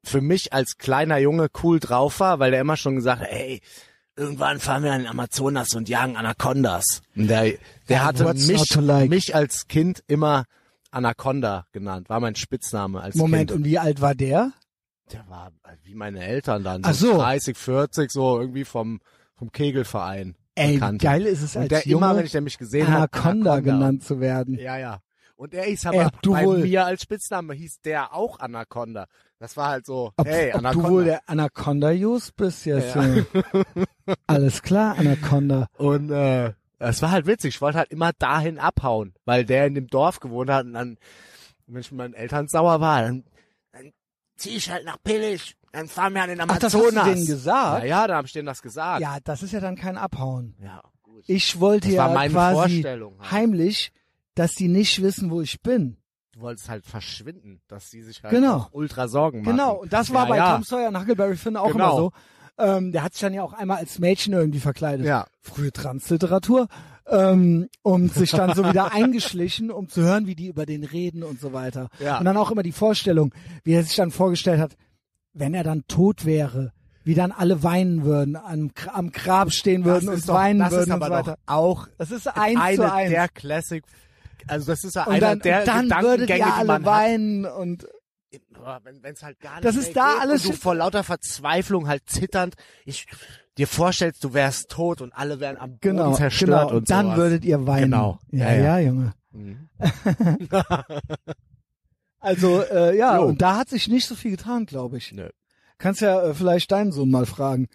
für 0.02 0.20
mich 0.20 0.52
als 0.52 0.76
kleiner 0.76 1.18
Junge 1.18 1.48
cool 1.62 1.80
drauf 1.80 2.20
war, 2.20 2.38
weil 2.40 2.50
der 2.50 2.60
immer 2.60 2.76
schon 2.76 2.96
gesagt 2.96 3.22
hat, 3.22 3.28
ey, 3.30 3.60
irgendwann 4.16 4.60
fahren 4.60 4.82
wir 4.82 4.92
an 4.92 5.00
den 5.02 5.08
Amazonas 5.08 5.74
und 5.74 5.88
jagen 5.88 6.16
Anacondas. 6.16 7.02
Und 7.16 7.28
der, 7.28 7.54
der 7.88 8.04
hatte 8.04 8.24
what's 8.24 8.46
mich, 8.46 8.74
like? 8.76 9.08
mich 9.10 9.34
als 9.34 9.66
Kind 9.66 10.02
immer 10.06 10.44
Anaconda 10.90 11.66
genannt, 11.72 12.08
war 12.08 12.20
mein 12.20 12.34
Spitzname 12.36 13.00
als 13.00 13.14
Moment, 13.16 13.50
Kind. 13.50 13.60
und 13.60 13.64
wie 13.64 13.78
alt 13.78 14.00
war 14.00 14.14
der? 14.14 14.52
Der 15.12 15.28
war 15.28 15.52
wie 15.82 15.94
meine 15.94 16.24
Eltern 16.24 16.64
dann, 16.64 16.82
so, 16.84 16.88
Ach 16.90 16.94
so. 16.94 17.18
30, 17.18 17.56
40, 17.56 18.10
so 18.10 18.40
irgendwie 18.40 18.64
vom, 18.64 19.00
vom 19.36 19.52
Kegelverein. 19.52 20.36
Ey, 20.56 20.68
wie 20.70 20.74
bekannt. 20.74 21.02
geil 21.02 21.26
ist 21.26 21.42
es 21.42 21.56
Und 21.56 21.62
als 21.62 21.68
der 21.70 21.82
Junge 21.86 22.06
immer, 22.06 22.16
wenn 22.16 22.26
ich 22.26 22.32
der 22.32 22.40
mich 22.40 22.58
gesehen 22.58 22.88
habe, 22.88 23.12
Anaconda 23.12 23.60
genannt 23.60 24.04
zu 24.04 24.20
werden. 24.20 24.58
Ja, 24.58 24.76
ja. 24.78 24.98
Und 25.36 25.52
er 25.52 25.64
hieß 25.64 25.86
aber 25.86 26.10
bei 26.22 26.44
wohl- 26.44 26.58
mir 26.58 26.84
als 26.86 27.02
Spitzname 27.02 27.54
hieß 27.54 27.80
der 27.80 28.14
auch 28.14 28.38
Anaconda. 28.38 29.06
Das 29.40 29.56
war 29.56 29.68
halt 29.70 29.84
so, 29.84 30.12
Ob, 30.16 30.26
hey, 30.26 30.50
ob 30.52 30.58
Anaconda. 30.60 30.88
du 30.88 30.94
wohl 30.94 31.04
der 31.04 31.28
Anaconda-Use 31.28 32.30
bist 32.36 32.64
jetzt. 32.66 32.94
Ja. 32.94 33.04
Junge. 33.04 33.26
Alles 34.28 34.62
klar, 34.62 34.96
Anaconda. 34.96 35.66
und 35.76 36.10
äh, 36.10 36.52
es 36.78 37.02
war 37.02 37.10
halt 37.10 37.26
witzig. 37.26 37.54
Ich 37.56 37.60
wollte 37.60 37.78
halt 37.78 37.90
immer 37.90 38.12
dahin 38.18 38.58
abhauen, 38.58 39.14
weil 39.24 39.44
der 39.44 39.66
in 39.66 39.74
dem 39.74 39.88
Dorf 39.88 40.20
gewohnt 40.20 40.50
hat. 40.50 40.66
Und 40.66 40.74
dann, 40.74 40.98
wenn 41.66 41.80
ich 41.80 41.90
mit 41.90 41.98
meinen 41.98 42.14
Eltern 42.14 42.46
sauer 42.46 42.80
war, 42.80 43.02
dann, 43.02 43.24
dann 43.72 43.92
zieh 44.36 44.56
ich 44.56 44.70
halt 44.70 44.84
nach 44.84 44.98
Pillig. 45.02 45.56
Dann 45.74 45.88
fahren 45.88 46.14
wir 46.14 46.22
an 46.22 46.28
den 46.28 46.40
Ach, 46.40 46.44
Amazonas. 46.44 46.72
das 46.72 46.74
hast 46.94 47.06
du 47.06 47.14
denen 47.14 47.26
gesagt? 47.26 47.82
Ja, 47.82 47.88
ja, 47.88 48.06
da 48.06 48.16
hab 48.16 48.26
ich 48.26 48.32
denen 48.32 48.46
das 48.46 48.62
gesagt. 48.62 49.00
Ja, 49.00 49.18
das 49.24 49.42
ist 49.42 49.52
ja 49.52 49.58
dann 49.60 49.74
kein 49.76 49.96
Abhauen. 49.98 50.54
ja 50.62 50.80
gut. 51.02 51.24
Ich 51.26 51.58
wollte 51.58 51.88
Das 51.88 51.96
ja 51.96 52.28
quasi 52.28 52.82
halt. 52.82 53.02
heimlich, 53.30 53.92
dass 54.36 54.54
die 54.54 54.68
nicht 54.68 55.02
wissen, 55.02 55.30
wo 55.30 55.40
ich 55.40 55.60
bin. 55.62 55.96
Du 56.32 56.40
wolltest 56.40 56.68
halt 56.68 56.84
verschwinden, 56.84 57.60
dass 57.68 57.90
die 57.90 58.02
sich 58.02 58.22
halt 58.22 58.32
Genau. 58.32 58.68
ultra 58.72 59.08
Sorgen 59.08 59.42
machen. 59.42 59.56
Genau, 59.56 59.74
und 59.74 59.92
das 59.92 60.12
war 60.12 60.24
ja, 60.24 60.28
bei 60.30 60.36
ja. 60.36 60.52
Tom 60.54 60.62
Sawyer 60.64 60.88
und 60.88 60.98
Huckleberry 61.00 61.36
Finn 61.36 61.56
auch 61.56 61.72
Genau. 61.72 61.90
immer 61.90 61.96
so. 61.96 62.12
Ähm, 62.56 62.92
der 62.92 63.02
hat 63.02 63.14
sich 63.14 63.20
dann 63.22 63.34
ja 63.34 63.42
auch 63.42 63.52
einmal 63.52 63.78
als 63.78 63.98
Mädchen 63.98 64.32
irgendwie 64.32 64.60
verkleidet. 64.60 65.06
Ja. 65.06 65.26
Frühe 65.40 65.72
Transliteratur. 65.72 66.68
Ähm, 67.06 67.68
und 67.82 68.14
sich 68.14 68.30
dann 68.30 68.54
so 68.54 68.64
wieder 68.64 68.92
eingeschlichen, 68.92 69.70
um 69.70 69.88
zu 69.88 70.02
hören, 70.02 70.26
wie 70.26 70.34
die 70.36 70.46
über 70.46 70.64
den 70.66 70.84
reden 70.84 71.22
und 71.24 71.40
so 71.40 71.52
weiter. 71.52 71.88
Ja. 71.98 72.18
Und 72.18 72.24
dann 72.24 72.36
auch 72.36 72.50
immer 72.52 72.62
die 72.62 72.72
Vorstellung, 72.72 73.34
wie 73.64 73.72
er 73.74 73.82
sich 73.82 73.96
dann 73.96 74.10
vorgestellt 74.10 74.60
hat, 74.60 74.76
wenn 75.34 75.52
er 75.54 75.64
dann 75.64 75.86
tot 75.88 76.24
wäre, 76.24 76.72
wie 77.02 77.14
dann 77.14 77.32
alle 77.32 77.62
weinen 77.62 78.04
würden, 78.04 78.36
am, 78.36 78.70
am 78.92 79.12
Grab 79.12 79.52
stehen 79.52 79.84
würden 79.84 80.06
das 80.06 80.14
und 80.14 80.18
ist 80.20 80.28
doch, 80.28 80.34
weinen 80.34 80.60
das 80.60 80.70
würden 80.70 80.84
ist 80.84 80.90
aber 80.90 81.04
und 81.04 81.10
so 81.10 81.16
weiter. 81.18 81.38
doch 81.46 81.54
auch 81.54 81.88
Das 81.98 82.10
ist 82.10 82.26
eins 82.28 82.60
eine 82.60 82.76
zu 82.76 82.92
eins. 82.92 83.10
der 83.10 83.28
Classic, 83.28 83.84
also 84.46 84.66
das 84.66 84.84
ist 84.84 84.94
ja 84.94 85.06
einer 85.06 85.20
dann, 85.20 85.40
der 85.40 85.64
dann 85.64 85.90
würdet 85.90 86.30
ihr 86.30 86.54
alle 86.54 86.84
weinen 86.84 87.44
und. 87.44 87.86
Wenn 88.82 89.12
es 89.14 89.22
halt 89.22 89.38
gar 89.40 89.56
nicht 89.56 89.64
Das 89.64 89.76
ist 89.76 89.94
da 89.94 90.14
geht 90.14 90.22
alles 90.22 90.46
und 90.46 90.54
du 90.54 90.58
vor 90.58 90.74
lauter 90.74 91.04
Verzweiflung 91.04 91.86
halt 91.86 92.08
zitternd, 92.08 92.54
ich 92.84 93.06
dir 93.58 93.68
vorstellst, 93.68 94.24
du 94.24 94.34
wärst 94.34 94.70
tot 94.70 95.02
und 95.02 95.12
alle 95.12 95.38
wären 95.38 95.56
am 95.56 95.72
Boden 95.72 95.80
genau, 95.80 96.14
zerstört 96.14 96.68
genau. 96.68 96.76
und 96.78 96.90
dann 96.90 97.06
sowas. 97.06 97.18
würdet 97.18 97.44
ihr 97.44 97.66
weinen. 97.66 97.92
Genau. 97.92 98.18
Ja, 98.32 98.50
Ja, 98.50 98.54
ja, 98.54 98.78
ja. 98.78 98.86
Junge. 98.86 99.12
Mhm. 99.32 99.68
Also, 102.24 102.62
äh, 102.62 102.96
ja, 102.96 103.18
Jo. 103.18 103.24
und 103.26 103.40
da 103.42 103.56
hat 103.56 103.68
sich 103.68 103.88
nicht 103.88 104.06
so 104.06 104.14
viel 104.14 104.32
getan, 104.32 104.66
glaube 104.66 104.96
ich. 104.98 105.12
Nö. 105.12 105.28
Kannst 105.78 106.00
ja 106.00 106.22
äh, 106.22 106.34
vielleicht 106.34 106.70
deinen 106.72 106.90
Sohn 106.92 107.10
mal 107.10 107.26
fragen. 107.26 107.68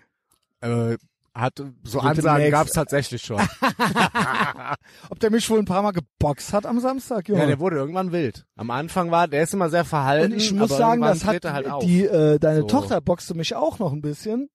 Äh, 0.61 0.97
hat 1.35 1.57
so 1.57 1.65
Wird 1.93 2.03
Ansagen 2.05 2.23
demnächst- 2.23 2.51
gab's 2.51 2.71
tatsächlich 2.71 3.21
schon. 3.21 3.39
Ob 5.09 5.19
der 5.19 5.29
mich 5.31 5.49
wohl 5.49 5.59
ein 5.59 5.65
paar 5.65 5.81
Mal 5.83 5.91
geboxt 5.91 6.53
hat 6.53 6.65
am 6.65 6.79
Samstag, 6.79 7.27
Junge. 7.29 7.41
ja, 7.41 7.47
der 7.47 7.59
wurde 7.59 7.77
irgendwann 7.77 8.11
wild. 8.11 8.45
Am 8.55 8.71
Anfang 8.71 9.11
war, 9.11 9.27
der 9.27 9.43
ist 9.43 9.53
immer 9.53 9.69
sehr 9.69 9.85
verhalten. 9.85 10.33
und 10.33 10.37
ich 10.39 10.51
muss 10.53 10.69
sagen, 10.75 11.01
das 11.01 11.25
hat 11.25 11.45
halt 11.45 11.67
die 11.83 12.03
äh, 12.05 12.39
deine 12.39 12.61
So. 12.61 12.67
Tochter 12.67 13.01
boxte 13.01 13.35
mich 13.35 13.55
auch 13.55 13.79
noch 13.79 13.93
ein 13.93 14.01
bisschen. 14.01 14.49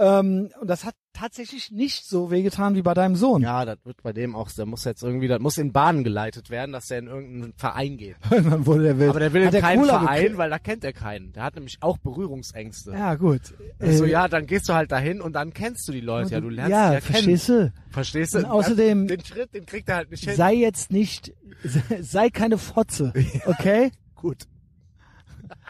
Ähm, 0.00 0.50
und 0.60 0.68
das 0.70 0.84
hat 0.84 0.94
tatsächlich 1.12 1.72
nicht 1.72 2.06
so 2.06 2.30
wehgetan 2.30 2.76
wie 2.76 2.82
bei 2.82 2.94
deinem 2.94 3.16
Sohn. 3.16 3.42
Ja, 3.42 3.64
das 3.64 3.78
wird 3.84 4.00
bei 4.04 4.12
dem 4.12 4.36
auch, 4.36 4.48
der 4.52 4.64
muss 4.64 4.84
jetzt 4.84 5.02
irgendwie, 5.02 5.26
das 5.26 5.40
muss 5.40 5.58
in 5.58 5.72
Bahnen 5.72 6.04
geleitet 6.04 6.50
werden, 6.50 6.70
dass 6.70 6.86
der 6.86 7.00
in 7.00 7.08
irgendeinen 7.08 7.52
Verein 7.56 7.96
geht. 7.96 8.14
dann 8.30 8.64
wurde 8.64 8.84
der 8.84 8.98
wild. 9.00 9.10
Aber 9.10 9.18
der 9.18 9.32
will 9.32 9.44
Hat 9.46 9.54
in 9.54 9.60
keinen 9.60 9.84
Verein, 9.86 10.20
gekriegt? 10.20 10.38
weil 10.38 10.50
da 10.50 10.58
kennt 10.60 10.84
er 10.84 10.92
keinen. 10.92 11.32
Der 11.32 11.42
hat 11.42 11.56
nämlich 11.56 11.78
auch 11.80 11.98
Berührungsängste. 11.98 12.92
Ja, 12.92 13.16
gut. 13.16 13.40
Also 13.80 14.04
Äh, 14.04 14.10
ja, 14.10 14.28
dann 14.28 14.46
gehst 14.46 14.68
du 14.68 14.74
halt 14.74 14.92
dahin 14.92 15.20
und 15.20 15.32
dann 15.32 15.52
kennst 15.52 15.88
du 15.88 15.92
die 15.92 16.00
Leute. 16.00 16.30
Ja, 16.34 16.40
du 16.40 16.48
lernst 16.48 16.70
ja, 16.70 16.92
ja 16.94 17.00
verstehst 17.00 17.48
du? 17.48 17.72
Verstehst 17.90 18.34
du? 18.34 18.38
Und 18.38 18.44
außerdem- 18.46 19.08
Den 19.08 19.24
Schritt, 19.24 19.52
den 19.52 19.66
kriegt 19.66 19.88
er 19.88 19.96
halt 19.96 20.10
nicht 20.12 20.22
hin. 20.24 20.36
Sei 20.36 20.54
jetzt 20.54 20.92
nicht, 20.92 21.34
sei 22.00 22.30
keine 22.30 22.58
Fotze, 22.58 23.12
okay? 23.46 23.90
Gut. 24.14 24.44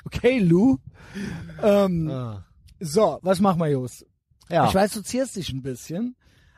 Okay, 0.04 0.38
Lou. 0.40 0.76
Ähm, 1.62 2.10
Ah. 2.10 2.44
So, 2.80 3.18
was 3.22 3.40
machen 3.40 3.58
wir, 3.60 3.68
Jos? 3.68 4.04
Ja. 4.50 4.66
Ich 4.68 4.74
weiß, 4.74 4.92
du 4.92 5.02
zierst 5.02 5.36
dich 5.36 5.52
ein 5.52 5.62
bisschen, 5.62 6.16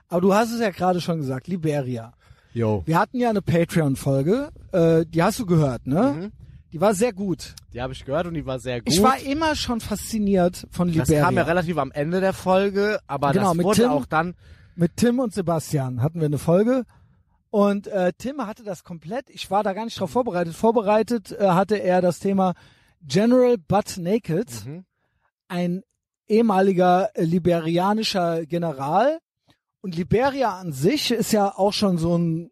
aber 0.09 0.21
du 0.21 0.35
hast 0.35 0.53
es 0.53 0.61
ja 0.61 0.71
gerade 0.71 1.01
schon 1.01 1.19
gesagt, 1.19 1.49
Liberia. 1.49 2.13
Jo. 2.53 2.83
Wir 2.87 2.99
hatten 2.99 3.19
ja 3.19 3.31
eine 3.31 3.43
Patreon-Folge, 3.43 4.51
äh, 4.73 5.05
die 5.07 5.23
hast 5.23 5.39
du 5.39 5.47
gehört, 5.47 5.87
ne? 5.87 6.15
Mhm. 6.19 6.33
Die 6.73 6.81
war 6.81 6.95
sehr 6.95 7.13
gut. 7.13 7.55
Die 7.73 7.81
habe 7.83 7.93
ich 7.93 8.05
gehört 8.05 8.27
und 8.27 8.35
die 8.35 8.47
war 8.47 8.61
sehr 8.61 8.81
gut. 8.81 8.93
Ich 8.93 9.03
war 9.03 9.19
immer 9.21 9.57
schon 9.57 9.81
fasziniert 9.81 10.67
von 10.71 10.89
das 10.89 11.09
Liberia. 11.09 11.25
kam 11.25 11.35
ja 11.37 11.43
relativ 11.43 11.77
am 11.79 11.91
Ende 11.91 12.21
der 12.21 12.33
Folge, 12.33 13.01
aber 13.09 13.33
Genau, 13.33 13.49
das 13.49 13.57
mit 13.57 13.67
wurde 13.67 13.83
Tim. 13.83 13.91
auch 13.91 14.07
dann, 14.07 14.35
Mit 14.77 14.97
Tim 14.97 15.19
und 15.19 15.33
Sebastian 15.35 16.01
hatten 16.01 16.21
wir 16.21 16.27
eine 16.27 16.39
Folge 16.39 16.85
Und 17.51 17.89
äh, 17.89 18.13
Tim 18.17 18.47
hatte 18.47 18.63
das 18.63 18.85
komplett, 18.85 19.29
ich 19.31 19.51
war 19.51 19.65
da 19.65 19.73
gar 19.73 19.85
nicht 19.85 19.99
drauf 19.99 20.11
vorbereitet. 20.11 20.55
Vorbereitet 20.55 21.33
äh, 21.33 21.49
hatte 21.49 21.75
er 21.83 22.01
das 22.01 22.21
Thema 22.21 22.55
General 23.03 23.57
Butt 23.59 23.97
Naked, 23.99 24.65
Mhm. 24.67 24.85
ein 25.49 25.83
ehemaliger 26.31 27.11
äh, 27.15 27.25
liberianischer 27.25 28.47
General. 28.47 29.19
Und 29.83 29.97
Liberia 29.97 30.59
an 30.59 30.73
sich 30.73 31.11
ist 31.11 31.33
ja 31.33 31.53
auch 31.57 31.73
schon 31.73 31.99
so 31.99 32.17
ein 32.17 32.51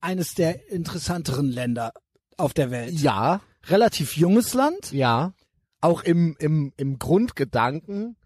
eines 0.00 0.34
der 0.34 0.70
interessanteren 0.70 1.48
Länder 1.50 1.92
auf 2.36 2.54
der 2.54 2.70
Welt. 2.70 2.92
Ja, 2.94 3.40
Relativ 3.66 4.16
junges 4.16 4.54
Land. 4.54 4.92
ja. 4.92 5.32
Auch 5.80 6.02
im, 6.02 6.34
im, 6.40 6.72
im 6.76 6.98
Grundgedanken 6.98 8.16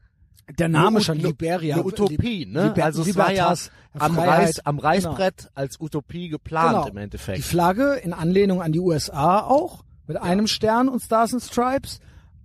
Der 0.58 0.68
Name 0.70 1.02
schon 1.02 1.18
Liberia. 1.18 1.74
eine 1.76 1.84
Utopie, 1.84 2.46
ne? 2.46 2.68
Liber- 2.68 2.84
also 2.84 3.02
es 3.02 3.14
war 3.16 3.30
ja 3.32 3.50
Libertas, 3.52 3.70
am. 3.98 4.18
Reiß, 4.18 4.60
am 4.66 4.78
Reißbrett 4.78 5.50
als 5.54 5.78
Utopie 5.80 6.28
geplant 6.30 6.70
Genau. 6.76 6.86
im 6.88 6.96
Die 6.96 7.02
Endeffekt. 7.02 7.42
Flagge 7.44 7.94
in 7.96 8.12
Anlehnung 8.14 8.62
an 8.62 8.72
die 8.72 8.78
USA 8.80 9.40
auch, 9.40 9.84
mit 10.06 10.16
einem 10.16 10.46
Stern 10.46 10.88
und 10.88 11.00
Stars 11.02 11.34
and 11.34 11.42
Stripes. 11.42 12.00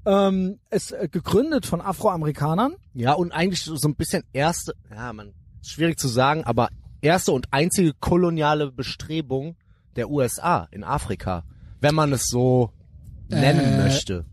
Ähm, 0.08 0.60
ist 0.72 0.92
äh, 0.94 1.10
gegründet 1.12 1.66
von 1.66 1.82
Afroamerikanern. 1.82 2.76
Ja, 2.94 3.14
und 3.14 3.32
eigentlich 3.34 3.62
so 3.64 3.76
ein 3.88 3.96
bisschen 3.96 4.24
erste, 4.32 4.74
ja, 4.90 5.12
man, 5.12 5.34
schwierig 5.62 6.00
zu 6.00 6.08
sagen, 6.08 6.44
aber 6.46 6.70
erste 7.02 7.34
und 7.34 7.48
einzige 7.52 7.94
koloniale 8.00 8.72
Bestrebung 8.72 9.58
der 9.98 10.10
USA 10.10 10.68
in 10.72 10.84
Afrika, 10.86 11.44
wenn 11.82 11.94
man 11.94 12.14
es 12.14 12.28
so 12.28 12.72
nennen 13.28 13.74
Äh, 13.74 13.84
möchte. 13.84 14.26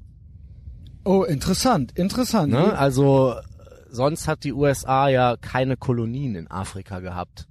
Oh, 1.04 1.24
interessant, 1.24 1.92
interessant. 1.98 2.52
Ne? 2.52 2.78
Also 2.78 3.32
äh, 3.32 3.42
sonst 3.90 4.28
hat 4.28 4.44
die 4.44 4.52
USA 4.52 5.08
ja 5.08 5.36
keine 5.36 5.76
Kolonien 5.76 6.34
in 6.36 6.50
Afrika 6.50 7.00
gehabt. 7.00 7.46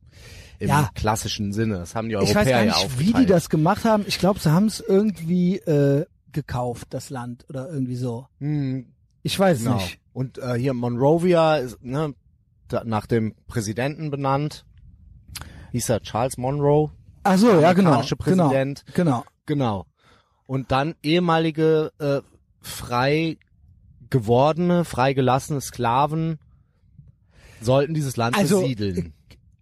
Im 0.59 0.69
Ja. 0.69 0.89
klassischen 0.95 1.51
Sinne. 1.51 1.79
Das 1.79 1.93
haben 1.93 2.07
die 2.07 2.13
ich 2.15 2.19
Europäer 2.21 2.35
weiß 2.35 2.47
gar 2.49 2.63
ja 2.63 2.73
nicht, 2.73 2.99
wie 2.99 3.13
die 3.13 3.25
das 3.25 3.49
gemacht 3.49 3.83
haben. 3.83 4.05
Ich 4.07 4.17
glaube, 4.17 4.39
sie 4.39 4.51
haben 4.51 4.67
es 4.67 4.79
irgendwie 4.79 5.57
äh, 5.57 6.05
gekauft, 6.33 6.87
das 6.91 7.09
Land 7.09 7.45
oder 7.49 7.69
irgendwie 7.69 7.95
so. 7.95 8.27
Hm, 8.39 8.87
Ich 9.21 9.37
weiß 9.39 9.59
genau. 9.59 9.75
nicht. 9.75 9.99
Und 10.13 10.37
äh, 10.37 10.55
hier 10.55 10.73
Monrovia 10.73 11.57
ist 11.57 11.83
ne, 11.83 12.13
da, 12.67 12.83
nach 12.83 13.05
dem 13.07 13.35
Präsidenten 13.47 14.11
benannt. 14.11 14.65
Hieß 15.71 15.89
er 15.89 16.01
Charles 16.01 16.37
Monroe? 16.37 16.91
Ach 17.23 17.37
so, 17.37 17.59
ja 17.59 17.73
genau, 17.73 18.01
genau, 18.01 18.15
Präsident. 18.17 18.83
genau. 18.93 19.23
Genau. 19.45 19.85
Und 20.45 20.71
dann 20.71 20.95
ehemalige 21.03 21.91
äh, 21.99 22.21
frei 22.61 23.37
gewordene, 24.09 24.85
freigelassene 24.85 25.61
Sklaven 25.61 26.37
sollten 27.61 27.93
dieses 27.93 28.17
Land 28.17 28.37
Also, 28.37 28.61
besiedeln. 28.61 29.13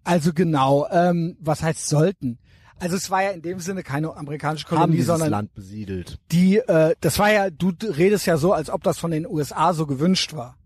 Also 0.03 0.33
genau, 0.33 0.87
ähm, 0.89 1.37
was 1.39 1.61
heißt 1.63 1.87
sollten? 1.87 2.39
Also 2.81 2.95
es 2.97 3.09
war 3.09 3.23
ja 3.23 3.29
in 3.31 3.41
dem 3.41 3.59
Sinne 3.59 3.83
keine 3.83 4.15
amerikanische 4.17 4.65
Haben 4.65 4.75
Kolonie, 4.77 4.93
dieses 4.97 5.07
sondern 5.07 5.29
Land 5.29 5.53
besiedelt. 5.53 6.17
die, 6.31 6.57
äh, 6.57 6.95
das 6.99 7.19
war 7.19 7.31
ja, 7.31 7.49
du 7.49 7.71
redest 7.81 8.25
ja 8.25 8.37
so, 8.37 8.53
als 8.53 8.69
ob 8.69 8.83
das 8.83 8.97
von 8.99 9.11
den 9.11 9.25
USA 9.27 9.73
so 9.73 9.85
gewünscht 9.85 10.33
war. 10.33 10.57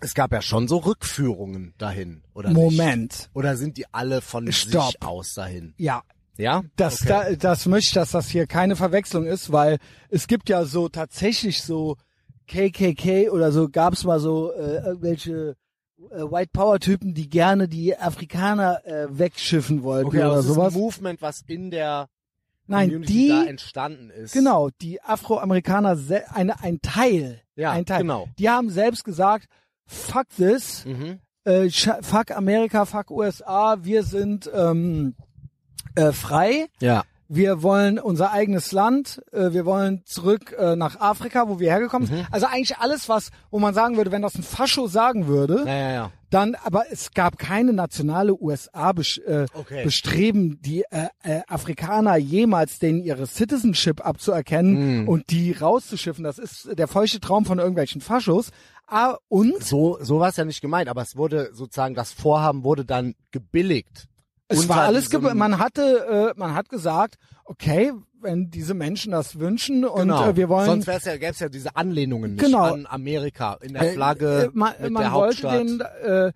Es 0.00 0.14
gab 0.14 0.32
ja 0.32 0.40
schon 0.40 0.66
so 0.66 0.78
Rückführungen 0.78 1.74
dahin, 1.76 2.22
oder 2.32 2.48
nicht? 2.50 2.56
Moment, 2.56 3.28
Oder 3.34 3.56
sind 3.56 3.76
die 3.76 3.84
alle 3.92 4.22
von 4.22 4.50
Stopp. 4.50 4.86
sich 4.86 5.02
aus 5.02 5.34
dahin? 5.34 5.74
ja, 5.76 6.02
Ja? 6.38 6.62
das, 6.76 7.02
Okay. 7.02 7.08
da, 7.08 7.32
das 7.36 7.66
möchte 7.66 7.88
ich, 7.88 7.92
dass 7.94 8.12
das 8.12 8.28
hier 8.30 8.46
keine 8.46 8.76
Verwechslung 8.76 9.26
ist, 9.26 9.52
weil 9.52 9.78
es 10.08 10.26
gibt 10.26 10.48
ja 10.48 10.64
so 10.64 10.88
tatsächlich 10.88 11.60
so 11.62 11.96
KKK 12.46 13.28
oder 13.30 13.52
so, 13.52 13.68
gab's 13.68 14.04
mal 14.04 14.20
so 14.20 14.52
äh, 14.52 14.76
irgendwelche 14.86 15.56
White 16.08 16.50
Power 16.52 16.78
Typen, 16.80 17.14
die 17.14 17.28
gerne 17.28 17.68
die 17.68 17.96
Afrikaner 17.96 18.84
äh, 18.86 19.06
wegschiffen 19.10 19.82
wollten 19.82 20.06
okay, 20.08 20.24
oder 20.24 20.38
ist 20.38 20.46
sowas. 20.46 20.74
ein 20.74 20.80
Movement, 20.80 21.22
was 21.22 21.42
in 21.46 21.70
der 21.70 22.08
Nein, 22.66 22.88
Community 22.88 23.28
da 23.28 23.42
die 23.42 23.48
entstanden 23.48 24.10
ist. 24.10 24.32
Genau, 24.32 24.70
die 24.80 25.02
Afroamerikaner, 25.02 25.98
eine, 26.32 26.60
ein 26.62 26.80
Teil, 26.82 27.42
Ja, 27.56 27.72
ein 27.72 27.84
Teil. 27.84 28.02
genau. 28.02 28.28
Die 28.38 28.48
haben 28.48 28.70
selbst 28.70 29.04
gesagt, 29.04 29.46
fuck 29.86 30.28
this, 30.36 30.84
Mhm. 30.86 31.18
äh, 31.44 31.68
fuck 31.68 32.30
Amerika, 32.30 32.84
fuck 32.86 33.10
USA, 33.10 33.78
wir 33.82 34.02
sind 34.04 34.48
ähm, 34.54 35.14
äh, 35.96 36.12
frei, 36.12 36.68
Ja. 36.80 37.04
Wir 37.32 37.62
wollen 37.62 38.00
unser 38.00 38.32
eigenes 38.32 38.72
Land, 38.72 39.22
äh, 39.32 39.52
wir 39.52 39.64
wollen 39.64 40.02
zurück 40.04 40.52
äh, 40.58 40.74
nach 40.74 40.98
Afrika, 41.00 41.48
wo 41.48 41.60
wir 41.60 41.70
hergekommen 41.70 42.08
Mhm. 42.08 42.14
sind. 42.16 42.26
Also 42.32 42.46
eigentlich 42.46 42.76
alles, 42.78 43.08
was, 43.08 43.30
wo 43.52 43.60
man 43.60 43.72
sagen 43.72 43.96
würde, 43.96 44.10
wenn 44.10 44.20
das 44.22 44.34
ein 44.34 44.42
Fascho 44.42 44.88
sagen 44.88 45.28
würde, 45.28 45.62
Ja, 45.64 45.72
ja, 45.72 45.92
ja. 45.92 46.12
dann, 46.30 46.56
aber 46.64 46.84
es 46.90 47.12
gab 47.12 47.38
keine 47.38 47.72
nationale 47.72 48.34
USA 48.34 48.90
-Besch 48.90 49.22
äh, 49.24 49.46
Okay. 49.54 49.84
Bestreben, 49.84 50.60
die 50.60 50.82
äh, 50.90 51.06
äh, 51.22 51.42
Afrikaner 51.46 52.16
jemals 52.16 52.80
denen 52.80 53.00
ihre 53.00 53.28
Citizenship 53.28 54.04
abzuerkennen 54.04 55.04
Mm. 55.04 55.08
und 55.08 55.30
die 55.30 55.52
rauszuschiffen. 55.52 56.24
Das 56.24 56.38
ist 56.38 56.68
der 56.76 56.88
feuchte 56.88 57.20
Traum 57.20 57.44
von 57.44 57.58
irgendwelchen 57.60 58.00
Faschos. 58.00 58.50
Ah, 58.88 59.18
und 59.28 59.62
So, 59.62 59.98
so 60.00 60.18
war 60.18 60.30
es 60.30 60.36
ja 60.36 60.44
nicht 60.44 60.60
gemeint, 60.60 60.88
aber 60.88 61.02
es 61.02 61.14
wurde 61.16 61.50
sozusagen, 61.52 61.94
das 61.94 62.12
Vorhaben 62.12 62.64
wurde 62.64 62.84
dann 62.84 63.14
gebilligt. 63.30 64.08
Es 64.50 64.68
war 64.68 64.82
alles, 64.82 65.10
man 65.12 65.58
hatte, 65.58 66.32
äh, 66.36 66.38
man 66.38 66.54
hat 66.54 66.68
gesagt, 66.68 67.16
okay, 67.44 67.92
wenn 68.22 68.50
diese 68.50 68.74
Menschen 68.74 69.12
das 69.12 69.38
wünschen 69.38 69.84
und 69.84 70.00
genau. 70.02 70.28
äh, 70.28 70.36
wir 70.36 70.48
wollen 70.48 70.66
Sonst 70.66 70.86
wär's 70.86 71.04
ja, 71.06 71.16
gäb's 71.16 71.40
ja 71.40 71.48
diese 71.48 71.74
Anlehnungen 71.76 72.34
nicht 72.34 72.44
Genau. 72.44 72.64
an 72.74 72.86
Amerika 72.86 73.56
in 73.62 73.72
der 73.72 73.82
Äh, 73.82 73.92
Flagge 73.94 74.44
äh, 74.44 74.50
man, 74.52 74.74
mit 74.80 74.90
man 74.92 75.02
der 75.04 75.12
wollte 75.12 75.50
Hauptstadt. 75.50 75.60
den, 75.60 75.80
äh, 76.04 76.32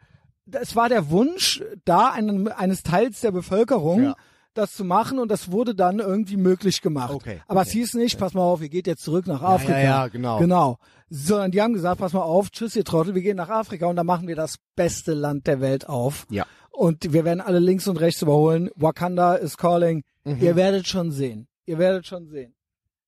es 0.53 0.75
war 0.77 0.89
der 0.89 1.11
Wunsch 1.11 1.63
da 1.85 2.11
einen, 2.11 2.49
eines 2.49 2.83
Teils 2.83 3.21
der 3.21 3.33
Bevölkerung, 3.33 4.03
Ja. 4.05 4.15
das 4.55 4.73
zu 4.73 4.85
machen 4.85 5.19
und 5.19 5.31
das 5.31 5.51
wurde 5.51 5.75
dann 5.75 5.99
irgendwie 5.99 6.37
möglich 6.37 6.81
gemacht. 6.81 7.13
Okay, 7.13 7.41
Aber 7.49 7.61
okay. 7.61 7.69
es 7.69 7.73
hieß 7.75 7.95
nicht, 7.95 8.19
pass 8.19 8.33
mal 8.35 8.43
auf, 8.43 8.63
ihr 8.63 8.69
geht 8.71 8.87
jetzt 8.87 9.03
zurück 9.05 9.27
nach 9.27 9.43
Afrika. 9.43 9.79
ja, 9.79 9.85
ja, 9.85 10.09
genau. 10.09 10.39
Genau. 10.39 10.79
Sondern 11.11 11.51
die 11.51 11.61
haben 11.61 11.75
gesagt, 11.75 12.01
pass 12.01 12.13
mal 12.15 12.23
auf, 12.23 12.51
tschüss 12.51 12.75
ihr 12.77 12.85
Trottel, 12.85 13.15
wir 13.15 13.23
gehen 13.23 13.37
nach 13.37 13.51
Afrika 13.51 13.87
und 13.87 13.97
da 13.97 14.05
machen 14.05 14.27
wir 14.27 14.37
das 14.37 14.57
beste 14.75 15.13
Land 15.13 15.47
der 15.47 15.61
Welt 15.61 15.89
auf. 15.89 16.27
Ja. 16.31 16.45
Und 16.77 17.13
wir 17.13 17.25
werden 17.25 17.41
alle 17.41 17.61
links 17.61 17.87
und 17.87 17.99
rechts 17.99 18.21
überholen. 18.23 18.69
Wakanda 18.75 19.35
is 19.37 19.57
calling. 19.57 20.03
Mhm. 20.25 20.39
Ihr 20.41 20.57
werdet 20.57 20.87
schon 20.89 21.13
sehen. 21.13 21.47
Ihr 21.67 21.79
werdet 21.79 22.07
schon 22.07 22.27
sehen. 22.29 22.55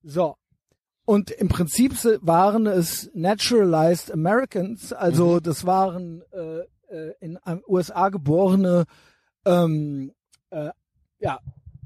So. 0.02 0.36
Und 1.04 1.30
im 1.30 1.48
Prinzip 1.48 1.92
waren 2.22 2.66
es 2.66 3.10
naturalized 3.14 4.10
Americans, 4.12 4.92
also 4.92 5.34
Mhm. 5.36 5.42
das 5.42 5.66
waren 5.66 6.22
äh, 6.32 6.60
äh, 6.88 7.14
in 7.20 7.38
den 7.46 7.62
USA 7.68 8.08
geborene 8.08 8.84
ähm, 9.44 10.12
äh, 10.50 10.70
ja, 11.20 11.38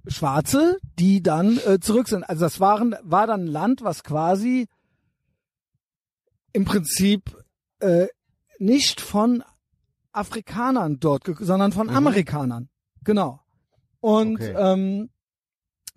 Schwarze, 0.07 0.79
die 0.99 1.23
dann 1.23 1.59
äh, 1.67 1.81
zurück 1.81 2.09
sind. 2.09 2.25
Also 2.25 2.41
das 2.47 2.61
waren 2.61 2.97
war 3.03 3.27
dann 3.27 3.45
ein 3.45 3.47
Land, 3.47 3.83
was 3.83 4.03
quasi 4.03 4.69
im 6.53 6.65
Prinzip 6.65 7.37
äh, 7.81 8.07
nicht 8.59 9.01
von 9.01 9.43
Afrikanern 10.13 10.99
dort, 11.01 11.25
sondern 11.39 11.73
von 11.73 11.87
Mhm. 11.89 11.97
Amerikanern. 11.97 12.69
Genau. 13.05 13.41
Und 14.01 14.37
Okay. 14.37 14.55
ähm, 14.57 15.11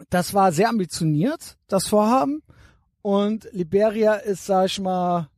das 0.10 0.34
war 0.34 0.52
sehr 0.52 0.70
ambitioniert, 0.70 1.58
das 1.68 1.88
Vorhaben. 1.88 2.42
Und 3.02 3.48
Liberia 3.52 4.14
ist, 4.16 4.46
sag 4.46 4.68
ich 4.68 4.80
mal, 4.80 5.30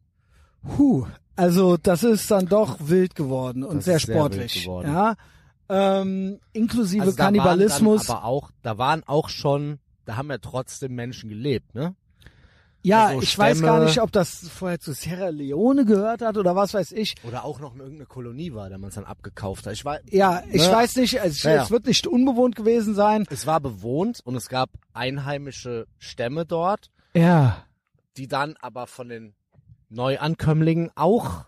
huh, 0.78 1.06
also 1.36 1.78
das 1.78 2.04
ist 2.04 2.30
dann 2.32 2.46
doch 2.48 2.78
wild 2.80 3.16
geworden 3.16 3.64
und 3.64 3.78
Das 3.78 3.86
sehr 3.86 3.98
ist 3.98 4.06
sehr 4.06 4.16
sportlich. 4.16 4.64
geworden. 4.64 4.92
Ja. 4.94 5.16
Ähm, 5.68 6.40
inklusive 6.54 7.02
Also 7.04 7.16
Kannibalismus. 7.16 8.10
Aber 8.10 8.24
auch, 8.24 8.52
da 8.62 8.78
waren 8.78 9.04
auch 9.08 9.30
schon, 9.30 9.80
da 10.06 10.16
haben 10.16 10.30
ja 10.30 10.38
trotzdem 10.38 10.94
Menschen 10.94 11.30
gelebt, 11.30 11.74
ne? 11.74 11.96
Ja, 12.86 13.06
also 13.08 13.22
ich 13.22 13.38
weiß 13.38 13.62
gar 13.62 13.76
Stämme- 13.78 13.86
nicht, 13.86 14.02
ob 14.02 14.12
das 14.12 14.48
vorher 14.50 14.80
zu 14.80 14.94
Sierra 14.94 15.30
Leone 15.30 15.86
gehört 15.86 16.22
hat 16.22 16.38
oder 16.38 16.56
was 16.56 16.74
weiß 16.74 16.92
ich. 16.94 17.16
Oder 17.24 17.44
auch 17.46 17.60
noch 17.60 17.76
irgendeine 17.76 18.06
Kolonie 18.06 18.54
war, 18.54 18.70
der 18.70 18.78
man 18.78 18.90
es 18.90 18.96
dann 18.96 19.06
abgekauft 19.06 19.66
hat. 19.66 19.74
Ich 19.74 19.86
war, 19.86 20.00
Ja, 20.10 20.44
ich 20.52 20.66
Ne? 20.68 20.72
weiß 20.74 20.96
nicht, 20.98 21.20
also 21.22 21.48
Ja, 21.50 21.56
ja. 21.56 21.64
es 21.64 21.72
wird 21.72 21.86
nicht 21.88 22.08
unbewohnt 22.08 22.56
gewesen 22.56 22.96
sein. 22.96 23.26
es 23.30 23.46
war 23.48 23.60
bewohnt 23.60 24.20
und 24.24 24.36
es 24.36 24.50
gab 24.50 24.70
einheimische 24.94 25.88
Stämme 25.98 26.46
dort, 26.46 26.90
Ja. 27.14 27.64
die 28.18 28.28
dann 28.28 28.56
aber 28.62 28.88
von 28.88 29.10
den 29.10 29.34
Neuankömmlingen 29.90 30.92
auch 30.96 31.46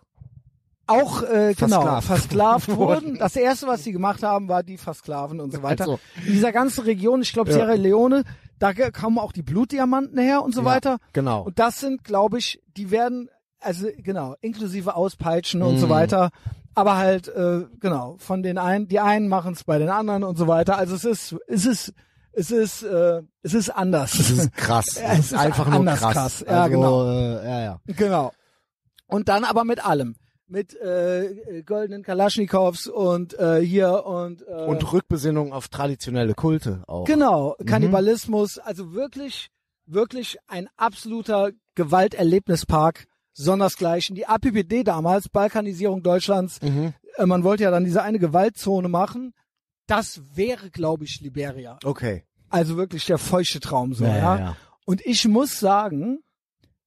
Auch 0.89 1.21
äh, 1.23 1.53
genau 1.53 1.81
Versklavt 1.99 2.07
versklavt 2.07 2.67
wurden. 2.75 2.77
wurden. 3.07 3.17
Das 3.19 3.35
erste, 3.35 3.67
was 3.67 3.83
sie 3.83 3.91
gemacht 3.91 4.23
haben, 4.23 4.47
war 4.47 4.63
die 4.63 4.77
Versklaven 4.77 5.41
und 5.41 5.51
so 5.51 5.61
weiter. 5.63 5.83
Also, 5.83 5.99
In 6.25 6.31
dieser 6.33 6.51
ganzen 6.53 6.85
Region, 6.85 7.21
ich 7.21 7.33
glaube 7.33 7.49
Ja. 7.51 7.57
Sierra 7.57 7.73
Leone, 7.73 8.23
da 8.59 8.73
kamen 8.73 9.19
auch 9.19 9.31
die 9.31 9.43
Blutdiamanten 9.43 10.17
her 10.17 10.43
und 10.43 10.53
so 10.55 10.61
Ja. 10.61 10.65
weiter. 10.65 10.97
genau. 11.13 11.43
Und 11.43 11.59
das 11.59 11.79
sind, 11.79 12.03
glaube 12.03 12.37
ich, 12.39 12.61
die 12.75 12.91
werden, 12.91 13.29
also 13.59 13.87
genau, 13.97 14.35
inklusive 14.41 14.95
Auspeitschen 14.95 15.61
und 15.61 15.77
so 15.77 15.87
Mm. 15.87 15.89
weiter. 15.89 16.29
Aber 16.75 16.97
halt, 16.97 17.27
äh, 17.27 17.65
genau, 17.79 18.15
von 18.19 18.43
den 18.43 18.57
einen, 18.59 18.87
die 18.87 18.99
einen 18.99 19.27
machen 19.27 19.53
es 19.53 19.63
bei 19.63 19.79
den 19.79 19.89
anderen 19.89 20.23
und 20.23 20.37
so 20.37 20.47
weiter. 20.47 20.77
Also 20.77 20.93
es 20.95 21.05
ist, 21.05 21.35
es 21.47 21.65
ist, 21.65 21.93
es 22.33 22.51
ist, 22.51 22.83
äh, 22.83 23.23
es 23.41 23.55
ist 23.55 23.69
anders. 23.71 24.11
Das 24.15 24.29
ist 24.29 24.53
krass. 24.53 24.85
Das 24.93 24.97
es 25.03 25.19
ist 25.19 25.31
ist 25.31 25.37
einfach 25.39 25.65
nur 25.67 25.79
anders 25.79 25.99
krass. 25.99 26.13
krass. 26.13 26.45
Ja, 26.47 26.63
also, 26.63 26.75
genau. 26.75 27.09
Äh, 27.11 27.45
ja, 27.49 27.59
ja. 27.61 27.79
Genau. 27.87 28.31
Und 29.07 29.27
dann 29.29 29.43
aber 29.43 29.63
mit 29.63 29.83
allem. 29.83 30.15
Mit 30.47 30.73
äh, 30.79 31.63
goldenen 31.65 32.03
Kalaschnikows 32.03 32.87
und 32.87 33.37
äh, 33.37 33.59
hier 33.59 34.05
und 34.05 34.41
äh, 34.47 34.51
Und 34.51 34.91
Rückbesinnung 34.93 35.51
auf 35.53 35.67
traditionelle 35.67 36.33
Kulte 36.33 36.83
auch. 36.87 37.05
genau 37.05 37.55
Kannibalismus, 37.65 38.57
also 38.57 38.93
wirklich 38.93 39.49
wirklich 39.89 40.37
ein 40.47 40.67
absoluter 40.75 41.51
Gewalterlebnispark 41.75 43.05
sondersgleichen. 43.33 44.15
Die 44.15 44.25
APPD 44.27 44.83
damals 44.83 45.29
Balkanisierung 45.29 46.03
Deutschlands, 46.03 46.61
Mhm. 46.61 46.93
äh, 47.17 47.25
man 47.25 47.43
wollte 47.43 47.63
ja 47.63 47.71
dann 47.71 47.85
diese 47.85 48.01
eine 48.01 48.19
Gewaltzone 48.19 48.89
machen. 48.89 49.33
Das 49.85 50.21
wäre, 50.35 50.69
glaube 50.71 51.05
ich, 51.05 51.19
Liberia. 51.21 51.77
Okay. 51.85 52.23
Also 52.49 52.75
wirklich 52.77 53.05
der 53.05 53.17
feuchte 53.17 53.59
Traum 53.59 53.93
so, 53.93 54.03
ja. 54.05 54.17
ja, 54.17 54.39
ja. 54.39 54.57
Und 54.85 55.05
ich 55.05 55.25
muss 55.27 55.59
sagen, 55.59 56.19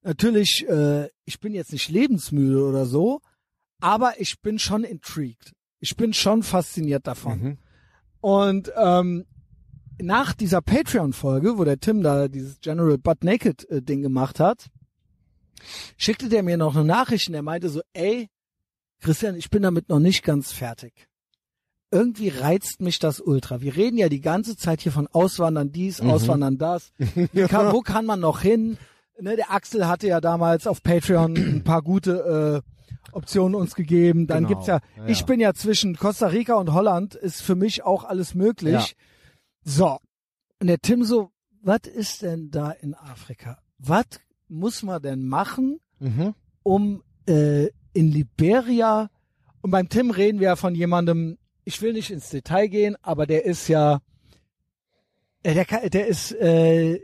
natürlich, 0.03 0.67
äh, 0.69 1.09
ich 1.25 1.39
bin 1.41 1.55
jetzt 1.55 1.73
nicht 1.73 1.89
lebensmüde 1.89 2.63
oder 2.65 2.87
so, 2.87 3.21
aber 3.81 4.21
ich 4.21 4.41
bin 4.41 4.59
schon 4.59 4.85
intrigued. 4.85 5.53
Ich 5.81 5.97
bin 5.97 6.13
schon 6.13 6.43
fasziniert 6.43 7.07
davon. 7.07 7.41
Mhm. 7.41 7.59
Und 8.21 8.73
ähm, 8.77 9.25
nach 10.03 10.35
dieser 10.35 10.61
Patreon-Folge, 10.61 11.59
wo 11.59 11.65
der 11.65 11.79
Tim 11.81 12.03
da 12.03 12.29
dieses 12.29 12.61
General 12.61 12.99
Butt 12.99 13.25
Naked 13.25 13.69
äh, 13.71 13.83
Ding 13.83 14.03
gemacht 14.03 14.41
hat, 14.41 14.67
schickte 15.97 16.29
der 16.29 16.43
mir 16.43 16.57
noch 16.57 16.75
eine 16.75 16.85
Nachricht 16.85 17.29
und 17.29 17.33
der 17.35 17.43
meinte 17.43 17.69
so, 17.69 17.81
ey, 17.93 18.29
Christian, 19.01 19.37
ich 19.37 19.51
bin 19.51 19.63
damit 19.63 19.89
noch 19.89 19.99
nicht 19.99 20.23
ganz 20.23 20.53
fertig. 20.53 21.09
Irgendwie 21.91 22.29
reizt 22.29 22.81
mich 22.81 22.99
das 22.99 23.21
ultra. 23.21 23.61
Wir 23.61 23.75
reden 23.75 23.99
ja 23.99 24.09
die 24.09 24.21
ganze 24.21 24.57
Zeit 24.57 24.81
hier 24.81 24.93
von 24.93 25.09
Auswandern 25.09 25.73
dies, 25.73 26.01
Auswandern 26.01 26.57
das. 26.57 26.93
Kann, 27.49 27.73
wo 27.73 27.81
kann 27.81 28.07
man 28.07 28.21
noch 28.21 28.41
hin? 28.41 28.79
Ne, 29.19 29.37
der 29.37 29.51
Axel 29.51 29.87
hatte 29.89 30.07
ja 30.07 30.21
damals 30.21 30.67
auf 30.67 30.83
Patreon 30.83 31.37
ein 31.37 31.65
paar 31.65 31.83
gute 31.83 32.63
äh, 32.65 32.71
Optionen 33.13 33.55
uns 33.55 33.75
gegeben. 33.75 34.27
Dann 34.27 34.39
Genau. 34.45 34.49
gibt's 34.49 34.67
ja, 34.67 34.81
Ja, 34.97 35.07
ich 35.07 35.25
bin 35.25 35.41
ja 35.41 35.55
zwischen 35.55 35.97
Costa 35.97 36.29
Rica 36.29 36.55
und 36.55 36.73
Holland, 36.73 37.15
ist 37.15 37.43
für 37.43 37.55
mich 37.55 37.83
auch 37.85 38.05
alles 38.05 38.35
möglich. 38.35 38.73
Ja. 38.73 38.85
So. 39.65 39.99
Und 40.61 40.67
der 40.67 40.79
Tim 40.81 41.05
so, 41.05 41.31
was 41.63 41.81
ist 41.93 42.23
denn 42.23 42.51
da 42.51 42.71
in 42.71 42.95
Afrika? 42.95 43.59
Was 43.79 44.05
muss 44.49 44.83
man 44.83 45.01
denn 45.03 45.27
machen, 45.27 45.79
Mhm. 45.99 46.35
um 46.63 47.03
äh, 47.27 47.67
in 47.93 48.11
Liberia, 48.13 49.11
und 49.63 49.71
beim 49.71 49.89
Tim 49.89 50.11
reden 50.11 50.41
wir 50.41 50.49
ja 50.49 50.57
von 50.57 50.75
jemandem, 50.75 51.37
ich 51.65 51.81
will 51.83 51.93
nicht 51.93 52.11
ins 52.11 52.31
Detail 52.31 52.69
gehen, 52.69 52.97
aber 53.03 53.27
der 53.27 53.45
ist 53.45 53.69
ja, 53.69 54.01
äh, 55.43 55.55
der, 55.55 55.65
kann, 55.67 55.89
der 55.91 56.07
ist, 56.07 56.33
äh, 56.33 56.99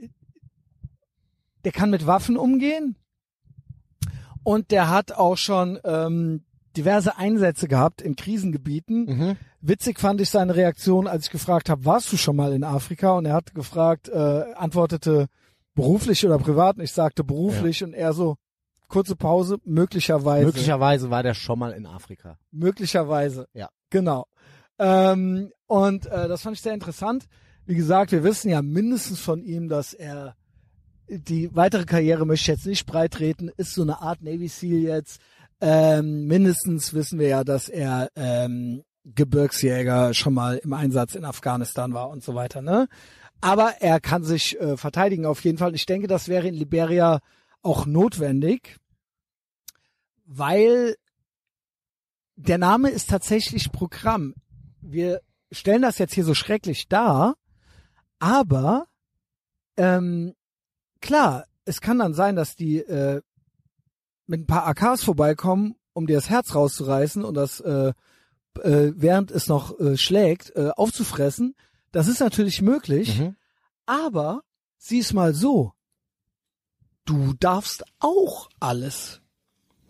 der 1.64 1.72
kann 1.72 1.90
mit 1.90 2.06
Waffen 2.06 2.36
umgehen 2.36 2.96
und 4.46 4.70
der 4.70 4.88
hat 4.88 5.10
auch 5.10 5.36
schon 5.36 5.80
ähm, 5.82 6.44
diverse 6.76 7.18
Einsätze 7.18 7.66
gehabt 7.66 8.00
in 8.00 8.14
Krisengebieten. 8.14 9.04
Mhm. 9.06 9.36
Witzig 9.60 9.98
fand 9.98 10.20
ich 10.20 10.30
seine 10.30 10.54
Reaktion, 10.54 11.08
als 11.08 11.24
ich 11.24 11.32
gefragt 11.32 11.68
habe, 11.68 11.84
warst 11.84 12.12
du 12.12 12.16
schon 12.16 12.36
mal 12.36 12.52
in 12.52 12.62
Afrika? 12.62 13.18
Und 13.18 13.26
er 13.26 13.32
hat 13.32 13.56
gefragt, 13.56 14.08
äh, 14.08 14.44
antwortete 14.54 15.26
beruflich 15.74 16.24
oder 16.24 16.38
privat. 16.38 16.76
Und 16.76 16.84
ich 16.84 16.92
sagte 16.92 17.24
beruflich 17.24 17.82
und 17.82 17.92
er 17.92 18.12
so, 18.12 18.36
kurze 18.86 19.16
Pause, 19.16 19.58
möglicherweise. 19.64 20.46
Möglicherweise 20.46 21.10
war 21.10 21.24
der 21.24 21.34
schon 21.34 21.58
mal 21.58 21.72
in 21.72 21.84
Afrika. 21.84 22.38
Möglicherweise. 22.52 23.48
Ja. 23.52 23.68
Genau. 23.90 24.28
Ähm, 24.78 25.50
und 25.66 26.06
äh, 26.06 26.28
das 26.28 26.42
fand 26.42 26.54
ich 26.54 26.62
sehr 26.62 26.74
interessant. 26.74 27.26
Wie 27.64 27.74
gesagt, 27.74 28.12
wir 28.12 28.22
wissen 28.22 28.48
ja 28.48 28.62
mindestens 28.62 29.18
von 29.18 29.42
ihm, 29.42 29.68
dass 29.68 29.92
er 29.92 30.36
die 31.08 31.54
weitere 31.54 31.84
Karriere 31.84 32.26
möchte 32.26 32.42
ich 32.42 32.56
jetzt 32.58 32.66
nicht 32.66 32.86
breit 32.86 33.14
treten, 33.14 33.50
ist 33.56 33.74
so 33.74 33.82
eine 33.82 34.00
Art 34.00 34.22
Navy 34.22 34.48
Seal 34.48 34.80
jetzt. 34.80 35.20
Ähm, 35.60 36.26
mindestens 36.26 36.92
wissen 36.94 37.18
wir 37.18 37.28
ja, 37.28 37.44
dass 37.44 37.68
er 37.68 38.10
ähm, 38.16 38.82
Gebirgsjäger 39.04 40.14
schon 40.14 40.34
mal 40.34 40.58
im 40.58 40.72
Einsatz 40.72 41.14
in 41.14 41.24
Afghanistan 41.24 41.94
war 41.94 42.10
und 42.10 42.24
so 42.24 42.34
weiter. 42.34 42.60
Ne? 42.60 42.88
Aber 43.40 43.74
er 43.80 44.00
kann 44.00 44.24
sich 44.24 44.58
äh, 44.60 44.76
verteidigen 44.76 45.26
auf 45.26 45.44
jeden 45.44 45.58
Fall. 45.58 45.74
Ich 45.74 45.86
denke, 45.86 46.08
das 46.08 46.28
wäre 46.28 46.48
in 46.48 46.54
Liberia 46.54 47.20
auch 47.62 47.86
notwendig, 47.86 48.76
weil 50.24 50.96
der 52.34 52.58
Name 52.58 52.90
ist 52.90 53.08
tatsächlich 53.08 53.72
Programm. 53.72 54.34
Wir 54.80 55.20
stellen 55.50 55.82
das 55.82 55.98
jetzt 55.98 56.14
hier 56.14 56.24
so 56.24 56.34
schrecklich 56.34 56.88
dar, 56.88 57.36
aber 58.18 58.86
ähm, 59.76 60.34
klar, 61.00 61.46
es 61.64 61.80
kann 61.80 61.98
dann 61.98 62.14
sein, 62.14 62.36
dass 62.36 62.56
die 62.56 62.78
äh, 62.78 63.20
mit 64.26 64.40
ein 64.42 64.46
paar 64.46 64.66
AKs 64.66 65.04
vorbeikommen, 65.04 65.76
um 65.92 66.06
dir 66.06 66.16
das 66.16 66.30
Herz 66.30 66.54
rauszureißen 66.54 67.24
und 67.24 67.34
das 67.34 67.60
äh, 67.60 67.92
äh, 68.62 68.92
während 68.96 69.30
es 69.30 69.48
noch 69.48 69.78
äh, 69.78 69.96
schlägt 69.96 70.54
äh, 70.56 70.70
aufzufressen. 70.76 71.54
Das 71.92 72.08
ist 72.08 72.20
natürlich 72.20 72.62
möglich, 72.62 73.18
Mhm. 73.18 73.36
aber 73.86 74.42
sieh 74.78 74.98
es 75.00 75.12
mal 75.12 75.34
so. 75.34 75.72
Du 77.04 77.34
darfst 77.34 77.84
auch 78.00 78.48
alles. 78.60 79.20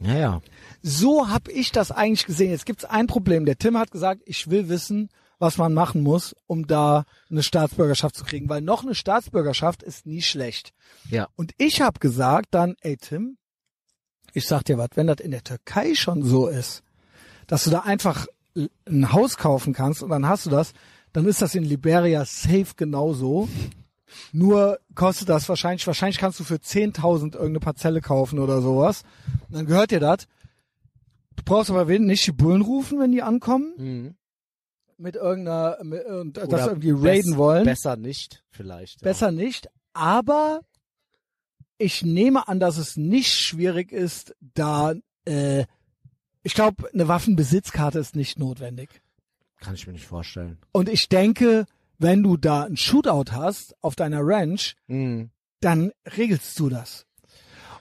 Ja, 0.00 0.14
ja. 0.16 0.40
So 0.82 1.30
hab 1.30 1.48
ich 1.48 1.72
das 1.72 1.90
eigentlich 1.90 2.26
gesehen. 2.26 2.50
Jetzt 2.50 2.66
gibt's 2.66 2.84
ein 2.84 3.06
Problem. 3.06 3.46
Der 3.46 3.56
Tim 3.56 3.78
hat 3.78 3.90
gesagt, 3.90 4.22
ich 4.26 4.50
will 4.50 4.68
wissen, 4.68 5.08
was 5.38 5.58
man 5.58 5.74
machen 5.74 6.02
muss, 6.02 6.34
um 6.46 6.66
da 6.66 7.04
eine 7.30 7.42
Staatsbürgerschaft 7.42 8.14
zu 8.16 8.24
kriegen, 8.24 8.48
weil 8.48 8.62
noch 8.62 8.82
eine 8.82 8.94
Staatsbürgerschaft 8.94 9.82
ist 9.82 10.06
nie 10.06 10.22
schlecht. 10.22 10.72
Ja. 11.10 11.28
Und 11.36 11.52
ich 11.58 11.80
habe 11.80 11.98
gesagt 12.00 12.48
dann, 12.52 12.74
ey 12.80 12.96
Tim, 12.96 13.36
ich 14.32 14.46
sag 14.46 14.64
dir 14.64 14.78
was, 14.78 14.88
wenn 14.94 15.06
das 15.06 15.20
in 15.20 15.30
der 15.30 15.44
Türkei 15.44 15.94
schon 15.94 16.22
so 16.22 16.46
ist, 16.48 16.82
dass 17.46 17.64
du 17.64 17.70
da 17.70 17.80
einfach 17.80 18.26
ein 18.88 19.12
Haus 19.12 19.36
kaufen 19.36 19.72
kannst 19.74 20.02
und 20.02 20.08
dann 20.10 20.26
hast 20.26 20.46
du 20.46 20.50
das, 20.50 20.72
dann 21.12 21.26
ist 21.26 21.42
das 21.42 21.54
in 21.54 21.62
Liberia 21.64 22.24
safe 22.24 22.68
genauso. 22.76 23.48
Nur 24.32 24.78
kostet 24.94 25.28
das 25.28 25.48
wahrscheinlich, 25.48 25.86
wahrscheinlich 25.86 26.18
kannst 26.18 26.40
du 26.40 26.44
für 26.44 26.54
10.000 26.56 27.34
irgendeine 27.34 27.60
Parzelle 27.60 28.00
kaufen 28.00 28.38
oder 28.38 28.62
sowas. 28.62 29.02
Und 29.48 29.56
dann 29.56 29.66
gehört 29.66 29.90
dir 29.90 30.00
das. 30.00 30.26
Du 31.36 31.42
brauchst 31.44 31.68
aber 31.70 31.88
wen- 31.88 32.06
nicht 32.06 32.26
die 32.26 32.32
Bullen 32.32 32.62
rufen, 32.62 32.98
wenn 32.98 33.12
die 33.12 33.22
ankommen, 33.22 33.74
Mhm. 33.76 34.14
Mit 34.98 35.16
irgendeiner, 35.16 35.78
mit, 35.82 36.04
und 36.06 36.36
das 36.36 36.48
Oder 36.48 36.66
irgendwie 36.68 36.92
raiden 36.92 37.36
wollen. 37.36 37.64
Besser 37.64 37.96
nicht, 37.96 38.44
vielleicht. 38.50 39.00
ja. 39.00 39.04
Besser 39.04 39.30
nicht, 39.32 39.68
aber 39.92 40.60
ich 41.78 42.02
nehme 42.02 42.48
an, 42.48 42.58
dass 42.60 42.78
es 42.78 42.96
nicht 42.96 43.32
schwierig 43.34 43.92
ist, 43.92 44.34
da 44.40 44.94
äh, 45.26 45.64
ich 46.42 46.54
glaube, 46.54 46.88
eine 46.94 47.08
Waffenbesitzkarte 47.08 47.98
ist 47.98 48.14
nicht 48.14 48.38
notwendig. 48.38 49.02
Kann 49.60 49.74
ich 49.74 49.86
mir 49.86 49.92
nicht 49.94 50.06
vorstellen. 50.06 50.58
Und 50.72 50.88
ich 50.88 51.08
denke, 51.08 51.66
wenn 51.98 52.22
du 52.22 52.36
da 52.36 52.62
ein 52.64 52.76
Shootout 52.76 53.32
hast 53.32 53.74
auf 53.82 53.96
deiner 53.96 54.20
Ranch, 54.22 54.76
Mhm. 54.86 55.30
dann 55.60 55.90
regelst 56.16 56.58
du 56.60 56.68
das. 56.68 57.04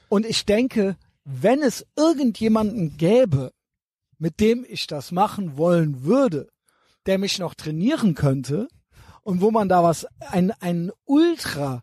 Und 0.09 0.25
ich 0.25 0.45
denke, 0.45 0.97
wenn 1.25 1.61
es 1.61 1.85
irgendjemanden 1.95 2.97
gäbe, 2.97 3.51
mit 4.17 4.39
dem 4.39 4.65
ich 4.67 4.87
das 4.87 5.11
machen 5.11 5.57
wollen 5.57 6.03
würde, 6.03 6.47
der 7.05 7.17
mich 7.17 7.39
noch 7.39 7.53
trainieren 7.53 8.15
könnte 8.15 8.67
und 9.21 9.41
wo 9.41 9.51
man 9.51 9.69
da 9.69 9.83
was, 9.83 10.05
ein, 10.19 10.51
einen 10.51 10.91
ultra 11.05 11.81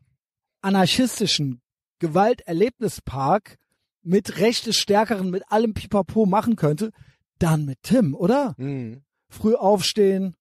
anarchistischen 0.61 1.61
Gewalterlebnispark 1.99 3.59
mit 4.03 4.39
rechtesstärkeren, 4.39 5.31
mit 5.31 5.44
allem 5.51 5.74
Pipapo 5.74 6.27
machen 6.27 6.57
könnte, 6.57 6.90
dann 7.39 7.65
mit 7.65 7.82
Tim, 7.82 8.15
oder? 8.15 8.55
Mhm. 8.57 9.03
Früh 9.28 9.55
aufstehen. 9.55 10.35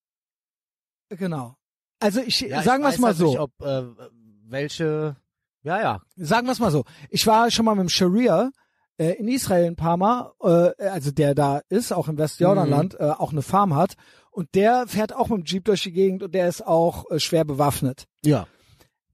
Genau. 1.10 1.56
Also 2.00 2.22
ich, 2.22 2.42
Ja, 2.42 2.64
sagen 2.64 2.84
wir 2.84 2.90
es 2.90 2.98
mal 2.98 3.10
weiß 3.10 3.18
so. 3.18 3.26
halt 3.26 3.32
Nicht, 3.32 3.40
ob, 3.40 3.62
äh, 3.62 4.10
welche, 4.46 5.16
ja, 5.64 5.80
ja. 5.82 6.02
sagen 6.16 6.48
wir 6.48 6.52
es 6.52 6.60
mal 6.60 6.72
so. 6.72 6.84
Ich 7.10 7.26
war 7.28 7.52
schon 7.52 7.66
mal 7.66 7.76
mit 7.76 7.84
dem 7.84 7.90
Sharia 7.90 8.52
äh, 8.98 9.14
in 9.14 9.28
Israel 9.28 9.66
ein 9.66 9.76
paar 9.76 9.98
Mal, 9.98 10.32
äh, 10.42 10.88
also 10.88 11.12
der 11.12 11.36
da 11.36 11.62
ist, 11.70 11.92
auch 11.92 12.08
im 12.08 12.18
Westjordanland, 12.18 13.00
äh, 13.00 13.04
auch 13.04 13.32
eine 13.32 13.42
Farm 13.42 13.76
hat. 13.76 13.96
Und 14.32 14.56
der 14.56 14.88
fährt 14.88 15.14
auch 15.14 15.28
mit 15.28 15.40
dem 15.40 15.46
Jeep 15.46 15.66
durch 15.66 15.84
die 15.84 15.92
Gegend 15.92 16.24
und 16.24 16.34
der 16.34 16.48
ist 16.48 16.66
auch 16.66 17.10
äh, 17.12 17.20
schwer 17.20 17.44
bewaffnet. 17.46 18.06
Ja. 18.24 18.48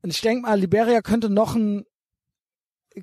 Und 0.03 0.11
ich 0.11 0.21
denke 0.21 0.43
mal, 0.47 0.59
Liberia 0.59 1.01
könnte 1.01 1.29
noch 1.29 1.55
ein 1.55 1.85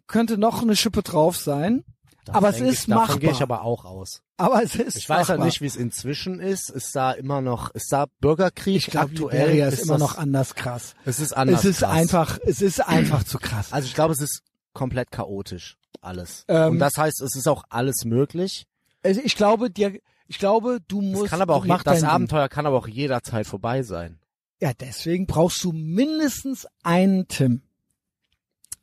könnte 0.06 0.38
noch 0.38 0.62
eine 0.62 0.76
Schippe 0.76 1.02
drauf 1.02 1.36
sein. 1.36 1.84
Aber 2.28 2.48
es 2.48 2.60
ist 2.60 2.82
ich, 2.84 2.88
machbar. 2.88 3.18
gehe 3.18 3.30
ich 3.32 3.42
aber 3.42 3.62
auch 3.62 3.84
aus. 3.84 4.22
Aber 4.38 4.62
es 4.62 4.74
ist 4.76 4.96
Ich 4.96 5.08
weiß 5.08 5.28
machbar. 5.28 5.36
halt 5.38 5.46
nicht, 5.46 5.60
wie 5.60 5.66
es 5.66 5.76
inzwischen 5.76 6.40
ist. 6.40 6.70
Ist 6.70 6.96
da 6.96 7.12
immer 7.12 7.42
noch, 7.42 7.70
ist 7.74 7.92
da 7.92 8.06
Bürgerkrieg 8.20 8.76
Ich 8.76 8.86
glaube, 8.86 9.10
aktuell? 9.10 9.40
Liberia 9.40 9.68
ist, 9.68 9.82
immer 9.82 9.98
das, 9.98 10.00
noch 10.00 10.16
anders 10.16 10.54
krass. 10.54 10.94
Es 11.04 11.20
ist 11.20 11.36
anders. 11.36 11.60
es 11.64 11.70
ist 11.70 11.78
krass. 11.80 11.90
einfach, 11.90 12.38
es 12.44 12.62
ist 12.62 12.80
einfach 12.80 13.24
zu 13.24 13.38
krass. 13.38 13.72
Also 13.72 13.86
ich 13.86 13.94
glaube, 13.94 14.14
es 14.14 14.20
ist 14.22 14.42
komplett 14.72 15.10
chaotisch 15.10 15.76
alles. 16.00 16.44
Ähm, 16.48 16.72
Und 16.72 16.78
das 16.78 16.96
heißt, 16.96 17.20
es 17.20 17.36
ist 17.36 17.46
auch 17.46 17.64
alles 17.68 18.04
möglich. 18.06 18.66
Also 19.02 19.20
ich 19.22 19.36
glaube, 19.36 19.70
dir, 19.70 20.00
ich 20.34 20.38
glaube, 20.40 20.78
du 20.88 21.00
musst. 21.00 21.30
kann 21.30 21.40
aber 21.40 21.54
auch, 21.54 21.64
je- 21.64 21.76
das. 21.84 22.02
Abenteuer 22.02 22.48
kann 22.48 22.66
aber 22.66 22.76
auch 22.76 22.88
jederzeit 22.88 23.46
vorbei 23.46 23.82
sein. 23.82 24.18
Ja, 24.60 24.72
deswegen 24.72 25.26
brauchst 25.26 25.62
du 25.64 25.72
mindestens 25.72 26.66
einen 26.82 27.28
Tim. 27.28 27.62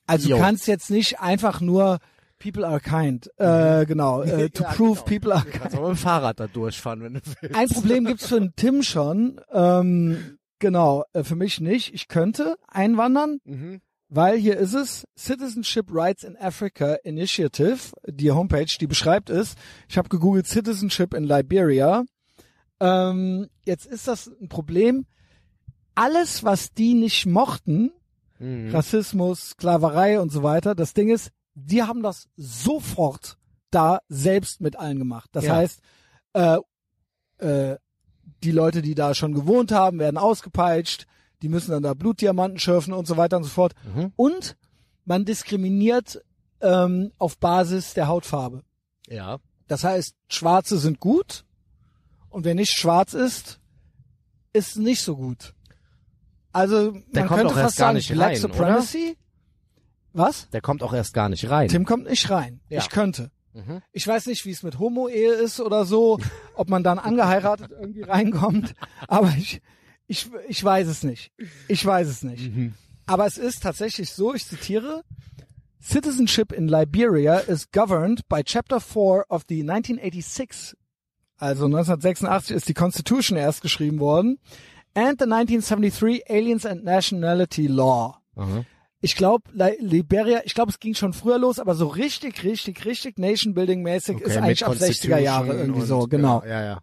Also 0.07 0.29
Jo. 0.29 0.35
du 0.37 0.41
kannst 0.41 0.67
jetzt 0.67 0.89
nicht 0.89 1.19
einfach 1.19 1.61
nur 1.61 1.99
People 2.39 2.65
are 2.67 2.79
kind. 2.79 3.29
Äh, 3.37 3.85
genau. 3.85 4.21
Äh, 4.23 4.49
to 4.53 4.63
Ja, 4.63 4.71
prove 4.73 5.03
genau. 5.03 5.05
people 5.05 5.33
are 5.33 5.43
Du 5.45 5.49
kind. 5.51 5.61
kannst 5.63 5.77
auch 5.77 5.81
mit 5.81 5.89
dem 5.89 5.97
Fahrrad 5.97 6.39
da 6.39 6.47
durchfahren, 6.47 7.01
wenn 7.03 7.13
du 7.15 7.21
willst. 7.41 7.55
Ein 7.55 7.69
Problem 7.69 8.05
gibt's 8.05 8.27
für 8.27 8.39
den 8.39 8.53
Tim 8.55 8.81
schon. 8.83 9.39
Ähm, 9.51 10.37
genau, 10.59 11.03
äh, 11.13 11.23
für 11.23 11.35
mich 11.35 11.59
nicht. 11.61 11.93
Ich 11.93 12.07
könnte 12.07 12.57
einwandern, 12.67 13.39
Mhm. 13.45 13.81
Weil 14.13 14.37
hier 14.37 14.57
ist 14.57 14.73
es 14.73 15.07
Citizenship 15.17 15.85
Rights 15.89 16.23
in 16.23 16.35
Africa 16.37 16.95
Initiative, 17.03 17.79
die 18.05 18.29
Homepage, 18.31 18.65
die 18.79 18.85
beschreibt 18.87 19.29
es. 19.29 19.55
Ich 19.87 19.97
habe 19.97 20.09
gegoogelt 20.09 20.47
Citizenship 20.47 21.13
in 21.13 21.23
Liberia. 21.23 22.03
Ähm, 22.81 23.47
jetzt 23.65 23.85
ist 23.85 24.07
das 24.09 24.27
ein 24.27 24.49
Problem. 24.49 25.05
Alles, 25.95 26.43
was 26.43 26.73
die 26.73 26.93
nicht 26.93 27.25
mochten, 27.25 27.91
Mhm. 28.39 28.71
Rassismus, 28.71 29.51
Sklaverei 29.51 30.19
und 30.19 30.31
so 30.31 30.41
weiter, 30.41 30.73
das 30.73 30.95
Ding 30.95 31.09
ist, 31.09 31.29
die 31.53 31.83
haben 31.83 32.01
das 32.01 32.27
sofort 32.37 33.37
da 33.69 33.99
selbst 34.09 34.61
mit 34.61 34.79
allen 34.79 34.97
gemacht. 34.97 35.29
Das 35.33 35.45
Ja. 35.45 35.55
heißt, 35.57 35.79
äh, 36.33 36.57
äh, 37.37 37.77
die 38.43 38.51
Leute, 38.51 38.81
die 38.81 38.95
da 38.95 39.13
schon 39.13 39.33
gewohnt 39.35 39.71
haben, 39.71 39.99
werden 39.99 40.17
ausgepeitscht, 40.17 41.05
die 41.41 41.49
müssen 41.49 41.71
dann 41.71 41.83
da 41.83 41.93
Blutdiamanten 41.93 42.59
schürfen 42.59 42.93
und 42.93 43.07
so 43.07 43.17
weiter 43.17 43.37
und 43.37 43.43
so 43.43 43.49
fort. 43.49 43.73
Mhm. 43.95 44.11
Und 44.15 44.57
man 45.05 45.25
diskriminiert 45.25 46.23
ähm, 46.61 47.11
auf 47.17 47.37
Basis 47.37 47.93
der 47.93 48.07
Hautfarbe. 48.07 48.63
Ja. 49.07 49.39
Das 49.67 49.83
heißt, 49.83 50.15
Schwarze 50.27 50.77
sind 50.77 50.99
gut 50.99 51.45
und 52.29 52.45
wer 52.45 52.55
nicht 52.55 52.71
schwarz 52.71 53.13
ist, 53.13 53.59
ist 54.53 54.77
nicht 54.77 55.01
so 55.01 55.15
gut. 55.15 55.53
Also 56.51 56.91
Der 56.91 57.21
man 57.21 57.27
kommt 57.27 57.39
könnte 57.41 57.53
fast 57.55 57.77
gar 57.77 57.87
sagen, 57.87 57.95
nicht 57.95 58.11
Black 58.11 58.29
rein, 58.31 58.35
Supremacy. 58.37 59.17
Was? 60.13 60.49
Der 60.49 60.61
kommt 60.61 60.83
auch 60.83 60.93
erst 60.93 61.13
gar 61.13 61.29
nicht 61.29 61.49
rein. 61.49 61.69
Tim 61.69 61.85
kommt 61.85 62.09
nicht 62.09 62.29
rein. 62.29 62.59
Ja. 62.67 62.79
Ich 62.79 62.89
könnte. 62.89 63.31
Mhm. 63.53 63.81
Ich 63.91 64.05
weiß 64.07 64.27
nicht, 64.27 64.45
wie 64.45 64.51
es 64.51 64.63
mit 64.63 64.79
Homo-Ehe 64.79 65.33
ist 65.33 65.59
oder 65.59 65.85
so, 65.85 66.19
ob 66.55 66.69
man 66.69 66.83
dann 66.83 66.99
angeheiratet 66.99 67.71
irgendwie 67.71 68.03
reinkommt, 68.03 68.73
aber 69.07 69.33
ich, 69.37 69.61
ich, 70.11 70.29
ich 70.49 70.61
weiß 70.61 70.87
es 70.87 71.03
nicht. 71.03 71.31
Ich 71.69 71.85
weiß 71.85 72.07
es 72.07 72.21
nicht. 72.21 72.53
Mhm. 72.53 72.73
Aber 73.05 73.25
es 73.25 73.37
ist 73.37 73.63
tatsächlich 73.63 74.11
so, 74.11 74.33
ich 74.33 74.45
zitiere, 74.45 75.03
Citizenship 75.81 76.51
in 76.51 76.67
Liberia 76.67 77.37
is 77.37 77.71
governed 77.71 78.27
by 78.27 78.43
Chapter 78.43 78.81
4 78.81 79.25
of 79.29 79.43
the 79.47 79.61
1986, 79.61 80.75
also 81.37 81.65
1986 81.65 82.55
ist 82.55 82.67
die 82.67 82.73
Constitution 82.73 83.37
erst 83.37 83.61
geschrieben 83.61 83.99
worden, 83.99 84.37
and 84.95 85.17
the 85.19 85.25
1973 85.25 86.29
Aliens 86.29 86.65
and 86.65 86.83
Nationality 86.83 87.67
Law. 87.67 88.21
Mhm. 88.35 88.65
Ich 88.99 89.15
glaube, 89.15 89.45
Liberia, 89.79 90.41
ich 90.43 90.53
glaube, 90.53 90.71
es 90.71 90.79
ging 90.79 90.93
schon 90.93 91.13
früher 91.13 91.39
los, 91.39 91.57
aber 91.57 91.73
so 91.73 91.87
richtig, 91.87 92.43
richtig, 92.43 92.83
richtig 92.85 93.17
Nation 93.17 93.53
Building 93.53 93.81
mäßig 93.81 94.17
Okay, 94.17 94.25
ist 94.25 94.37
eigentlich 94.37 94.65
ab 94.65 94.73
60er 94.73 95.17
Jahre 95.19 95.53
irgendwie 95.53 95.81
so, 95.81 96.05
genau. 96.07 96.43
Ja, 96.45 96.63
ja. 96.63 96.81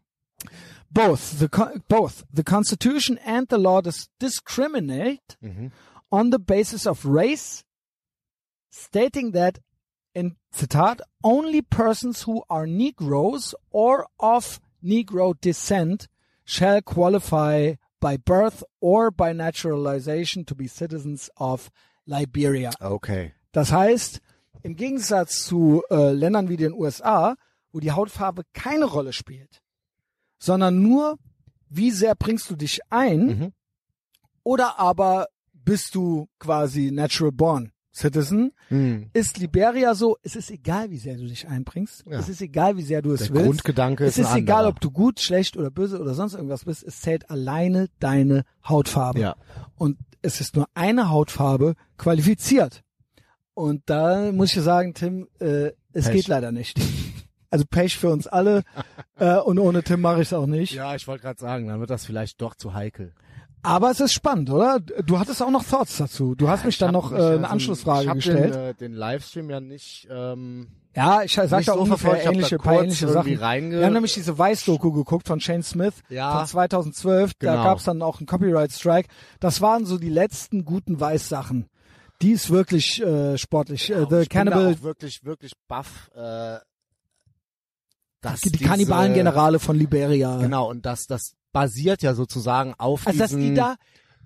Both 0.90 1.38
the 1.38 1.48
both 1.88 2.24
the 2.32 2.42
Constitution 2.44 3.18
and 3.24 3.46
the 3.48 3.58
law 3.58 3.80
dis 3.82 4.08
discriminate 4.18 5.36
Mhm. 5.42 5.70
on 6.10 6.30
the 6.30 6.38
basis 6.38 6.86
of 6.86 7.04
race, 7.04 7.62
stating 8.70 9.32
that, 9.32 9.58
in 10.14 10.36
Zitat, 10.54 11.00
only 11.22 11.62
persons 11.62 12.22
who 12.22 12.42
are 12.48 12.66
Negroes 12.66 13.54
or 13.70 14.06
of 14.18 14.60
Negro 14.82 15.34
descent 15.40 16.08
shall 16.44 16.80
qualify 16.82 17.74
by 18.00 18.16
birth 18.16 18.62
or 18.80 19.10
by 19.10 19.32
naturalization 19.32 20.44
to 20.46 20.54
be 20.54 20.66
citizens 20.68 21.28
of 21.36 21.70
Liberia. 22.06 22.70
Okay. 22.80 23.32
Das 23.52 23.70
heißt, 23.72 24.20
im 24.62 24.76
Gegensatz 24.76 25.44
zu 25.44 25.82
äh, 25.90 26.12
Ländern 26.12 26.48
wie 26.48 26.56
den 26.56 26.72
USA, 26.72 27.36
wo 27.72 27.80
die 27.80 27.92
Hautfarbe 27.92 28.44
keine 28.54 28.86
Rolle 28.86 29.12
spielt, 29.12 29.60
sondern 30.38 30.80
nur, 30.82 31.18
wie 31.68 31.90
sehr 31.90 32.14
bringst 32.14 32.48
du 32.50 32.56
dich 32.56 32.80
ein 32.90 33.26
Mhm. 33.26 33.52
oder 34.42 34.78
aber 34.78 35.26
bist 35.52 35.94
du 35.94 36.28
quasi 36.38 36.90
natural 36.90 37.32
born 37.32 37.72
Citizen, 37.94 38.52
Mhm. 38.70 39.10
ist 39.12 39.38
Liberia 39.38 39.94
so, 39.94 40.16
es 40.22 40.36
ist 40.36 40.50
egal, 40.50 40.90
wie 40.90 40.98
sehr 40.98 41.16
du 41.16 41.26
dich 41.26 41.48
einbringst, 41.48 42.04
Ja. 42.08 42.20
es 42.20 42.28
ist 42.28 42.40
egal, 42.40 42.76
wie 42.76 42.82
sehr 42.82 43.02
du 43.02 43.12
es 43.12 43.24
Der 43.24 43.30
willst. 43.34 43.46
Grundgedanke 43.46 44.04
es 44.04 44.18
ist 44.18 44.28
ist 44.30 44.36
egal, 44.36 44.58
anderer. 44.58 44.68
ob 44.68 44.80
du 44.80 44.90
gut, 44.92 45.18
schlecht 45.20 45.56
oder 45.56 45.70
böse 45.70 46.00
oder 46.00 46.14
sonst 46.14 46.34
irgendwas 46.34 46.64
bist, 46.64 46.84
es 46.84 47.00
zählt 47.00 47.28
alleine 47.28 47.88
deine 47.98 48.44
Hautfarbe. 48.66 49.18
Ja. 49.20 49.36
Und 49.76 49.98
es 50.22 50.40
ist 50.40 50.54
nur 50.54 50.66
eine 50.74 51.10
Hautfarbe 51.10 51.74
qualifiziert. 51.96 52.82
Und 53.54 53.82
da 53.86 54.30
muss 54.30 54.54
ich 54.56 54.62
sagen, 54.62 54.94
Tim, 54.94 55.26
äh, 55.40 55.72
es 55.92 56.04
Pech. 56.06 56.14
geht 56.14 56.28
leider 56.28 56.52
nicht. 56.52 56.78
Also 57.50 57.64
Pech 57.70 57.96
für 57.98 58.10
uns 58.10 58.26
alle. 58.26 58.62
äh, 59.18 59.36
und 59.36 59.58
ohne 59.58 59.82
Tim 59.82 60.00
mache 60.00 60.16
ich 60.22 60.28
es 60.28 60.32
auch 60.32 60.46
nicht. 60.46 60.72
Ja, 60.74 60.94
ich 60.94 61.06
wollte 61.08 61.22
gerade 61.22 61.40
sagen, 61.40 61.68
dann 61.68 61.80
wird 61.80 61.90
das 61.90 62.04
vielleicht 62.06 62.40
doch 62.42 62.54
zu 62.54 62.74
heikel. 62.74 63.14
Aber 63.62 63.90
es 63.90 63.98
ist 64.00 64.12
spannend, 64.12 64.50
oder? 64.50 64.78
Du 64.80 65.18
hattest 65.18 65.42
auch 65.42 65.50
noch 65.50 65.64
Thoughts 65.64 65.96
dazu. 65.96 66.36
Du 66.36 66.48
hast 66.48 66.64
mich 66.64 66.78
dann 66.78 66.92
noch 66.92 67.10
äh, 67.10 67.16
eine 67.16 67.38
so- 67.40 67.44
Anschlussfrage 67.46 68.06
ich 68.06 68.12
gestellt. 68.14 68.54
Den, 68.54 68.60
äh, 68.62 68.74
den 68.74 68.92
Livestream 68.92 69.50
ja 69.50 69.60
nicht. 69.60 70.06
Ähm, 70.10 70.68
ja, 70.94 71.22
ich 71.22 71.34
sag 71.34 71.48
da 71.50 71.60
so 71.62 71.74
ungefähr 71.74 72.24
ähnliche, 72.24 72.56
da 72.56 72.62
paar 72.62 72.82
ähnliche 72.82 73.08
Sachen. 73.08 73.28
Wir 73.40 73.84
haben 73.84 73.92
nämlich 73.92 74.14
diese 74.14 74.38
Weiß-Doku 74.38 74.92
geguckt 74.92 75.26
von 75.26 75.40
Shane 75.40 75.62
Smith 75.64 75.94
Ja. 76.08 76.38
von 76.38 76.46
2012. 76.46 77.32
Da 77.40 77.50
Genau. 77.52 77.64
gab's 77.64 77.84
dann 77.84 78.00
auch 78.00 78.18
einen 78.20 78.26
Copyright-Strike. 78.26 79.08
Das 79.40 79.60
waren 79.60 79.86
so 79.86 79.98
die 79.98 80.08
letzten 80.10 80.64
guten 80.64 81.00
Weiß-Sachen. 81.00 81.66
Die 82.22 82.32
ist 82.32 82.50
wirklich 82.50 83.02
äh, 83.02 83.38
sportlich. 83.38 83.92
Und 83.92 84.10
The 84.10 84.20
ich 84.22 84.28
bin 84.28 84.46
da 84.46 84.50
Cannibal, 84.52 84.74
auch 84.74 84.82
wirklich, 84.82 85.24
wirklich 85.24 85.52
baff. 85.68 86.10
Äh, 86.16 86.58
dass 88.20 88.40
die 88.40 88.50
diese- 88.52 88.64
Kannibalen-Generale 88.64 89.58
von 89.58 89.76
Liberia. 89.76 90.36
Genau, 90.38 90.68
und 90.70 90.84
das, 90.86 91.06
das 91.06 91.34
basiert 91.52 92.02
ja 92.02 92.14
sozusagen 92.14 92.74
auf 92.78 93.06
Also 93.06 93.18
dass 93.18 93.30
diesen... 93.30 93.42
die 93.42 93.54
da 93.54 93.76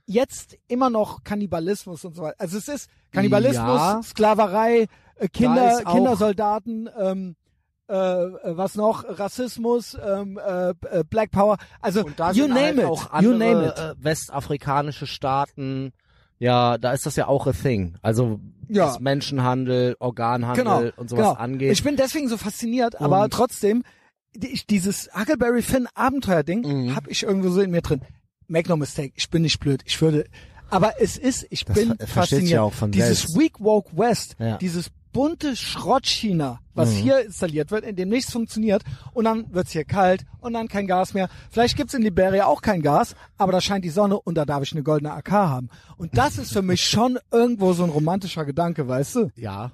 jetzt 0.06 0.56
immer 0.68 0.90
noch 0.90 1.22
Kannibalismus 1.24 2.04
und 2.04 2.16
so 2.16 2.22
weiter. 2.22 2.36
Also 2.40 2.58
es 2.58 2.68
ist 2.68 2.88
Kannibalismus, 3.12 3.56
Ja. 3.56 4.00
Sklaverei, 4.02 4.86
äh, 5.16 5.28
Kinder, 5.28 5.82
Kindersoldaten, 5.84 6.88
ähm, 6.98 7.36
äh, 7.88 7.94
äh, 7.94 8.56
was 8.56 8.74
noch, 8.74 9.04
Rassismus, 9.06 9.96
ähm, 10.04 10.38
äh, 10.38 10.70
äh, 10.70 11.04
Black 11.08 11.30
Power. 11.30 11.58
Also 11.80 12.00
you 12.00 12.06
sind 12.32 12.48
name 12.48 12.60
halt 12.60 12.78
it, 12.78 12.84
auch 12.84 13.04
you 13.22 13.32
andere 13.32 13.34
name 13.54 13.66
it. 13.68 13.78
Äh, 13.78 13.94
westafrikanische 14.04 15.06
Staaten. 15.06 15.92
Ja, 16.42 16.76
da 16.76 16.92
ist 16.92 17.06
das 17.06 17.14
ja 17.16 17.28
auch 17.28 17.46
a 17.46 17.52
thing. 17.52 17.94
Also 18.02 18.40
Ja. 18.68 18.86
was 18.88 19.00
Menschenhandel, 19.00 19.96
Organhandel 20.00 20.64
genau, 20.64 20.78
und 20.96 21.08
sowas 21.08 21.28
genau. 21.28 21.32
angeht. 21.38 21.72
Ich 21.72 21.84
bin 21.84 21.96
deswegen 21.96 22.28
so 22.28 22.36
fasziniert, 22.36 23.00
aber 23.00 23.24
Und- 23.24 23.32
trotzdem, 23.32 23.84
die- 24.34 24.48
ich, 24.48 24.66
dieses 24.66 25.08
Huckleberry 25.14 25.62
Finn 25.62 25.86
Abenteuer-Ding 25.94 26.62
Mhm. 26.86 26.96
hab 26.96 27.06
ich 27.08 27.22
irgendwo 27.22 27.48
so 27.50 27.60
in 27.60 27.70
mir 27.70 27.82
drin. 27.82 28.00
Make 28.48 28.68
no 28.68 28.76
mistake, 28.76 29.12
ich 29.14 29.30
bin 29.30 29.42
nicht 29.42 29.60
blöd. 29.60 29.82
Ich 29.84 30.00
würde, 30.02 30.24
aber 30.68 31.00
es 31.00 31.16
ist, 31.16 31.46
ich 31.50 31.64
Das 31.64 31.76
bin 31.76 31.94
fasziniert. 32.06 32.50
ja 32.50 32.62
auch 32.62 32.72
von 32.72 32.90
dieses 32.90 33.20
selbst. 33.20 33.38
Weak 33.38 33.60
Woke 33.60 33.96
West, 33.96 34.34
Ja. 34.40 34.56
dieses 34.58 34.90
bunte 35.12 35.54
Schrott-China, 35.56 36.60
was 36.74 36.90
Mhm. 36.90 36.94
hier 36.96 37.24
installiert 37.26 37.70
wird, 37.70 37.84
in 37.84 37.96
dem 37.96 38.08
nichts 38.08 38.32
funktioniert 38.32 38.82
und 39.12 39.24
dann 39.24 39.52
wird's 39.52 39.72
hier 39.72 39.84
kalt 39.84 40.24
und 40.40 40.54
dann 40.54 40.68
kein 40.68 40.86
Gas 40.86 41.14
mehr. 41.14 41.28
Vielleicht 41.50 41.76
gibt's 41.76 41.94
in 41.94 42.02
Liberia 42.02 42.46
auch 42.46 42.62
kein 42.62 42.82
Gas, 42.82 43.14
aber 43.36 43.52
da 43.52 43.60
scheint 43.60 43.84
die 43.84 43.90
Sonne 43.90 44.18
und 44.18 44.34
da 44.36 44.44
darf 44.44 44.62
ich 44.62 44.72
eine 44.72 44.82
goldene 44.82 45.12
AK 45.12 45.30
haben. 45.32 45.68
Und 45.96 46.16
das 46.16 46.38
ist 46.38 46.52
für 46.52 46.62
mich 46.62 46.82
schon 46.86 47.18
irgendwo 47.30 47.72
so 47.74 47.84
ein 47.84 47.90
romantischer 47.90 48.44
Gedanke, 48.44 48.88
weißt 48.88 49.16
du? 49.16 49.30
ja. 49.36 49.72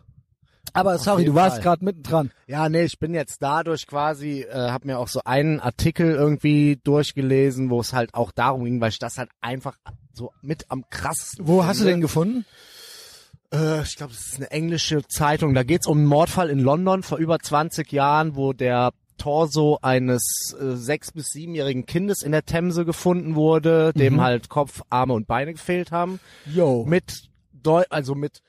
Aber 0.74 0.98
sorry, 0.98 1.22
jeden 1.22 1.34
du 1.34 1.40
warst 1.40 1.62
gerade 1.62 1.82
mittendran. 1.82 2.30
Ja, 2.46 2.68
nee, 2.68 2.82
ich 2.82 2.98
bin 2.98 3.14
jetzt 3.14 3.40
dadurch 3.42 3.86
quasi, 3.86 4.42
äh, 4.42 4.52
habe 4.52 4.86
mir 4.86 4.98
auch 4.98 5.08
so 5.08 5.22
einen 5.24 5.60
Artikel 5.60 6.12
irgendwie 6.12 6.78
durchgelesen, 6.84 7.70
wo 7.70 7.80
es 7.80 7.94
halt 7.94 8.12
auch 8.12 8.30
darum 8.32 8.64
ging, 8.66 8.78
weil 8.78 8.90
ich 8.90 8.98
das 8.98 9.16
halt 9.16 9.30
einfach 9.40 9.78
so 10.12 10.30
mit 10.42 10.66
am 10.68 10.84
krassesten 10.90 11.48
Wo 11.48 11.64
hast 11.64 11.78
du 11.80 11.84
finde. 11.84 11.94
den 11.94 12.00
gefunden? 12.02 12.44
Äh, 13.52 13.82
ich 13.82 13.96
glaube, 13.96 14.12
es 14.12 14.26
ist 14.28 14.36
eine 14.36 14.50
englische 14.50 15.02
Zeitung. 15.06 15.54
Da 15.54 15.62
geht's 15.62 15.86
um 15.86 15.98
einen 15.98 16.06
Mordfall 16.06 16.50
in 16.50 16.58
London 16.60 17.02
vor 17.02 17.18
über 17.18 17.38
20 17.38 17.90
Jahren, 17.92 18.36
wo 18.36 18.52
der 18.52 18.92
Torso 19.16 19.78
eines 19.82 20.54
äh, 20.60 20.76
sechs- 20.76 21.12
bis 21.12 21.30
siebenjährigen 21.30 21.86
Kindes 21.86 22.22
in 22.22 22.30
der 22.32 22.44
Themse 22.44 22.84
gefunden 22.84 23.34
wurde, 23.34 23.92
dem 23.94 24.14
Mhm. 24.14 24.20
halt 24.20 24.48
Kopf, 24.48 24.82
Arme 24.90 25.14
und 25.14 25.26
Beine 25.26 25.52
gefehlt 25.52 25.90
haben. 25.90 26.20
Yo. 26.46 26.84
Mit 26.86 27.28
Deu 27.52 27.82
also 27.90 28.14
mit 28.14 28.40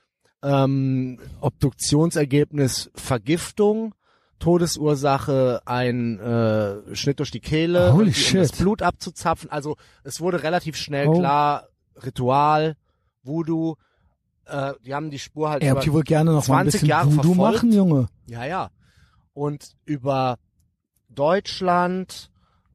ähm, 0.42 1.18
Obduktionsergebnis 1.40 2.90
Vergiftung. 2.94 3.94
Todesursache 4.38 5.60
ein 5.66 6.18
äh, 6.18 6.94
Schnitt 6.96 7.18
durch 7.18 7.30
die 7.30 7.40
Kehle, 7.40 7.92
um 7.92 8.06
das. 8.32 8.52
Blut 8.52 8.80
abzuzapfen. 8.80 9.50
Also 9.50 9.76
es 10.02 10.20
wurde 10.20 10.42
relativ 10.42 10.76
schnell 10.76 11.08
Oh. 11.08 11.18
klar, 11.18 11.68
Ritual, 11.96 12.76
Voodoo, 13.22 13.74
äh, 14.50 14.74
die 14.84 14.94
haben 14.94 15.10
die 15.10 15.18
Spur 15.18 15.50
halt 15.50 15.62
Er 15.62 15.72
über, 15.72 15.80
habt 15.80 15.92
wohl 15.92 16.02
gerne 16.02 16.32
noch 16.32 16.46
mal 16.48 16.56
ein 16.58 16.62
20 16.64 16.72
bisschen 16.72 16.88
Jahre 16.88 17.06
Voodoo 17.16 17.34
verfolgt. 17.34 17.54
machen, 17.56 17.72
Junge. 17.72 18.08
ja, 18.26 18.44
ja. 18.44 18.70
Und 19.32 19.76
über 19.84 20.36
Deutschland, 21.08 22.30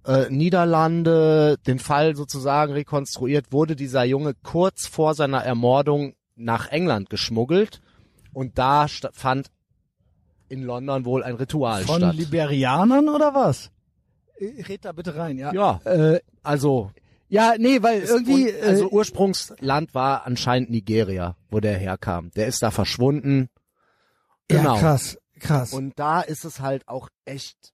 äh, 0.06 0.30
Niederlande, 0.30 1.58
den 1.66 1.80
Fall 1.80 2.16
sozusagen 2.16 2.74
rekonstruiert, 2.74 3.52
wurde 3.52 3.76
dieser 3.76 4.04
Junge 4.04 4.34
kurz 4.44 4.88
vor 4.88 5.14
seiner 5.16 5.44
Ermordung 5.44 6.14
nach 6.36 6.68
England 6.70 7.10
geschmuggelt. 7.10 7.82
Und 8.34 8.58
da 8.58 8.88
fand 9.14 9.48
in 10.50 10.64
London 10.64 11.06
wohl 11.06 11.24
ein 11.24 11.36
Ritual 11.36 11.84
Von 11.84 11.98
statt. 11.98 12.16
Liberianern 12.16 13.10
oder 13.10 13.34
was? 13.34 13.72
Äh, 14.38 14.62
Red 14.64 14.86
da 14.86 14.92
bitte 14.92 15.16
rein, 15.16 15.38
ja. 15.38 15.54
Ja. 15.54 15.80
Äh, 15.86 16.20
Also, 16.44 16.92
ja, 17.28 17.56
nee, 17.58 17.82
weil 17.82 18.02
ist 18.02 18.10
irgendwie, 18.12 18.50
un- 18.54 18.62
also 18.64 18.86
äh, 18.86 18.94
Ursprungsland 18.94 19.94
war 19.94 20.26
anscheinend 20.26 20.70
Nigeria, 20.70 21.36
wo 21.50 21.60
der 21.60 21.78
herkam. 21.78 22.32
Der 22.36 22.48
ist 22.48 22.62
da 22.64 22.72
verschwunden. 22.72 23.50
Genau. 24.48 24.76
ja, 24.76 24.80
krass, 24.80 25.18
krass. 25.40 25.74
Und 25.74 25.98
da 25.98 26.22
ist 26.22 26.46
es 26.46 26.60
halt 26.60 26.88
auch 26.88 27.10
echt. 27.26 27.74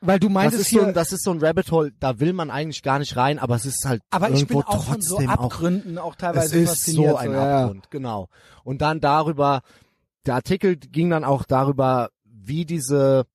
weil 0.00 0.20
du 0.20 0.28
Das 0.28 0.34
meintest 0.34 0.62
ist, 0.62 0.70
so 0.70 0.78
hier, 0.78 0.88
ein, 0.88 0.94
das 0.94 1.10
ist 1.12 1.24
so 1.24 1.32
ein 1.32 1.44
Rabbit 1.44 1.70
Hole, 1.72 1.92
da 1.98 2.20
will 2.20 2.32
man 2.32 2.50
eigentlich 2.50 2.82
gar 2.82 2.98
nicht 3.00 3.16
rein, 3.16 3.38
aber 3.40 3.56
es 3.56 3.66
ist 3.66 3.84
halt 3.84 4.02
aber 4.10 4.30
ich 4.30 4.36
irgendwo 4.40 4.58
bin 4.60 4.68
auch 4.68 4.84
von 4.84 5.00
so 5.02 5.16
trotzdem 5.16 5.30
auch 5.30 5.44
Abgründen 5.44 5.98
auch, 5.98 6.12
Es 6.12 6.18
teilweise 6.18 6.58
ist 6.60 6.68
fasziniert. 6.68 7.10
so 7.10 7.16
ein 7.16 7.32
ja. 7.32 7.62
Abgrund, 7.64 7.90
genau. 7.90 8.28
Und 8.62 8.82
dann 8.82 9.00
darüber, 9.00 9.62
der 10.26 10.36
Artikel 10.36 10.76
ging 10.76 11.10
dann 11.10 11.24
auch 11.24 11.44
darüber, 11.44 12.10
wie 12.24 12.64
diese 12.64 13.26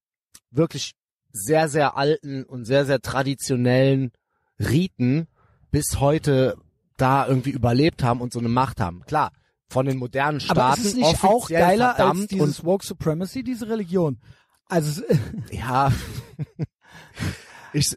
wirklich 0.49 0.94
sehr, 1.34 1.68
sehr 1.68 1.98
alten 1.98 2.44
und 2.45 2.64
sehr, 2.65 2.85
sehr 2.85 3.02
traditionellen 3.02 4.11
Riten 4.60 5.27
bis 5.78 5.99
heute 5.99 6.58
da 6.98 7.28
irgendwie 7.28 7.52
überlebt 7.52 8.04
haben 8.04 8.20
und 8.22 8.34
so 8.34 8.40
eine 8.40 8.49
Macht 8.49 8.80
haben. 8.82 9.04
Klar, 9.06 9.32
von 9.70 9.86
den 9.86 9.98
modernen 9.98 10.40
Staaten 10.40 10.60
Aber 10.60 10.74
ist 10.78 10.86
es 10.86 10.95
nicht 10.95 11.24
auch 11.24 11.49
geiler 11.49 11.94
verdammt 11.95 12.20
als 12.22 12.28
dieses 12.30 12.64
Woke 12.66 12.84
Supremacy, 12.86 13.44
diese 13.44 13.70
Religion? 13.70 14.18
Also, 14.68 15.04
ja, 15.52 15.91
ich, 17.74 17.95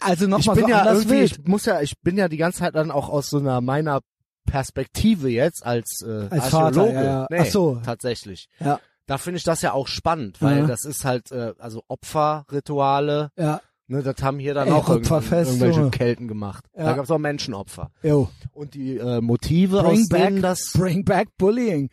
also 0.00 0.26
nochmal 0.26 0.56
bin 0.56 0.64
so 0.64 0.70
ja 0.70 0.80
anders 0.80 0.98
irgendwie, 1.04 1.18
wild. 1.20 1.38
ich 1.38 1.44
muss 1.46 1.64
ja, 1.64 1.80
ich 1.80 1.94
bin 2.00 2.16
ja 2.16 2.28
die 2.28 2.36
ganze 2.38 2.58
Zeit 2.60 2.74
dann 2.74 2.90
auch 2.90 3.08
aus 3.08 3.30
so 3.30 3.38
einer 3.38 3.60
meiner 3.60 4.00
Perspektive 4.46 5.28
jetzt 5.28 5.64
als, 5.64 6.02
äh, 6.02 6.26
Als 6.28 6.48
Vater, 6.48 6.64
Archäologe. 6.80 6.94
ja, 6.94 7.02
ja. 7.04 7.26
Nee, 7.30 7.38
Ach 7.42 7.46
so. 7.46 7.80
tatsächlich. 7.84 8.48
Ja, 8.58 8.80
Da 9.06 9.18
finde 9.18 9.38
ich 9.38 9.44
das 9.44 9.62
ja 9.62 9.72
auch 9.72 9.86
spannend, 9.86 10.42
weil 10.42 10.60
Ja. 10.60 10.66
das 10.66 10.84
ist 10.84 11.04
halt, 11.04 11.30
äh, 11.30 11.54
also 11.58 11.84
Opferrituale, 11.86 13.30
ja, 13.36 13.60
ne, 13.86 14.02
das 14.02 14.22
haben 14.22 14.38
hier 14.38 14.54
dann 14.54 14.68
Ey, 14.68 14.74
auch 14.74 14.88
Opferfest, 14.88 15.52
irgendwelche 15.52 15.80
Junge. 15.80 15.90
Kelten 15.90 16.28
gemacht. 16.28 16.64
Ja. 16.76 16.84
Da 16.84 16.92
gab 16.94 17.04
es 17.04 17.10
auch 17.10 17.18
Menschenopfer. 17.18 17.90
yo. 18.02 18.28
Und 18.52 18.74
die 18.74 18.96
äh, 18.96 19.20
Motive, 19.20 19.82
Bring 19.82 20.02
aus 20.02 20.08
back, 20.08 20.28
denen 20.28 20.42
das 20.42 20.72
bring 20.72 21.04
back 21.04 21.28
bullying. 21.38 21.90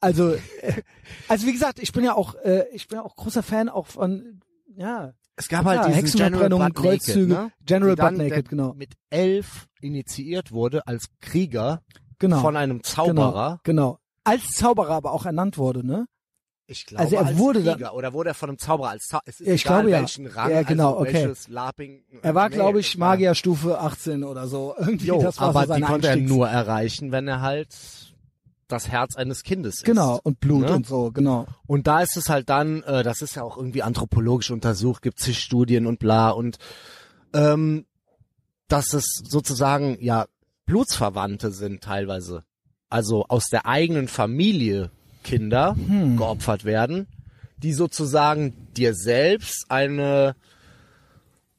Also, 0.00 0.34
äh, 0.34 0.40
also 1.28 1.46
wie 1.46 1.52
gesagt, 1.52 1.78
ich 1.78 1.92
bin 1.92 2.04
ja 2.04 2.14
auch, 2.14 2.34
äh, 2.36 2.64
ich 2.72 2.88
bin 2.88 2.98
ja 2.98 3.04
auch 3.04 3.16
großer 3.16 3.42
Fan 3.42 3.68
auch 3.68 3.86
von, 3.86 4.40
ja, 4.76 5.12
Es 5.36 5.48
gab 5.48 5.64
halt 5.64 5.86
diesen 5.86 6.18
General 6.18 6.48
Butt 6.48 6.74
Kreuzzüge, 6.74 7.32
ne? 7.32 7.52
General 7.64 7.96
Butt 7.96 8.18
Naked, 8.18 8.48
genau. 8.48 8.74
Mit 8.74 8.94
elf 9.10 9.66
initiiert 9.80 10.52
wurde 10.52 10.86
als 10.86 11.08
Krieger 11.20 11.82
genau. 12.18 12.40
von 12.40 12.56
einem 12.56 12.82
Zauberer. 12.82 13.60
Genau, 13.64 13.98
genau. 13.98 13.98
Als 14.24 14.50
Zauberer 14.52 14.94
aber 14.94 15.12
auch 15.12 15.26
ernannt 15.26 15.58
wurde, 15.58 15.86
ne? 15.86 16.06
Ich 16.68 16.84
glaube, 16.86 17.04
Also 17.04 17.16
er 17.16 17.26
als 17.26 17.38
wurde 17.38 17.62
Krieger. 17.62 17.94
Oder 17.94 18.12
wurde 18.12 18.30
er 18.30 18.34
von 18.34 18.48
einem 18.48 18.58
Zauberer 18.58 18.90
als 18.90 19.06
Zauberer? 19.06 19.22
Es 19.26 19.40
ist 19.40 19.46
ich 19.48 19.64
egal, 19.64 19.82
glaube, 19.82 19.90
ja. 19.90 19.98
welchen 20.00 20.26
Rang, 20.26 20.50
Ja, 20.50 20.62
genau, 20.62 20.88
also 20.96 21.00
okay. 21.02 21.12
welches 21.14 21.48
LARPing. 21.48 22.02
Er 22.22 22.34
war, 22.34 22.48
Nee, 22.48 22.56
glaube 22.56 22.80
ich, 22.80 22.98
Magierstufe 22.98 23.78
18 23.80 24.24
oder 24.24 24.48
so. 24.48 24.74
Irgendwie, 24.78 25.06
Jo, 25.06 25.22
das 25.22 25.38
war 25.40 25.48
aber 25.50 25.66
so 25.66 25.74
die 25.74 25.82
konnte 25.82 26.08
er 26.08 26.14
Einstiegs- 26.14 26.28
nur 26.28 26.48
erreichen, 26.48 27.12
wenn 27.12 27.28
er 27.28 27.40
halt 27.40 27.68
das 28.68 28.88
Herz 28.88 29.14
eines 29.14 29.44
Kindes 29.44 29.76
ist. 29.76 29.84
Genau, 29.84 30.18
und 30.24 30.40
Blut 30.40 30.62
Ne? 30.66 30.74
und 30.74 30.86
so, 30.88 31.12
genau. 31.12 31.46
Und 31.68 31.86
da 31.86 32.00
ist 32.00 32.16
es 32.16 32.28
halt 32.28 32.48
dann, 32.48 32.82
äh, 32.82 33.04
das 33.04 33.22
ist 33.22 33.36
ja 33.36 33.44
auch 33.44 33.56
irgendwie 33.56 33.84
anthropologisch 33.84 34.50
untersucht, 34.50 35.02
gibt 35.02 35.20
zig 35.20 35.38
Studien 35.38 35.86
und 35.86 36.00
bla 36.00 36.30
und 36.30 36.58
ähm, 37.32 37.86
dass 38.66 38.92
es 38.92 39.04
sozusagen 39.24 39.96
ja 40.00 40.26
Blutsverwandte 40.64 41.52
sind 41.52 41.84
teilweise. 41.84 42.42
Also 42.88 43.24
aus 43.28 43.46
der 43.50 43.66
eigenen 43.66 44.08
Familie 44.08 44.90
Kinder 45.26 45.74
Hm. 45.74 46.16
geopfert 46.16 46.64
werden, 46.64 47.06
die 47.58 47.72
sozusagen 47.72 48.54
dir 48.76 48.94
selbst 48.94 49.66
eine 49.68 50.36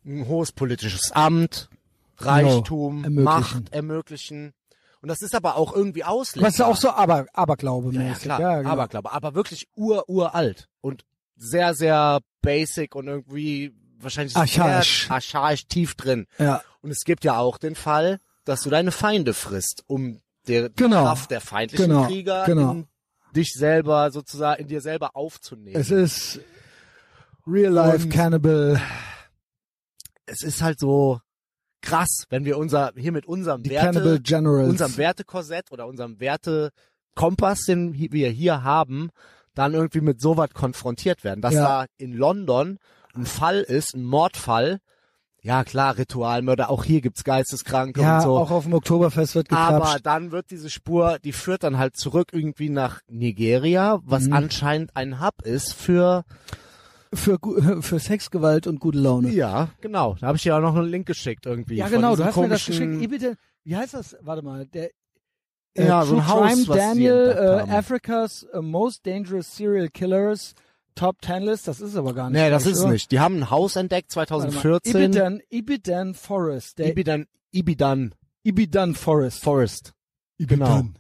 ein 0.06 0.26
hohes 0.28 0.54
politisches 0.54 1.12
Amt, 1.12 1.70
Reichtum, 2.18 3.04
ermöglichen. 3.04 3.24
Macht 3.24 3.74
ermöglichen. 3.74 4.54
Und 5.02 5.10
das 5.10 5.22
ist 5.22 5.36
aber 5.36 5.58
auch 5.58 5.76
irgendwie 5.76 6.04
auslegbar. 6.06 6.50
Was 6.50 6.58
ja 6.58 6.66
auch 6.66 6.78
so 6.78 6.90
Aber, 6.92 7.26
Aberglaube 7.34 7.94
Ja, 7.94 8.02
ja, 8.02 8.08
mäßig. 8.10 8.24
klar, 8.24 8.40
Ja, 8.40 8.58
genau. 8.60 8.70
Aberglaube, 8.72 9.12
aber 9.12 9.36
wirklich 9.36 9.68
ur, 9.76 10.10
uralt 10.10 10.70
und 10.82 11.04
sehr, 11.36 11.74
sehr 11.76 12.20
basic 12.42 12.96
und 12.96 13.08
irgendwie 13.08 13.74
wahrscheinlich 14.00 14.36
Archaisch. 14.36 15.04
sehr 15.08 15.12
archaisch 15.16 15.68
tief 15.68 15.96
drin. 15.96 16.26
ja. 16.40 16.62
Und 16.82 16.92
es 16.92 17.04
gibt 17.04 17.26
ja 17.26 17.38
auch 17.38 17.58
den 17.58 17.76
Fall, 17.76 18.20
dass 18.46 18.62
du 18.62 18.70
deine 18.70 18.92
Feinde 18.92 19.34
frisst, 19.34 19.84
um 19.88 20.22
der 20.48 20.70
Genau. 20.70 21.04
Kraft 21.04 21.32
der 21.32 21.42
feindlichen 21.42 21.90
Genau, 21.90 22.06
Krieger 22.08 22.46
genau. 22.46 22.72
in 22.72 22.88
dich 23.38 23.54
selber 23.54 24.12
sozusagen, 24.12 24.62
in 24.62 24.68
dir 24.68 24.82
selber 24.82 25.16
aufzunehmen. 25.16 25.80
Es 25.80 25.92
ist 25.92 26.40
Real 27.46 27.72
Life 27.72 28.04
Und- 28.06 28.10
Cannibal. 28.12 28.82
es 30.26 30.44
ist 30.44 30.62
halt 30.62 30.80
so 30.80 31.22
krass, 31.82 32.26
wenn 32.30 32.44
wir 32.44 32.58
unser, 32.58 32.92
hier 32.98 33.12
mit 33.14 33.26
unserem 33.26 33.64
Die 33.64 33.70
Werte, 33.70 34.20
unserem 34.66 34.98
Wertekorsett 34.98 35.72
oder 35.72 35.88
unserem 35.88 36.20
Wertekompass, 36.20 37.62
den 37.66 37.94
wir 37.94 38.30
hier 38.30 38.64
haben, 38.64 39.10
dann 39.54 39.74
irgendwie 39.74 40.02
mit 40.02 40.20
sowas 40.20 40.50
konfrontiert 40.54 41.24
werden. 41.24 41.42
Dass 41.42 41.54
Ja. 41.54 41.84
da 41.84 41.86
in 41.98 42.14
London 42.14 42.78
ein 43.16 43.26
Fall 43.26 43.62
ist, 43.62 43.96
ein 43.96 44.04
Mordfall. 44.04 44.80
Ja, 45.48 45.64
klar, 45.64 45.98
Ritualmörder, 45.98 46.70
auch 46.70 46.84
hier 46.84 47.00
gibt's 47.00 47.24
Geisteskranke 47.24 48.02
ja, 48.02 48.18
und 48.18 48.24
so. 48.24 48.38
auch 48.38 48.52
auf 48.52 48.66
dem 48.66 48.74
Oktoberfest 48.74 49.34
wird 49.36 49.50
Aber 49.54 49.78
gekrapscht. 49.80 50.06
dann 50.06 50.32
wird 50.32 50.52
diese 50.52 50.70
Spur, 50.70 51.20
die 51.24 51.32
führt 51.32 51.64
dann 51.64 51.78
halt 51.78 51.96
zurück 51.96 52.30
irgendwie 52.34 52.70
nach 52.70 53.00
Nigeria, 53.08 54.00
was 54.04 54.26
Mhm. 54.28 54.34
anscheinend 54.34 54.96
ein 54.98 55.22
Hub 55.22 55.42
ist 55.44 55.74
für, 55.74 56.26
Für, 57.14 57.38
für 57.82 58.00
Sexgewalt 58.00 58.68
und 58.68 58.82
gute 58.82 58.98
Laune. 59.00 59.30
ja, 59.30 59.70
genau. 59.80 60.18
Da 60.20 60.28
habe 60.28 60.36
ich 60.36 60.44
dir 60.44 60.58
auch 60.58 60.62
noch 60.62 60.76
einen 60.76 60.90
Link 60.90 61.06
geschickt 61.08 61.46
irgendwie. 61.46 61.76
Ja, 61.76 61.88
genau, 61.88 62.18
du 62.18 62.26
hast 62.26 62.36
mir 62.36 62.50
das 62.50 62.66
geschickt. 62.66 63.02
Ibiza, 63.02 63.32
wie 63.64 63.78
heißt 63.78 63.94
das? 63.94 64.18
Warte 64.22 64.42
mal, 64.42 64.66
der 64.66 64.90
äh, 65.76 65.88
Ja, 65.88 66.04
so 66.04 66.16
True 66.16 66.22
ein 66.24 66.28
Haus, 66.28 66.66
Crime 66.66 66.78
Daniel, 66.78 67.36
haben. 67.62 67.72
Africa's 67.72 68.46
uh, 68.54 68.62
Most 68.62 69.06
Dangerous 69.08 69.56
Serial 69.56 69.88
Killers 69.88 70.54
Top 70.98 71.18
10 71.24 71.44
List, 71.44 71.68
das 71.68 71.80
ist 71.80 71.96
aber 71.96 72.14
gar 72.14 72.30
nicht. 72.30 72.42
Nee, 72.42 72.50
das 72.50 72.66
ist 72.66 72.82
oder? 72.82 72.92
nicht. 72.92 73.12
Die 73.12 73.20
haben 73.20 73.38
ein 73.38 73.50
Haus 73.50 73.76
entdeckt 73.76 74.14
Warte 74.16 74.34
mal. 74.34 74.50
2014. 74.50 75.02
Ibidan, 75.04 75.42
Ibidan 75.50 76.14
Forest, 76.14 76.80
der 76.80 76.90
Ibidan, 76.92 77.26
Ibidan 77.52 78.14
Ibidan 78.44 78.96
Forest. 78.96 79.44
Forest. 79.44 79.94
Ibidan. 80.38 80.98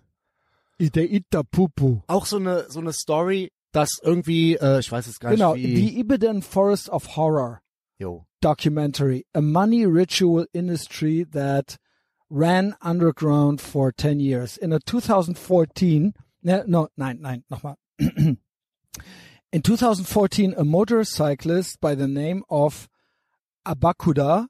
I- 0.79 0.89
Der 0.91 1.11
Itapupu. 1.11 2.01
Auch 2.07 2.25
so 2.25 2.37
eine 2.37 2.65
so 2.69 2.79
eine 2.79 2.93
Story, 2.93 3.51
dass 3.71 3.97
irgendwie, 4.01 4.55
äh, 4.55 4.79
ich 4.79 4.91
weiß 4.91 5.07
es 5.07 5.19
gar 5.19 5.31
Genau, 5.31 5.55
nicht 5.55 5.65
wie. 5.65 5.75
The 5.75 5.99
Ibidan 5.99 6.41
Forest 6.41 6.89
of 6.89 7.15
Horror 7.15 7.59
Jo. 7.99 8.25
documentary, 8.41 9.25
a 9.33 9.41
money 9.41 9.85
ritual 9.85 10.45
industry 10.53 11.25
that 11.31 11.77
ran 12.29 12.75
underground 12.81 13.59
for 13.61 13.91
10 13.95 14.19
years. 14.19 14.57
In 14.57 14.71
a 14.71 14.79
2014, 14.79 16.13
no, 16.41 16.63
no 16.67 16.87
nein, 16.95 17.19
nein, 17.21 17.43
nochmal. 17.49 17.75
In 19.53 19.61
2014, 19.61 20.55
a 20.57 20.65
motorcyclist 20.65 21.79
by 21.79 21.95
the 21.95 22.07
name 22.07 22.43
of 22.49 22.89
Abakuda 23.65 24.47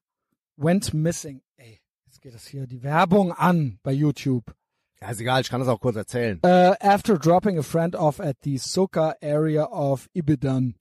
went 0.57 0.91
missing. 0.91 1.41
Ey, 1.59 1.81
jetzt 2.07 2.19
geht 2.19 2.33
das 2.33 2.47
hier 2.47 2.65
die 2.65 2.81
Werbung 2.81 3.31
an 3.31 3.77
bei 3.83 3.91
YouTube. 3.91 4.55
Ja, 4.99 5.11
ist 5.11 5.21
egal, 5.21 5.41
ich 5.41 5.49
kann 5.49 5.59
das 5.59 5.69
auch 5.69 5.79
kurz 5.79 5.97
erzählen. 5.97 6.39
Uh, 6.43 6.73
after 6.81 7.19
dropping 7.19 7.59
a 7.59 7.61
friend 7.61 7.95
off 7.95 8.19
at 8.19 8.37
the 8.41 8.55
Soka 8.57 9.13
area 9.21 9.65
of 9.65 10.09
Ibadan, 10.15 10.73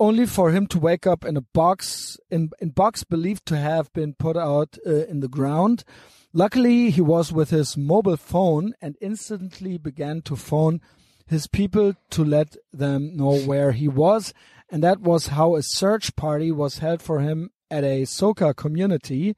only 0.00 0.26
for 0.26 0.50
him 0.50 0.66
to 0.68 0.78
wake 0.80 1.06
up 1.06 1.26
in 1.26 1.36
a 1.36 1.42
box 1.52 2.18
in, 2.30 2.48
in 2.60 2.70
box 2.70 3.04
believed 3.04 3.44
to 3.44 3.58
have 3.58 3.92
been 3.92 4.14
put 4.14 4.38
out 4.38 4.78
uh, 4.86 5.04
in 5.04 5.20
the 5.20 5.28
ground. 5.28 5.84
Luckily, 6.32 6.88
he 6.88 7.02
was 7.02 7.30
with 7.30 7.50
his 7.50 7.76
mobile 7.76 8.16
phone 8.16 8.72
and 8.80 8.96
instantly 9.02 9.76
began 9.76 10.22
to 10.22 10.34
phone 10.34 10.80
his 11.26 11.46
people 11.46 11.94
to 12.10 12.24
let 12.24 12.56
them 12.72 13.16
know 13.16 13.36
where 13.36 13.72
he 13.72 13.88
was, 13.88 14.32
and 14.70 14.82
that 14.82 15.00
was 15.00 15.28
how 15.28 15.56
a 15.56 15.62
search 15.62 16.16
party 16.16 16.50
was 16.52 16.78
held 16.78 17.00
for 17.02 17.20
him 17.20 17.50
at 17.70 17.84
a 17.84 18.02
Soka 18.02 18.54
community. 18.54 19.34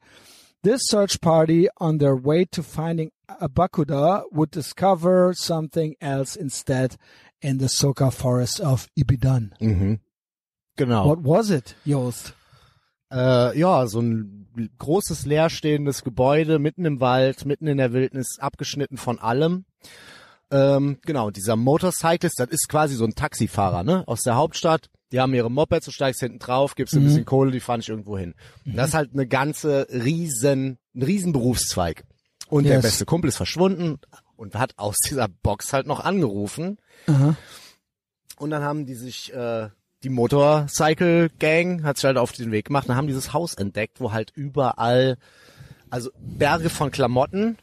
This 0.63 0.81
search 0.85 1.21
party, 1.21 1.67
on 1.77 1.99
their 1.99 2.15
way 2.15 2.45
to 2.45 2.63
finding 2.63 3.11
Abakuda, 3.29 4.23
would 4.31 4.51
discover 4.51 5.33
something 5.33 5.95
else 6.01 6.35
instead 6.35 6.97
in 7.41 7.59
the 7.59 7.67
Soka 7.67 8.11
forest 8.11 8.59
of 8.59 8.87
Ibidan. 8.97 9.51
Mhm. 9.61 9.99
Genau. 10.75 11.07
What 11.07 11.19
was 11.19 11.49
it, 11.51 11.75
Joost? 11.85 12.33
Äh, 13.11 13.57
ja, 13.57 13.87
so 13.87 14.01
ein 14.01 14.47
großes 14.79 15.25
leerstehendes 15.25 16.03
Gebäude 16.03 16.59
mitten 16.59 16.85
im 16.85 16.99
Wald, 16.99 17.45
mitten 17.45 17.67
in 17.67 17.77
der 17.77 17.93
Wildnis, 17.93 18.37
abgeschnitten 18.39 18.97
von 18.97 19.19
allem. 19.19 19.65
Ähm, 20.49 20.97
genau, 21.05 21.29
dieser 21.29 21.55
Motorcyclist, 21.55 22.39
das 22.39 22.49
ist 22.49 22.69
quasi 22.69 22.95
so 22.95 23.03
ein 23.05 23.15
Taxifahrer, 23.15 23.83
ne, 23.83 24.03
aus 24.07 24.21
der 24.21 24.35
Hauptstadt. 24.35 24.89
Die 25.11 25.19
haben 25.19 25.33
ihre 25.33 25.49
Mopeds, 25.51 25.85
du 25.85 25.91
steigst 25.91 26.19
hinten 26.19 26.39
drauf, 26.39 26.75
gibst 26.75 26.93
ein 26.95 27.03
bisschen 27.03 27.25
Kohle, 27.25 27.51
die 27.51 27.59
fahren 27.61 27.79
ich 27.79 27.87
irgendwo 27.89 28.17
hin. 28.17 28.33
Das 28.65 28.89
ist 28.89 28.93
halt 28.93 29.13
eine 29.13 29.25
ganze 29.27 29.87
riesen, 29.89 30.77
ein 30.95 31.01
riesen 31.03 31.31
Berufszweig. 31.31 32.03
Und 32.49 32.65
der 32.65 32.75
Yes. 32.75 32.83
beste 32.83 33.05
Kumpel 33.05 33.29
ist 33.29 33.37
verschwunden 33.37 33.99
und 34.35 34.55
hat 34.55 34.73
aus 34.77 34.97
dieser 34.97 35.27
Box 35.27 35.71
halt 35.73 35.87
noch 35.87 36.01
angerufen. 36.01 36.77
Aha. 37.07 37.35
Und 38.37 38.49
dann 38.49 38.63
haben 38.63 38.85
die 38.85 38.95
sich 38.95 39.33
äh, 39.33 39.69
die 40.03 40.09
Motorcycle 40.09 41.29
Gang 41.39 41.83
hat 41.83 41.97
sich 41.97 42.05
halt 42.05 42.17
auf 42.17 42.31
den 42.33 42.51
Weg 42.51 42.65
gemacht 42.65 42.87
und 42.87 42.95
haben 42.95 43.07
dieses 43.07 43.33
Haus 43.33 43.53
entdeckt, 43.55 43.99
wo 43.99 44.11
halt 44.11 44.31
überall, 44.35 45.17
also 45.89 46.11
Berge 46.19 46.69
von 46.69 46.91
Klamotten, 46.91 47.57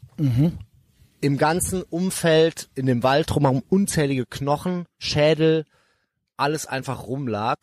im 1.24 1.38
ganzen 1.38 1.82
Umfeld, 1.82 2.68
in 2.74 2.84
dem 2.86 3.02
Wald 3.02 3.30
drumherum 3.30 3.62
unzählige 3.70 4.26
Knochen, 4.26 4.84
Schädel, 4.98 5.64
alles 6.36 6.66
einfach 6.66 7.06
rumlag 7.06 7.56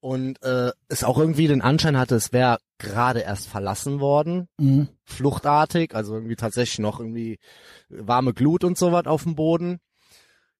und 0.00 0.42
äh, 0.42 0.72
es 0.88 1.04
auch 1.04 1.16
irgendwie 1.18 1.46
den 1.46 1.62
Anschein 1.62 1.96
hatte, 1.96 2.16
es 2.16 2.32
wäre 2.32 2.58
gerade 2.78 3.20
erst 3.20 3.46
verlassen 3.48 4.00
worden, 4.00 4.48
Mhm. 4.58 4.88
fluchtartig, 5.04 5.94
also 5.94 6.14
irgendwie 6.14 6.34
tatsächlich 6.36 6.80
noch 6.80 6.98
irgendwie 6.98 7.38
warme 7.88 8.34
Glut 8.34 8.64
und 8.64 8.76
sowas 8.76 9.06
auf 9.06 9.22
dem 9.22 9.34
Boden. 9.36 9.78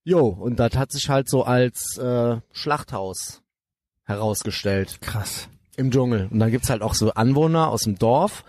Jo, 0.05 0.27
und 0.27 0.59
das 0.59 0.75
hat 0.75 0.91
sich 0.93 1.09
halt 1.09 1.29
so 1.29 1.43
als 1.43 1.97
äh, 1.97 2.37
Schlachthaus 2.53 3.41
herausgestellt 4.05 4.99
Krass. 5.01 5.49
im 5.75 5.91
Dschungel. 5.91 6.29
Und 6.31 6.39
dann 6.39 6.51
gibt's 6.51 6.69
halt 6.69 6.81
auch 6.81 6.93
so 6.93 7.11
Anwohner 7.13 7.67
aus 7.69 7.81
dem 7.83 7.97
Dorf, 7.97 8.43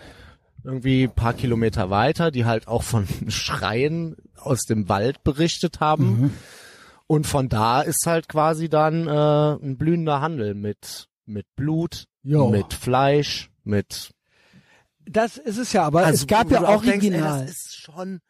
irgendwie 0.64 1.04
ein 1.04 1.14
paar 1.14 1.32
Kilometer 1.34 1.90
weiter, 1.90 2.30
die 2.30 2.44
halt 2.44 2.68
auch 2.68 2.82
von 2.82 3.06
Schreien 3.28 4.16
aus 4.36 4.60
dem 4.62 4.88
Wald 4.88 5.22
berichtet 5.24 5.80
haben. 5.80 6.20
Mhm. 6.20 6.34
Und 7.06 7.26
von 7.26 7.48
da 7.48 7.80
ist 7.82 8.04
halt 8.06 8.28
quasi 8.28 8.68
dann 8.68 9.06
äh, 9.08 9.54
ein 9.64 9.76
blühender 9.76 10.20
Handel 10.20 10.54
mit 10.54 11.08
mit 11.26 11.46
Blut, 11.56 12.04
Jo. 12.22 12.48
mit 12.50 12.72
Fleisch, 12.74 13.50
mit 13.64 14.10
Das 15.06 15.36
ist 15.36 15.58
es 15.58 15.72
ja, 15.72 15.84
aber 15.84 16.04
Also, 16.04 16.22
es 16.22 16.26
gab 16.26 16.50
ja 16.50 16.60
auch 16.66 16.82
denkst, 16.82 17.04
ey, 17.06 17.12
original. 17.12 17.46
das 17.46 17.50
ist 17.50 17.76
schon 17.76 18.20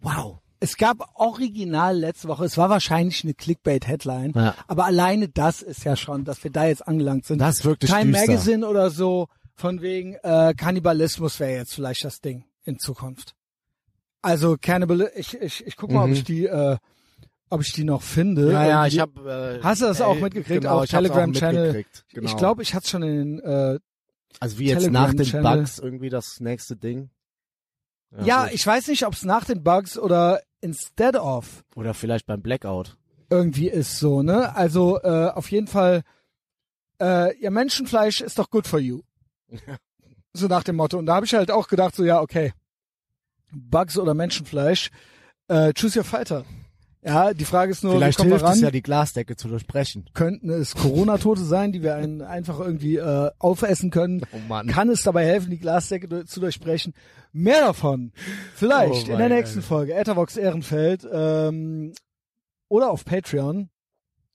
wow. 0.00 0.38
es 0.60 0.76
gab 0.76 0.98
original 1.14 1.96
letzte 1.98 2.28
Woche, 2.28 2.44
es 2.44 2.56
war 2.58 2.68
wahrscheinlich 2.70 3.24
eine 3.24 3.34
Clickbait-Headline, 3.34 4.32
Ja. 4.34 4.54
aber 4.68 4.84
alleine 4.84 5.28
das 5.28 5.62
ist 5.62 5.84
ja 5.84 5.96
schon, 5.96 6.24
dass 6.24 6.42
wir 6.44 6.50
da 6.50 6.66
jetzt 6.66 6.86
angelangt 6.86 7.26
sind. 7.26 7.38
Das 7.38 7.60
ist 7.60 7.64
wirklich 7.64 7.90
Time 7.90 8.12
düster. 8.12 8.26
Magazine 8.26 8.66
oder 8.68 8.90
so, 8.90 9.28
von 9.56 9.80
wegen 9.82 10.14
äh, 10.22 10.54
Kannibalismus 10.56 11.38
wäre 11.40 11.52
jetzt 11.58 11.74
vielleicht 11.74 12.04
das 12.04 12.20
Ding 12.20 12.44
in 12.64 12.78
Zukunft. 12.78 13.34
Also 14.22 14.56
Cannibal, 14.60 15.10
ich, 15.14 15.34
ich, 15.40 15.66
ich 15.66 15.76
guck 15.76 15.90
mal, 15.92 16.02
ob 16.02 16.08
Mhm. 16.08 16.12
ich 16.14 16.24
die, 16.24 16.46
äh, 16.46 16.76
ob 17.50 17.60
ich 17.60 17.72
die 17.72 17.84
noch 17.84 18.02
finde. 18.02 18.52
Ja, 18.52 18.66
ja, 18.66 18.86
ich 18.86 18.98
habe. 18.98 19.58
Äh, 19.60 19.62
Hast 19.62 19.82
du 19.82 19.86
das 19.86 20.00
auch 20.00 20.18
mitgekriegt 20.18 20.62
Genau, 20.62 20.76
auf 20.78 20.82
auch 20.84 20.86
Telegram-Channel? 20.86 21.66
mitgekriegt, 21.72 22.04
Genau. 22.12 22.28
Ich 22.30 22.36
glaube, 22.36 22.62
ich 22.62 22.74
hatte 22.74 22.88
schon 22.88 23.02
in 23.02 23.36
den, 23.36 23.40
äh, 23.40 23.78
also 24.40 24.58
wie 24.58 24.66
jetzt 24.66 24.90
nach 24.90 25.10
den 25.10 25.18
Telegram-Channel. 25.18 25.58
Bugs 25.60 25.78
irgendwie 25.78 26.08
das 26.08 26.40
nächste 26.40 26.74
Ding. 26.76 27.10
ja, 28.24 28.44
gut. 28.44 28.54
ich 28.54 28.66
weiß 28.66 28.88
nicht, 28.88 29.06
ob 29.06 29.12
es 29.12 29.24
nach 29.24 29.44
den 29.44 29.62
Bugs 29.62 29.98
oder 29.98 30.40
instead 30.62 31.16
of 31.16 31.62
oder 31.76 31.92
vielleicht 31.94 32.26
beim 32.26 32.40
Blackout. 32.42 32.96
irgendwie 33.30 33.68
ist 33.68 33.98
so, 33.98 34.22
ne? 34.22 34.56
Also 34.56 35.00
äh, 35.02 35.28
auf 35.28 35.50
jeden 35.50 35.66
Fall, 35.66 36.02
äh, 37.00 37.38
ja, 37.40 37.50
Menschenfleisch 37.50 38.20
ist 38.22 38.38
doch 38.38 38.48
good 38.50 38.66
for 38.66 38.78
you. 38.80 39.02
So 40.32 40.46
nach 40.48 40.64
dem 40.64 40.76
Motto. 40.76 40.98
Und 40.98 41.06
da 41.06 41.16
habe 41.16 41.26
ich 41.26 41.34
halt 41.34 41.50
auch 41.50 41.68
gedacht, 41.68 41.94
so 41.94 42.04
ja, 42.04 42.20
okay, 42.20 42.52
Bugs 43.52 43.98
oder 43.98 44.14
Menschenfleisch, 44.14 44.90
äh, 45.48 45.72
choose 45.72 45.98
your 45.98 46.04
fighter. 46.04 46.44
Ja, 47.06 47.34
die 47.34 47.44
Frage 47.44 47.70
ist 47.70 47.84
nur, 47.84 47.92
Vielleicht 47.96 48.18
wie 48.18 48.22
kommen 48.22 48.38
hilft 48.38 48.54
es 48.54 48.60
ja, 48.62 48.70
die 48.70 48.80
Glasdecke 48.82 49.36
zu 49.36 49.46
durchbrechen. 49.48 50.08
Könnten 50.14 50.48
es 50.48 50.74
Corona-Tote 50.74 51.44
sein, 51.44 51.70
die 51.70 51.82
wir 51.82 51.96
einen 51.96 52.22
einfach 52.22 52.58
irgendwie 52.60 52.96
äh, 52.96 53.30
aufessen 53.38 53.90
können? 53.90 54.22
Oh 54.32 54.38
Mann. 54.48 54.68
Kann 54.68 54.88
es 54.88 55.02
dabei 55.02 55.26
helfen, 55.26 55.50
die 55.50 55.58
Glasdecke 55.58 56.08
du- 56.08 56.24
zu 56.24 56.40
durchbrechen? 56.40 56.94
Mehr 57.32 57.60
davon. 57.60 58.12
Vielleicht 58.54 59.08
Oh 59.08 59.12
in 59.12 59.18
der 59.18 59.28
nächsten 59.28 59.58
ey. 59.58 59.64
Folge. 59.64 59.94
Ethervox 59.94 60.38
Ehrenfeld 60.38 61.06
ähm, 61.12 61.92
oder 62.68 62.90
auf 62.90 63.04
Patreon. 63.04 63.68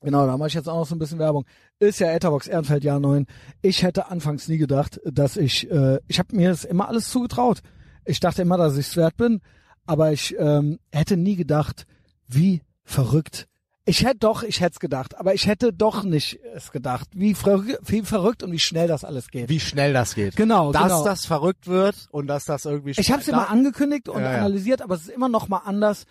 Genau, 0.02 0.28
da 0.28 0.38
mache 0.38 0.50
ich 0.50 0.54
jetzt 0.54 0.70
auch 0.70 0.78
noch 0.78 0.86
so 0.86 0.94
ein 0.96 1.00
bisschen 1.00 1.18
Werbung. 1.18 1.46
Ist 1.82 2.00
ja 2.02 2.12
Ethervox 2.12 2.48
Ehrenfeld 2.48 2.84
Jahr 2.84 3.00
9. 3.00 3.26
Ich 3.62 3.84
hätte 3.84 4.12
anfangs 4.12 4.50
nie 4.50 4.58
gedacht, 4.58 5.00
dass 5.06 5.38
ich, 5.38 5.72
äh, 5.72 6.00
ich 6.10 6.20
habe 6.20 6.36
mir 6.36 6.50
das 6.50 6.66
immer 6.66 6.90
alles 6.90 7.10
zugetraut. 7.10 7.62
Ich 8.04 8.20
dachte 8.20 8.42
immer, 8.42 8.58
dass 8.58 8.76
ich 8.76 8.88
es 8.88 8.98
wert 8.98 9.16
bin, 9.16 9.40
aber 9.86 10.12
ich 10.12 10.36
ähm, 10.38 10.80
hätte 10.92 11.16
nie 11.16 11.38
gedacht, 11.38 11.86
wie 12.28 12.64
verrückt. 12.84 13.48
Ich 13.86 14.04
hätte 14.04 14.18
doch, 14.20 14.44
ich 14.44 14.60
hätte 14.60 14.74
es 14.74 14.80
gedacht, 14.82 15.18
aber 15.18 15.34
ich 15.34 15.48
hätte 15.48 15.72
doch 15.72 16.04
nicht 16.04 16.38
es 16.54 16.74
gedacht, 16.74 17.08
wie, 17.16 17.34
verrü- 17.34 17.78
wie 17.86 18.02
verrückt 18.02 18.44
und 18.44 18.52
wie 18.52 18.60
schnell 18.60 18.90
das 18.90 19.06
alles 19.06 19.30
geht. 19.30 19.48
Wie 19.48 19.62
schnell 19.62 19.94
das 19.94 20.16
geht. 20.16 20.36
Genau, 20.36 20.74
Dass 20.74 20.84
genau. 20.84 21.06
das 21.06 21.26
verrückt 21.26 21.68
wird 21.68 21.96
und 22.12 22.28
dass 22.28 22.44
das 22.44 22.66
irgendwie 22.66 22.92
Ich 22.98 23.10
habe 23.10 23.22
es 23.22 23.28
immer 23.30 23.50
angekündigt 23.50 24.10
und 24.10 24.22
ja. 24.22 24.32
analysiert, 24.32 24.82
aber 24.82 24.96
es 24.96 25.04
ist 25.04 25.10
immer 25.12 25.30
noch 25.30 25.48
mal 25.48 25.60
anders, 25.64 26.04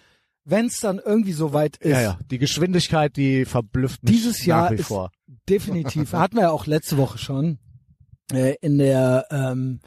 wenn 0.50 0.66
es 0.66 0.80
dann 0.80 0.98
irgendwie 1.04 1.32
so 1.32 1.52
weit 1.52 1.76
ist. 1.78 1.90
Ja, 1.90 2.00
ja. 2.00 2.18
Die 2.30 2.38
Geschwindigkeit, 2.38 3.16
die 3.16 3.44
verblüfft 3.44 4.02
mich 4.02 4.12
Dieses 4.12 4.44
Jahr 4.44 4.64
nach 4.64 4.70
wie 4.72 4.76
ist 4.80 4.86
vor. 4.88 5.10
definitiv. 5.48 6.12
Hatten 6.12 6.36
wir 6.36 6.42
ja 6.44 6.50
auch 6.50 6.66
letzte 6.66 6.96
Woche 6.96 7.18
schon 7.18 7.58
äh, 8.32 8.54
in 8.60 8.78
der 8.78 9.26
ähm, 9.30 9.80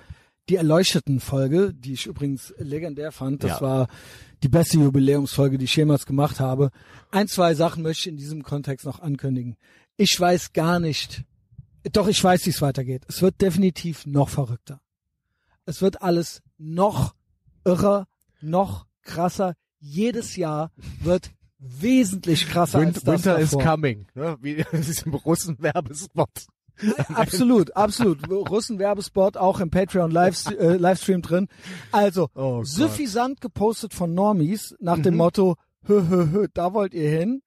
die 0.49 0.55
erleuchteten 0.57 1.19
Folge, 1.19 1.73
die 1.73 1.93
ich 1.93 2.07
übrigens 2.07 2.53
legendär 2.57 3.11
fand. 3.11 3.43
Das 3.43 3.59
Ja. 3.59 3.61
war 3.61 3.87
die 4.43 4.49
beste 4.49 4.77
Jubiläumsfolge, 4.79 5.57
die 5.57 5.65
ich 5.65 5.75
jemals 5.75 6.05
gemacht 6.05 6.39
habe. 6.39 6.71
Ein, 7.11 7.27
zwei 7.27 7.53
Sachen 7.53 7.83
möchte 7.83 8.01
ich 8.01 8.07
in 8.07 8.17
diesem 8.17 8.43
Kontext 8.43 8.85
noch 8.85 8.99
ankündigen. 8.99 9.55
Ich 9.97 10.19
weiß 10.19 10.51
gar 10.53 10.79
nicht, 10.79 11.23
doch 11.93 12.07
ich 12.07 12.21
weiß, 12.23 12.45
wie 12.45 12.49
es 12.49 12.61
weitergeht. 12.61 13.03
Es 13.07 13.21
wird 13.21 13.39
definitiv 13.41 14.05
noch 14.05 14.29
verrückter. 14.29 14.81
Es 15.65 15.81
wird 15.81 16.01
alles 16.01 16.41
noch 16.57 17.13
irrer, 17.63 18.07
noch 18.41 18.87
krasser. 19.03 19.53
Jedes 19.81 20.35
Jahr 20.35 20.71
wird 21.01 21.31
wesentlich 21.57 22.47
krasser 22.49 22.79
Win 22.79 22.89
als 22.89 23.03
das 23.03 23.25
Winter 23.25 23.39
is 23.39 23.51
davor. 23.51 23.65
coming. 23.65 24.07
Ne? 24.15 24.37
Wie 24.41 24.63
diesem 24.73 25.13
Russen-Werbespot. 25.13 26.29
Absolut, 27.13 27.75
absolut. 27.75 28.29
Russen-Werbespot 28.29 29.37
auch 29.37 29.59
im 29.59 29.69
Patreon 29.69 30.11
Live, 30.11 30.45
äh, 30.59 30.77
Livestream 30.77 31.21
drin. 31.21 31.47
Also, 31.91 32.29
Oh 32.33 32.63
suffisant 32.63 33.41
gepostet 33.41 33.93
von 33.93 34.13
Normies 34.13 34.75
nach 34.79 34.99
dem 34.99 35.17
Motto, 35.17 35.55
hö, 35.85 36.03
hö, 36.07 36.27
hö, 36.31 36.47
da 36.53 36.73
wollt 36.73 36.93
ihr 36.93 37.09
hin. 37.09 37.41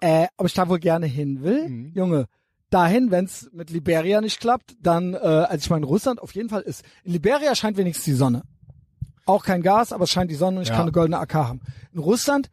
Äh, 0.00 0.26
ob 0.36 0.46
ich 0.46 0.54
da 0.54 0.68
wohl 0.68 0.78
gerne 0.78 1.06
hin 1.06 1.42
will? 1.42 1.68
Mhm. 1.68 1.92
Junge, 1.94 2.26
dahin, 2.70 3.10
wenn's 3.10 3.48
mit 3.52 3.70
Liberia 3.70 4.20
nicht 4.20 4.40
klappt, 4.40 4.76
dann, 4.80 5.14
äh, 5.14 5.16
also 5.16 5.56
ich 5.64 5.70
meine, 5.70 5.86
Russland 5.86 6.20
auf 6.20 6.34
jeden 6.34 6.48
Fall 6.48 6.62
ist, 6.62 6.84
in 7.04 7.12
Liberia 7.12 7.54
scheint 7.54 7.76
wenigstens 7.76 8.04
die 8.04 8.12
Sonne. 8.12 8.42
Auch 9.28 9.44
kein 9.44 9.60
Gas, 9.62 9.92
aber 9.92 10.04
es 10.04 10.10
scheint 10.10 10.30
die 10.30 10.34
Sonne 10.36 10.56
und 10.58 10.62
ich 10.62 10.68
Ja. 10.70 10.74
kann 10.76 10.82
eine 10.82 10.92
goldene 10.92 11.18
AK 11.18 11.34
haben. 11.34 11.60
In 11.92 11.98
Russland, 11.98 12.50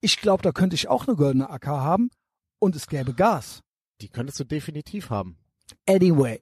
ich 0.00 0.18
glaube, 0.20 0.42
da 0.42 0.52
könnte 0.52 0.74
ich 0.74 0.88
auch 0.88 1.06
eine 1.08 1.16
goldene 1.16 1.48
AK 1.48 1.66
haben 1.66 2.10
und 2.58 2.76
es 2.76 2.88
gäbe 2.88 3.14
Gas. 3.14 3.62
Die 4.02 4.08
könntest 4.08 4.38
du 4.38 4.44
definitiv 4.44 5.08
haben. 5.08 5.38
Anyway, 5.88 6.40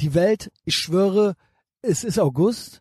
die 0.00 0.14
Welt, 0.14 0.50
ich 0.64 0.74
schwöre, 0.76 1.36
es 1.82 2.04
ist 2.04 2.18
August, 2.18 2.80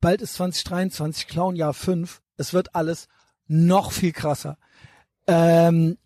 bald 0.00 0.22
ist 0.22 0.34
2023, 0.34 1.28
Clownjahr 1.28 1.72
5, 1.74 2.20
es 2.36 2.52
wird 2.52 2.74
alles 2.74 3.06
noch 3.46 3.92
viel 3.92 4.12
krasser. 4.12 4.58
Ähm, 5.28 5.98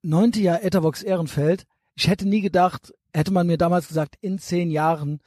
neunte 0.00 0.40
Jahr 0.40 0.62
Ethervox 0.62 1.02
Ehrenfeld, 1.02 1.66
ich 1.94 2.08
hätte 2.08 2.26
nie 2.26 2.40
gedacht, 2.40 2.94
hätte 3.12 3.32
man 3.32 3.46
mir 3.46 3.58
damals 3.58 3.88
gesagt, 3.88 4.16
in 4.22 4.38
zehn 4.38 4.70
Jahren, 4.70 5.20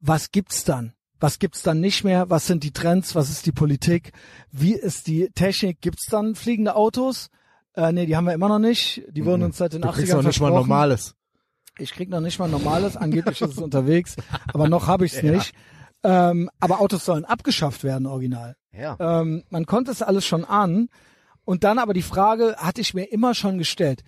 was 0.00 0.30
gibt's 0.30 0.64
dann? 0.64 0.94
Was 1.18 1.38
gibt's 1.38 1.62
dann 1.62 1.80
nicht 1.80 2.04
mehr? 2.04 2.28
Was 2.30 2.46
sind 2.46 2.62
die 2.62 2.72
Trends? 2.72 3.14
Was 3.14 3.30
ist 3.30 3.46
die 3.46 3.52
Politik? 3.52 4.12
Wie 4.50 4.74
ist 4.74 5.06
die 5.06 5.30
Technik? 5.34 5.80
Gibt's 5.80 6.06
dann 6.10 6.34
fliegende 6.34 6.74
Autos? 6.76 7.28
Äh, 7.74 7.92
nee, 7.92 8.06
die 8.06 8.16
haben 8.16 8.26
wir 8.26 8.34
immer 8.34 8.48
noch 8.48 8.58
nicht. 8.58 9.02
Die 9.10 9.24
wurden 9.24 9.42
uns 9.42 9.56
seit 9.56 9.72
den 9.72 9.82
Du 9.82 9.88
80ern 9.88 9.92
kriegst 9.92 10.12
noch 10.14 10.22
nicht 10.22 10.40
mal 10.40 10.50
normales. 10.50 11.14
Ich 11.78 11.92
krieg 11.92 12.08
noch 12.08 12.20
nicht 12.20 12.38
mal 12.38 12.48
normales, 12.48 12.96
angeblich 12.96 13.40
ist 13.42 13.52
es 13.52 13.58
unterwegs, 13.62 14.16
aber 14.52 14.66
noch 14.68 14.86
habe 14.86 15.04
ich 15.04 15.14
es 15.14 15.22
Ja. 15.22 15.32
nicht. 15.32 15.54
Ähm, 16.02 16.50
aber 16.60 16.80
Autos 16.80 17.04
sollen 17.04 17.24
abgeschafft 17.24 17.82
werden, 17.84 18.06
original. 18.06 18.56
Ja. 18.72 18.96
Ähm, 18.98 19.42
man 19.50 19.66
konnte 19.66 19.90
es 19.90 20.02
alles 20.02 20.24
schon 20.26 20.44
ahnen. 20.44 20.88
Und 21.44 21.64
dann 21.64 21.78
aber 21.78 21.94
die 21.94 22.02
Frage 22.02 22.56
hatte 22.58 22.80
ich 22.80 22.92
mir 22.94 23.04
immer 23.04 23.34
schon 23.34 23.58
gestellt. 23.58 24.02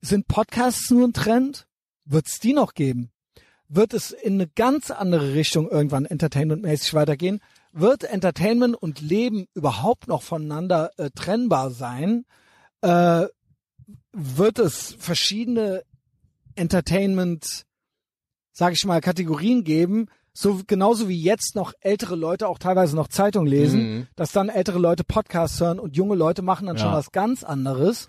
Sind 0.00 0.28
Podcasts 0.28 0.90
nur 0.90 1.06
ein 1.08 1.12
Trend? 1.12 1.66
Wird 2.04 2.26
es 2.28 2.38
die 2.38 2.52
noch 2.52 2.74
geben? 2.74 3.10
Wird 3.68 3.92
es 3.92 4.10
in 4.12 4.34
eine 4.34 4.48
ganz 4.48 4.90
andere 4.90 5.34
Richtung 5.34 5.68
irgendwann 5.70 6.06
entertainmentmäßig 6.06 6.94
weitergehen? 6.94 7.40
Wird 7.72 8.04
Entertainment 8.04 8.74
und 8.74 9.00
Leben 9.02 9.46
überhaupt 9.54 10.08
noch 10.08 10.22
voneinander 10.22 10.90
äh, 10.96 11.10
trennbar 11.14 11.70
sein? 11.70 12.24
Äh, 12.80 13.26
wird 14.12 14.58
es 14.58 14.96
verschiedene 14.98 15.82
Entertainment, 16.54 17.64
sag 18.52 18.72
ich 18.72 18.84
mal, 18.84 19.00
Kategorien 19.00 19.64
geben, 19.64 20.06
so 20.32 20.60
genauso 20.66 21.08
wie 21.08 21.20
jetzt 21.20 21.54
noch 21.54 21.72
ältere 21.80 22.14
Leute 22.16 22.48
auch 22.48 22.58
teilweise 22.58 22.96
noch 22.96 23.08
Zeitung 23.08 23.44
lesen, 23.46 23.80
Mhm. 23.98 24.06
dass 24.16 24.32
dann 24.32 24.48
ältere 24.48 24.78
Leute 24.78 25.04
Podcasts 25.04 25.60
hören 25.60 25.78
und 25.78 25.96
junge 25.96 26.14
Leute 26.14 26.42
machen 26.42 26.66
dann 26.68 26.78
schon 26.78 26.88
Ja. 26.88 26.94
was 26.94 27.10
ganz 27.12 27.44
anderes. 27.44 28.06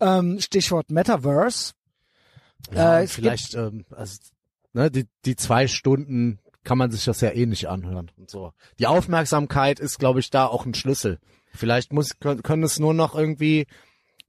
Ähm, 0.00 0.40
Stichwort 0.40 0.90
Metaverse. 0.90 1.72
Ja, 2.74 3.00
Äh, 3.00 3.06
vielleicht, 3.06 3.54
ähm, 3.54 3.84
also, 3.90 4.18
ne, 4.76 4.90
die, 4.90 5.06
die 5.24 5.34
zwei 5.36 5.66
Stunden 5.66 6.38
kann 6.62 6.78
man 6.78 6.90
sich 6.90 7.04
das 7.04 7.20
ja 7.20 7.30
eh 7.30 7.46
nicht 7.46 7.68
anhören 7.68 8.10
und 8.16 8.28
so. 8.30 8.52
Die 8.78 8.86
Aufmerksamkeit 8.86 9.80
ist, 9.80 9.98
glaube 9.98 10.20
ich, 10.20 10.30
da 10.30 10.46
auch 10.46 10.66
ein 10.66 10.74
Schlüssel. 10.74 11.18
Vielleicht 11.54 11.92
muss, 11.92 12.18
können, 12.20 12.62
es 12.62 12.78
nur 12.78 12.92
noch 12.94 13.14
irgendwie 13.14 13.66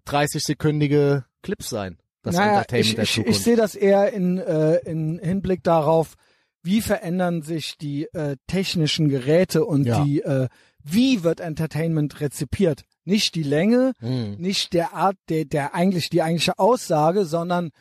30-sekündige 0.07 1.23
Clips 1.43 1.69
sein. 1.69 1.97
das 2.23 2.35
naja, 2.35 2.49
Entertainment 2.59 2.87
ich, 2.89 2.95
der 2.95 3.03
ich, 3.03 3.13
Zukunft. 3.13 3.37
ich 3.39 3.43
sehe 3.43 3.55
das 3.55 3.75
eher 3.75 4.11
in, 4.13 4.37
äh, 4.37 4.77
in 4.79 5.19
Hinblick 5.19 5.63
darauf, 5.63 6.15
wie 6.63 6.81
verändern 6.81 7.41
sich 7.41 7.77
die 7.77 8.05
äh, 8.13 8.35
technischen 8.47 9.07
Geräte 9.09 9.63
und 9.65 9.85
Ja. 9.85 10.03
die, 10.03 10.21
äh, 10.21 10.47
wie 10.83 11.23
wird 11.23 11.39
Entertainment 11.39 12.19
rezipiert? 12.19 12.83
Nicht 13.05 13.35
die 13.35 13.43
Länge, 13.43 13.93
Hm. 13.99 14.35
nicht 14.37 14.73
der 14.73 14.93
Art, 14.93 15.15
der, 15.29 15.45
der 15.45 15.73
eigentlich 15.73 16.09
die 16.09 16.21
eigentliche 16.21 16.59
Aussage, 16.59 17.25
sondern 17.25 17.71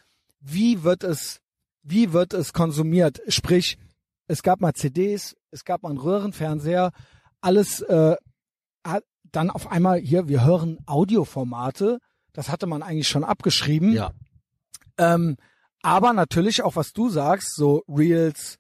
wie 0.40 0.82
wird 0.84 1.02
es, 1.02 1.40
wie 1.88 2.12
wird 2.12 2.34
es 2.34 2.52
konsumiert? 2.52 3.20
Sprich, 3.28 3.78
es 4.26 4.42
gab 4.42 4.60
mal 4.60 4.74
CDs, 4.74 5.36
es 5.50 5.64
gab 5.64 5.82
mal 5.82 5.90
einen 5.90 5.98
Röhrenfernseher, 5.98 6.90
alles 7.40 7.80
äh, 7.82 8.16
dann 9.32 9.50
auf 9.50 9.70
einmal 9.70 9.98
hier, 9.98 10.28
wir 10.28 10.44
hören 10.44 10.78
Audioformate, 10.86 11.98
das 12.32 12.48
hatte 12.48 12.66
man 12.66 12.82
eigentlich 12.82 13.08
schon 13.08 13.24
abgeschrieben. 13.24 13.92
Ja. 13.92 14.12
Ähm, 14.98 15.36
aber 15.82 16.12
natürlich 16.12 16.62
auch, 16.62 16.76
was 16.76 16.92
du 16.92 17.08
sagst, 17.08 17.54
so 17.54 17.84
Reels, 17.88 18.58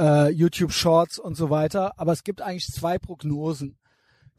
äh, 0.00 0.30
YouTube 0.30 0.72
Shorts 0.72 1.18
und 1.18 1.36
so 1.36 1.50
weiter. 1.50 1.98
Aber 1.98 2.12
es 2.12 2.24
gibt 2.24 2.42
eigentlich 2.42 2.66
zwei 2.66 2.98
Prognosen, 2.98 3.78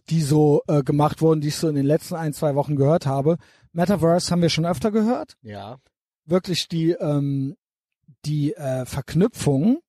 die 0.10 0.22
so 0.22 0.62
äh, 0.68 0.84
gemacht 0.84 1.22
wurden, 1.22 1.42
die 1.42 1.50
ich 1.50 1.56
so 1.56 1.70
in 1.70 1.76
den 1.76 1.86
letzten 1.86 2.16
ein, 2.16 2.34
zwei 2.34 2.56
Wochen 2.56 2.76
gehört 2.76 3.06
habe. 3.06 3.38
Metaverse 3.72 4.32
haben 4.32 4.42
wir 4.42 4.50
schon 4.50 4.66
öfter 4.66 4.92
gehört. 4.92 5.36
Ja. 5.42 5.78
Wirklich 6.26 6.68
die, 6.68 6.92
ähm, 6.92 7.56
die 8.26 8.54
äh, 8.54 8.86
Verknüpfung 8.86 9.80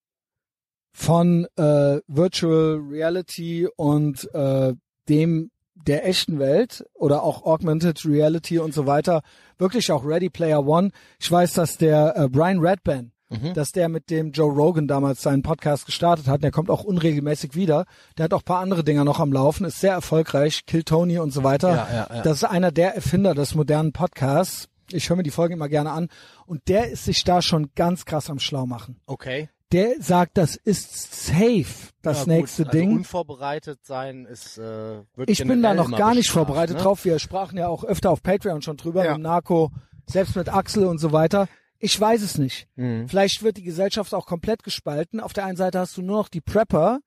von 0.92 1.46
äh, 1.56 1.98
Virtual 2.06 2.80
Reality 2.90 3.68
und 3.76 4.32
äh, 4.34 4.74
dem 5.08 5.50
der 5.74 6.08
echten 6.08 6.38
Welt 6.38 6.84
oder 6.94 7.22
auch 7.22 7.44
Augmented 7.44 8.04
Reality 8.06 8.58
und 8.58 8.72
so 8.74 8.86
weiter, 8.86 9.20
wirklich 9.58 9.92
auch 9.92 10.04
Ready 10.06 10.30
Player 10.30 10.66
One. 10.66 10.90
Ich 11.20 11.30
weiß, 11.30 11.52
dass 11.52 11.76
der 11.76 12.16
äh, 12.16 12.28
Brian 12.28 12.58
Redban, 12.60 13.12
Mhm. 13.28 13.54
dass 13.54 13.72
der 13.72 13.88
mit 13.88 14.08
dem 14.08 14.30
Joe 14.30 14.52
Rogan 14.52 14.86
damals 14.86 15.20
seinen 15.20 15.42
Podcast 15.42 15.84
gestartet 15.84 16.28
hat. 16.28 16.44
Der 16.44 16.52
kommt 16.52 16.70
auch 16.70 16.84
unregelmäßig 16.84 17.56
wieder. 17.56 17.84
Der 18.16 18.26
hat 18.26 18.32
auch 18.32 18.44
paar 18.44 18.60
andere 18.60 18.84
Dinger 18.84 19.02
noch 19.02 19.18
am 19.18 19.32
Laufen, 19.32 19.64
ist 19.66 19.80
sehr 19.80 19.94
erfolgreich, 19.94 20.64
Kill 20.64 20.84
Tony 20.84 21.18
und 21.18 21.32
so 21.32 21.42
weiter. 21.42 21.70
Ja, 21.70 21.88
ja, 21.92 22.16
ja. 22.18 22.22
Das 22.22 22.36
ist 22.36 22.44
einer 22.44 22.70
der 22.70 22.94
Erfinder 22.94 23.34
des 23.34 23.56
modernen 23.56 23.90
Podcasts. 23.92 24.68
Ich 24.92 25.08
höre 25.08 25.16
mir 25.16 25.22
die 25.22 25.30
Folge 25.30 25.54
immer 25.54 25.68
gerne 25.68 25.90
an. 25.90 26.08
Und 26.46 26.68
der 26.68 26.90
ist 26.90 27.04
sich 27.04 27.24
da 27.24 27.42
schon 27.42 27.70
ganz 27.74 28.04
krass 28.04 28.30
am 28.30 28.38
Schlau 28.38 28.66
machen. 28.66 29.00
Okay. 29.06 29.48
Der 29.72 30.00
sagt, 30.00 30.38
das 30.38 30.54
ist 30.54 31.26
safe, 31.26 31.90
das 32.00 32.18
Ja, 32.18 32.24
gut, 32.24 32.32
nächste 32.34 32.62
also 32.66 32.78
Ding. 32.78 32.92
Unvorbereitet 32.92 33.84
sein 33.84 34.24
ist. 34.24 34.58
Äh, 34.58 35.02
wird 35.16 35.28
Ich 35.28 35.38
bin 35.44 35.60
da 35.62 35.74
noch 35.74 35.90
gar 35.96 36.14
nicht 36.14 36.30
vorbereitet 36.30 36.76
ne? 36.76 36.82
drauf. 36.82 37.04
Wir 37.04 37.18
sprachen 37.18 37.58
ja 37.58 37.66
auch 37.66 37.82
öfter 37.82 38.10
auf 38.10 38.22
Patreon 38.22 38.62
schon 38.62 38.76
drüber, 38.76 39.04
Ja. 39.04 39.14
mit 39.14 39.22
Narco, 39.22 39.72
selbst 40.06 40.36
mit 40.36 40.48
Axel 40.48 40.84
und 40.86 40.98
so 40.98 41.10
weiter. 41.12 41.48
Ich 41.78 42.00
weiß 42.00 42.22
es 42.22 42.38
nicht. 42.38 42.68
Mhm. 42.76 43.08
Vielleicht 43.08 43.42
wird 43.42 43.56
die 43.56 43.64
Gesellschaft 43.64 44.14
auch 44.14 44.26
komplett 44.26 44.62
gespalten. 44.62 45.18
Auf 45.20 45.32
der 45.32 45.44
einen 45.46 45.56
Seite 45.56 45.80
hast 45.80 45.96
du 45.96 46.02
nur 46.02 46.18
noch 46.18 46.28
die 46.28 46.40
Prepper, 46.40 47.00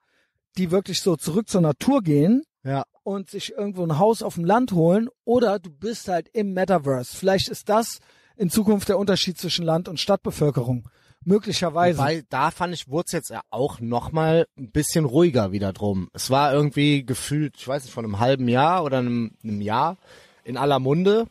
die 0.57 0.69
wirklich 0.69 1.01
so 1.01 1.15
zurück 1.15 1.47
zur 1.49 1.61
Natur 1.61 2.01
gehen 2.03 2.43
Ja. 2.64 2.84
Und 3.03 3.30
sich 3.30 3.53
irgendwo 3.53 3.84
ein 3.84 3.97
Haus 3.99 4.21
auf 4.23 4.35
dem 4.35 4.45
Land 4.45 4.71
holen. 4.71 5.09
Oder 5.26 5.59
du 5.59 5.69
bist 5.69 6.07
halt 6.07 6.30
im 6.34 6.53
Metaverse. 6.53 7.15
Vielleicht 7.15 7.47
ist 7.49 7.69
das 7.69 7.99
in 8.38 8.49
Zukunft 8.49 8.89
der 8.89 8.97
Unterschied 8.99 9.38
zwischen 9.38 9.65
Land- 9.65 9.88
und 9.88 9.99
Stadtbevölkerung. 9.99 10.88
Möglicherweise. 11.26 11.99
Wobei, 11.99 12.23
da 12.30 12.49
fand 12.49 12.73
ich, 12.73 12.88
wurde 12.88 13.05
es 13.07 13.11
jetzt 13.11 13.30
ja 13.30 13.41
auch 13.49 13.80
nochmal 13.81 14.47
ein 14.57 14.71
bisschen 14.71 15.03
ruhiger 15.05 15.51
wieder 15.51 15.73
drum. 15.73 16.09
Es 16.13 16.30
war 16.30 16.53
irgendwie 16.53 17.05
gefühlt, 17.05 17.55
ich 17.57 17.67
weiß 17.67 17.84
nicht, 17.84 17.93
von 17.93 18.05
einem 18.05 18.19
halben 18.19 18.47
Jahr 18.47 18.84
oder 18.84 18.99
einem, 18.99 19.31
einem 19.43 19.59
Jahr 19.61 19.97
in 20.45 20.55
aller 20.57 20.80
Munde. 20.80 21.26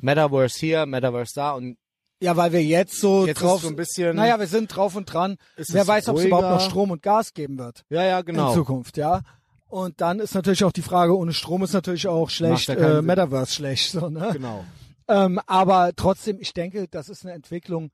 Metaverse 0.00 0.58
hier, 0.58 0.86
Metaverse 0.86 1.32
da 1.34 1.52
und 1.52 1.76
ja, 2.20 2.36
weil 2.38 2.52
wir 2.52 2.62
jetzt 2.64 2.98
so 3.00 3.26
Jetzt 3.26 3.38
ist 3.38 3.42
drauf 3.42 3.60
so 3.62 3.68
ein 3.68 3.76
bisschen- 3.76 4.16
Naja, 4.16 4.38
wir 4.38 4.46
sind 4.46 4.74
drauf 4.74 4.96
und 4.96 5.12
dran. 5.12 5.36
Wer 5.56 5.86
weiß, 5.86 6.08
ob 6.08 6.16
es 6.18 6.24
überhaupt 6.24 6.48
noch 6.48 6.60
Strom 6.60 6.90
und 6.90 7.02
Gas 7.02 7.34
geben 7.34 7.58
wird. 7.58 7.84
ja, 7.90 8.02
ja, 8.02 8.20
in 8.20 8.24
genau. 8.26 8.54
Zukunft, 8.54 8.96
ja. 8.96 9.20
Und 9.74 10.00
dann 10.00 10.20
ist 10.20 10.36
natürlich 10.36 10.62
auch 10.62 10.70
die 10.70 10.82
Frage, 10.82 11.18
ohne 11.18 11.32
Strom 11.32 11.64
ist 11.64 11.72
natürlich 11.72 12.06
auch 12.06 12.30
schlecht, 12.30 12.68
äh, 12.68 12.78
Sinn. 12.96 13.06
Metaverse 13.06 13.52
schlecht, 13.52 13.90
so, 13.90 14.08
ne? 14.08 14.30
Genau. 14.32 14.64
Ähm, 15.08 15.40
aber 15.48 15.90
trotzdem, 15.96 16.38
ich 16.38 16.54
denke, 16.54 16.86
das 16.86 17.08
ist 17.08 17.24
eine 17.24 17.34
Entwicklung, 17.34 17.90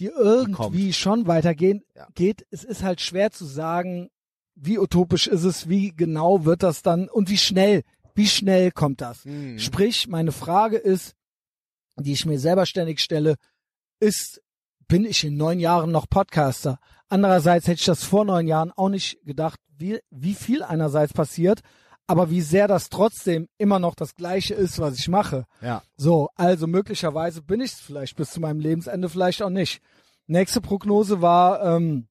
die 0.00 0.06
irgendwie 0.06 0.92
schon 0.92 1.28
weitergehen 1.28 1.84
Ja. 1.94 2.08
geht. 2.16 2.44
Es 2.50 2.64
ist 2.64 2.82
halt 2.82 3.00
schwer 3.00 3.30
zu 3.30 3.44
sagen, 3.44 4.10
wie 4.56 4.76
utopisch 4.80 5.28
ist 5.28 5.44
es, 5.44 5.68
wie 5.68 5.92
genau 5.94 6.44
wird 6.44 6.64
das 6.64 6.82
dann 6.82 7.08
und 7.08 7.30
wie 7.30 7.38
schnell, 7.38 7.82
wie 8.16 8.26
schnell 8.26 8.72
kommt 8.72 9.00
das? 9.00 9.24
Mhm. 9.24 9.56
Sprich, 9.60 10.08
meine 10.08 10.32
Frage 10.32 10.78
ist, 10.78 11.14
die 11.96 12.12
ich 12.12 12.26
mir 12.26 12.40
selber 12.40 12.66
ständig 12.66 12.98
stelle, 12.98 13.36
ist, 14.00 14.42
bin 14.90 15.04
ich 15.04 15.24
in 15.24 15.36
neun 15.36 15.60
Jahren 15.60 15.92
noch 15.92 16.08
Podcaster? 16.10 16.80
Andererseits 17.08 17.68
hätte 17.68 17.78
ich 17.78 17.86
das 17.86 18.02
vor 18.02 18.24
neun 18.24 18.48
Jahren 18.48 18.72
auch 18.72 18.88
nicht 18.88 19.24
gedacht, 19.24 19.60
wie, 19.78 20.00
wie 20.10 20.34
viel 20.34 20.64
einerseits 20.64 21.12
passiert, 21.12 21.60
aber 22.08 22.28
wie 22.28 22.40
sehr 22.40 22.66
das 22.66 22.88
trotzdem 22.88 23.48
immer 23.56 23.78
noch 23.78 23.94
das 23.94 24.16
Gleiche 24.16 24.54
ist, 24.54 24.80
was 24.80 24.98
ich 24.98 25.08
mache. 25.08 25.44
Ja. 25.62 25.82
So, 25.96 26.28
also 26.34 26.66
möglicherweise 26.66 27.40
bin 27.40 27.60
ich 27.60 27.72
es 27.72 27.80
vielleicht 27.80 28.16
bis 28.16 28.32
zu 28.32 28.40
meinem 28.40 28.58
Lebensende, 28.58 29.08
vielleicht 29.08 29.42
auch 29.42 29.50
nicht. 29.50 29.80
Nächste 30.26 30.60
Prognose 30.60 31.22
war, 31.22 31.62
ähm, 31.62 32.08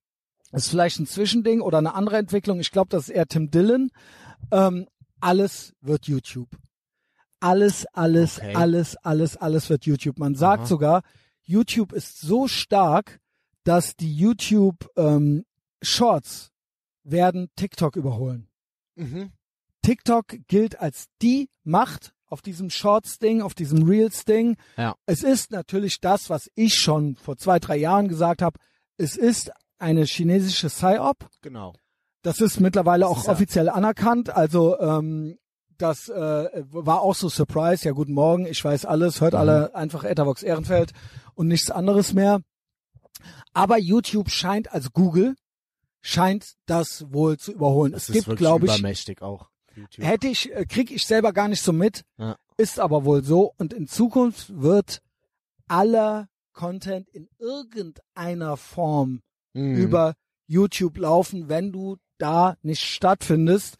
ist 0.53 0.69
vielleicht 0.69 0.99
ein 0.99 1.05
Zwischending 1.05 1.59
oder 1.59 1.79
eine 1.79 1.95
andere 1.95 2.17
Entwicklung. 2.17 2.61
Ich 2.61 2.71
glaube, 2.71 2.89
das 2.89 3.09
ist 3.09 3.15
eher 3.15 3.27
Tim 3.27 3.51
Dillon. 3.51 3.91
Ähm, 4.51 4.87
alles 5.19 5.73
wird 5.81 6.07
YouTube. 6.07 6.49
Alles, 7.41 7.85
alles, 7.87 8.39
Okay. 8.39 8.55
alles, 8.55 8.95
alles, 8.97 9.35
alles 9.35 9.69
wird 9.69 9.85
YouTube. 9.85 10.17
Man 10.17 10.35
sagt 10.35 10.61
Aha. 10.61 10.67
sogar, 10.67 11.03
YouTube 11.49 11.93
ist 11.93 12.19
so 12.21 12.47
stark, 12.47 13.19
dass 13.63 13.95
die 13.95 14.13
YouTube 14.13 14.87
ähm, 14.95 15.45
Shorts 15.81 16.51
werden 17.03 17.49
TikTok 17.55 17.95
überholen. 17.95 18.47
Mhm. 18.95 19.31
TikTok 19.81 20.27
gilt 20.47 20.79
als 20.79 21.05
die 21.21 21.49
Macht 21.63 22.13
auf 22.27 22.41
diesem 22.43 22.69
Shorts-Ding, 22.69 23.41
auf 23.41 23.55
diesem 23.55 23.81
Reels-Ding. 23.83 24.57
Ja. 24.77 24.95
Es 25.07 25.23
ist 25.23 25.51
natürlich 25.51 25.99
das, 25.99 26.29
was 26.29 26.51
ich 26.53 26.75
schon 26.75 27.15
vor 27.15 27.37
zwei, 27.37 27.57
drei 27.59 27.77
Jahren 27.77 28.07
gesagt 28.07 28.41
habe. 28.43 28.59
Es 28.97 29.17
ist 29.17 29.51
eine 29.79 30.03
chinesische 30.03 30.67
PSYOP. 30.67 31.27
Genau. 31.41 31.73
Das 32.21 32.41
ist 32.41 32.59
mittlerweile 32.59 33.01
Das 33.05 33.09
auch 33.11 33.19
ist 33.21 33.25
ja- 33.27 33.33
offiziell 33.33 33.69
anerkannt. 33.69 34.29
Also 34.29 34.77
ähm, 34.79 35.37
das 35.81 36.09
äh, 36.09 36.49
war 36.71 37.01
auch 37.01 37.15
so 37.15 37.29
Surprise. 37.29 37.85
Ja, 37.85 37.91
guten 37.93 38.13
Morgen, 38.13 38.45
ich 38.45 38.63
weiß 38.63 38.85
alles. 38.85 39.21
Hört 39.21 39.33
Mhm. 39.33 39.39
alle 39.39 39.75
einfach 39.75 40.03
Ethervox 40.03 40.43
Ehrenfeld 40.43 40.91
und 41.35 41.47
nichts 41.47 41.71
anderes 41.71 42.13
mehr. 42.13 42.41
Aber 43.53 43.77
YouTube 43.77 44.29
scheint, 44.29 44.71
also 44.71 44.89
Google, 44.91 45.35
scheint 46.01 46.53
das 46.65 47.05
wohl 47.11 47.37
zu 47.37 47.51
überholen. 47.51 47.91
Das 47.91 48.09
es 48.09 48.13
gibt, 48.25 48.37
glaube 48.37 48.65
ich, 48.67 48.73
übermächtig 48.77 49.21
auch. 49.21 49.49
YouTube. 49.75 50.05
Hätte 50.05 50.27
ich, 50.27 50.53
äh, 50.53 50.65
krieg 50.65 50.91
ich 50.91 51.05
selber 51.05 51.33
gar 51.33 51.47
nicht 51.47 51.61
so 51.61 51.73
mit, 51.73 52.03
Ja. 52.17 52.37
ist 52.57 52.79
aber 52.79 53.05
wohl 53.05 53.23
so. 53.23 53.53
Und 53.57 53.73
in 53.73 53.87
Zukunft 53.87 54.61
wird 54.61 55.01
aller 55.67 56.27
Content 56.53 57.07
in 57.09 57.27
irgendeiner 57.39 58.57
Form 58.57 59.21
Mhm. 59.53 59.75
über 59.75 60.13
YouTube 60.47 60.97
laufen, 60.97 61.47
wenn 61.49 61.71
du 61.71 61.97
da 62.17 62.57
nicht 62.61 62.81
stattfindest. 62.83 63.75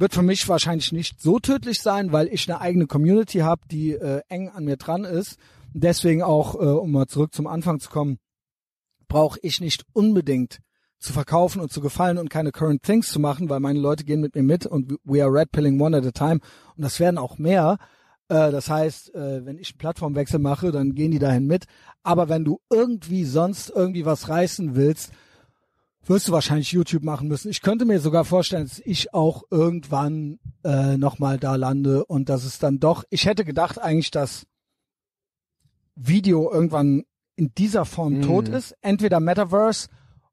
Wird 0.00 0.14
für 0.14 0.22
mich 0.22 0.48
wahrscheinlich 0.48 0.92
nicht 0.92 1.20
so 1.20 1.40
tödlich 1.40 1.82
sein, 1.82 2.10
weil 2.10 2.28
ich 2.28 2.48
eine 2.48 2.58
eigene 2.58 2.86
Community 2.86 3.40
habe, 3.40 3.60
die 3.70 3.92
äh, 3.92 4.22
eng 4.28 4.48
an 4.48 4.64
mir 4.64 4.78
dran 4.78 5.04
ist. 5.04 5.36
Deswegen 5.74 6.22
auch, 6.22 6.54
äh, 6.54 6.64
um 6.64 6.90
mal 6.90 7.06
zurück 7.06 7.34
zum 7.34 7.46
Anfang 7.46 7.80
zu 7.80 7.90
kommen, 7.90 8.16
brauche 9.08 9.38
ich 9.42 9.60
nicht 9.60 9.84
unbedingt 9.92 10.60
zu 11.00 11.12
verkaufen 11.12 11.60
und 11.60 11.70
zu 11.70 11.82
gefallen 11.82 12.16
und 12.16 12.30
keine 12.30 12.50
Current 12.50 12.82
Things 12.82 13.10
zu 13.10 13.20
machen, 13.20 13.50
weil 13.50 13.60
meine 13.60 13.78
Leute 13.78 14.04
gehen 14.04 14.22
mit 14.22 14.34
mir 14.34 14.42
mit 14.42 14.64
und 14.64 14.96
we 15.04 15.22
are 15.22 15.30
red 15.30 15.52
pilling 15.52 15.78
one 15.78 15.94
at 15.94 16.06
a 16.06 16.12
time 16.12 16.40
und 16.76 16.82
das 16.82 16.98
werden 16.98 17.18
auch 17.18 17.36
mehr. 17.36 17.76
Äh, 18.28 18.50
das 18.52 18.70
heißt, 18.70 19.14
äh, 19.14 19.44
wenn 19.44 19.58
ich 19.58 19.72
einen 19.72 19.80
Plattformwechsel 19.80 20.38
mache, 20.38 20.72
dann 20.72 20.94
gehen 20.94 21.10
die 21.10 21.18
dahin 21.18 21.46
mit. 21.46 21.66
Aber 22.02 22.30
wenn 22.30 22.46
du 22.46 22.58
irgendwie 22.70 23.24
sonst 23.24 23.68
irgendwie 23.68 24.06
was 24.06 24.30
reißen 24.30 24.76
willst, 24.76 25.12
wirst 26.04 26.28
du 26.28 26.32
wahrscheinlich 26.32 26.72
YouTube 26.72 27.02
machen 27.02 27.28
müssen. 27.28 27.50
Ich 27.50 27.60
könnte 27.62 27.84
mir 27.84 28.00
sogar 28.00 28.24
vorstellen, 28.24 28.64
dass 28.66 28.80
ich 28.84 29.12
auch 29.14 29.44
irgendwann 29.50 30.38
äh, 30.64 30.96
nochmal 30.96 31.38
da 31.38 31.56
lande 31.56 32.04
und 32.06 32.28
dass 32.28 32.44
es 32.44 32.58
dann 32.58 32.80
doch, 32.80 33.04
ich 33.10 33.26
hätte 33.26 33.44
gedacht 33.44 33.78
eigentlich, 33.80 34.10
dass 34.10 34.46
Video 35.94 36.50
irgendwann 36.50 37.04
in 37.36 37.52
dieser 37.56 37.84
Form 37.84 38.18
Mhm. 38.18 38.22
tot 38.22 38.48
ist. 38.48 38.74
Entweder 38.80 39.20
Metaverse 39.20 39.88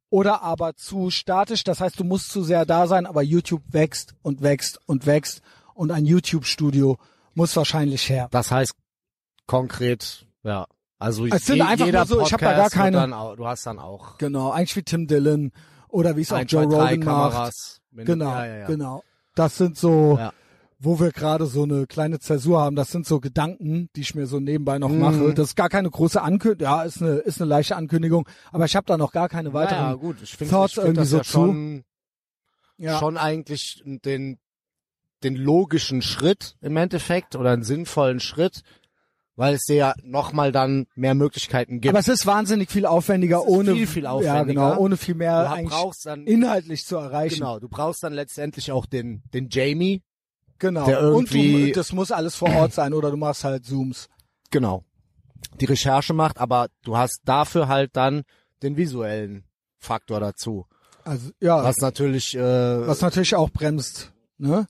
oder 0.10 0.42
aber 0.42 0.76
zu 0.76 1.10
statisch. 1.10 1.64
Das 1.64 1.82
heißt, 1.82 2.00
du 2.00 2.04
musst 2.04 2.32
zu 2.32 2.44
sehr 2.44 2.66
da 2.66 2.88
sein, 2.88 3.06
aber 3.06 3.22
YouTube 3.22 3.64
wächst 3.72 4.16
und 4.22 4.42
wächst 4.42 4.80
und 4.86 5.06
wächst 5.06 5.42
und 5.74 5.92
ein 5.92 6.06
YouTube-Studio 6.06 6.98
muss 7.34 7.56
wahrscheinlich 7.56 8.10
her. 8.10 8.28
Das 8.32 8.52
heißt 8.52 8.74
konkret, 9.46 10.26
ja. 10.44 10.66
Also 11.00 11.26
Es 11.28 11.46
sind 11.46 11.58
je- 11.58 11.62
einfach 11.64 11.86
jeder 11.86 12.06
so, 12.06 12.22
ich 12.22 12.34
hab 12.34 12.40
da 12.40 12.54
gar 12.56 12.70
keine- 12.70 12.98
Dann 12.98 13.14
auch, 13.14 13.36
du 13.36 13.46
hast 13.48 13.66
dann 13.68 13.80
auch 13.80 14.18
Genau, 14.18 14.52
eigentlich 14.52 14.76
wie 14.76 14.84
Tim 14.84 15.08
Dillon 15.08 15.52
oder 15.90 16.16
wie 16.18 16.22
es 16.22 16.34
auch 16.34 16.42
Joe 16.48 16.64
Rogan 16.64 16.80
macht. 17.00 17.06
Kameras. 17.06 17.82
Genau, 17.92 18.30
ja, 18.32 18.46
ja, 18.46 18.56
ja. 18.58 18.68
genau. 18.68 19.04
Das 19.36 19.58
sind 19.58 19.78
so 19.78 20.18
Ja. 20.20 20.34
wo 20.80 21.00
wir 21.00 21.12
gerade 21.12 21.48
so 21.48 21.64
eine 21.64 21.88
kleine 21.88 22.20
Zäsur 22.20 22.60
haben. 22.62 22.76
Das 22.76 22.92
sind 22.92 23.06
so 23.08 23.20
Gedanken, 23.20 23.90
die 23.96 24.02
ich 24.02 24.14
mir 24.14 24.28
so 24.28 24.40
nebenbei 24.40 24.78
noch 24.78 24.90
Mhm. 24.90 25.00
mache. 25.00 25.34
Das 25.34 25.50
ist 25.50 25.56
gar 25.56 25.70
keine 25.70 25.90
große 25.90 26.22
Ankündigung, 26.22 26.62
ja, 26.72 26.84
ist 26.84 27.02
eine, 27.02 27.14
ist 27.18 27.42
eine 27.42 27.50
leichte 27.50 27.76
Ankündigung, 27.76 28.28
aber 28.52 28.66
ich 28.66 28.76
habe 28.76 28.86
da 28.86 28.96
noch 28.98 29.12
gar 29.12 29.28
keine 29.30 29.54
weiteren. 29.54 29.82
Naja, 29.84 29.94
gut, 29.96 30.18
ich 30.22 30.36
finde 30.36 30.54
find 30.54 30.78
irgendwie 30.78 30.96
das 31.00 31.10
so 31.10 31.18
ja 31.18 31.24
zu. 31.24 31.30
schon, 31.32 31.84
ja. 32.78 33.00
schon 33.00 33.18
eigentlich 33.18 33.82
den, 33.86 34.38
den 35.24 35.36
logischen 35.36 36.04
Schritt 36.04 36.56
im 36.62 36.78
Endeffekt 36.78 37.36
oder 37.36 37.50
einen 37.52 37.64
sinnvollen 37.64 38.20
Schritt, 38.20 38.62
weil 39.38 39.54
es 39.56 39.64
dir 39.64 39.76
ja 39.78 39.94
nochmal 40.04 40.52
dann 40.52 40.88
mehr 40.96 41.16
Möglichkeiten 41.16 41.80
gibt. 41.80 41.94
Aber 41.94 42.00
es 42.00 42.10
ist 42.10 42.26
wahnsinnig 42.26 42.70
viel 42.70 42.86
aufwendiger, 42.86 43.46
ohne 43.48 43.74
viel, 43.74 43.88
viel 43.88 44.04
Ja, 44.04 44.12
aufwendiger. 44.12 44.46
genau, 44.72 44.78
ohne 44.78 44.98
viel 44.98 45.16
mehr 45.16 45.56
dann, 46.04 46.26
inhaltlich 46.26 46.86
zu 46.86 46.98
erreichen. 46.98 47.36
genau, 47.36 47.60
du 47.60 47.70
brauchst 47.70 48.04
dann 48.04 48.12
letztendlich 48.14 48.72
auch 48.74 48.86
den, 48.86 49.24
den 49.34 49.48
Jamie, 49.50 50.02
Genau. 50.60 50.86
Der 50.88 51.02
Und 51.14 51.32
irgendwie- 51.32 51.68
du, 51.68 51.74
das 51.74 51.94
muss 51.94 52.12
alles 52.12 52.34
vor 52.36 52.50
Ort 52.50 52.74
sein 52.74 52.94
oder 52.96 53.12
du 53.12 53.18
machst 53.18 53.44
halt 53.44 53.64
Zooms. 53.64 54.10
genau, 54.50 54.84
die 55.62 55.66
Recherche 55.66 56.14
macht, 56.16 56.40
aber 56.40 56.70
du 56.84 56.98
hast 56.98 57.20
dafür 57.26 57.68
halt 57.68 57.96
dann 57.96 58.24
den 58.64 58.76
visuellen 58.76 59.44
Faktor 59.78 60.20
dazu. 60.20 60.66
Also 61.04 61.30
ja, 61.40 61.58
was, 61.58 61.76
Was 61.76 61.78
natürlich, 61.78 62.36
äh, 62.36 62.40
natürlich 62.40 63.36
auch 63.36 63.52
bremst, 63.52 64.12
ne? 64.40 64.66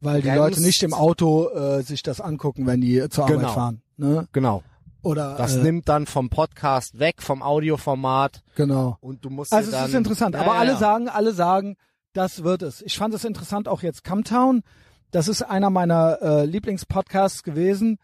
Weil 0.00 0.20
die 0.20 0.28
Bremst. 0.28 0.38
Leute 0.38 0.60
nicht 0.62 0.82
im 0.82 0.92
Auto 0.92 1.48
äh, 1.48 1.82
sich 1.82 2.02
das 2.02 2.20
angucken, 2.20 2.66
wenn 2.66 2.82
die 2.82 3.08
zur 3.08 3.24
Arbeit 3.24 3.38
Genau. 3.38 3.52
fahren, 3.54 3.80
ne? 3.96 4.28
genau, 4.32 4.62
Oder 5.02 5.36
das 5.36 5.56
äh, 5.56 5.62
nimmt 5.62 5.88
dann 5.88 6.06
vom 6.06 6.28
Podcast 6.30 6.98
weg, 6.98 7.22
vom 7.22 7.42
Audioformat 7.42 8.42
genau. 8.54 8.96
und 9.00 9.24
du 9.24 9.30
musst 9.30 9.52
Also 9.52 9.70
es 9.70 9.76
dann, 9.76 9.88
ist 9.88 9.94
interessant, 9.94 10.34
Ja, 10.34 10.42
aber 10.42 10.54
ja, 10.54 10.60
alle 10.60 10.72
ja. 10.72 10.76
sagen, 10.78 11.08
alle 11.08 11.32
sagen, 11.32 11.76
das 12.12 12.42
wird 12.44 12.62
es. 12.62 12.82
Ich 12.82 12.96
fand 12.98 13.12
es 13.14 13.24
interessant 13.24 13.68
auch 13.68 13.82
jetzt 13.82 14.02
Camtown. 14.04 14.62
Das 15.10 15.28
ist 15.28 15.42
einer 15.42 15.70
meiner 15.70 16.18
äh, 16.22 16.44
Lieblingspodcasts 16.46 17.42
gewesen. 17.42 17.98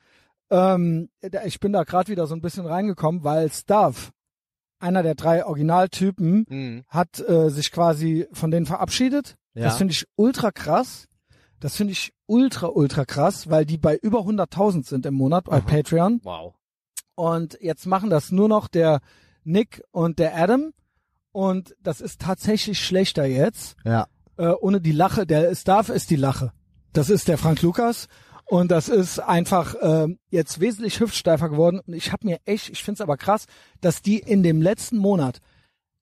Ähm, 0.51 1.09
ich 1.47 1.61
bin 1.61 1.73
da 1.73 1.83
gerade 1.85 2.11
wieder 2.11 2.27
so 2.27 2.35
ein 2.35 2.43
bisschen 2.43 2.67
reingekommen, 2.67 3.25
weil 3.25 3.51
Stuff, 3.51 4.11
einer 4.79 5.03
der 5.03 5.15
drei 5.15 5.45
Originaltypen, 5.47 6.45
Mhm. 6.49 6.85
hat 6.89 7.21
äh, 7.27 7.49
sich 7.49 7.73
quasi 7.73 8.27
von 8.33 8.51
denen 8.51 8.67
verabschiedet. 8.67 9.37
Das 9.55 9.77
finde 9.77 9.93
ich 9.93 10.07
ultra 10.17 10.51
krass. 10.51 11.07
Das 11.63 11.77
finde 11.77 11.93
ich 11.93 12.13
ultra, 12.27 12.67
ultra 12.67 13.05
krass, 13.05 13.49
weil 13.49 13.65
die 13.65 13.79
bei 13.79 13.97
über 13.97 14.23
100.000 14.23 14.85
sind 14.85 15.07
im 15.07 15.15
Monat 15.15 15.45
bei 15.45 15.59
Aha. 15.59 15.61
Patreon. 15.61 16.21
Wow. 16.25 16.55
Und 17.15 17.57
jetzt 17.61 17.87
machen 17.87 18.11
das 18.11 18.33
nur 18.33 18.49
noch 18.49 18.67
der 18.67 19.01
Nick 19.45 19.81
und 19.93 20.19
der 20.19 20.37
Adam. 20.37 20.73
Und 21.31 21.77
das 21.81 22.01
ist 22.01 22.21
tatsächlich 22.21 22.81
schlechter 22.81 23.27
jetzt. 23.27 23.77
Ja. 23.85 24.09
Äh, 24.39 24.49
ohne 24.49 24.81
die 24.81 24.91
Lache. 24.91 25.25
Der 25.25 25.55
Staff 25.55 25.89
ist 25.89 26.11
die 26.11 26.17
Lache. 26.17 26.53
Das 26.93 27.11
ist 27.11 27.29
der 27.29 27.39
Frank 27.39 27.63
Lukas. 27.63 28.09
Und 28.47 28.73
das 28.73 28.89
ist 28.89 29.21
einfach 29.21 29.77
ähm, 29.81 30.19
jetzt 30.31 30.59
wesentlich 30.59 30.99
hüftsteifer 30.99 31.49
geworden. 31.49 31.81
Und 31.87 31.95
ich 31.95 32.11
habe 32.11 32.27
mir 32.27 32.41
echt, 32.45 32.71
ich 32.71 32.83
finde 32.83 32.97
es 32.97 33.01
aber 33.03 33.17
krass, 33.17 33.47
dass 33.81 34.03
die 34.03 34.19
in 34.19 34.43
dem 34.43 34.61
letzten 34.61 34.97
Monat 34.97 35.39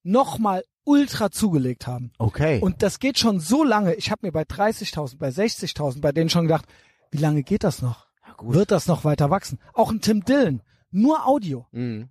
nochmal 0.04 0.64
ultra 0.90 1.30
zugelegt 1.30 1.86
haben. 1.86 2.12
Okay. 2.18 2.60
Und 2.60 2.82
das 2.82 2.98
geht 2.98 3.18
schon 3.18 3.38
so 3.40 3.62
lange. 3.64 3.94
Ich 3.94 4.10
habe 4.10 4.26
mir 4.26 4.32
bei 4.32 4.42
30.000, 4.42 5.18
bei 5.18 5.28
60.000, 5.28 6.00
bei 6.00 6.12
denen 6.12 6.30
schon 6.30 6.42
gedacht, 6.46 6.66
wie 7.12 7.18
lange 7.18 7.42
geht 7.42 7.62
das 7.64 7.80
noch? 7.82 8.06
gut. 8.36 8.54
Wird 8.54 8.70
das 8.70 8.86
noch 8.86 9.04
weiter 9.04 9.28
wachsen? 9.30 9.58
Auch 9.74 9.90
ein 9.90 10.00
Tim 10.00 10.24
Dillon, 10.24 10.62
nur 10.90 11.26
Audio, 11.26 11.66
mhm. 11.72 12.08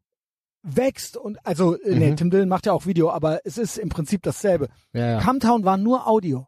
wächst 0.62 1.18
und 1.18 1.44
also 1.46 1.76
äh, 1.82 1.96
nee, 1.96 2.12
Mhm. 2.12 2.18
Tim 2.18 2.30
Dillon 2.30 2.48
macht 2.50 2.66
ja 2.68 2.74
auch 2.74 2.86
Video, 2.86 3.10
aber 3.10 3.40
es 3.46 3.58
ist 3.58 3.78
im 3.78 3.90
Prinzip 3.90 4.22
dasselbe. 4.22 4.68
Ja, 4.94 5.14
ja. 5.14 5.20
Camtown 5.22 5.64
war 5.66 5.78
nur 5.78 6.08
Audio 6.08 6.48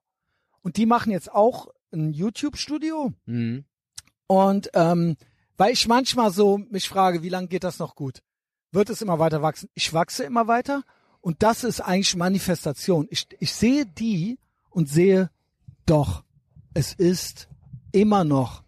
und 0.62 0.78
die 0.78 0.86
machen 0.86 1.12
jetzt 1.12 1.32
auch 1.32 1.68
ein 1.91 2.14
YouTube-Studio 2.14 3.12
Mhm. 3.26 3.66
und 4.28 4.70
ähm, 4.74 5.18
weil 5.58 5.74
ich 5.74 5.88
manchmal 5.88 6.32
so 6.32 6.58
mich 6.58 6.88
frage, 6.88 7.24
wie 7.24 7.30
lange 7.30 7.48
geht 7.48 7.64
das 7.64 7.80
noch 7.80 7.95
gut? 7.95 8.22
Wird 8.72 8.90
es 8.90 9.02
immer 9.02 9.18
weiter 9.20 9.41
wachsen? 9.41 9.70
Ich 9.74 9.94
wachse 9.94 10.24
immer 10.24 10.48
weiter 10.48 10.84
und 11.22 11.43
das 11.43 11.64
ist 11.64 11.80
eigentlich 11.81 12.15
Manifestation. 12.15 13.07
Ich, 13.10 13.27
ich 13.39 13.53
sehe 13.53 13.85
die 13.85 14.38
und 14.69 14.89
sehe 14.89 15.30
doch, 15.85 16.23
es 16.73 16.93
ist 16.93 17.48
immer 17.91 18.23
noch 18.23 18.64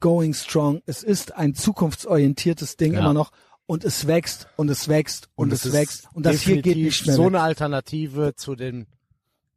going 0.00 0.34
strong. 0.34 0.82
Es 0.86 1.02
ist 1.02 1.34
ein 1.34 1.54
zukunftsorientiertes 1.54 2.76
Ding 2.76 2.94
Ja. 2.94 3.00
immer 3.00 3.12
noch 3.14 3.30
und 3.66 3.84
es 3.84 4.06
wächst 4.06 4.48
und 4.56 4.68
es 4.68 4.88
wächst 4.88 5.28
und, 5.34 5.52
es 5.52 5.64
ist 5.64 5.72
wächst 5.72 6.08
und 6.12 6.26
das 6.26 6.40
hier 6.42 6.60
geht 6.62 6.76
nicht 6.76 7.06
mehr. 7.06 7.14
so 7.16 7.26
eine 7.26 7.40
Alternative 7.40 8.34
zu 8.36 8.54
den 8.56 8.86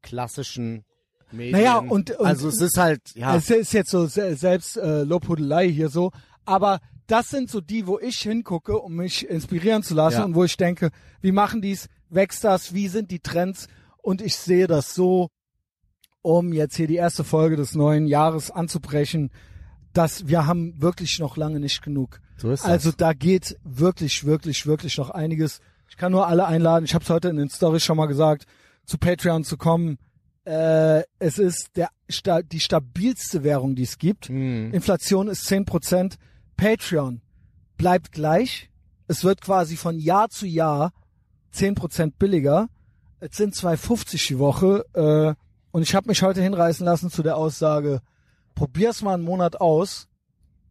klassischen 0.01 0.83
Medien. 1.31 1.51
Naja, 1.53 1.77
und- 1.79 2.11
und- 2.11 2.25
also 2.25 2.47
es 2.47 2.61
ist 2.61 2.77
halt, 2.77 3.01
ja, 3.15 3.35
Es 3.35 3.49
ist 3.49 3.73
jetzt 3.73 3.89
so 3.89 4.05
se- 4.07 4.35
selbst 4.35 4.77
äh, 4.77 5.03
Lobhudelei 5.03 5.69
hier 5.69 5.89
so, 5.89 6.11
aber 6.45 6.79
das 7.07 7.29
sind 7.29 7.49
so 7.49 7.61
die, 7.61 7.87
wo 7.87 7.99
ich 7.99 8.19
hingucke, 8.19 8.77
um 8.79 8.95
mich 8.95 9.27
inspirieren 9.27 9.83
zu 9.83 9.93
lassen 9.95 10.17
Ja. 10.19 10.25
und 10.25 10.35
wo 10.35 10.43
ich 10.43 10.57
denke, 10.57 10.91
wie 11.21 11.31
machen 11.31 11.61
die's, 11.61 11.87
wächst 12.09 12.43
das, 12.43 12.73
wie 12.73 12.87
sind 12.87 13.11
die 13.11 13.19
Trends 13.19 13.67
und 14.01 14.21
ich 14.21 14.35
sehe 14.35 14.67
das 14.67 14.93
so, 14.93 15.29
um 16.21 16.53
jetzt 16.53 16.75
hier 16.75 16.87
die 16.87 16.95
erste 16.95 17.23
Folge 17.23 17.55
des 17.55 17.75
neuen 17.75 18.07
Jahres 18.07 18.51
anzubrechen, 18.51 19.31
dass 19.93 20.27
wir 20.27 20.45
haben 20.45 20.81
wirklich 20.81 21.19
noch 21.19 21.37
lange 21.37 21.59
nicht 21.59 21.81
genug. 21.81 22.19
so 22.37 22.51
ist 22.51 22.63
das. 22.63 22.69
Also 22.69 22.91
da 22.91 23.13
geht 23.13 23.57
wirklich, 23.63 24.25
wirklich, 24.25 24.65
wirklich 24.65 24.97
noch 24.97 25.09
einiges. 25.09 25.61
Ich 25.89 25.97
kann 25.97 26.11
nur 26.11 26.27
alle 26.27 26.45
einladen. 26.45 26.85
Ich 26.85 26.93
habe 26.93 27.03
es 27.03 27.09
heute 27.09 27.29
in 27.29 27.37
den 27.37 27.49
Stories 27.49 27.83
schon 27.83 27.97
mal 27.97 28.07
gesagt, 28.07 28.45
zu 28.85 28.97
Patreon 28.97 29.43
zu 29.43 29.57
kommen. 29.57 29.97
Äh, 30.45 31.03
es 31.19 31.39
ist 31.39 31.75
der 31.75 31.89
sta 32.09 32.41
die 32.41 32.59
stabilste 32.59 33.43
Währung, 33.43 33.75
die 33.75 33.83
es 33.83 33.97
gibt. 33.97 34.29
Mhm. 34.29 34.71
Inflation 34.73 35.27
ist 35.27 35.47
10%. 35.49 36.17
Patreon 36.57 37.21
bleibt 37.77 38.11
gleich. 38.11 38.69
Es 39.07 39.23
wird 39.23 39.41
quasi 39.41 39.77
von 39.77 39.99
Jahr 39.99 40.29
zu 40.29 40.45
Jahr 40.45 40.91
10% 41.55 42.13
billiger. 42.19 42.67
Es 43.19 43.37
sind 43.37 43.55
2,50 43.55 44.27
die 44.27 44.39
Woche. 44.39 44.85
Äh, 44.93 45.33
und 45.71 45.81
ich 45.81 45.95
habe 45.95 46.07
mich 46.07 46.21
heute 46.21 46.41
hinreißen 46.41 46.85
lassen 46.85 47.09
zu 47.09 47.23
der 47.23 47.37
Aussage, 47.37 48.01
probier's 48.53 49.01
mal 49.01 49.13
einen 49.15 49.23
Monat 49.23 49.59
aus. 49.61 50.07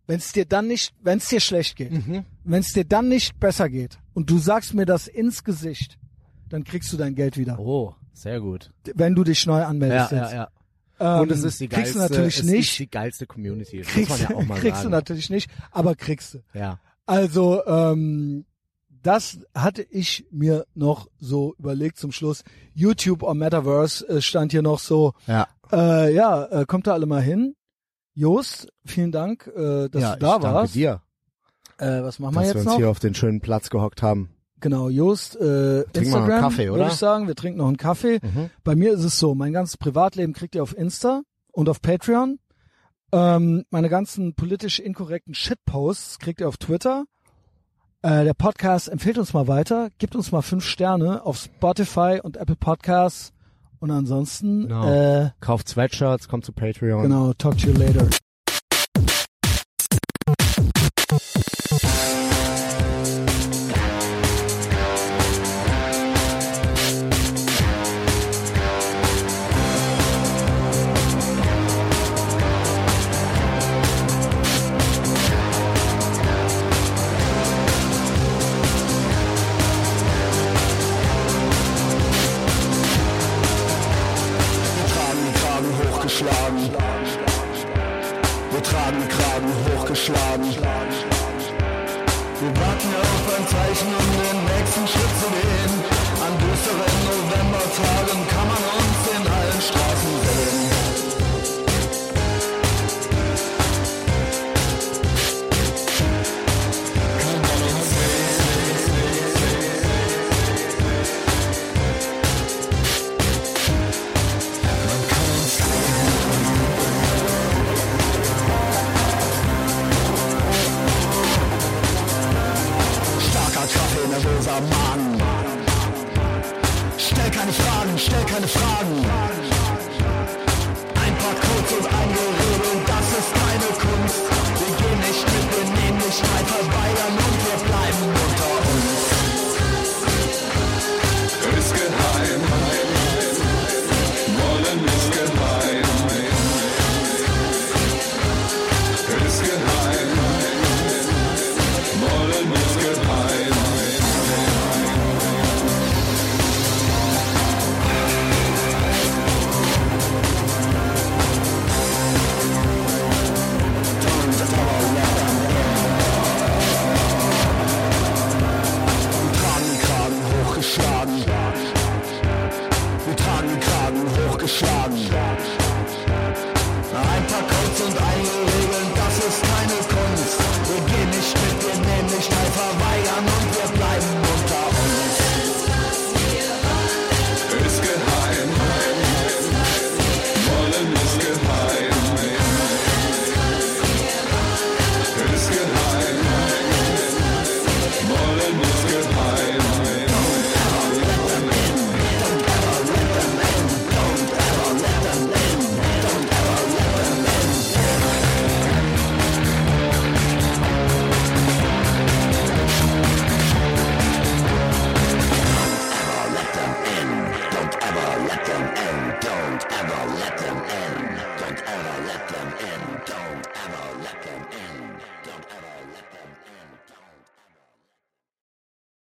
Wenn 0.07 0.19
es 0.19 0.33
dir 0.33 0.45
dann 0.45 0.67
nicht, 0.67 0.93
wenn 1.03 1.19
es 1.19 1.29
dir 1.29 1.41
schlecht 1.41 1.77
geht, 1.77 1.91
Mhm. 1.93 2.25
wenn 2.45 2.61
es 2.61 2.73
dir 2.75 2.85
dann 2.85 3.09
nicht 3.09 3.41
besser 3.41 3.71
geht 3.71 3.99
und 4.13 4.29
du 4.29 4.39
sagst 4.39 4.75
mir 4.75 4.85
das 4.85 5.07
ins 5.09 5.45
Gesicht, 5.45 5.99
dann 6.51 6.63
kriegst 6.65 6.93
du 6.93 6.99
dein 6.99 7.15
Geld 7.15 7.39
wieder, 7.39 7.59
Oh, 7.59 7.95
sehr 8.13 8.39
gut. 8.41 8.71
wenn 8.95 9.15
du 9.15 9.25
dich 9.25 9.47
neu 9.47 9.61
Ja, 9.61 9.69
anmeldest. 9.69 10.13
ja, 10.13 10.23
jetzt. 10.25 10.33
ja. 10.35 10.49
Ähm, 11.01 11.23
Und 11.23 11.33
es 11.33 11.43
ist 11.43 11.59
die 11.59 11.69
geilste, 11.69 11.99
natürlich 11.99 12.39
es 12.39 12.45
nicht. 12.45 12.71
ist 12.71 12.79
die 12.79 12.91
geilste 12.91 13.27
Community. 13.27 13.79
Das 13.79 13.89
kriegst 13.89 14.11
muss 14.11 14.21
man 14.23 14.31
ja 14.31 14.37
auch 14.37 14.43
mal 14.47 14.59
kriegst 14.61 14.77
sagen. 14.77 14.91
du 14.91 14.97
natürlich 14.97 15.31
nicht, 15.31 15.51
aber 15.71 15.95
kriegst 15.95 16.35
du. 16.35 16.39
ja. 16.53 16.79
Also, 17.07 17.65
ähm, 17.67 18.45
das 19.05 19.39
hatte 19.55 19.83
ich 19.83 20.27
mir 20.31 20.67
noch 20.75 21.09
so 21.21 21.55
überlegt 21.59 21.99
zum 21.99 22.11
Schluss. 22.11 22.43
YouTube 22.75 23.23
or 23.23 23.35
Metaverse 23.35 24.09
äh, 24.09 24.21
stand 24.23 24.51
hier 24.53 24.63
noch 24.63 24.79
so. 24.79 25.13
Ja. 25.27 25.47
Äh, 25.71 26.15
ja, 26.15 26.45
äh, 26.47 26.65
kommt 26.67 26.87
da 26.87 26.95
alle 26.95 27.07
mal 27.07 27.23
hin. 27.23 27.55
Jost, 28.15 28.69
vielen 28.85 29.13
Dank, 29.13 29.47
äh, 29.55 29.89
dass 29.89 30.03
ja, 30.03 30.15
du 30.15 30.21
da 30.21 30.37
ich 30.37 30.43
danke 30.43 30.43
warst. 30.55 30.75
dir, 30.75 31.03
Äh, 31.79 32.03
was 32.03 32.19
machen 32.19 32.35
dass 32.35 32.43
wir 32.43 32.47
wir 32.47 32.47
jetzt 32.49 32.57
uns 32.57 32.65
noch? 32.67 32.77
hier 32.77 32.91
auf 32.91 32.99
den 33.01 33.15
schönen 33.15 33.41
Platz 33.41 33.71
gehockt 33.71 34.03
haben. 34.03 34.31
Genau, 34.61 34.89
Jost, 34.89 35.37
äh, 35.37 35.41
wir 35.41 35.85
einen 35.95 36.05
Instagram, 36.05 36.41
Kaffee, 36.41 36.71
oder? 36.71 36.79
würde 36.81 36.91
ich 36.93 36.97
sagen. 36.99 37.27
Wir 37.27 37.35
trinken 37.35 37.59
noch 37.59 37.67
einen 37.69 37.77
Kaffee. 37.77 38.21
Mhm. 38.23 38.51
Bei 38.63 38.75
mir 38.75 38.93
ist 38.95 39.05
es 39.05 39.19
so, 39.19 39.35
mein 39.35 39.53
ganzes 39.53 39.77
Privatleben 39.77 40.33
kriegt 40.33 40.55
ihr 40.55 40.63
auf 40.63 40.75
Insta 40.77 41.23
und 41.53 41.69
auf 41.69 41.83
Patreon. 41.83 42.39
Ähm, 43.13 43.65
meine 43.71 43.89
ganzen 43.91 44.35
politisch 44.35 44.79
inkorrekten 44.79 45.35
Shitposts 45.35 46.19
kriegt 46.19 46.41
ihr 46.41 46.49
auf 46.49 46.57
Twitter. 46.57 47.05
Äh, 48.05 48.25
der 48.25 48.35
Podcast 48.35 48.89
empfiehlt 48.91 49.17
uns 49.17 49.33
mal 49.33 49.49
weiter, 49.49 49.89
gibt 49.97 50.15
uns 50.15 50.31
mal 50.31 50.43
fünf 50.43 50.63
Sterne 50.67 51.25
auf 51.25 51.39
Spotify 51.39 52.21
und 52.23 52.37
Apple 52.37 52.55
Podcasts. 52.57 53.33
Und 53.81 53.91
ansonsten, 53.91 54.69
Genau. 54.69 54.87
äh, 54.91 55.31
Kauft 55.41 55.71
Sweatshirts, 55.71 56.29
kommt 56.29 56.45
zu 56.45 56.53
Patreon. 56.53 57.03
genau, 57.03 57.33
talk 57.33 57.57
to 57.57 57.69
you 57.69 57.73
later. 57.79 58.07